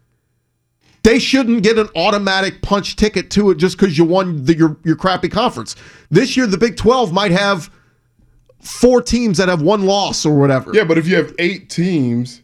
They 1.06 1.20
shouldn't 1.20 1.62
get 1.62 1.78
an 1.78 1.88
automatic 1.96 2.64
punch 2.64 2.96
ticket 2.96 3.30
to 3.32 3.52
it 3.52 3.60
just 3.60 3.78
because 3.78 3.96
you 3.96 4.06
won 4.06 4.44
the, 4.44 4.58
your 4.58 4.76
your 4.84 4.96
crappy 4.96 5.30
conference. 5.30 5.76
This 6.10 6.36
year, 6.36 6.48
the 6.48 6.58
Big 6.58 6.78
12 6.78 7.14
might 7.14 7.30
have 7.30 7.70
four 8.60 9.04
teams 9.04 9.38
that 9.38 9.48
have 9.48 9.62
one 9.62 9.86
loss 9.86 10.26
or 10.26 10.36
whatever. 10.36 10.74
yeah, 10.74 10.84
but 10.84 10.98
if 10.98 11.08
you 11.08 11.16
have 11.16 11.36
eight 11.38 11.70
teams, 11.70 12.42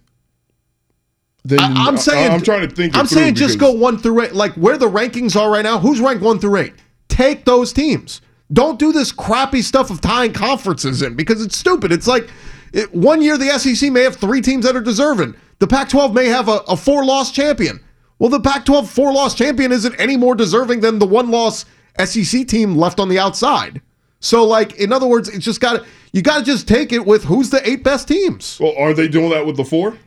then 1.43 1.59
I, 1.59 1.87
am 1.87 1.97
saying 1.97 2.31
I'm 2.31 2.43
trying 2.43 2.69
to 2.69 2.75
think. 2.75 2.95
I'm 2.95 3.07
saying 3.07 3.33
just 3.33 3.57
go 3.57 3.71
one 3.71 3.97
through 3.97 4.21
eight. 4.21 4.35
Like 4.35 4.53
where 4.53 4.77
the 4.77 4.87
rankings 4.87 5.35
are 5.35 5.49
right 5.49 5.63
now. 5.63 5.79
Who's 5.79 5.99
ranked 5.99 6.21
one 6.21 6.37
through 6.37 6.57
eight? 6.57 6.73
Take 7.07 7.45
those 7.45 7.73
teams. 7.73 8.21
Don't 8.53 8.77
do 8.77 8.91
this 8.91 9.11
crappy 9.11 9.63
stuff 9.63 9.89
of 9.89 10.01
tying 10.01 10.33
conferences 10.33 11.01
in 11.01 11.15
because 11.15 11.43
it's 11.43 11.57
stupid. 11.57 11.91
It's 11.91 12.05
like 12.05 12.29
it, 12.73 12.93
one 12.93 13.23
year 13.23 13.39
the 13.39 13.57
SEC 13.57 13.91
may 13.91 14.03
have 14.03 14.17
three 14.17 14.41
teams 14.41 14.65
that 14.65 14.75
are 14.75 14.81
deserving. 14.81 15.33
The 15.57 15.65
Pac-12 15.65 16.13
may 16.13 16.27
have 16.27 16.47
a, 16.47 16.57
a 16.67 16.77
four-loss 16.77 17.31
champion. 17.31 17.79
Well, 18.21 18.29
the 18.29 18.39
Pac-12 18.39 18.87
four-loss 18.87 19.33
champion 19.33 19.71
isn't 19.71 19.95
any 19.99 20.15
more 20.15 20.35
deserving 20.35 20.81
than 20.81 20.99
the 20.99 21.07
one-loss 21.07 21.65
SEC 22.05 22.47
team 22.47 22.75
left 22.75 22.99
on 22.99 23.09
the 23.09 23.17
outside. 23.17 23.81
So, 24.19 24.45
like, 24.45 24.75
in 24.75 24.93
other 24.93 25.07
words, 25.07 25.27
it's 25.27 25.43
just 25.43 25.59
got 25.59 25.77
to 25.81 25.85
you 26.13 26.21
got 26.21 26.37
to 26.37 26.45
just 26.45 26.67
take 26.67 26.93
it 26.93 27.03
with 27.03 27.23
who's 27.23 27.49
the 27.49 27.67
eight 27.67 27.83
best 27.83 28.07
teams. 28.07 28.59
Well, 28.61 28.75
are 28.77 28.93
they 28.93 29.07
doing 29.07 29.31
that 29.31 29.47
with 29.47 29.57
the 29.57 29.65
four? 29.65 29.97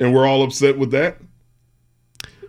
And 0.00 0.12
we're 0.12 0.26
all 0.26 0.42
upset 0.42 0.78
with 0.78 0.90
that? 0.90 1.18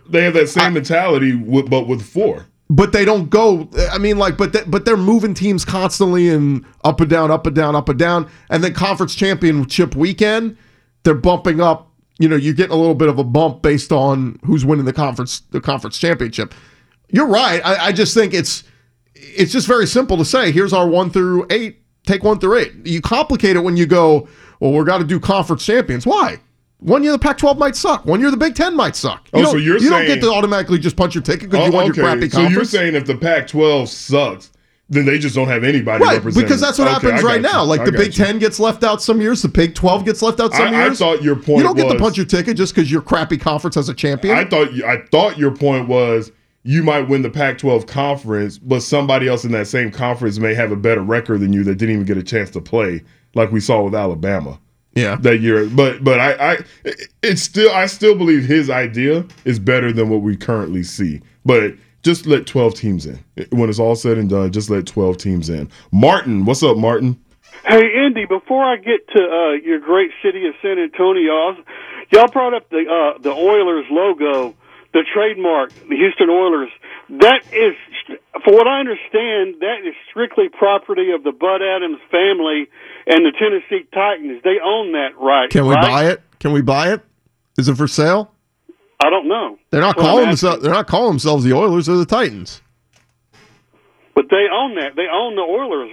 They 0.08 0.24
have 0.24 0.34
that 0.34 0.48
same 0.48 0.72
mentality, 0.72 1.36
with, 1.36 1.70
but 1.70 1.86
with 1.86 2.02
four. 2.02 2.46
but 2.68 2.90
they 2.92 3.04
don't 3.04 3.30
go. 3.30 3.68
I 3.92 3.98
mean, 3.98 4.18
like, 4.18 4.36
but 4.36 4.52
they, 4.52 4.64
but 4.66 4.84
they're 4.84 4.96
moving 4.96 5.34
teams 5.34 5.64
constantly 5.64 6.30
and 6.30 6.64
up 6.82 7.00
and 7.00 7.08
down, 7.08 7.30
up 7.30 7.46
and 7.46 7.54
down, 7.54 7.76
up 7.76 7.88
and 7.88 7.98
down, 7.98 8.28
and 8.50 8.64
then 8.64 8.74
conference 8.74 9.14
championship 9.14 9.94
weekend, 9.94 10.56
they're 11.04 11.14
bumping 11.14 11.60
up. 11.60 11.91
You 12.22 12.28
know, 12.28 12.36
you're 12.36 12.54
getting 12.54 12.72
a 12.72 12.76
little 12.78 12.94
bit 12.94 13.08
of 13.08 13.18
a 13.18 13.24
bump 13.24 13.62
based 13.62 13.90
on 13.90 14.38
who's 14.44 14.64
winning 14.64 14.84
the 14.84 14.92
conference 14.92 15.40
the 15.50 15.60
conference 15.60 15.98
championship. 15.98 16.54
You're 17.08 17.26
right. 17.26 17.60
I, 17.64 17.86
I 17.86 17.92
just 17.92 18.14
think 18.14 18.32
it's 18.32 18.62
it's 19.14 19.50
just 19.50 19.66
very 19.66 19.86
simple 19.88 20.16
to 20.18 20.24
say. 20.24 20.52
Here's 20.52 20.72
our 20.72 20.86
one 20.88 21.10
through 21.10 21.46
eight. 21.50 21.82
Take 22.06 22.22
one 22.22 22.38
through 22.38 22.58
eight. 22.58 22.72
You 22.86 23.00
complicate 23.00 23.56
it 23.56 23.60
when 23.60 23.76
you 23.76 23.86
go. 23.86 24.28
Well, 24.60 24.72
we're 24.72 24.84
got 24.84 24.98
to 24.98 25.04
do 25.04 25.18
conference 25.18 25.66
champions. 25.66 26.06
Why? 26.06 26.38
One 26.78 27.02
year 27.02 27.10
the 27.12 27.18
Pac-12 27.18 27.58
might 27.58 27.74
suck. 27.76 28.04
One 28.06 28.20
year 28.20 28.30
the 28.30 28.36
Big 28.36 28.54
Ten 28.54 28.76
might 28.76 28.94
suck. 28.96 29.24
You 29.34 29.40
Oh, 29.40 29.42
don't, 29.42 29.52
so 29.52 29.56
you're 29.58 29.78
you 29.78 29.90
don't 29.90 30.06
get 30.06 30.20
to 30.20 30.30
automatically 30.32 30.78
just 30.78 30.96
punch 30.96 31.14
your 31.16 31.22
ticket 31.22 31.50
because 31.50 31.66
you 31.66 31.72
Oh, 31.72 31.76
won 31.76 31.86
your 31.86 31.94
crappy 31.94 32.28
conference. 32.28 32.34
so 32.34 32.48
you're 32.48 32.64
saying 32.64 32.94
if 32.94 33.04
the 33.06 33.16
Pac-12 33.16 33.88
sucks, 33.88 34.50
then 34.88 35.06
they 35.06 35.18
just 35.18 35.34
don't 35.34 35.48
have 35.48 35.64
anybody 35.64 36.04
Right, 36.04 36.22
because 36.22 36.60
that's 36.60 36.78
what 36.78 36.86
Okay, 36.88 37.08
happens 37.08 37.22
right 37.22 37.40
got 37.40 37.52
now. 37.52 37.64
Like 37.64 37.80
I 37.80 37.84
the 37.86 37.92
Big 37.92 38.06
you. 38.16 38.24
Ten 38.24 38.38
gets 38.38 38.60
left 38.60 38.84
out 38.84 39.00
some 39.00 39.20
years, 39.20 39.40
the 39.42 39.48
Big 39.48 39.74
Twelve 39.74 40.04
gets 40.04 40.20
left 40.22 40.38
out 40.40 40.52
some 40.52 40.68
I- 40.68 40.82
I 40.82 40.84
years. 40.86 40.98
thought 40.98 41.22
your 41.22 41.36
point 41.36 41.58
You 41.58 41.64
don't 41.64 41.76
get 41.76 41.84
to 41.88 41.94
was- 41.94 42.00
punch 42.02 42.16
your 42.16 42.26
ticket 42.26 42.56
just 42.56 42.74
because 42.74 42.90
your 42.90 43.00
crappy 43.00 43.38
conference 43.38 43.76
has 43.76 43.88
a 43.88 43.94
champion. 43.94 44.36
I 44.36 44.44
thought 44.44 44.72
you- 44.74 44.84
I 44.84 45.02
thought 45.10 45.38
your 45.38 45.50
point 45.52 45.88
was 45.88 46.30
you 46.64 46.82
might 46.82 47.08
win 47.08 47.22
the 47.22 47.30
Pac-12 47.30 47.86
conference, 47.86 48.58
but 48.58 48.82
somebody 48.82 49.26
else 49.28 49.44
in 49.44 49.50
that 49.52 49.66
same 49.66 49.90
conference 49.90 50.38
may 50.38 50.54
have 50.54 50.70
a 50.70 50.76
better 50.76 51.00
record 51.02 51.40
than 51.40 51.52
you 51.52 51.64
that 51.64 51.76
didn't 51.76 51.94
even 51.94 52.06
get 52.06 52.16
a 52.18 52.22
chance 52.22 52.50
to 52.50 52.60
play, 52.60 53.02
like 53.34 53.50
we 53.50 53.58
saw 53.60 53.82
with 53.82 53.94
Alabama. 53.94 54.58
Yeah, 54.94 55.16
that 55.22 55.40
year. 55.40 55.64
But 55.72 56.04
but 56.04 56.20
I 56.20 56.32
I 56.52 56.58
it's 57.22 57.40
still 57.40 57.70
I 57.72 57.86
still 57.86 58.14
believe 58.14 58.44
his 58.44 58.68
idea 58.68 59.24
is 59.46 59.58
better 59.58 59.90
than 59.90 60.10
what 60.10 60.20
we 60.20 60.36
currently 60.36 60.82
see. 60.82 61.20
But 61.46 61.74
just 62.02 62.26
let 62.26 62.46
12 62.46 62.74
teams 62.74 63.06
in. 63.06 63.22
When 63.50 63.68
it's 63.68 63.78
all 63.78 63.94
said 63.94 64.18
and 64.18 64.28
done, 64.28 64.50
just 64.52 64.70
let 64.70 64.86
12 64.86 65.16
teams 65.16 65.48
in. 65.48 65.70
Martin, 65.90 66.44
what's 66.44 66.62
up, 66.62 66.76
Martin? 66.76 67.18
Hey, 67.64 68.08
ND, 68.08 68.28
before 68.28 68.64
I 68.64 68.76
get 68.76 69.06
to 69.16 69.22
uh, 69.22 69.52
your 69.64 69.78
great 69.78 70.10
city 70.22 70.46
of 70.48 70.54
San 70.60 70.78
Antonio, 70.78 71.32
was, 71.32 71.64
y'all 72.10 72.28
brought 72.28 72.54
up 72.54 72.68
the 72.70 72.84
uh, 72.90 73.18
the 73.22 73.30
Oilers 73.30 73.86
logo, 73.88 74.54
the 74.92 75.04
trademark, 75.14 75.72
the 75.88 75.96
Houston 75.96 76.28
Oilers. 76.28 76.70
That 77.10 77.42
is, 77.52 77.76
for 78.44 78.52
what 78.54 78.66
I 78.66 78.80
understand, 78.80 79.60
that 79.60 79.86
is 79.86 79.94
strictly 80.10 80.48
property 80.48 81.12
of 81.12 81.22
the 81.22 81.30
Bud 81.30 81.62
Adams 81.62 82.00
family 82.10 82.68
and 83.06 83.24
the 83.24 83.32
Tennessee 83.38 83.86
Titans. 83.92 84.42
They 84.42 84.58
own 84.64 84.92
that 84.92 85.10
right. 85.20 85.48
Can 85.50 85.66
we 85.66 85.74
right? 85.74 85.82
buy 85.82 86.10
it? 86.10 86.22
Can 86.40 86.52
we 86.52 86.62
buy 86.62 86.94
it? 86.94 87.02
Is 87.58 87.68
it 87.68 87.76
for 87.76 87.86
sale? 87.86 88.31
I 89.02 89.10
don't 89.10 89.26
know. 89.28 89.58
They're 89.70 89.80
not 89.80 89.96
That's 89.96 90.06
calling 90.06 90.26
themselves. 90.26 90.62
They're 90.62 90.72
not 90.72 90.86
calling 90.86 91.10
themselves 91.12 91.44
the 91.44 91.52
Oilers. 91.54 91.86
They're 91.86 91.96
the 91.96 92.06
Titans. 92.06 92.62
But 94.14 94.26
they 94.30 94.46
own 94.52 94.74
that. 94.76 94.94
They 94.94 95.06
own 95.10 95.34
the 95.36 95.42
Oilers 95.42 95.90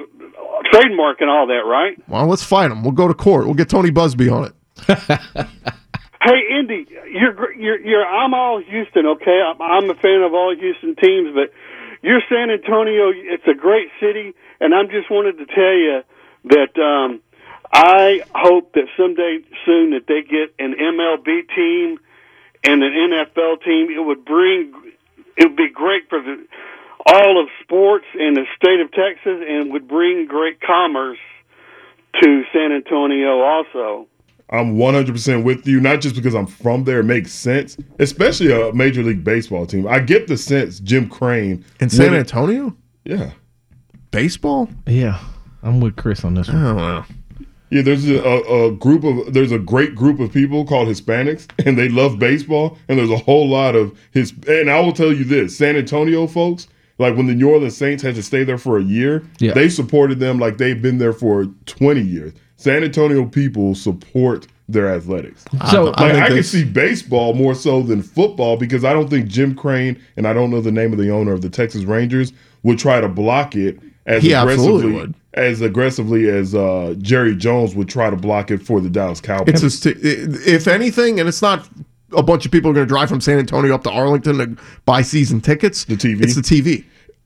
trademark 0.72 1.22
and 1.22 1.30
all 1.30 1.48
that, 1.48 1.66
right? 1.66 1.98
Well, 2.08 2.28
let's 2.28 2.44
fight 2.44 2.68
them. 2.68 2.84
We'll 2.84 2.92
go 2.92 3.08
to 3.08 3.14
court. 3.14 3.46
We'll 3.46 3.56
get 3.56 3.70
Tony 3.70 3.92
Buzbee 3.92 4.32
on 4.32 4.46
it. 4.46 5.48
Hey, 6.22 6.60
Indy, 6.60 6.86
you're 7.14 7.32
gr- 7.32 7.54
you're 7.54 7.80
you're. 7.80 8.06
I'm 8.06 8.34
all 8.34 8.60
Houston, 8.60 9.06
okay? 9.06 9.40
I'm, 9.40 9.62
I'm 9.62 9.90
a 9.90 9.96
fan 9.96 10.22
of 10.22 10.34
all 10.34 10.54
Houston 10.54 10.96
teams, 10.96 11.34
but 11.34 11.54
you're 12.02 12.20
San 12.28 12.52
Antonio. 12.52 13.12
It's 13.16 13.48
a 13.48 13.54
great 13.54 13.88
city, 14.02 14.34
and 14.60 14.76
I'm 14.76 14.90
just 14.90 15.10
wanted 15.10 15.38
to 15.38 15.46
tell 15.46 15.74
you 15.74 16.02
that 16.50 16.78
um, 16.78 17.22
I 17.72 18.22
hope 18.36 18.74
that 18.74 18.88
someday 18.98 19.40
soon 19.66 19.92
that 19.92 20.08
they 20.08 20.22
get 20.24 20.54
an 20.60 20.76
MLB 20.76 21.56
team 21.56 22.00
and 22.64 22.84
an 22.84 22.92
NFL 22.94 23.64
team. 23.64 23.90
It 23.92 24.04
would 24.06 24.26
bring. 24.26 24.74
It 25.38 25.46
would 25.48 25.56
be 25.56 25.70
great 25.70 26.10
for 26.10 26.22
the 26.22 26.46
all 27.06 27.42
of 27.42 27.48
sports 27.64 28.06
in 28.20 28.34
the 28.34 28.46
state 28.56 28.80
of 28.82 28.92
Texas, 28.92 29.42
and 29.48 29.72
would 29.72 29.88
bring 29.88 30.26
great 30.28 30.60
commerce 30.62 31.18
to 32.22 32.44
San 32.54 32.72
Antonio 32.72 33.40
also. 33.42 34.08
I'm 34.52 34.78
100% 34.78 35.44
with 35.44 35.68
you, 35.68 35.80
not 35.80 36.02
just 36.02 36.16
because 36.16 36.34
I'm 36.34 36.48
from 36.48 36.84
there, 36.84 37.02
it 37.02 37.04
makes 37.04 37.32
sense, 37.32 37.78
especially 38.00 38.52
a 38.52 38.74
Major 38.74 39.04
League 39.04 39.24
Baseball 39.24 39.68
team. 39.68 39.88
I 39.88 40.00
get 40.00 40.26
the 40.28 40.38
sense 40.38 40.80
Jim 40.80 41.08
Crane. 41.08 41.64
In 41.80 41.90
San 41.90 42.12
would- 42.12 42.20
Antonio? 42.20 42.76
Yeah. 43.06 43.30
Baseball? 44.12 44.68
Yeah, 44.88 45.20
I'm 45.62 45.80
with 45.80 45.96
Chris 45.98 46.24
on 46.26 46.34
this 46.34 46.48
one. 46.48 46.58
Oh 46.66 46.76
wow. 46.76 47.06
Yeah, 47.70 47.84
there's 47.84 48.10
a, 48.10 48.20
a, 48.20 48.72
group 48.72 49.04
of 49.04 49.34
there's 49.34 49.52
a 49.52 49.60
great 49.60 49.94
group 49.96 50.20
of 50.20 50.34
people 50.34 50.66
called 50.66 50.88
Hispanics, 50.88 51.48
and 51.66 51.78
they 51.78 51.90
love 51.90 52.18
baseball. 52.20 52.78
And 52.88 52.98
there's 52.98 53.12
a 53.12 53.18
whole 53.18 53.48
lot 53.48 53.76
of 53.76 53.98
his. 54.12 54.34
And 54.48 54.70
I 54.70 54.80
will 54.80 54.94
tell 54.94 55.14
you 55.14 55.24
this: 55.24 55.58
San 55.58 55.76
Antonio 55.76 56.28
folks, 56.28 56.68
like 56.98 57.16
when 57.16 57.28
the 57.28 57.36
New 57.36 57.50
Orleans 57.50 57.78
Saints 57.78 58.04
had 58.04 58.16
to 58.16 58.24
stay 58.24 58.44
there 58.44 58.58
for 58.58 58.78
a 58.78 58.84
year, 58.84 59.24
Yeah. 59.40 59.54
they 59.54 59.70
supported 59.70 60.20
them 60.20 60.40
like 60.40 60.58
they've 60.58 60.82
been 60.82 60.98
there 60.98 61.14
for 61.14 61.46
20 61.66 62.02
years. 62.02 62.34
San 62.58 62.84
Antonio 62.84 63.26
people 63.26 63.74
support 63.74 64.48
their 64.68 64.94
athletics. 64.94 65.46
So- 65.72 65.86
like, 65.86 66.00
I 66.00 66.26
I, 66.26 66.28
can 66.28 66.44
see 66.44 66.64
baseball 66.64 67.34
more 67.34 67.56
so 67.56 67.82
than 67.82 68.04
football 68.04 68.58
because 68.58 68.84
I 68.84 68.94
don't 68.94 69.10
think 69.10 69.28
Jim 69.28 69.56
Crane 69.56 70.00
and 70.18 70.28
I 70.28 70.34
don't 70.34 70.52
know 70.52 70.62
the 70.62 70.72
name 70.72 70.92
of 70.92 71.00
the 71.00 71.10
owner 71.10 71.32
of 71.34 71.42
the 71.42 71.50
Texas 71.50 71.86
Rangers 71.86 72.34
would 72.64 72.78
try 72.78 73.00
to 73.02 73.08
block 73.08 73.56
it 73.56 73.80
as 74.06 74.24
He 74.24 74.34
absolutely 74.34 74.90
aggressively 74.90 74.92
would. 74.92 75.16
As 75.34 75.62
aggressively 75.62 76.30
as 76.30 76.56
uh, 76.56 76.96
Jerry 77.00 77.36
Jones 77.36 77.76
would 77.76 77.88
try 77.90 78.10
to 78.10 78.16
block 78.16 78.52
it 78.52 78.62
for 78.62 78.82
the 78.82 78.90
Dallas 78.90 79.22
Cowboys. 79.22 79.64
It's 79.64 79.80
just, 79.80 79.86
if 79.86 80.68
anything, 80.68 81.20
and 81.20 81.30
it's 81.30 81.42
not 81.42 81.68
a 82.16 82.24
bunch 82.24 82.46
of 82.46 82.52
people 82.52 82.72
are 82.72 82.74
going 82.74 82.88
to 82.88 82.92
drive 82.92 83.10
from 83.10 83.22
San 83.22 83.38
Antonio 83.38 83.74
up 83.74 83.84
to 83.84 83.92
Arlington 83.92 84.38
to 84.38 84.64
buy 84.86 85.02
season 85.02 85.42
tickets. 85.42 85.86
The 85.86 85.96
TV. 85.96 86.24
It's 86.24 86.36
the 86.36 86.42
TV. 86.42 86.86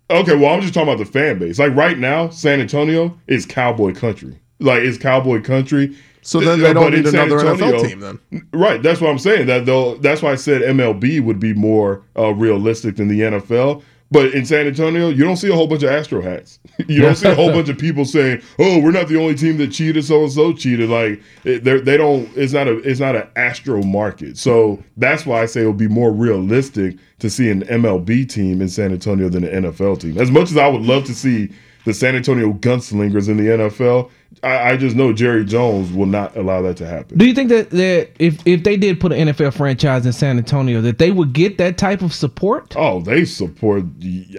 Okay, 0.09 0.35
well, 0.35 0.53
I'm 0.53 0.61
just 0.61 0.73
talking 0.73 0.93
about 0.93 1.03
the 1.03 1.11
fan 1.11 1.39
base. 1.39 1.59
Like 1.59 1.75
right 1.75 1.97
now, 1.97 2.29
San 2.29 2.59
Antonio 2.59 3.17
is 3.27 3.45
cowboy 3.45 3.93
country. 3.93 4.37
Like 4.59 4.83
it's 4.83 4.97
cowboy 4.97 5.41
country. 5.41 5.95
So 6.21 6.39
then 6.39 6.59
they 6.59 6.73
don't 6.73 6.91
But 6.91 6.93
need 6.93 7.07
another 7.07 7.37
NFL 7.37 7.87
team 7.87 7.99
then. 7.99 8.19
Right. 8.53 8.81
That's 8.81 9.01
what 9.01 9.09
I'm 9.09 9.19
saying. 9.19 9.47
That 9.47 9.65
though. 9.65 9.95
That's 9.95 10.21
why 10.21 10.31
I 10.31 10.35
said 10.35 10.61
MLB 10.61 11.21
would 11.21 11.39
be 11.39 11.53
more 11.53 12.01
uh, 12.17 12.33
realistic 12.33 12.95
than 12.95 13.09
the 13.09 13.21
NFL. 13.21 13.83
But 14.13 14.35
in 14.35 14.45
San 14.45 14.67
Antonio, 14.67 15.09
you 15.09 15.23
don't 15.23 15.37
see 15.37 15.49
a 15.49 15.55
whole 15.55 15.65
bunch 15.65 15.81
of 15.81 15.89
Astro 15.89 16.21
hats. 16.21 16.59
you 16.87 17.01
don't 17.01 17.15
see 17.15 17.27
a 17.27 17.33
whole 17.33 17.51
bunch 17.51 17.67
of 17.67 17.79
people 17.79 18.05
saying, 18.05 18.43
"Oh, 18.59 18.79
we're 18.79 18.91
not 18.91 19.07
the 19.07 19.19
only 19.19 19.33
team 19.33 19.57
that 19.57 19.71
cheated. 19.71 20.05
So 20.05 20.21
and 20.21 20.31
so 20.31 20.53
cheated." 20.53 20.87
Like 20.87 21.19
they 21.43 21.97
don't. 21.97 22.29
It's 22.37 22.53
not 22.53 22.67
a. 22.67 22.77
It's 22.87 22.99
not 22.99 23.15
an 23.15 23.27
Astro 23.35 23.81
market. 23.81 24.37
So 24.37 24.83
that's 24.97 25.25
why 25.25 25.41
I 25.41 25.47
say 25.47 25.61
it'll 25.61 25.73
be 25.73 25.87
more 25.87 26.11
realistic 26.11 26.95
to 27.19 27.29
see 27.29 27.49
an 27.49 27.63
MLB 27.63 28.29
team 28.29 28.61
in 28.61 28.69
San 28.69 28.91
Antonio 28.91 29.29
than 29.29 29.45
an 29.45 29.63
NFL 29.63 30.01
team. 30.01 30.19
As 30.19 30.29
much 30.29 30.51
as 30.51 30.57
I 30.57 30.67
would 30.67 30.83
love 30.83 31.05
to 31.05 31.15
see 31.15 31.49
the 31.85 31.93
San 31.93 32.15
Antonio 32.15 32.53
Gunslingers 32.53 33.27
in 33.27 33.37
the 33.37 33.47
NFL, 33.47 34.11
I, 34.41 34.71
I 34.71 34.77
just 34.77 34.95
know 34.95 35.13
Jerry 35.13 35.45
Jones 35.45 35.91
will 35.91 36.05
not 36.05 36.35
allow 36.35 36.61
that 36.63 36.77
to 36.77 36.85
happen. 36.87 37.17
Do 37.17 37.25
you 37.25 37.33
think 37.33 37.49
that, 37.49 37.69
that 37.71 38.09
if 38.19 38.39
if 38.45 38.63
they 38.63 38.77
did 38.77 38.99
put 38.99 39.11
an 39.11 39.27
NFL 39.29 39.53
franchise 39.53 40.05
in 40.05 40.13
San 40.13 40.37
Antonio, 40.37 40.81
that 40.81 40.97
they 40.97 41.11
would 41.11 41.33
get 41.33 41.57
that 41.59 41.77
type 41.77 42.01
of 42.01 42.13
support? 42.13 42.73
Oh, 42.75 43.01
they 43.01 43.25
support 43.25 43.83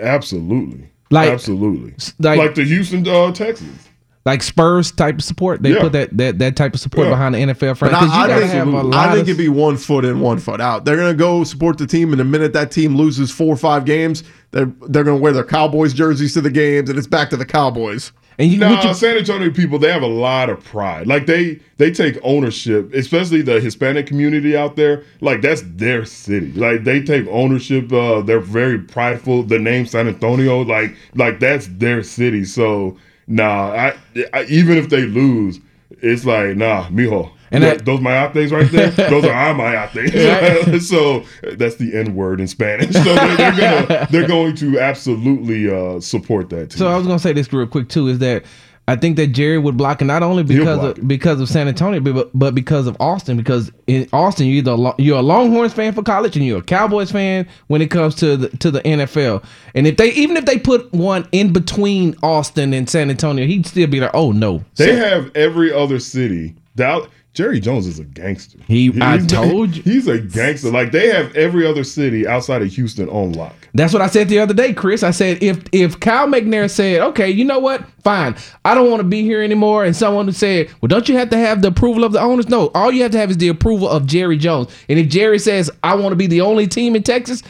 absolutely, 0.01 0.89
Like- 1.11 1.31
absolutely, 1.31 1.95
like- 2.19 2.39
like, 2.39 2.55
the 2.55 2.65
Houston 2.65 3.07
uh, 3.07 3.33
Texans. 3.33 3.89
Like 4.27 4.43
Spurs 4.43 4.91
type 4.91 5.17
of 5.17 5.23
support, 5.23 5.63
they 5.63 5.73
Yeah. 5.75 5.81
put 5.83 5.93
that, 5.93 6.17
that 6.17 6.39
that 6.39 6.57
type 6.57 6.73
of 6.73 6.81
support 6.81 7.09
Yeah. 7.09 7.13
behind 7.13 7.35
the 7.35 7.41
NFL 7.41 7.75
But 7.79 7.91
franchise. 7.91 8.09
I, 8.11 8.27
you 8.29 8.33
I 8.33 8.39
think, 8.41 8.53
have 8.53 8.69
a 8.73 8.77
I 8.79 8.81
lot 8.81 9.15
think 9.15 9.29
it'd 9.29 9.37
be 9.37 9.49
one 9.51 9.77
foot 9.77 10.07
in, 10.07 10.21
one 10.21 10.39
foot 10.39 10.63
out. 10.63 10.87
They're 10.87 10.97
gonna 10.97 11.13
go 11.13 11.45
support 11.45 11.77
the 11.77 11.87
team, 11.87 12.11
and 12.11 12.19
the 12.19 12.25
minute 12.25 12.55
that 12.55 12.71
team 12.71 12.97
loses 12.97 13.31
four 13.31 13.53
or 13.53 13.57
five 13.59 13.85
games, 13.85 14.25
they're 14.51 14.73
they're 14.89 15.05
gonna 15.05 15.19
wear 15.19 15.33
their 15.35 15.45
Cowboys 15.45 15.93
jerseys 15.93 16.33
to 16.35 16.41
the 16.41 16.51
games, 16.51 16.89
and 16.89 16.99
it's 16.99 17.07
back 17.07 17.29
to 17.31 17.37
the 17.37 17.45
Cowboys. 17.45 18.13
And 18.39 18.51
you, 18.51 18.59
No, 18.59 18.93
San 18.93 19.17
Antonio 19.17 19.51
people 19.51 19.79
they 19.79 19.93
have 19.93 20.03
a 20.03 20.07
lot 20.07 20.51
of 20.51 20.63
pride. 20.65 21.07
Like 21.07 21.27
they 21.27 21.61
they 21.77 21.91
take 21.91 22.19
ownership, 22.23 22.93
especially 22.93 23.43
the 23.43 23.61
Hispanic 23.61 24.07
community 24.07 24.57
out 24.57 24.77
there. 24.77 25.05
Like 25.21 25.41
that's 25.41 25.63
their 25.65 26.05
city. 26.05 26.53
Like 26.53 26.85
they 26.85 27.03
take 27.03 27.27
ownership. 27.29 27.93
Uh, 27.93 28.23
they're 28.23 28.41
very 28.41 28.79
prideful. 28.79 29.45
The 29.45 29.59
name 29.59 29.87
San 29.87 30.09
Antonio, 30.09 30.63
like 30.63 30.97
like 31.15 31.39
that's 31.41 31.69
their 31.69 32.03
city. 32.03 32.45
So 32.45 32.97
nah, 33.27 33.71
I, 33.71 33.97
I 34.33 34.45
even 34.45 34.79
if 34.79 34.89
they 34.89 35.03
lose, 35.03 35.61
it's 36.03 36.25
like 36.25 36.57
nah, 36.57 36.89
mijo. 36.89 37.31
And 37.55 37.65
Look, 37.65 37.79
that- 37.79 37.85
those 37.85 38.01
mayates 38.01 38.51
right 38.51 38.71
there, 38.71 38.91
those 39.11 39.25
are 39.25 39.33
our 39.33 39.55
mayates. 39.55 40.83
so 40.89 41.25
that's 41.57 41.77
the 41.77 41.95
N 41.97 42.15
word 42.15 42.41
in 42.41 42.49
Spanish. 42.49 42.93
So 42.93 43.03
they're, 43.03 43.37
they're 43.37 43.53
gonna 43.87 44.09
they're 44.11 44.29
going 44.29 44.57
to 44.57 44.79
absolutely 44.81 45.71
uh, 45.71 46.01
support 46.01 46.51
that. 46.51 46.71
Team. 46.71 46.79
So 46.79 46.89
I 46.89 46.97
was 46.97 47.07
gonna 47.07 47.19
say 47.19 47.33
this 47.33 47.53
real 47.53 47.67
quick 47.67 47.89
too 47.89 48.09
is 48.09 48.19
that 48.19 48.45
I 48.87 48.97
think 48.97 49.17
that 49.17 49.29
Jerry 49.29 49.57
would 49.57 49.79
block 49.79 50.03
it 50.03 50.05
not 50.05 50.23
only 50.23 50.43
because 50.43 50.79
of 50.99 51.09
because 51.09 51.41
of 51.41 51.49
San 51.49 51.69
Antonio, 51.69 52.01
but 52.01 52.31
but 52.39 52.55
because 52.55 52.87
of 52.87 52.97
Austin. 53.01 53.37
Because 53.39 53.73
in 53.87 54.07
Austin, 54.13 54.47
you're 54.47 54.57
either 54.57 54.73
a 54.73 54.95
you're 54.99 55.19
a 55.19 55.23
Longhorns 55.23 55.73
fan 55.73 55.95
for 55.95 56.03
college 56.03 56.37
and 56.37 56.45
you're 56.45 56.59
a 56.59 56.63
Cowboys 56.63 57.11
fan 57.11 57.49
when 57.69 57.81
it 57.81 57.91
comes 57.91 58.15
to 58.17 58.37
the 58.37 58.49
to 58.59 58.71
the 58.71 58.83
NFL. 58.83 59.43
And 59.75 59.87
if 59.87 59.97
they 59.97 60.13
even 60.13 60.37
if 60.37 60.45
they 60.45 60.59
put 60.59 60.93
one 60.93 61.27
in 61.33 61.51
between 61.53 62.15
Austin 62.23 62.75
and 62.75 62.89
San 62.91 63.09
Antonio, 63.09 63.47
he'd 63.47 63.65
still 63.67 63.87
be 63.87 64.01
like, 64.01 64.11
oh 64.13 64.33
no, 64.33 64.63
They 64.77 64.95
have 64.97 65.35
every 65.35 65.73
other 65.73 65.99
city. 65.99 66.55
Dal- 66.77 67.09
Jerry 67.35 67.59
Jones 67.59 67.87
is 67.89 67.99
a 67.99 68.05
gangster. 68.05 68.59
He- 68.69 68.93
I 69.01 69.17
He's- 69.19 69.27
told 69.27 69.75
you. 69.77 69.83
he's 69.83 70.07
a 70.07 70.19
gangster. 70.19 70.71
Like 70.71 70.93
they 70.93 71.09
have 71.09 71.35
every 71.35 71.67
other 71.67 71.83
city 71.83 72.27
outside 72.27 72.63
of 72.63 72.69
Houston 72.73 73.09
on 73.09 73.33
lock. 73.33 73.55
That's 73.75 73.93
what 73.93 74.01
I 74.01 74.07
said 74.07 74.29
the 74.29 74.39
other 74.39 74.55
day, 74.55 74.73
Chris. 74.73 75.03
I 75.03 75.11
said 75.11 75.43
if 75.43 75.59
if 75.73 75.99
Cal 75.99 76.29
McNair 76.29 76.71
said, 76.71 77.01
"Okay, 77.03 77.29
you 77.31 77.45
know 77.45 77.59
what? 77.59 77.85
Fine, 78.05 78.37
I 78.65 78.75
don't 78.77 78.89
want 78.89 79.01
to 79.01 79.05
be 79.09 79.23
here 79.23 79.43
anymore," 79.43 79.85
and 79.85 79.97
someone 79.97 80.31
said, 80.33 80.69
"Well, 80.81 80.87
don't 80.87 81.09
you 81.09 81.17
have 81.17 81.31
to 81.31 81.37
have 81.37 81.61
the 81.61 81.69
approval 81.69 82.05
of 82.05 82.13
the 82.13 82.21
owners?" 82.21 82.49
No, 82.49 82.71
all 82.75 82.93
you 82.93 83.03
have 83.03 83.11
to 83.11 83.19
have 83.19 83.31
is 83.33 83.39
the 83.39 83.49
approval 83.49 83.89
of 83.89 84.07
Jerry 84.07 84.37
Jones. 84.37 84.69
And 84.89 84.99
if 84.99 85.09
Jerry 85.09 85.41
says, 85.41 85.71
"I 85.83 85.97
want 85.97 86.13
to 86.13 86.17
be 86.17 86.29
the 86.29 86.41
only 86.41 86.69
team 86.69 86.95
in 86.95 87.03
Texas," 87.03 87.43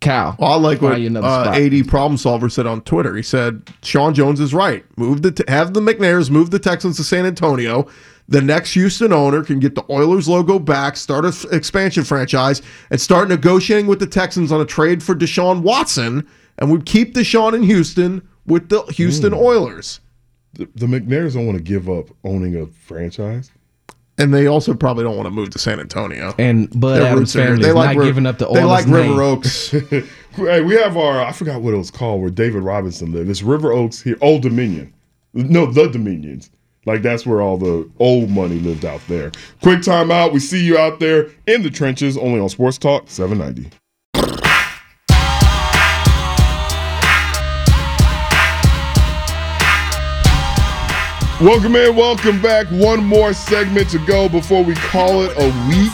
Cal, 0.00 0.36
Well, 0.38 0.52
I 0.52 0.56
like 0.56 0.82
what 0.82 1.00
you 1.00 1.06
another 1.06 1.26
uh, 1.26 1.44
spot. 1.44 1.56
AD 1.56 1.88
Problem 1.88 2.18
Solver 2.18 2.50
said 2.50 2.66
on 2.66 2.82
Twitter. 2.82 3.16
He 3.16 3.22
said 3.22 3.62
Sean 3.82 4.12
Jones 4.12 4.38
is 4.38 4.52
right. 4.52 4.84
Move 4.98 5.22
the 5.22 5.30
t- 5.32 5.44
have 5.48 5.72
the 5.72 5.80
McNairs 5.80 6.28
move 6.30 6.50
the 6.50 6.58
Texans 6.58 6.96
to 6.98 7.04
San 7.04 7.24
Antonio. 7.24 7.86
The 8.28 8.40
next 8.40 8.72
Houston 8.72 9.12
owner 9.12 9.44
can 9.44 9.58
get 9.58 9.74
the 9.74 9.84
Oilers 9.90 10.28
logo 10.28 10.58
back, 10.58 10.96
start 10.96 11.24
an 11.26 11.32
f- 11.32 11.44
expansion 11.52 12.04
franchise, 12.04 12.62
and 12.90 12.98
start 13.00 13.28
negotiating 13.28 13.86
with 13.86 13.98
the 14.00 14.06
Texans 14.06 14.50
on 14.50 14.60
a 14.60 14.64
trade 14.64 15.02
for 15.02 15.14
Deshaun 15.14 15.60
Watson, 15.60 16.26
and 16.58 16.70
we 16.72 16.80
keep 16.80 17.14
Deshaun 17.14 17.52
in 17.54 17.62
Houston 17.62 18.26
with 18.46 18.70
the 18.70 18.82
Houston 18.92 19.32
Mm. 19.32 19.38
Oilers. 19.42 20.00
The, 20.54 20.68
the 20.74 20.86
McNairs 20.86 21.34
don't 21.34 21.46
want 21.46 21.58
to 21.58 21.64
give 21.64 21.90
up 21.90 22.06
owning 22.24 22.56
a 22.56 22.66
franchise. 22.66 23.50
And 24.16 24.32
they 24.32 24.46
also 24.46 24.72
probably 24.74 25.02
don't 25.02 25.16
want 25.16 25.26
to 25.26 25.30
move 25.32 25.50
to 25.50 25.58
San 25.58 25.80
Antonio. 25.80 26.34
And 26.38 26.70
Bud 26.80 26.98
Their 26.98 27.06
Adams 27.08 27.18
roots 27.18 27.36
are 27.36 27.44
family 27.46 27.62
They 27.64 27.68
is 27.70 27.74
like 27.74 27.96
not 27.96 28.00
Ri- 28.00 28.06
giving 28.06 28.26
up 28.26 28.38
the 28.38 28.46
Oilers. 28.46 28.58
They 28.60 28.64
like 28.64 28.86
name. 28.86 29.10
River 29.10 29.22
Oaks. 29.22 29.70
hey, 30.36 30.60
we 30.62 30.76
have 30.76 30.96
our 30.96 31.20
I 31.20 31.32
forgot 31.32 31.60
what 31.62 31.74
it 31.74 31.78
was 31.78 31.90
called 31.90 32.20
where 32.22 32.30
David 32.30 32.62
Robinson 32.62 33.10
lived. 33.12 33.28
It's 33.28 33.42
River 33.42 33.72
Oaks 33.72 34.00
here, 34.00 34.16
Old 34.20 34.42
Dominion. 34.42 34.94
No, 35.34 35.66
the 35.66 35.88
Dominions. 35.88 36.48
Like 36.86 37.02
that's 37.02 37.26
where 37.26 37.40
all 37.40 37.56
the 37.56 37.90
old 37.98 38.30
money 38.30 38.58
lived 38.58 38.84
out 38.84 39.00
there. 39.08 39.32
Quick 39.62 39.82
time 39.82 40.10
out. 40.10 40.32
We 40.32 40.40
see 40.40 40.64
you 40.64 40.76
out 40.78 41.00
there 41.00 41.28
in 41.46 41.62
the 41.62 41.70
trenches, 41.70 42.16
only 42.16 42.40
on 42.40 42.48
Sports 42.48 42.78
Talk 42.78 43.04
790. 43.08 43.70
Welcome 51.40 51.74
in, 51.74 51.96
welcome 51.96 52.40
back. 52.40 52.66
One 52.68 53.04
more 53.04 53.34
segment 53.34 53.90
to 53.90 53.98
go 54.06 54.28
before 54.28 54.62
we 54.62 54.74
call 54.76 55.22
it 55.24 55.32
a 55.36 55.68
week. 55.68 55.90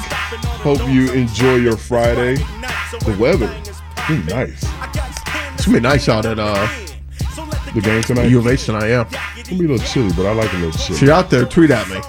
Hope 0.60 0.86
you 0.88 1.10
enjoy 1.12 1.56
your 1.56 1.76
Friday. 1.76 2.36
The 2.36 3.16
weather, 3.18 3.48
been 4.06 4.26
nice. 4.26 4.62
It's 5.54 5.64
gonna 5.64 5.78
be 5.78 5.80
nice 5.80 6.08
out 6.08 6.26
at 6.26 6.38
uh, 6.38 6.68
The 7.74 7.80
game 7.80 8.02
tonight. 8.02 8.26
U 8.30 8.38
of 8.40 8.46
H 8.48 8.66
tonight. 8.66 8.88
Yeah, 8.88 9.08
It's 9.36 9.48
gonna 9.48 9.60
be 9.60 9.66
a 9.66 9.68
little 9.68 9.86
chilly, 9.86 10.10
but 10.16 10.26
I 10.26 10.32
like 10.32 10.52
a 10.52 10.56
little 10.56 10.72
chilly. 10.72 10.96
if 10.96 11.02
you're 11.02 11.12
out 11.12 11.30
there, 11.30 11.44
tweet 11.44 11.70
at 11.70 11.88
me. 11.88 12.00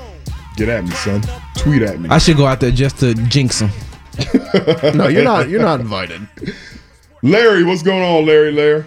Get 0.57 0.69
at 0.69 0.83
me, 0.83 0.91
son. 0.91 1.21
Tweet 1.55 1.81
at 1.83 1.99
me. 1.99 2.09
I 2.09 2.17
should 2.17 2.37
go 2.37 2.45
out 2.47 2.59
there 2.59 2.71
just 2.71 2.99
to 2.99 3.13
jinx 3.13 3.59
them. 3.59 3.69
No, 4.95 5.07
you're 5.07 5.23
not. 5.23 5.47
You're 5.49 5.61
not 5.61 5.79
invited. 5.79 6.27
Larry, 7.21 7.63
what's 7.63 7.83
going 7.83 8.01
on, 8.03 8.25
Larry? 8.25 8.51
Larry. 8.51 8.83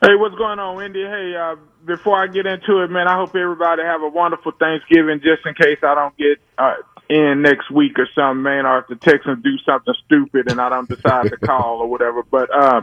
Hey, 0.00 0.14
what's 0.14 0.34
going 0.36 0.58
on, 0.58 0.76
Wendy? 0.76 1.02
Hey, 1.02 1.34
uh, 1.36 1.56
before 1.84 2.16
I 2.22 2.28
get 2.28 2.46
into 2.46 2.82
it, 2.82 2.90
man, 2.90 3.08
I 3.08 3.16
hope 3.16 3.34
everybody 3.34 3.82
have 3.82 4.00
a 4.02 4.08
wonderful 4.08 4.52
Thanksgiving. 4.52 5.20
Just 5.20 5.44
in 5.44 5.54
case 5.54 5.78
I 5.82 5.94
don't 5.94 6.16
get 6.16 6.38
uh, 6.56 6.74
in 7.10 7.42
next 7.42 7.70
week 7.70 7.98
or 7.98 8.08
something, 8.14 8.42
man, 8.42 8.64
or 8.64 8.78
if 8.78 8.86
the 8.86 8.96
Texans 8.96 9.42
do 9.42 9.58
something 9.66 9.94
stupid 10.06 10.50
and 10.50 10.60
I 10.60 10.68
don't 10.68 10.88
decide 10.88 11.30
to 11.30 11.36
call 11.36 11.78
or 11.80 11.88
whatever. 11.88 12.22
But 12.22 12.48
uh, 12.54 12.82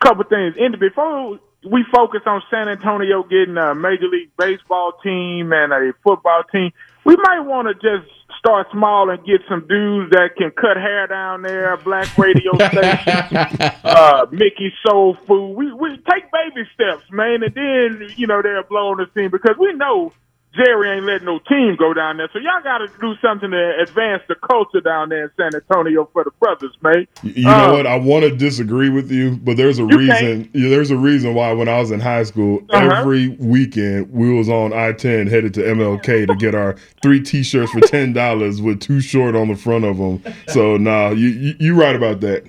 couple 0.00 0.24
things. 0.24 0.54
ND, 0.60 0.78
before 0.78 1.38
we 1.64 1.84
focus 1.94 2.22
on 2.26 2.42
San 2.50 2.68
Antonio 2.68 3.22
getting 3.22 3.56
a 3.56 3.74
Major 3.74 4.08
League 4.08 4.30
Baseball 4.36 4.92
team 5.02 5.52
and 5.52 5.72
a 5.72 5.92
football 6.02 6.42
team, 6.50 6.72
we 7.04 7.16
might 7.16 7.40
want 7.40 7.68
to 7.68 7.74
just 7.74 8.10
start 8.38 8.66
small 8.72 9.10
and 9.10 9.24
get 9.24 9.40
some 9.48 9.66
dudes 9.68 10.10
that 10.10 10.30
can 10.36 10.50
cut 10.50 10.76
hair 10.76 11.06
down 11.06 11.42
there, 11.42 11.76
black 11.78 12.18
radio 12.18 12.52
station, 12.54 13.70
uh, 13.84 14.26
Mickey 14.32 14.72
Soul 14.84 15.16
Food. 15.26 15.56
We 15.56 15.72
we 15.72 15.90
take 15.90 16.24
baby 16.32 16.68
steps, 16.74 17.04
man, 17.10 17.42
and 17.42 17.54
then 17.54 18.08
you 18.16 18.26
know 18.26 18.42
they'll 18.42 18.64
blow 18.64 18.90
on 18.90 18.98
the 18.98 19.06
scene 19.14 19.30
because 19.30 19.56
we 19.58 19.72
know 19.74 20.12
Jerry 20.54 20.90
ain't 20.96 21.06
letting 21.06 21.24
no 21.26 21.38
team 21.48 21.76
go 21.78 21.94
down 21.94 22.18
there. 22.18 22.28
So 22.32 22.38
y'all 22.38 22.62
got 22.62 22.78
to 22.78 22.88
do 23.00 23.14
something 23.22 23.50
to 23.50 23.72
advance 23.80 24.22
the 24.28 24.34
culture 24.34 24.80
down 24.80 25.08
there 25.08 25.24
in 25.24 25.30
San 25.36 25.54
Antonio 25.54 26.08
for 26.12 26.24
the 26.24 26.30
brothers, 26.40 26.76
mate. 26.82 27.08
You 27.22 27.32
you 27.36 27.42
know 27.44 27.72
what? 27.72 27.86
I 27.86 27.96
want 27.96 28.24
to 28.24 28.36
disagree 28.36 28.90
with 28.90 29.10
you, 29.10 29.36
but 29.42 29.56
there's 29.56 29.78
a 29.78 29.84
reason. 29.86 30.50
Yeah, 30.52 30.68
there's 30.68 30.90
a 30.90 30.96
reason 30.96 31.34
why 31.34 31.52
when 31.52 31.68
I 31.68 31.78
was 31.78 31.90
in 31.90 32.00
high 32.00 32.24
school, 32.24 32.62
Uh-huh. 32.70 33.00
every 33.00 33.28
weekend 33.28 34.12
we 34.12 34.32
was 34.32 34.48
on 34.50 34.72
I-10 34.72 35.30
headed 35.30 35.54
to 35.54 35.60
MLK 35.62 36.26
to 36.26 36.34
get 36.36 36.54
our 36.54 36.76
three 37.02 37.22
T-shirts 37.22 37.72
for 37.72 37.80
ten 37.80 38.12
dollars 38.12 38.60
with 38.60 38.80
too 38.80 39.00
short 39.00 39.34
on 39.34 39.48
the 39.48 39.56
front 39.56 39.84
of 39.84 39.96
them. 39.96 40.22
So 40.48 40.76
nah, 40.76 41.10
you 41.10 41.28
you, 41.28 41.54
you 41.58 41.80
right 41.80 41.96
about 41.96 42.20
that. 42.20 42.44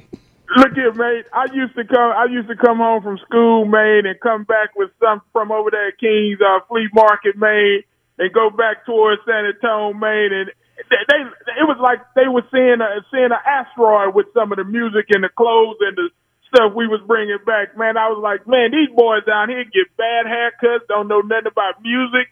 Look 0.56 0.74
here, 0.74 0.94
mate. 0.94 1.26
I 1.34 1.46
used 1.54 1.74
to 1.76 1.84
come. 1.84 2.12
I 2.16 2.26
used 2.30 2.48
to 2.50 2.56
come 2.56 2.78
home 2.78 3.02
from 3.02 3.18
school, 3.20 3.66
mate, 3.66 4.06
and 4.06 4.20
come 4.20 4.44
back 4.44 4.76
with 4.76 4.92
some 5.02 5.22
from 5.32 5.52
over 5.52 5.72
there 5.72 5.88
at 5.88 5.98
Kings 6.00 6.40
uh, 6.42 6.60
Flea 6.68 6.88
Market, 6.94 7.36
man, 7.38 7.80
and 8.20 8.34
go 8.34 8.50
back 8.50 8.86
towards 8.86 9.22
San 9.26 9.46
Antonio, 9.46 9.94
Maine, 9.94 10.34
And 10.34 10.50
they, 10.90 11.02
they 11.10 11.22
it 11.62 11.68
was 11.68 11.80
like 11.82 12.00
they 12.16 12.28
were 12.28 12.46
seeing 12.52 12.82
a 12.82 13.02
seeing 13.12 13.32
an 13.34 13.44
asteroid 13.46 14.16
with 14.16 14.28
some 14.34 14.52
of 14.52 14.58
the 14.58 14.66
music 14.66 15.08
and 15.12 15.24
the 15.24 15.30
clothes 15.34 15.78
and 15.82 15.98
the 15.98 16.10
stuff 16.50 16.74
we 16.76 16.88
was 16.88 17.02
bringing 17.08 17.40
back, 17.46 17.78
man. 17.78 17.98
I 17.98 18.10
was 18.10 18.22
like, 18.22 18.48
man, 18.48 18.72
these 18.72 18.90
boys 18.96 19.26
down 19.26 19.50
here 19.50 19.66
get 19.66 19.90
bad 19.98 20.26
haircuts, 20.30 20.88
don't 20.88 21.08
know 21.10 21.22
nothing 21.22 21.50
about 21.52 21.82
music, 21.82 22.30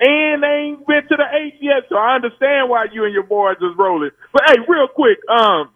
and 0.00 0.42
they 0.42 0.56
ain't 0.76 0.86
been 0.86 1.04
to 1.08 1.16
the 1.16 1.28
H 1.28 1.56
yet. 1.60 1.88
So 1.88 1.96
I 1.96 2.16
understand 2.16 2.68
why 2.68 2.86
you 2.92 3.04
and 3.04 3.14
your 3.14 3.24
boys 3.28 3.56
is 3.60 3.76
rolling. 3.78 4.10
But 4.32 4.42
hey, 4.48 4.60
real 4.68 4.88
quick, 4.88 5.18
um, 5.30 5.70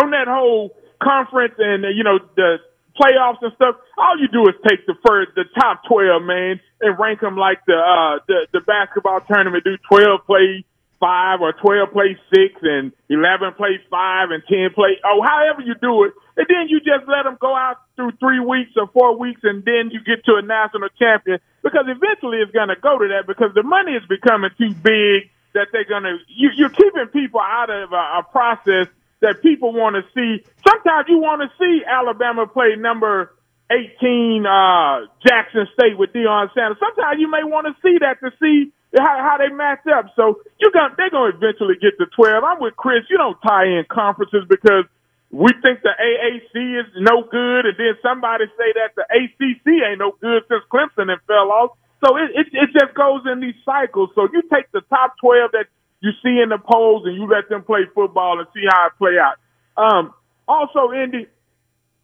on 0.00 0.10
that 0.12 0.28
whole 0.28 0.74
conference 1.02 1.54
and 1.58 1.84
you 1.96 2.04
know 2.04 2.18
the 2.36 2.58
playoffs 2.98 3.42
and 3.42 3.52
stuff, 3.54 3.76
all 3.98 4.18
you 4.18 4.28
do 4.28 4.48
is 4.48 4.54
take 4.68 4.86
the 4.86 4.94
first, 5.06 5.32
the 5.34 5.44
top 5.58 5.82
twelve, 5.88 6.22
man, 6.22 6.60
and 6.80 6.98
rank 6.98 7.20
them 7.20 7.36
like 7.36 7.64
the 7.66 7.76
uh 7.76 8.18
the 8.26 8.46
the 8.52 8.60
basketball 8.60 9.20
tournament. 9.20 9.64
Do 9.64 9.76
twelve 9.88 10.26
play 10.26 10.64
five 11.04 11.40
or 11.42 11.52
12 11.52 11.92
play 11.92 12.16
six 12.32 12.54
and 12.62 12.92
11 13.10 13.52
play 13.60 13.76
five 13.90 14.30
and 14.30 14.42
10 14.48 14.72
play, 14.74 14.96
oh, 15.04 15.20
however 15.20 15.60
you 15.60 15.74
do 15.76 16.04
it. 16.04 16.14
And 16.36 16.46
then 16.48 16.68
you 16.68 16.78
just 16.80 17.06
let 17.06 17.24
them 17.24 17.36
go 17.40 17.54
out 17.54 17.76
through 17.94 18.12
three 18.18 18.40
weeks 18.40 18.72
or 18.76 18.88
four 18.88 19.18
weeks 19.18 19.40
and 19.44 19.62
then 19.64 19.90
you 19.92 20.00
get 20.00 20.24
to 20.24 20.36
a 20.36 20.42
national 20.42 20.88
champion 20.98 21.40
because 21.62 21.84
eventually 21.88 22.38
it's 22.38 22.52
going 22.52 22.68
to 22.68 22.80
go 22.80 22.96
to 22.96 23.08
that 23.08 23.26
because 23.26 23.52
the 23.54 23.62
money 23.62 23.92
is 23.92 24.02
becoming 24.08 24.50
too 24.56 24.72
big 24.80 25.28
that 25.52 25.68
they're 25.72 25.84
going 25.84 26.04
to, 26.04 26.16
you, 26.28 26.50
you're 26.56 26.72
keeping 26.72 27.06
people 27.12 27.40
out 27.40 27.68
of 27.68 27.92
a, 27.92 28.04
a 28.18 28.22
process 28.32 28.88
that 29.24 29.42
people 29.42 29.72
want 29.72 29.96
to 29.96 30.04
see. 30.14 30.44
Sometimes 30.62 31.08
you 31.08 31.18
want 31.18 31.42
to 31.42 31.50
see 31.58 31.82
Alabama 31.88 32.46
play 32.46 32.76
number 32.76 33.32
18 33.72 34.44
uh, 34.46 35.08
Jackson 35.24 35.66
State 35.74 35.96
with 35.98 36.12
Deion 36.12 36.52
Sanders. 36.54 36.78
Sometimes 36.78 37.18
you 37.18 37.30
may 37.32 37.42
want 37.44 37.66
to 37.66 37.74
see 37.82 37.98
that 38.04 38.20
to 38.20 38.30
see 38.38 38.72
how, 38.96 39.16
how 39.24 39.36
they 39.40 39.48
match 39.52 39.82
up. 39.88 40.12
So 40.16 40.44
you 40.60 40.70
got 40.72 40.96
they're 40.96 41.10
going 41.10 41.32
to 41.32 41.38
eventually 41.38 41.74
get 41.80 41.96
to 41.98 42.06
12. 42.14 42.44
I'm 42.44 42.60
with 42.60 42.76
Chris. 42.76 43.08
You 43.10 43.16
don't 43.18 43.38
tie 43.42 43.66
in 43.66 43.84
conferences 43.90 44.44
because 44.48 44.84
we 45.32 45.50
think 45.64 45.82
the 45.82 45.96
AAC 45.96 46.54
is 46.80 46.88
no 47.00 47.24
good, 47.26 47.66
and 47.66 47.76
then 47.76 47.98
somebody 48.04 48.46
say 48.54 48.70
that 48.78 48.94
the 48.94 49.04
ACC 49.10 49.66
ain't 49.82 49.98
no 49.98 50.14
good 50.20 50.44
since 50.46 50.62
Clemson 50.70 51.10
and 51.10 51.20
fell 51.26 51.50
off. 51.50 51.72
So 52.06 52.16
it, 52.20 52.30
it 52.36 52.46
it 52.52 52.70
just 52.76 52.94
goes 52.94 53.24
in 53.26 53.40
these 53.40 53.58
cycles. 53.64 54.10
So 54.14 54.28
you 54.32 54.42
take 54.52 54.70
the 54.72 54.82
top 54.92 55.16
12 55.20 55.52
that 55.52 55.66
you 56.04 56.12
see 56.22 56.36
in 56.42 56.50
the 56.50 56.58
polls 56.58 57.06
and 57.06 57.16
you 57.16 57.26
let 57.26 57.48
them 57.48 57.64
play 57.64 57.88
football 57.94 58.38
and 58.38 58.46
see 58.52 58.64
how 58.68 58.88
it 58.88 58.92
play 58.98 59.16
out. 59.16 59.40
Um, 59.80 60.12
also, 60.46 60.92
ND, 60.92 61.26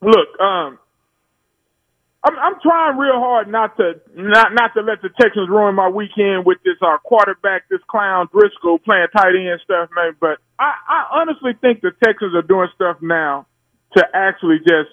look, 0.00 0.40
um, 0.40 0.78
I'm, 2.24 2.38
I'm 2.38 2.60
trying 2.62 2.96
real 2.96 3.20
hard 3.20 3.48
not 3.48 3.76
to 3.76 4.00
not 4.16 4.54
not 4.54 4.72
to 4.74 4.80
let 4.80 5.02
the 5.02 5.10
Texans 5.20 5.48
ruin 5.50 5.74
my 5.74 5.88
weekend 5.88 6.46
with 6.46 6.58
this 6.64 6.76
uh, 6.80 6.96
quarterback, 7.04 7.68
this 7.68 7.80
clown 7.90 8.28
Driskel 8.28 8.82
playing 8.82 9.08
tight 9.12 9.36
end 9.36 9.60
stuff, 9.64 9.90
man. 9.94 10.16
But 10.18 10.38
I, 10.58 10.72
I 10.88 11.20
honestly 11.20 11.52
think 11.60 11.82
the 11.82 11.92
Texans 12.02 12.34
are 12.34 12.42
doing 12.42 12.68
stuff 12.74 12.96
now 13.02 13.46
to 13.96 14.04
actually 14.14 14.58
just 14.60 14.88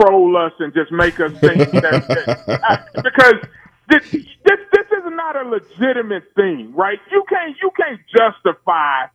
troll 0.00 0.36
us 0.36 0.52
and 0.60 0.72
just 0.72 0.90
make 0.92 1.20
us 1.20 1.32
think 1.40 1.58
that, 1.72 2.08
that 2.08 2.60
I, 2.64 3.00
because 3.02 3.36
this, 3.88 4.10
this 4.10 4.26
this 4.44 4.58
is 4.60 4.65
not 5.26 5.46
a 5.46 5.48
legitimate 5.48 6.24
thing, 6.36 6.72
right? 6.76 6.98
You 7.10 7.24
can't 7.28 7.56
you 7.62 7.70
can't 7.76 8.00
justify 8.14 9.10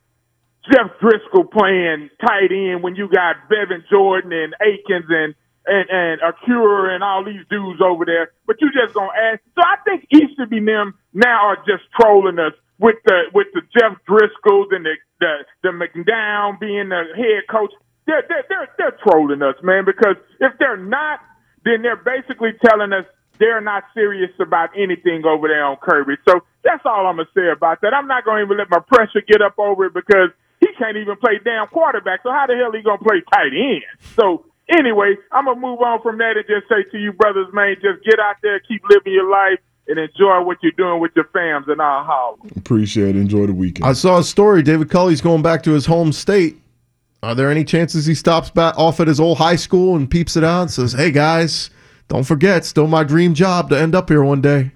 Jeff 0.70 0.92
Driskel 1.00 1.50
playing 1.50 2.10
tight 2.20 2.52
end 2.52 2.82
when 2.82 2.96
you 2.96 3.08
got 3.08 3.36
Brevin 3.50 3.82
Jordan 3.90 4.32
and 4.32 4.54
Akins 4.60 5.06
and 5.08 5.34
and 5.66 5.86
and 5.90 6.20
Auclair 6.22 6.94
and 6.94 7.04
all 7.04 7.24
these 7.24 7.44
dudes 7.50 7.80
over 7.80 8.04
there, 8.04 8.32
but 8.46 8.56
you 8.60 8.70
just 8.72 8.94
gonna 8.94 9.12
ask. 9.32 9.40
So 9.56 9.62
I 9.64 9.76
think 9.84 10.06
Easterby 10.12 10.58
and 10.58 10.68
them 10.68 10.94
now 11.14 11.46
are 11.48 11.58
just 11.66 11.84
trolling 12.00 12.38
us 12.38 12.52
with 12.78 12.96
the 13.06 13.32
with 13.34 13.48
the 13.54 13.62
Jeff 13.72 13.96
Driskels 14.08 14.68
and 14.72 14.84
the 14.84 14.96
the, 15.20 15.34
the 15.62 15.72
being 16.60 16.90
the 16.90 17.02
head 17.16 17.48
coach. 17.50 17.72
They're, 18.06 18.24
they're 18.28 18.44
they're 18.48 18.68
they're 18.78 18.98
trolling 19.08 19.42
us, 19.42 19.56
man. 19.62 19.84
Because 19.86 20.16
if 20.40 20.52
they're 20.58 20.76
not, 20.76 21.20
then 21.64 21.82
they're 21.82 21.96
basically 21.96 22.52
telling 22.66 22.92
us 22.92 23.06
they're 23.38 23.60
not 23.60 23.84
serious 23.94 24.30
about 24.40 24.70
anything 24.76 25.24
over 25.24 25.48
there 25.48 25.64
on 25.64 25.76
Kirby. 25.76 26.16
So 26.28 26.40
that's 26.64 26.82
all 26.84 27.06
I'm 27.06 27.16
gonna 27.16 27.28
say 27.34 27.48
about 27.50 27.80
that. 27.82 27.94
I'm 27.94 28.06
not 28.06 28.24
gonna 28.24 28.42
even 28.42 28.58
let 28.58 28.70
my 28.70 28.80
pressure 28.80 29.22
get 29.26 29.42
up 29.42 29.58
over 29.58 29.86
it 29.86 29.94
because 29.94 30.30
he 30.60 30.68
can't 30.78 30.96
even 30.96 31.16
play 31.16 31.40
damn 31.44 31.66
quarterback. 31.68 32.20
So 32.22 32.30
how 32.30 32.46
the 32.46 32.56
hell 32.56 32.72
he 32.72 32.82
gonna 32.82 32.98
play 32.98 33.22
tight 33.32 33.52
end? 33.52 33.82
So 34.14 34.44
anyway, 34.68 35.16
I'm 35.30 35.46
gonna 35.46 35.60
move 35.60 35.80
on 35.80 36.02
from 36.02 36.18
that 36.18 36.36
and 36.36 36.46
just 36.46 36.68
say 36.68 36.88
to 36.90 36.98
you, 36.98 37.12
brothers, 37.12 37.48
man, 37.52 37.76
just 37.82 38.04
get 38.04 38.18
out 38.20 38.36
there, 38.42 38.60
keep 38.60 38.82
living 38.88 39.12
your 39.12 39.30
life, 39.30 39.58
and 39.88 39.98
enjoy 39.98 40.42
what 40.42 40.58
you're 40.62 40.72
doing 40.72 41.00
with 41.00 41.12
your 41.16 41.24
fams 41.34 41.68
and 41.68 41.80
our 41.80 42.04
holler. 42.04 42.36
Appreciate 42.56 43.16
it. 43.16 43.20
Enjoy 43.20 43.46
the 43.46 43.52
weekend. 43.52 43.86
I 43.86 43.92
saw 43.92 44.18
a 44.18 44.24
story. 44.24 44.62
David 44.62 44.90
Culley's 44.90 45.20
going 45.20 45.42
back 45.42 45.62
to 45.64 45.72
his 45.72 45.86
home 45.86 46.12
state. 46.12 46.58
Are 47.22 47.34
there 47.34 47.50
any 47.50 47.64
chances 47.64 48.06
he 48.06 48.14
stops 48.14 48.50
back 48.50 48.76
off 48.76 48.98
at 49.00 49.06
his 49.06 49.20
old 49.20 49.38
high 49.38 49.56
school 49.56 49.96
and 49.96 50.10
peeps 50.10 50.36
it 50.36 50.42
out 50.44 50.62
and 50.62 50.70
says, 50.70 50.92
"Hey 50.92 51.10
guys, 51.12 51.70
don't 52.08 52.24
forget, 52.24 52.64
still 52.64 52.86
my 52.86 53.04
dream 53.04 53.34
job 53.34 53.70
to 53.70 53.78
end 53.78 53.94
up 53.94 54.08
here 54.08 54.22
one 54.22 54.40
day." 54.40 54.72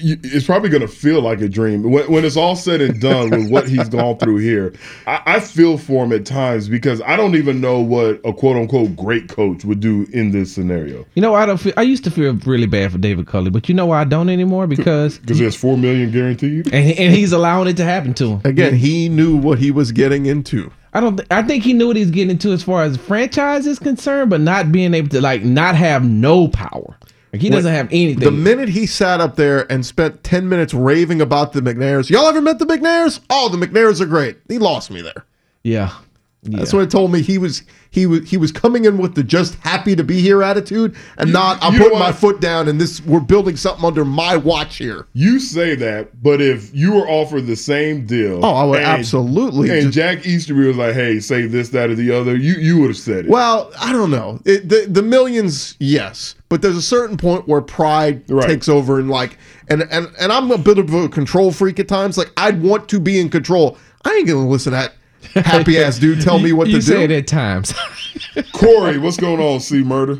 it's 0.00 0.46
probably 0.46 0.68
going 0.68 0.82
to 0.82 0.88
feel 0.88 1.20
like 1.22 1.40
a 1.40 1.48
dream 1.48 1.82
when, 1.82 2.10
when 2.10 2.24
it's 2.24 2.36
all 2.36 2.56
said 2.56 2.80
and 2.80 3.00
done 3.00 3.30
with 3.30 3.50
what 3.50 3.68
he's 3.68 3.88
gone 3.88 4.16
through 4.18 4.38
here. 4.38 4.74
I, 5.06 5.22
I 5.26 5.40
feel 5.40 5.78
for 5.78 6.04
him 6.04 6.12
at 6.12 6.26
times 6.26 6.68
because 6.68 7.00
I 7.02 7.16
don't 7.16 7.34
even 7.34 7.60
know 7.60 7.80
what 7.80 8.20
a 8.24 8.32
quote 8.32 8.56
unquote 8.56 8.96
great 8.96 9.28
coach 9.28 9.64
would 9.64 9.80
do 9.80 10.06
in 10.12 10.32
this 10.32 10.52
scenario. 10.52 11.06
You 11.14 11.22
know, 11.22 11.34
I 11.34 11.46
don't. 11.46 11.58
Feel, 11.58 11.74
I 11.76 11.82
used 11.82 12.04
to 12.04 12.10
feel 12.10 12.34
really 12.44 12.66
bad 12.66 12.92
for 12.92 12.98
David 12.98 13.26
Culley, 13.26 13.50
but 13.50 13.68
you 13.68 13.74
know 13.74 13.86
why 13.86 14.00
I 14.00 14.04
don't 14.04 14.28
anymore 14.28 14.66
because 14.66 15.18
Because 15.26 15.38
he 15.38 15.44
has 15.44 15.56
four 15.56 15.76
million 15.76 16.10
guaranteed. 16.10 16.66
and, 16.66 16.98
and 16.98 17.14
he's 17.14 17.32
allowing 17.32 17.68
it 17.68 17.76
to 17.78 17.84
happen 17.84 18.14
to 18.14 18.32
him. 18.32 18.40
Again, 18.44 18.74
he 18.74 19.08
knew 19.08 19.36
what 19.36 19.58
he 19.58 19.70
was 19.70 19.92
getting 19.92 20.26
into. 20.26 20.70
I 20.96 21.00
don't. 21.00 21.20
I 21.30 21.42
think 21.42 21.62
he 21.62 21.74
knew 21.74 21.88
what 21.88 21.96
he's 21.96 22.10
getting 22.10 22.30
into 22.30 22.52
as 22.52 22.62
far 22.62 22.82
as 22.82 22.96
franchise 22.96 23.66
is 23.66 23.78
concerned, 23.78 24.30
but 24.30 24.40
not 24.40 24.72
being 24.72 24.94
able 24.94 25.10
to 25.10 25.20
like 25.20 25.42
not 25.42 25.74
have 25.74 26.02
no 26.02 26.48
power. 26.48 26.96
Like 27.34 27.42
he 27.42 27.50
doesn't 27.50 27.70
have 27.70 27.88
anything. 27.92 28.24
The 28.24 28.30
minute 28.30 28.70
he 28.70 28.86
sat 28.86 29.20
up 29.20 29.36
there 29.36 29.70
and 29.70 29.84
spent 29.84 30.24
10 30.24 30.48
minutes 30.48 30.72
raving 30.72 31.20
about 31.20 31.52
the 31.52 31.60
McNairs, 31.60 32.08
y'all 32.08 32.26
ever 32.26 32.40
met 32.40 32.58
the 32.58 32.64
McNairs? 32.64 33.20
Oh, 33.28 33.50
the 33.50 33.58
McNairs 33.58 34.00
are 34.00 34.06
great. 34.06 34.38
He 34.48 34.56
lost 34.56 34.90
me 34.90 35.02
there. 35.02 35.26
yeah. 35.62 35.92
That's 36.42 36.72
what 36.72 36.82
it 36.82 36.90
told 36.92 37.10
me. 37.10 37.22
He 37.22 37.38
was 37.38 37.62
he 37.90 38.06
was 38.06 38.28
he 38.30 38.36
was 38.36 38.52
coming 38.52 38.84
in 38.84 38.98
with 38.98 39.16
the 39.16 39.24
just 39.24 39.56
happy 39.56 39.96
to 39.96 40.04
be 40.04 40.20
here 40.20 40.44
attitude 40.44 40.94
and 41.18 41.32
not 41.32 41.58
I'm 41.60 41.76
putting 41.76 41.98
my 41.98 42.12
foot 42.12 42.40
down 42.40 42.68
and 42.68 42.80
this 42.80 43.00
we're 43.04 43.18
building 43.18 43.56
something 43.56 43.84
under 43.84 44.04
my 44.04 44.36
watch 44.36 44.76
here. 44.76 45.06
You 45.12 45.40
say 45.40 45.74
that, 45.74 46.22
but 46.22 46.40
if 46.40 46.72
you 46.72 46.92
were 46.92 47.08
offered 47.08 47.46
the 47.46 47.56
same 47.56 48.06
deal, 48.06 48.44
Oh, 48.44 48.54
I 48.54 48.64
would 48.64 48.76
and- 48.78 48.86
absolutely 48.86 49.70
And 49.70 49.82
just- 49.86 49.94
Jack 49.94 50.24
Easterby 50.24 50.68
was 50.68 50.76
like, 50.76 50.94
"Hey, 50.94 51.18
say 51.18 51.46
this, 51.46 51.70
that, 51.70 51.90
or 51.90 51.96
the 51.96 52.12
other," 52.12 52.36
you 52.36 52.52
you 52.54 52.78
would 52.78 52.88
have 52.90 52.96
said 52.96 53.24
it. 53.24 53.30
Well, 53.30 53.72
I 53.80 53.92
don't 53.92 54.12
know. 54.12 54.40
It, 54.44 54.68
the 54.68 54.86
the 54.88 55.02
millions, 55.02 55.74
yes, 55.80 56.36
but 56.48 56.62
there's 56.62 56.76
a 56.76 56.82
certain 56.82 57.16
point 57.16 57.48
where 57.48 57.60
pride 57.60 58.22
takes 58.42 58.68
over 58.68 59.00
and 59.00 59.10
like 59.10 59.36
and 59.66 59.82
and 59.90 60.08
and 60.20 60.30
I'm 60.32 60.52
a 60.52 60.58
bit 60.58 60.78
of 60.78 60.94
a 60.94 61.08
control 61.08 61.50
freak 61.50 61.80
at 61.80 61.88
times. 61.88 62.16
Like 62.16 62.30
I'd 62.36 62.62
want 62.62 62.88
to 62.90 63.00
be 63.00 63.18
in 63.18 63.30
control. 63.30 63.78
I 64.04 64.12
ain't 64.14 64.28
gonna 64.28 64.46
listen 64.46 64.70
to 64.70 64.76
that 64.78 64.92
happy 65.34 65.78
ass 65.78 65.98
dude 65.98 66.20
tell 66.20 66.38
me 66.38 66.52
what 66.52 66.68
you 66.68 66.76
to 66.76 66.82
say 66.82 67.04
it 67.04 67.08
do. 67.08 67.16
at 67.16 67.26
times. 67.26 67.74
Corey, 68.52 68.98
what's 68.98 69.16
going 69.16 69.40
on? 69.40 69.60
C 69.60 69.82
murder? 69.82 70.16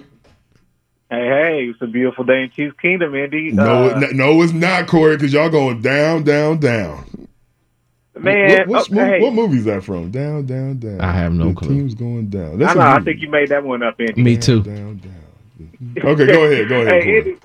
Hey, 1.08 1.24
hey, 1.28 1.64
it's 1.70 1.80
a 1.80 1.86
beautiful 1.86 2.24
day 2.24 2.42
in 2.42 2.50
Chiefs 2.50 2.76
Kingdom, 2.82 3.14
ND. 3.16 3.54
No, 3.54 3.90
Uh, 3.90 3.98
no, 4.00 4.06
no, 4.10 4.42
it's 4.42 4.52
not 4.52 4.86
Corey 4.88 5.16
because 5.16 5.32
y'all 5.32 5.48
going 5.48 5.80
down, 5.80 6.24
down, 6.24 6.58
down. 6.58 7.28
man, 8.18 8.58
what, 8.60 8.68
what's, 8.68 8.90
okay, 8.92 9.18
mo- 9.20 9.26
what 9.26 9.32
movie 9.34 9.58
is 9.58 9.64
that 9.66 9.84
from? 9.84 10.10
Down, 10.10 10.46
down, 10.46 10.78
down. 10.78 11.00
I 11.00 11.12
have 11.12 11.32
no 11.32 11.50
the 11.50 11.54
clue. 11.54 11.68
Team's 11.68 11.94
going 11.94 12.28
down. 12.28 12.54
I 12.54 12.56
That's 12.56 12.74
know. 12.74 12.80
a 12.80 12.84
I 12.84 12.98
movie. 12.98 13.04
think 13.12 13.22
you 13.22 13.30
made 13.30 13.48
that 13.50 13.62
one 13.62 13.82
up, 13.84 14.00
ND. 14.02 14.16
Me 14.16 14.36
too. 14.36 14.62
Down, 14.62 14.96
down. 14.98 16.02
Okay, 16.04 16.26
go 16.26 16.44
ahead. 16.44 16.68
Go 16.68 16.80
ahead. 16.82 17.02
Hey, 17.04 17.22
Corey. 17.22 17.38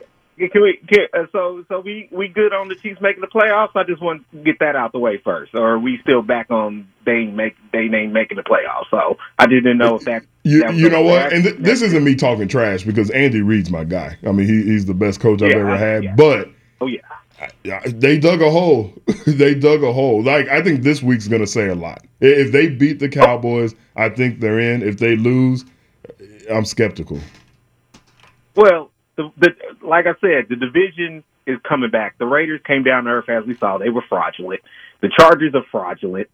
Can 0.50 0.62
we? 0.62 0.80
Can, 0.88 1.08
uh, 1.14 1.26
so, 1.32 1.64
so 1.68 1.80
we 1.80 2.08
we 2.12 2.28
good 2.28 2.54
on 2.54 2.68
the 2.70 2.76
Chiefs 2.76 3.02
making 3.02 3.22
the 3.22 3.28
playoffs? 3.28 3.76
I 3.76 3.84
just 3.84 4.02
want 4.02 4.24
to 4.32 4.44
get 4.44 4.60
that 4.60 4.76
out 4.76 4.92
the 4.92 5.00
way 5.00 5.18
first, 5.24 5.54
or 5.54 5.72
are 5.74 5.80
we 5.80 6.00
still 6.02 6.22
back 6.22 6.50
on 6.52 6.88
they 7.06 7.26
make 7.26 7.56
they 7.72 7.80
ain't 7.94 8.14
making 8.14 8.38
the 8.38 8.44
playoffs? 8.44 8.90
So 8.90 9.18
I 9.38 9.48
didn't 9.48 9.78
know 9.78 9.96
if 9.96 10.06
that. 10.06 10.24
You, 10.44 10.62
that 10.62 10.74
you 10.76 10.90
know 10.90 11.04
what? 11.04 11.32
And 11.34 11.44
th- 11.44 11.58
this 11.60 11.82
isn't 11.82 12.04
me 12.04 12.16
talking 12.16 12.48
trash 12.48 12.84
because 12.84 13.10
Andy 13.12 13.42
Reid's 13.42 13.70
my 13.70 13.84
guy. 13.84 14.18
I 14.26 14.32
mean, 14.32 14.48
he, 14.48 14.64
he's 14.64 14.86
the 14.86 14.94
best 14.94 15.20
coach 15.20 15.42
I've 15.42 15.52
Yeah, 15.52 15.58
ever 15.58 15.78
had. 15.78 16.04
yeah. 16.04 16.16
But 16.16 16.50
oh 16.80 16.88
yeah. 16.88 17.00
yeah, 17.64 17.82
they 17.86 18.18
dug 18.18 18.42
a 18.42 18.50
hole. 18.50 18.94
they 19.28 19.54
dug 19.54 19.84
a 19.84 19.94
hole. 19.94 20.24
Like 20.24 20.48
I 20.50 20.62
think 20.64 20.82
this 20.84 21.04
week's 21.04 21.28
gonna 21.28 21.48
say 21.48 21.68
a 21.68 21.76
lot. 21.76 22.06
If 22.22 22.52
they 22.52 22.70
beat 22.70 23.00
the 23.00 23.10
Cowboys, 23.10 23.76
I 23.96 24.10
think 24.10 24.40
they're 24.40 24.60
in. 24.60 24.82
If 24.82 24.98
they 24.98 25.16
lose, 25.16 25.66
I'm 26.52 26.66
skeptical. 26.66 27.20
Well, 28.56 28.91
the, 29.38 29.50
the 29.80 29.88
like 29.88 30.06
I 30.06 30.14
said, 30.22 30.48
the 30.50 30.56
division 30.56 31.24
is 31.46 31.58
coming 31.68 31.90
back. 31.90 32.18
The 32.18 32.26
Raiders 32.26 32.62
came 32.66 32.84
down 32.84 33.06
to 33.06 33.12
earth 33.12 33.30
as 33.30 33.46
we 33.46 33.56
saw; 33.56 33.78
they 33.78 33.90
were 33.90 34.04
fraudulent. 34.08 34.62
The 35.02 35.10
Chargers 35.18 35.54
are 35.56 35.66
fraudulent, 35.72 36.30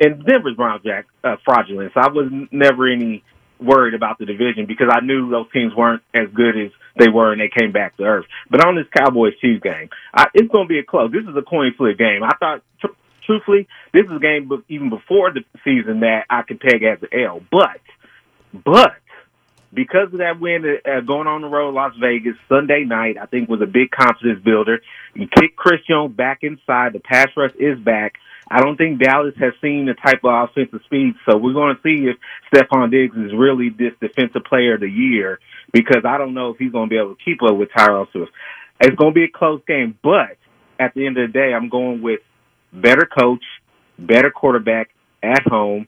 and 0.00 0.24
Denver's 0.24 0.56
Brown 0.56 0.80
Jack 0.84 1.06
uh, 1.22 1.36
fraudulent. 1.44 1.92
So 1.94 2.00
I 2.00 2.08
was 2.08 2.30
never 2.50 2.90
any 2.90 3.24
worried 3.60 3.94
about 3.94 4.18
the 4.18 4.26
division 4.26 4.66
because 4.66 4.88
I 4.90 5.00
knew 5.00 5.30
those 5.30 5.50
teams 5.52 5.74
weren't 5.74 6.02
as 6.12 6.28
good 6.34 6.56
as 6.58 6.70
they 6.98 7.08
were, 7.08 7.32
and 7.32 7.40
they 7.40 7.48
came 7.48 7.72
back 7.72 7.96
to 7.96 8.04
earth. 8.04 8.26
But 8.50 8.64
on 8.64 8.76
this 8.76 8.86
Cowboys 8.96 9.34
Chiefs 9.40 9.62
game, 9.62 9.90
I, 10.12 10.26
it's 10.34 10.50
going 10.50 10.66
to 10.66 10.68
be 10.68 10.78
a 10.78 10.84
close. 10.84 11.12
This 11.12 11.22
is 11.24 11.36
a 11.36 11.42
coin 11.42 11.72
flip 11.76 11.98
game. 11.98 12.22
I 12.22 12.36
thought. 12.38 12.62
Tr- 12.80 12.88
Truthfully, 13.26 13.66
this 13.94 14.04
is 14.04 14.12
a 14.16 14.18
game 14.18 14.50
even 14.68 14.90
before 14.90 15.32
the 15.32 15.40
season 15.64 16.00
that 16.00 16.26
I 16.28 16.42
could 16.42 16.60
peg 16.60 16.82
as 16.82 16.98
an 17.00 17.08
L. 17.18 17.40
But, 17.50 17.80
but 18.52 18.96
because 19.74 20.12
of 20.12 20.18
that 20.18 20.40
win 20.40 20.64
uh, 20.64 21.00
going 21.00 21.26
on 21.26 21.42
the 21.42 21.48
road, 21.48 21.74
Las 21.74 21.92
Vegas 22.00 22.36
Sunday 22.48 22.84
night, 22.84 23.16
I 23.20 23.26
think 23.26 23.48
was 23.48 23.60
a 23.60 23.66
big 23.66 23.90
confidence 23.90 24.42
builder. 24.44 24.80
You 25.14 25.26
kick 25.26 25.56
Jones 25.88 26.14
back 26.14 26.40
inside. 26.42 26.92
The 26.92 27.00
pass 27.00 27.28
rush 27.36 27.54
is 27.58 27.78
back. 27.78 28.14
I 28.50 28.60
don't 28.60 28.76
think 28.76 29.00
Dallas 29.00 29.34
has 29.38 29.54
seen 29.60 29.86
the 29.86 29.94
type 29.94 30.20
of 30.22 30.48
offensive 30.48 30.80
speed, 30.84 31.14
so 31.28 31.36
we're 31.36 31.54
going 31.54 31.74
to 31.74 31.82
see 31.82 32.08
if 32.08 32.16
Stephon 32.52 32.90
Diggs 32.90 33.16
is 33.16 33.32
really 33.34 33.70
this 33.70 33.92
defensive 34.00 34.44
player 34.44 34.74
of 34.74 34.80
the 34.80 34.90
year 34.90 35.40
because 35.72 36.04
I 36.06 36.18
don't 36.18 36.34
know 36.34 36.50
if 36.50 36.58
he's 36.58 36.70
going 36.70 36.88
to 36.88 36.90
be 36.90 36.98
able 36.98 37.14
to 37.14 37.24
keep 37.24 37.42
up 37.42 37.56
with 37.56 37.70
Tyrell 37.76 38.06
Swift. 38.12 38.32
It's 38.80 38.96
going 38.96 39.12
to 39.12 39.14
be 39.14 39.24
a 39.24 39.28
close 39.28 39.62
game, 39.66 39.98
but 40.02 40.36
at 40.78 40.92
the 40.94 41.06
end 41.06 41.16
of 41.16 41.28
the 41.28 41.32
day, 41.32 41.54
I'm 41.54 41.70
going 41.70 42.02
with 42.02 42.20
better 42.72 43.06
coach, 43.06 43.42
better 43.98 44.30
quarterback 44.30 44.90
at 45.22 45.42
home. 45.46 45.86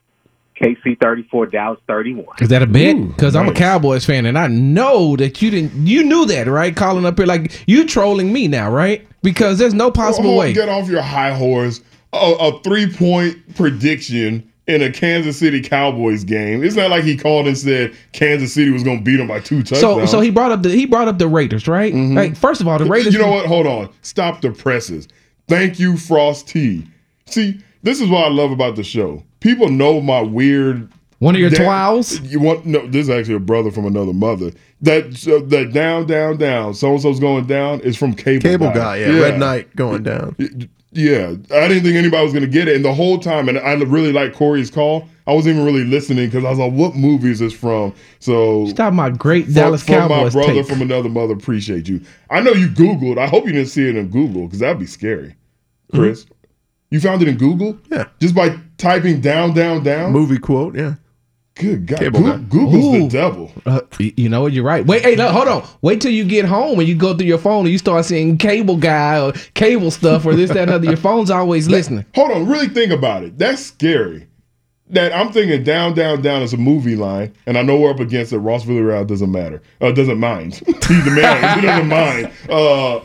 KC 0.61 0.99
34, 1.01 1.47
Dallas 1.47 1.81
31. 1.87 2.37
Is 2.41 2.49
that 2.49 2.63
a 2.63 2.67
bet? 2.67 2.97
Because 3.09 3.37
I'm 3.37 3.49
a 3.49 3.53
Cowboys 3.53 4.07
fan, 4.07 4.25
and 4.27 4.39
I 4.39 4.47
know 4.47 5.17
that 5.17 5.43
you 5.43 5.51
didn't. 5.51 5.87
You 5.87 6.03
knew 6.03 6.25
that, 6.27 6.47
right? 6.47 6.75
Calling 6.75 7.05
up 7.05 7.19
here 7.19 7.27
like 7.27 7.63
you 7.67 7.87
trolling 7.87 8.33
me 8.33 8.49
now, 8.49 8.71
right? 8.71 9.07
Because 9.23 9.59
there's 9.59 9.75
no 9.75 9.91
possible 9.91 10.31
Oh, 10.31 10.39
way. 10.39 10.53
Get 10.53 10.69
off 10.69 10.89
your 10.89 11.03
high 11.03 11.37
horse. 11.37 11.83
A, 12.13 12.17
a 12.41 12.63
three 12.63 12.91
point 12.91 13.55
prediction 13.57 14.51
in 14.67 14.83
a 14.83 14.91
Kansas 14.91 15.39
City 15.39 15.61
Cowboys 15.61 16.25
game. 16.25 16.65
It's 16.65 16.75
not 16.75 16.91
like 16.91 17.05
he 17.05 17.17
called 17.17 17.47
and 17.47 17.57
said 17.57 17.95
Kansas 18.13 18.55
City 18.55 18.71
was 18.71 18.83
going 18.83 18.99
to 18.99 19.05
beat 19.05 19.21
him 19.21 19.29
by 19.29 19.41
two 19.41 19.63
touchdowns. 19.63 19.81
So, 19.81 20.07
so 20.07 20.21
he 20.21 20.31
brought 20.31 20.53
up 20.53 20.63
the 20.63 20.71
he 20.71 20.87
brought 20.87 21.09
up 21.09 21.19
the 21.19 21.29
Raiders, 21.29 21.69
right? 21.69 21.93
Mm-hmm. 21.93 22.17
Like, 22.17 22.37
first 22.37 22.61
of 22.61 22.69
all, 22.69 22.79
the 22.79 22.87
Raiders. 22.87 23.13
You 23.13 23.21
know 23.21 23.31
what? 23.31 23.47
Hold 23.47 23.67
on. 23.67 23.91
Stop 24.03 24.41
the 24.41 24.53
presses. 24.53 25.07
Thank 25.49 25.79
you, 25.79 25.97
Frost 25.97 26.49
T. 26.49 26.87
See, 27.27 27.61
this 27.87 28.01
is 28.01 28.09
what 28.09 28.25
I 28.25 28.29
love 28.29 28.51
about 28.51 28.75
the 28.77 28.83
show. 28.83 29.23
People 29.41 29.69
know 29.69 30.01
my 30.01 30.21
weird. 30.21 30.91
One 31.21 31.35
of 31.35 31.41
your 31.41 31.51
da- 31.51 31.65
twiles? 31.65 32.21
You 32.21 32.41
want 32.41 32.67
no? 32.67 32.87
This 32.87 33.05
is 33.05 33.11
actually 33.11 33.37
a 33.37 33.41
brother 33.41 33.71
from 33.71 33.87
another 33.87 34.13
mother. 34.13 34.51
That 34.83 35.15
so 35.17 35.39
that 35.39 35.73
down, 35.73 36.07
down, 36.07 36.37
down. 36.37 36.75
So 36.75 36.91
and 36.93 37.01
so's 37.01 37.21
going 37.21 37.47
down 37.47 37.81
is 37.81 37.97
from 37.97 38.13
Cable. 38.13 38.43
Cable 38.43 38.71
guy, 38.73 38.97
yeah, 38.97 39.21
Red 39.21 39.39
Knight 39.39 39.75
going 39.77 40.03
down. 40.03 40.37
Yeah, 40.93 41.35
I 41.55 41.69
didn't 41.69 41.85
think 41.85 41.97
anybody 41.97 42.25
was 42.25 42.33
gonna 42.33 42.47
get 42.47 42.69
it, 42.69 42.77
and 42.77 42.85
the 42.85 42.93
whole 42.93 43.19
time, 43.19 43.49
and 43.49 43.59
I 43.59 43.75
really 43.75 44.13
like 44.13 44.35
Corey's 44.35 44.71
call. 44.71 45.09
I 45.29 45.33
wasn't 45.33 45.55
even 45.57 45.67
really 45.67 45.85
listening 45.85 46.27
because 46.27 46.45
I 46.45 46.51
was 46.51 46.59
like, 46.59 46.73
"What 46.73 46.97
movie 46.97 47.31
is 47.31 47.39
this 47.39 47.53
from?" 47.53 47.93
So 48.19 48.67
Stop 48.67 48.93
my 48.93 49.11
great 49.11 49.53
Dallas 49.53 49.83
from 49.83 49.95
Cowboys 49.95 50.35
my 50.35 50.43
brother 50.43 50.63
tape. 50.63 50.67
from 50.67 50.83
another 50.83 51.09
mother. 51.09 51.35
Appreciate 51.35 51.89
you. 51.89 52.01
I 52.31 52.41
know 52.41 52.53
you 52.53 52.69
Googled. 52.69 53.19
I 53.19 53.27
hope 53.27 53.47
you 53.47 53.53
didn't 53.53 53.69
see 53.69 53.89
it 53.89 53.97
in 53.97 54.09
Google 54.09 54.47
because 54.47 54.59
that'd 54.59 54.79
be 54.79 54.87
scary. 54.87 55.35
Chris, 55.93 56.27
you 56.91 57.01
found 57.01 57.23
it 57.23 57.29
in 57.29 57.37
Google? 57.37 57.79
Yeah, 57.91 58.07
just 58.21 58.35
by 58.35 58.59
typing 58.79 59.21
down, 59.21 59.55
down, 59.55 59.83
down. 59.83 60.13
Movie 60.13 60.39
quote. 60.39 60.77
Yeah. 60.77 60.95
Good 61.59 61.87
God, 61.87 61.99
Cable 61.99 62.21
Goo- 62.21 62.31
guy. 62.33 62.37
Google's 62.51 62.85
Ooh. 62.85 63.03
the 63.05 63.09
devil. 63.09 63.51
Uh, 63.65 63.81
you 63.99 64.29
know 64.29 64.43
what? 64.43 64.53
You're 64.53 64.63
right. 64.63 64.85
Wait, 64.85 65.01
hey, 65.03 65.17
look, 65.17 65.33
hold 65.33 65.49
on. 65.49 65.67
Wait 65.81 66.03
till 66.03 66.11
you 66.11 66.23
get 66.23 66.45
home 66.45 66.79
and 66.79 66.87
you 66.87 66.95
go 66.95 67.17
through 67.17 67.27
your 67.27 67.39
phone 67.39 67.61
and 67.65 67.71
you 67.73 67.79
start 67.79 68.05
seeing 68.05 68.37
cable 68.37 68.77
guy 68.77 69.19
or 69.19 69.33
cable 69.55 69.91
stuff 69.91 70.27
or 70.27 70.35
this, 70.37 70.51
that, 70.51 70.65
and 70.65 70.71
other. 70.71 70.85
Your 70.85 70.99
phone's 70.99 71.31
always 71.31 71.67
listening. 71.67 72.05
Hold 72.15 72.31
on, 72.33 72.47
really 72.47 72.69
think 72.69 72.93
about 72.93 73.23
it. 73.23 73.39
That's 73.39 73.65
scary. 73.65 74.27
That 74.91 75.15
I'm 75.15 75.33
thinking 75.33 75.65
down, 75.65 75.95
down, 75.95 76.21
down 76.21 76.43
is 76.43 76.53
a 76.53 76.59
movie 76.59 76.95
line, 76.95 77.35
and 77.47 77.57
I 77.57 77.63
know 77.63 77.77
we're 77.81 77.91
up 77.91 78.01
against 78.01 78.35
it. 78.35 78.39
Ross 78.39 78.65
Villarreal 78.67 79.07
doesn't 79.07 79.33
matter. 79.33 79.63
Uh, 79.81 79.91
doesn't 79.93 80.21
mind. 80.21 80.55
He's 80.67 81.05
the 81.07 81.11
man. 81.11 81.59
he 81.59 81.67
doesn't 81.67 81.89
mind. 81.89 82.31
Uh, 82.51 83.01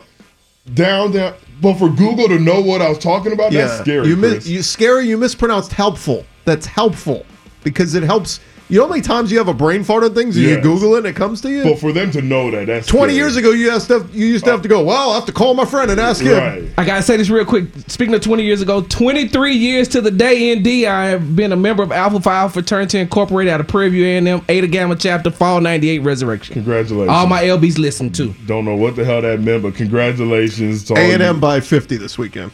down, 0.74 1.10
down. 1.12 1.34
But 1.62 1.74
for 1.74 1.88
Google 1.88 2.26
to 2.26 2.40
know 2.40 2.60
what 2.60 2.82
I 2.82 2.88
was 2.88 2.98
talking 2.98 3.32
about, 3.32 3.52
that's 3.52 3.80
scary. 3.80 4.08
You, 4.08 4.16
you 4.40 4.62
scary. 4.62 5.06
You 5.06 5.16
mispronounced 5.16 5.72
helpful. 5.72 6.26
That's 6.44 6.66
helpful 6.66 7.24
because 7.62 7.94
it 7.94 8.02
helps. 8.02 8.40
You 8.72 8.78
know 8.78 8.84
how 8.86 8.90
many 8.90 9.02
times 9.02 9.30
you 9.30 9.36
have 9.36 9.48
a 9.48 9.52
brain 9.54 9.84
fart 9.84 10.02
on 10.02 10.14
things 10.14 10.34
and 10.34 10.46
Yes. 10.46 10.56
you 10.56 10.62
Google 10.62 10.94
it 10.94 10.98
and 11.00 11.06
it 11.08 11.14
comes 11.14 11.42
to 11.42 11.50
you. 11.50 11.62
but 11.62 11.78
for 11.78 11.92
them 11.92 12.10
to 12.12 12.22
know 12.22 12.50
that, 12.50 12.68
that's 12.68 12.86
Twenty 12.86 13.12
scary. 13.12 13.16
years 13.16 13.36
ago, 13.36 13.50
you 13.50 13.70
used 13.70 13.88
to 13.88 13.98
have, 13.98 14.14
you 14.14 14.24
used 14.24 14.44
to 14.44 14.50
uh, 14.50 14.54
have 14.54 14.62
to 14.62 14.68
go. 14.68 14.82
Well, 14.82 15.10
I 15.10 15.14
have 15.16 15.26
to 15.26 15.32
call 15.32 15.52
my 15.52 15.66
friend 15.66 15.90
and 15.90 16.00
ask 16.00 16.22
him. 16.24 16.32
Right. 16.38 16.64
I 16.78 16.86
gotta 16.86 17.02
say 17.02 17.18
this 17.18 17.28
real 17.28 17.44
quick. 17.44 17.66
Speaking 17.88 18.14
of 18.14 18.22
20 18.22 18.42
years 18.42 18.62
ago, 18.62 18.80
23 18.80 19.52
years 19.54 19.88
to 19.88 20.00
the 20.00 20.10
day, 20.10 20.54
ND, 20.54 20.86
I 20.86 21.04
have 21.08 21.36
been 21.36 21.52
a 21.52 21.56
member 21.56 21.82
of 21.82 21.92
Alpha 21.92 22.18
Phi 22.18 22.34
Alpha 22.34 22.54
Fraternity 22.54 22.98
Incorporated 22.98 23.52
out 23.52 23.60
of 23.60 23.68
Prairie 23.68 23.90
View 23.90 24.06
A&M, 24.06 24.40
Eta 24.48 24.66
Gamma 24.68 24.96
Chapter, 24.96 25.30
Fall 25.30 25.60
98 25.60 25.98
Resurrection. 25.98 26.54
Congratulations. 26.54 27.10
All 27.14 27.26
my 27.26 27.42
LBs 27.42 27.76
listen 27.76 28.10
to. 28.12 28.34
Don't 28.46 28.64
know 28.64 28.74
what 28.74 28.96
the 28.96 29.04
hell 29.04 29.20
that 29.20 29.38
meant, 29.40 29.64
but 29.64 29.74
congratulations 29.74 30.84
to 30.84 30.94
all 30.94 30.98
A 30.98 31.12
and 31.12 31.22
M 31.22 31.40
by 31.40 31.60
fifty 31.60 31.98
this 31.98 32.16
weekend. 32.16 32.50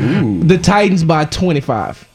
Ooh. 0.00 0.42
The 0.42 0.58
Titans 0.58 1.04
by 1.04 1.26
25. 1.26 2.06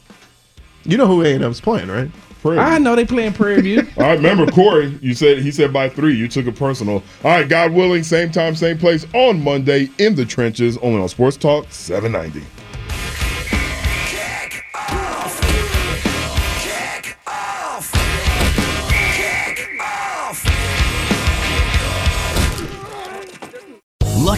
You 0.84 0.98
know 0.98 1.08
who 1.08 1.24
A 1.24 1.34
and 1.34 1.42
M's 1.46 1.62
playing, 1.62 1.88
right? 1.88 2.12
I 2.46 2.78
know 2.78 2.96
they 2.96 3.06
playing 3.06 3.34
Prairie 3.34 3.62
View. 3.62 3.88
I 3.98 4.14
remember 4.14 4.46
Corey? 4.52 4.98
You 5.02 5.14
said 5.14 5.40
he 5.40 5.52
said 5.52 5.72
by 5.72 5.90
three. 5.90 6.16
You 6.16 6.28
took 6.28 6.46
it 6.46 6.56
personal. 6.56 6.96
All 7.24 7.32
right, 7.32 7.48
God 7.48 7.72
willing, 7.72 8.04
same 8.04 8.32
time, 8.32 8.56
same 8.56 8.78
place 8.78 9.06
on 9.14 9.42
Monday 9.44 9.90
in 9.98 10.16
the 10.16 10.26
trenches, 10.26 10.78
only 10.80 11.02
on 11.02 11.10
Sports 11.10 11.38
Talk 11.38 11.72
790. 11.72 12.46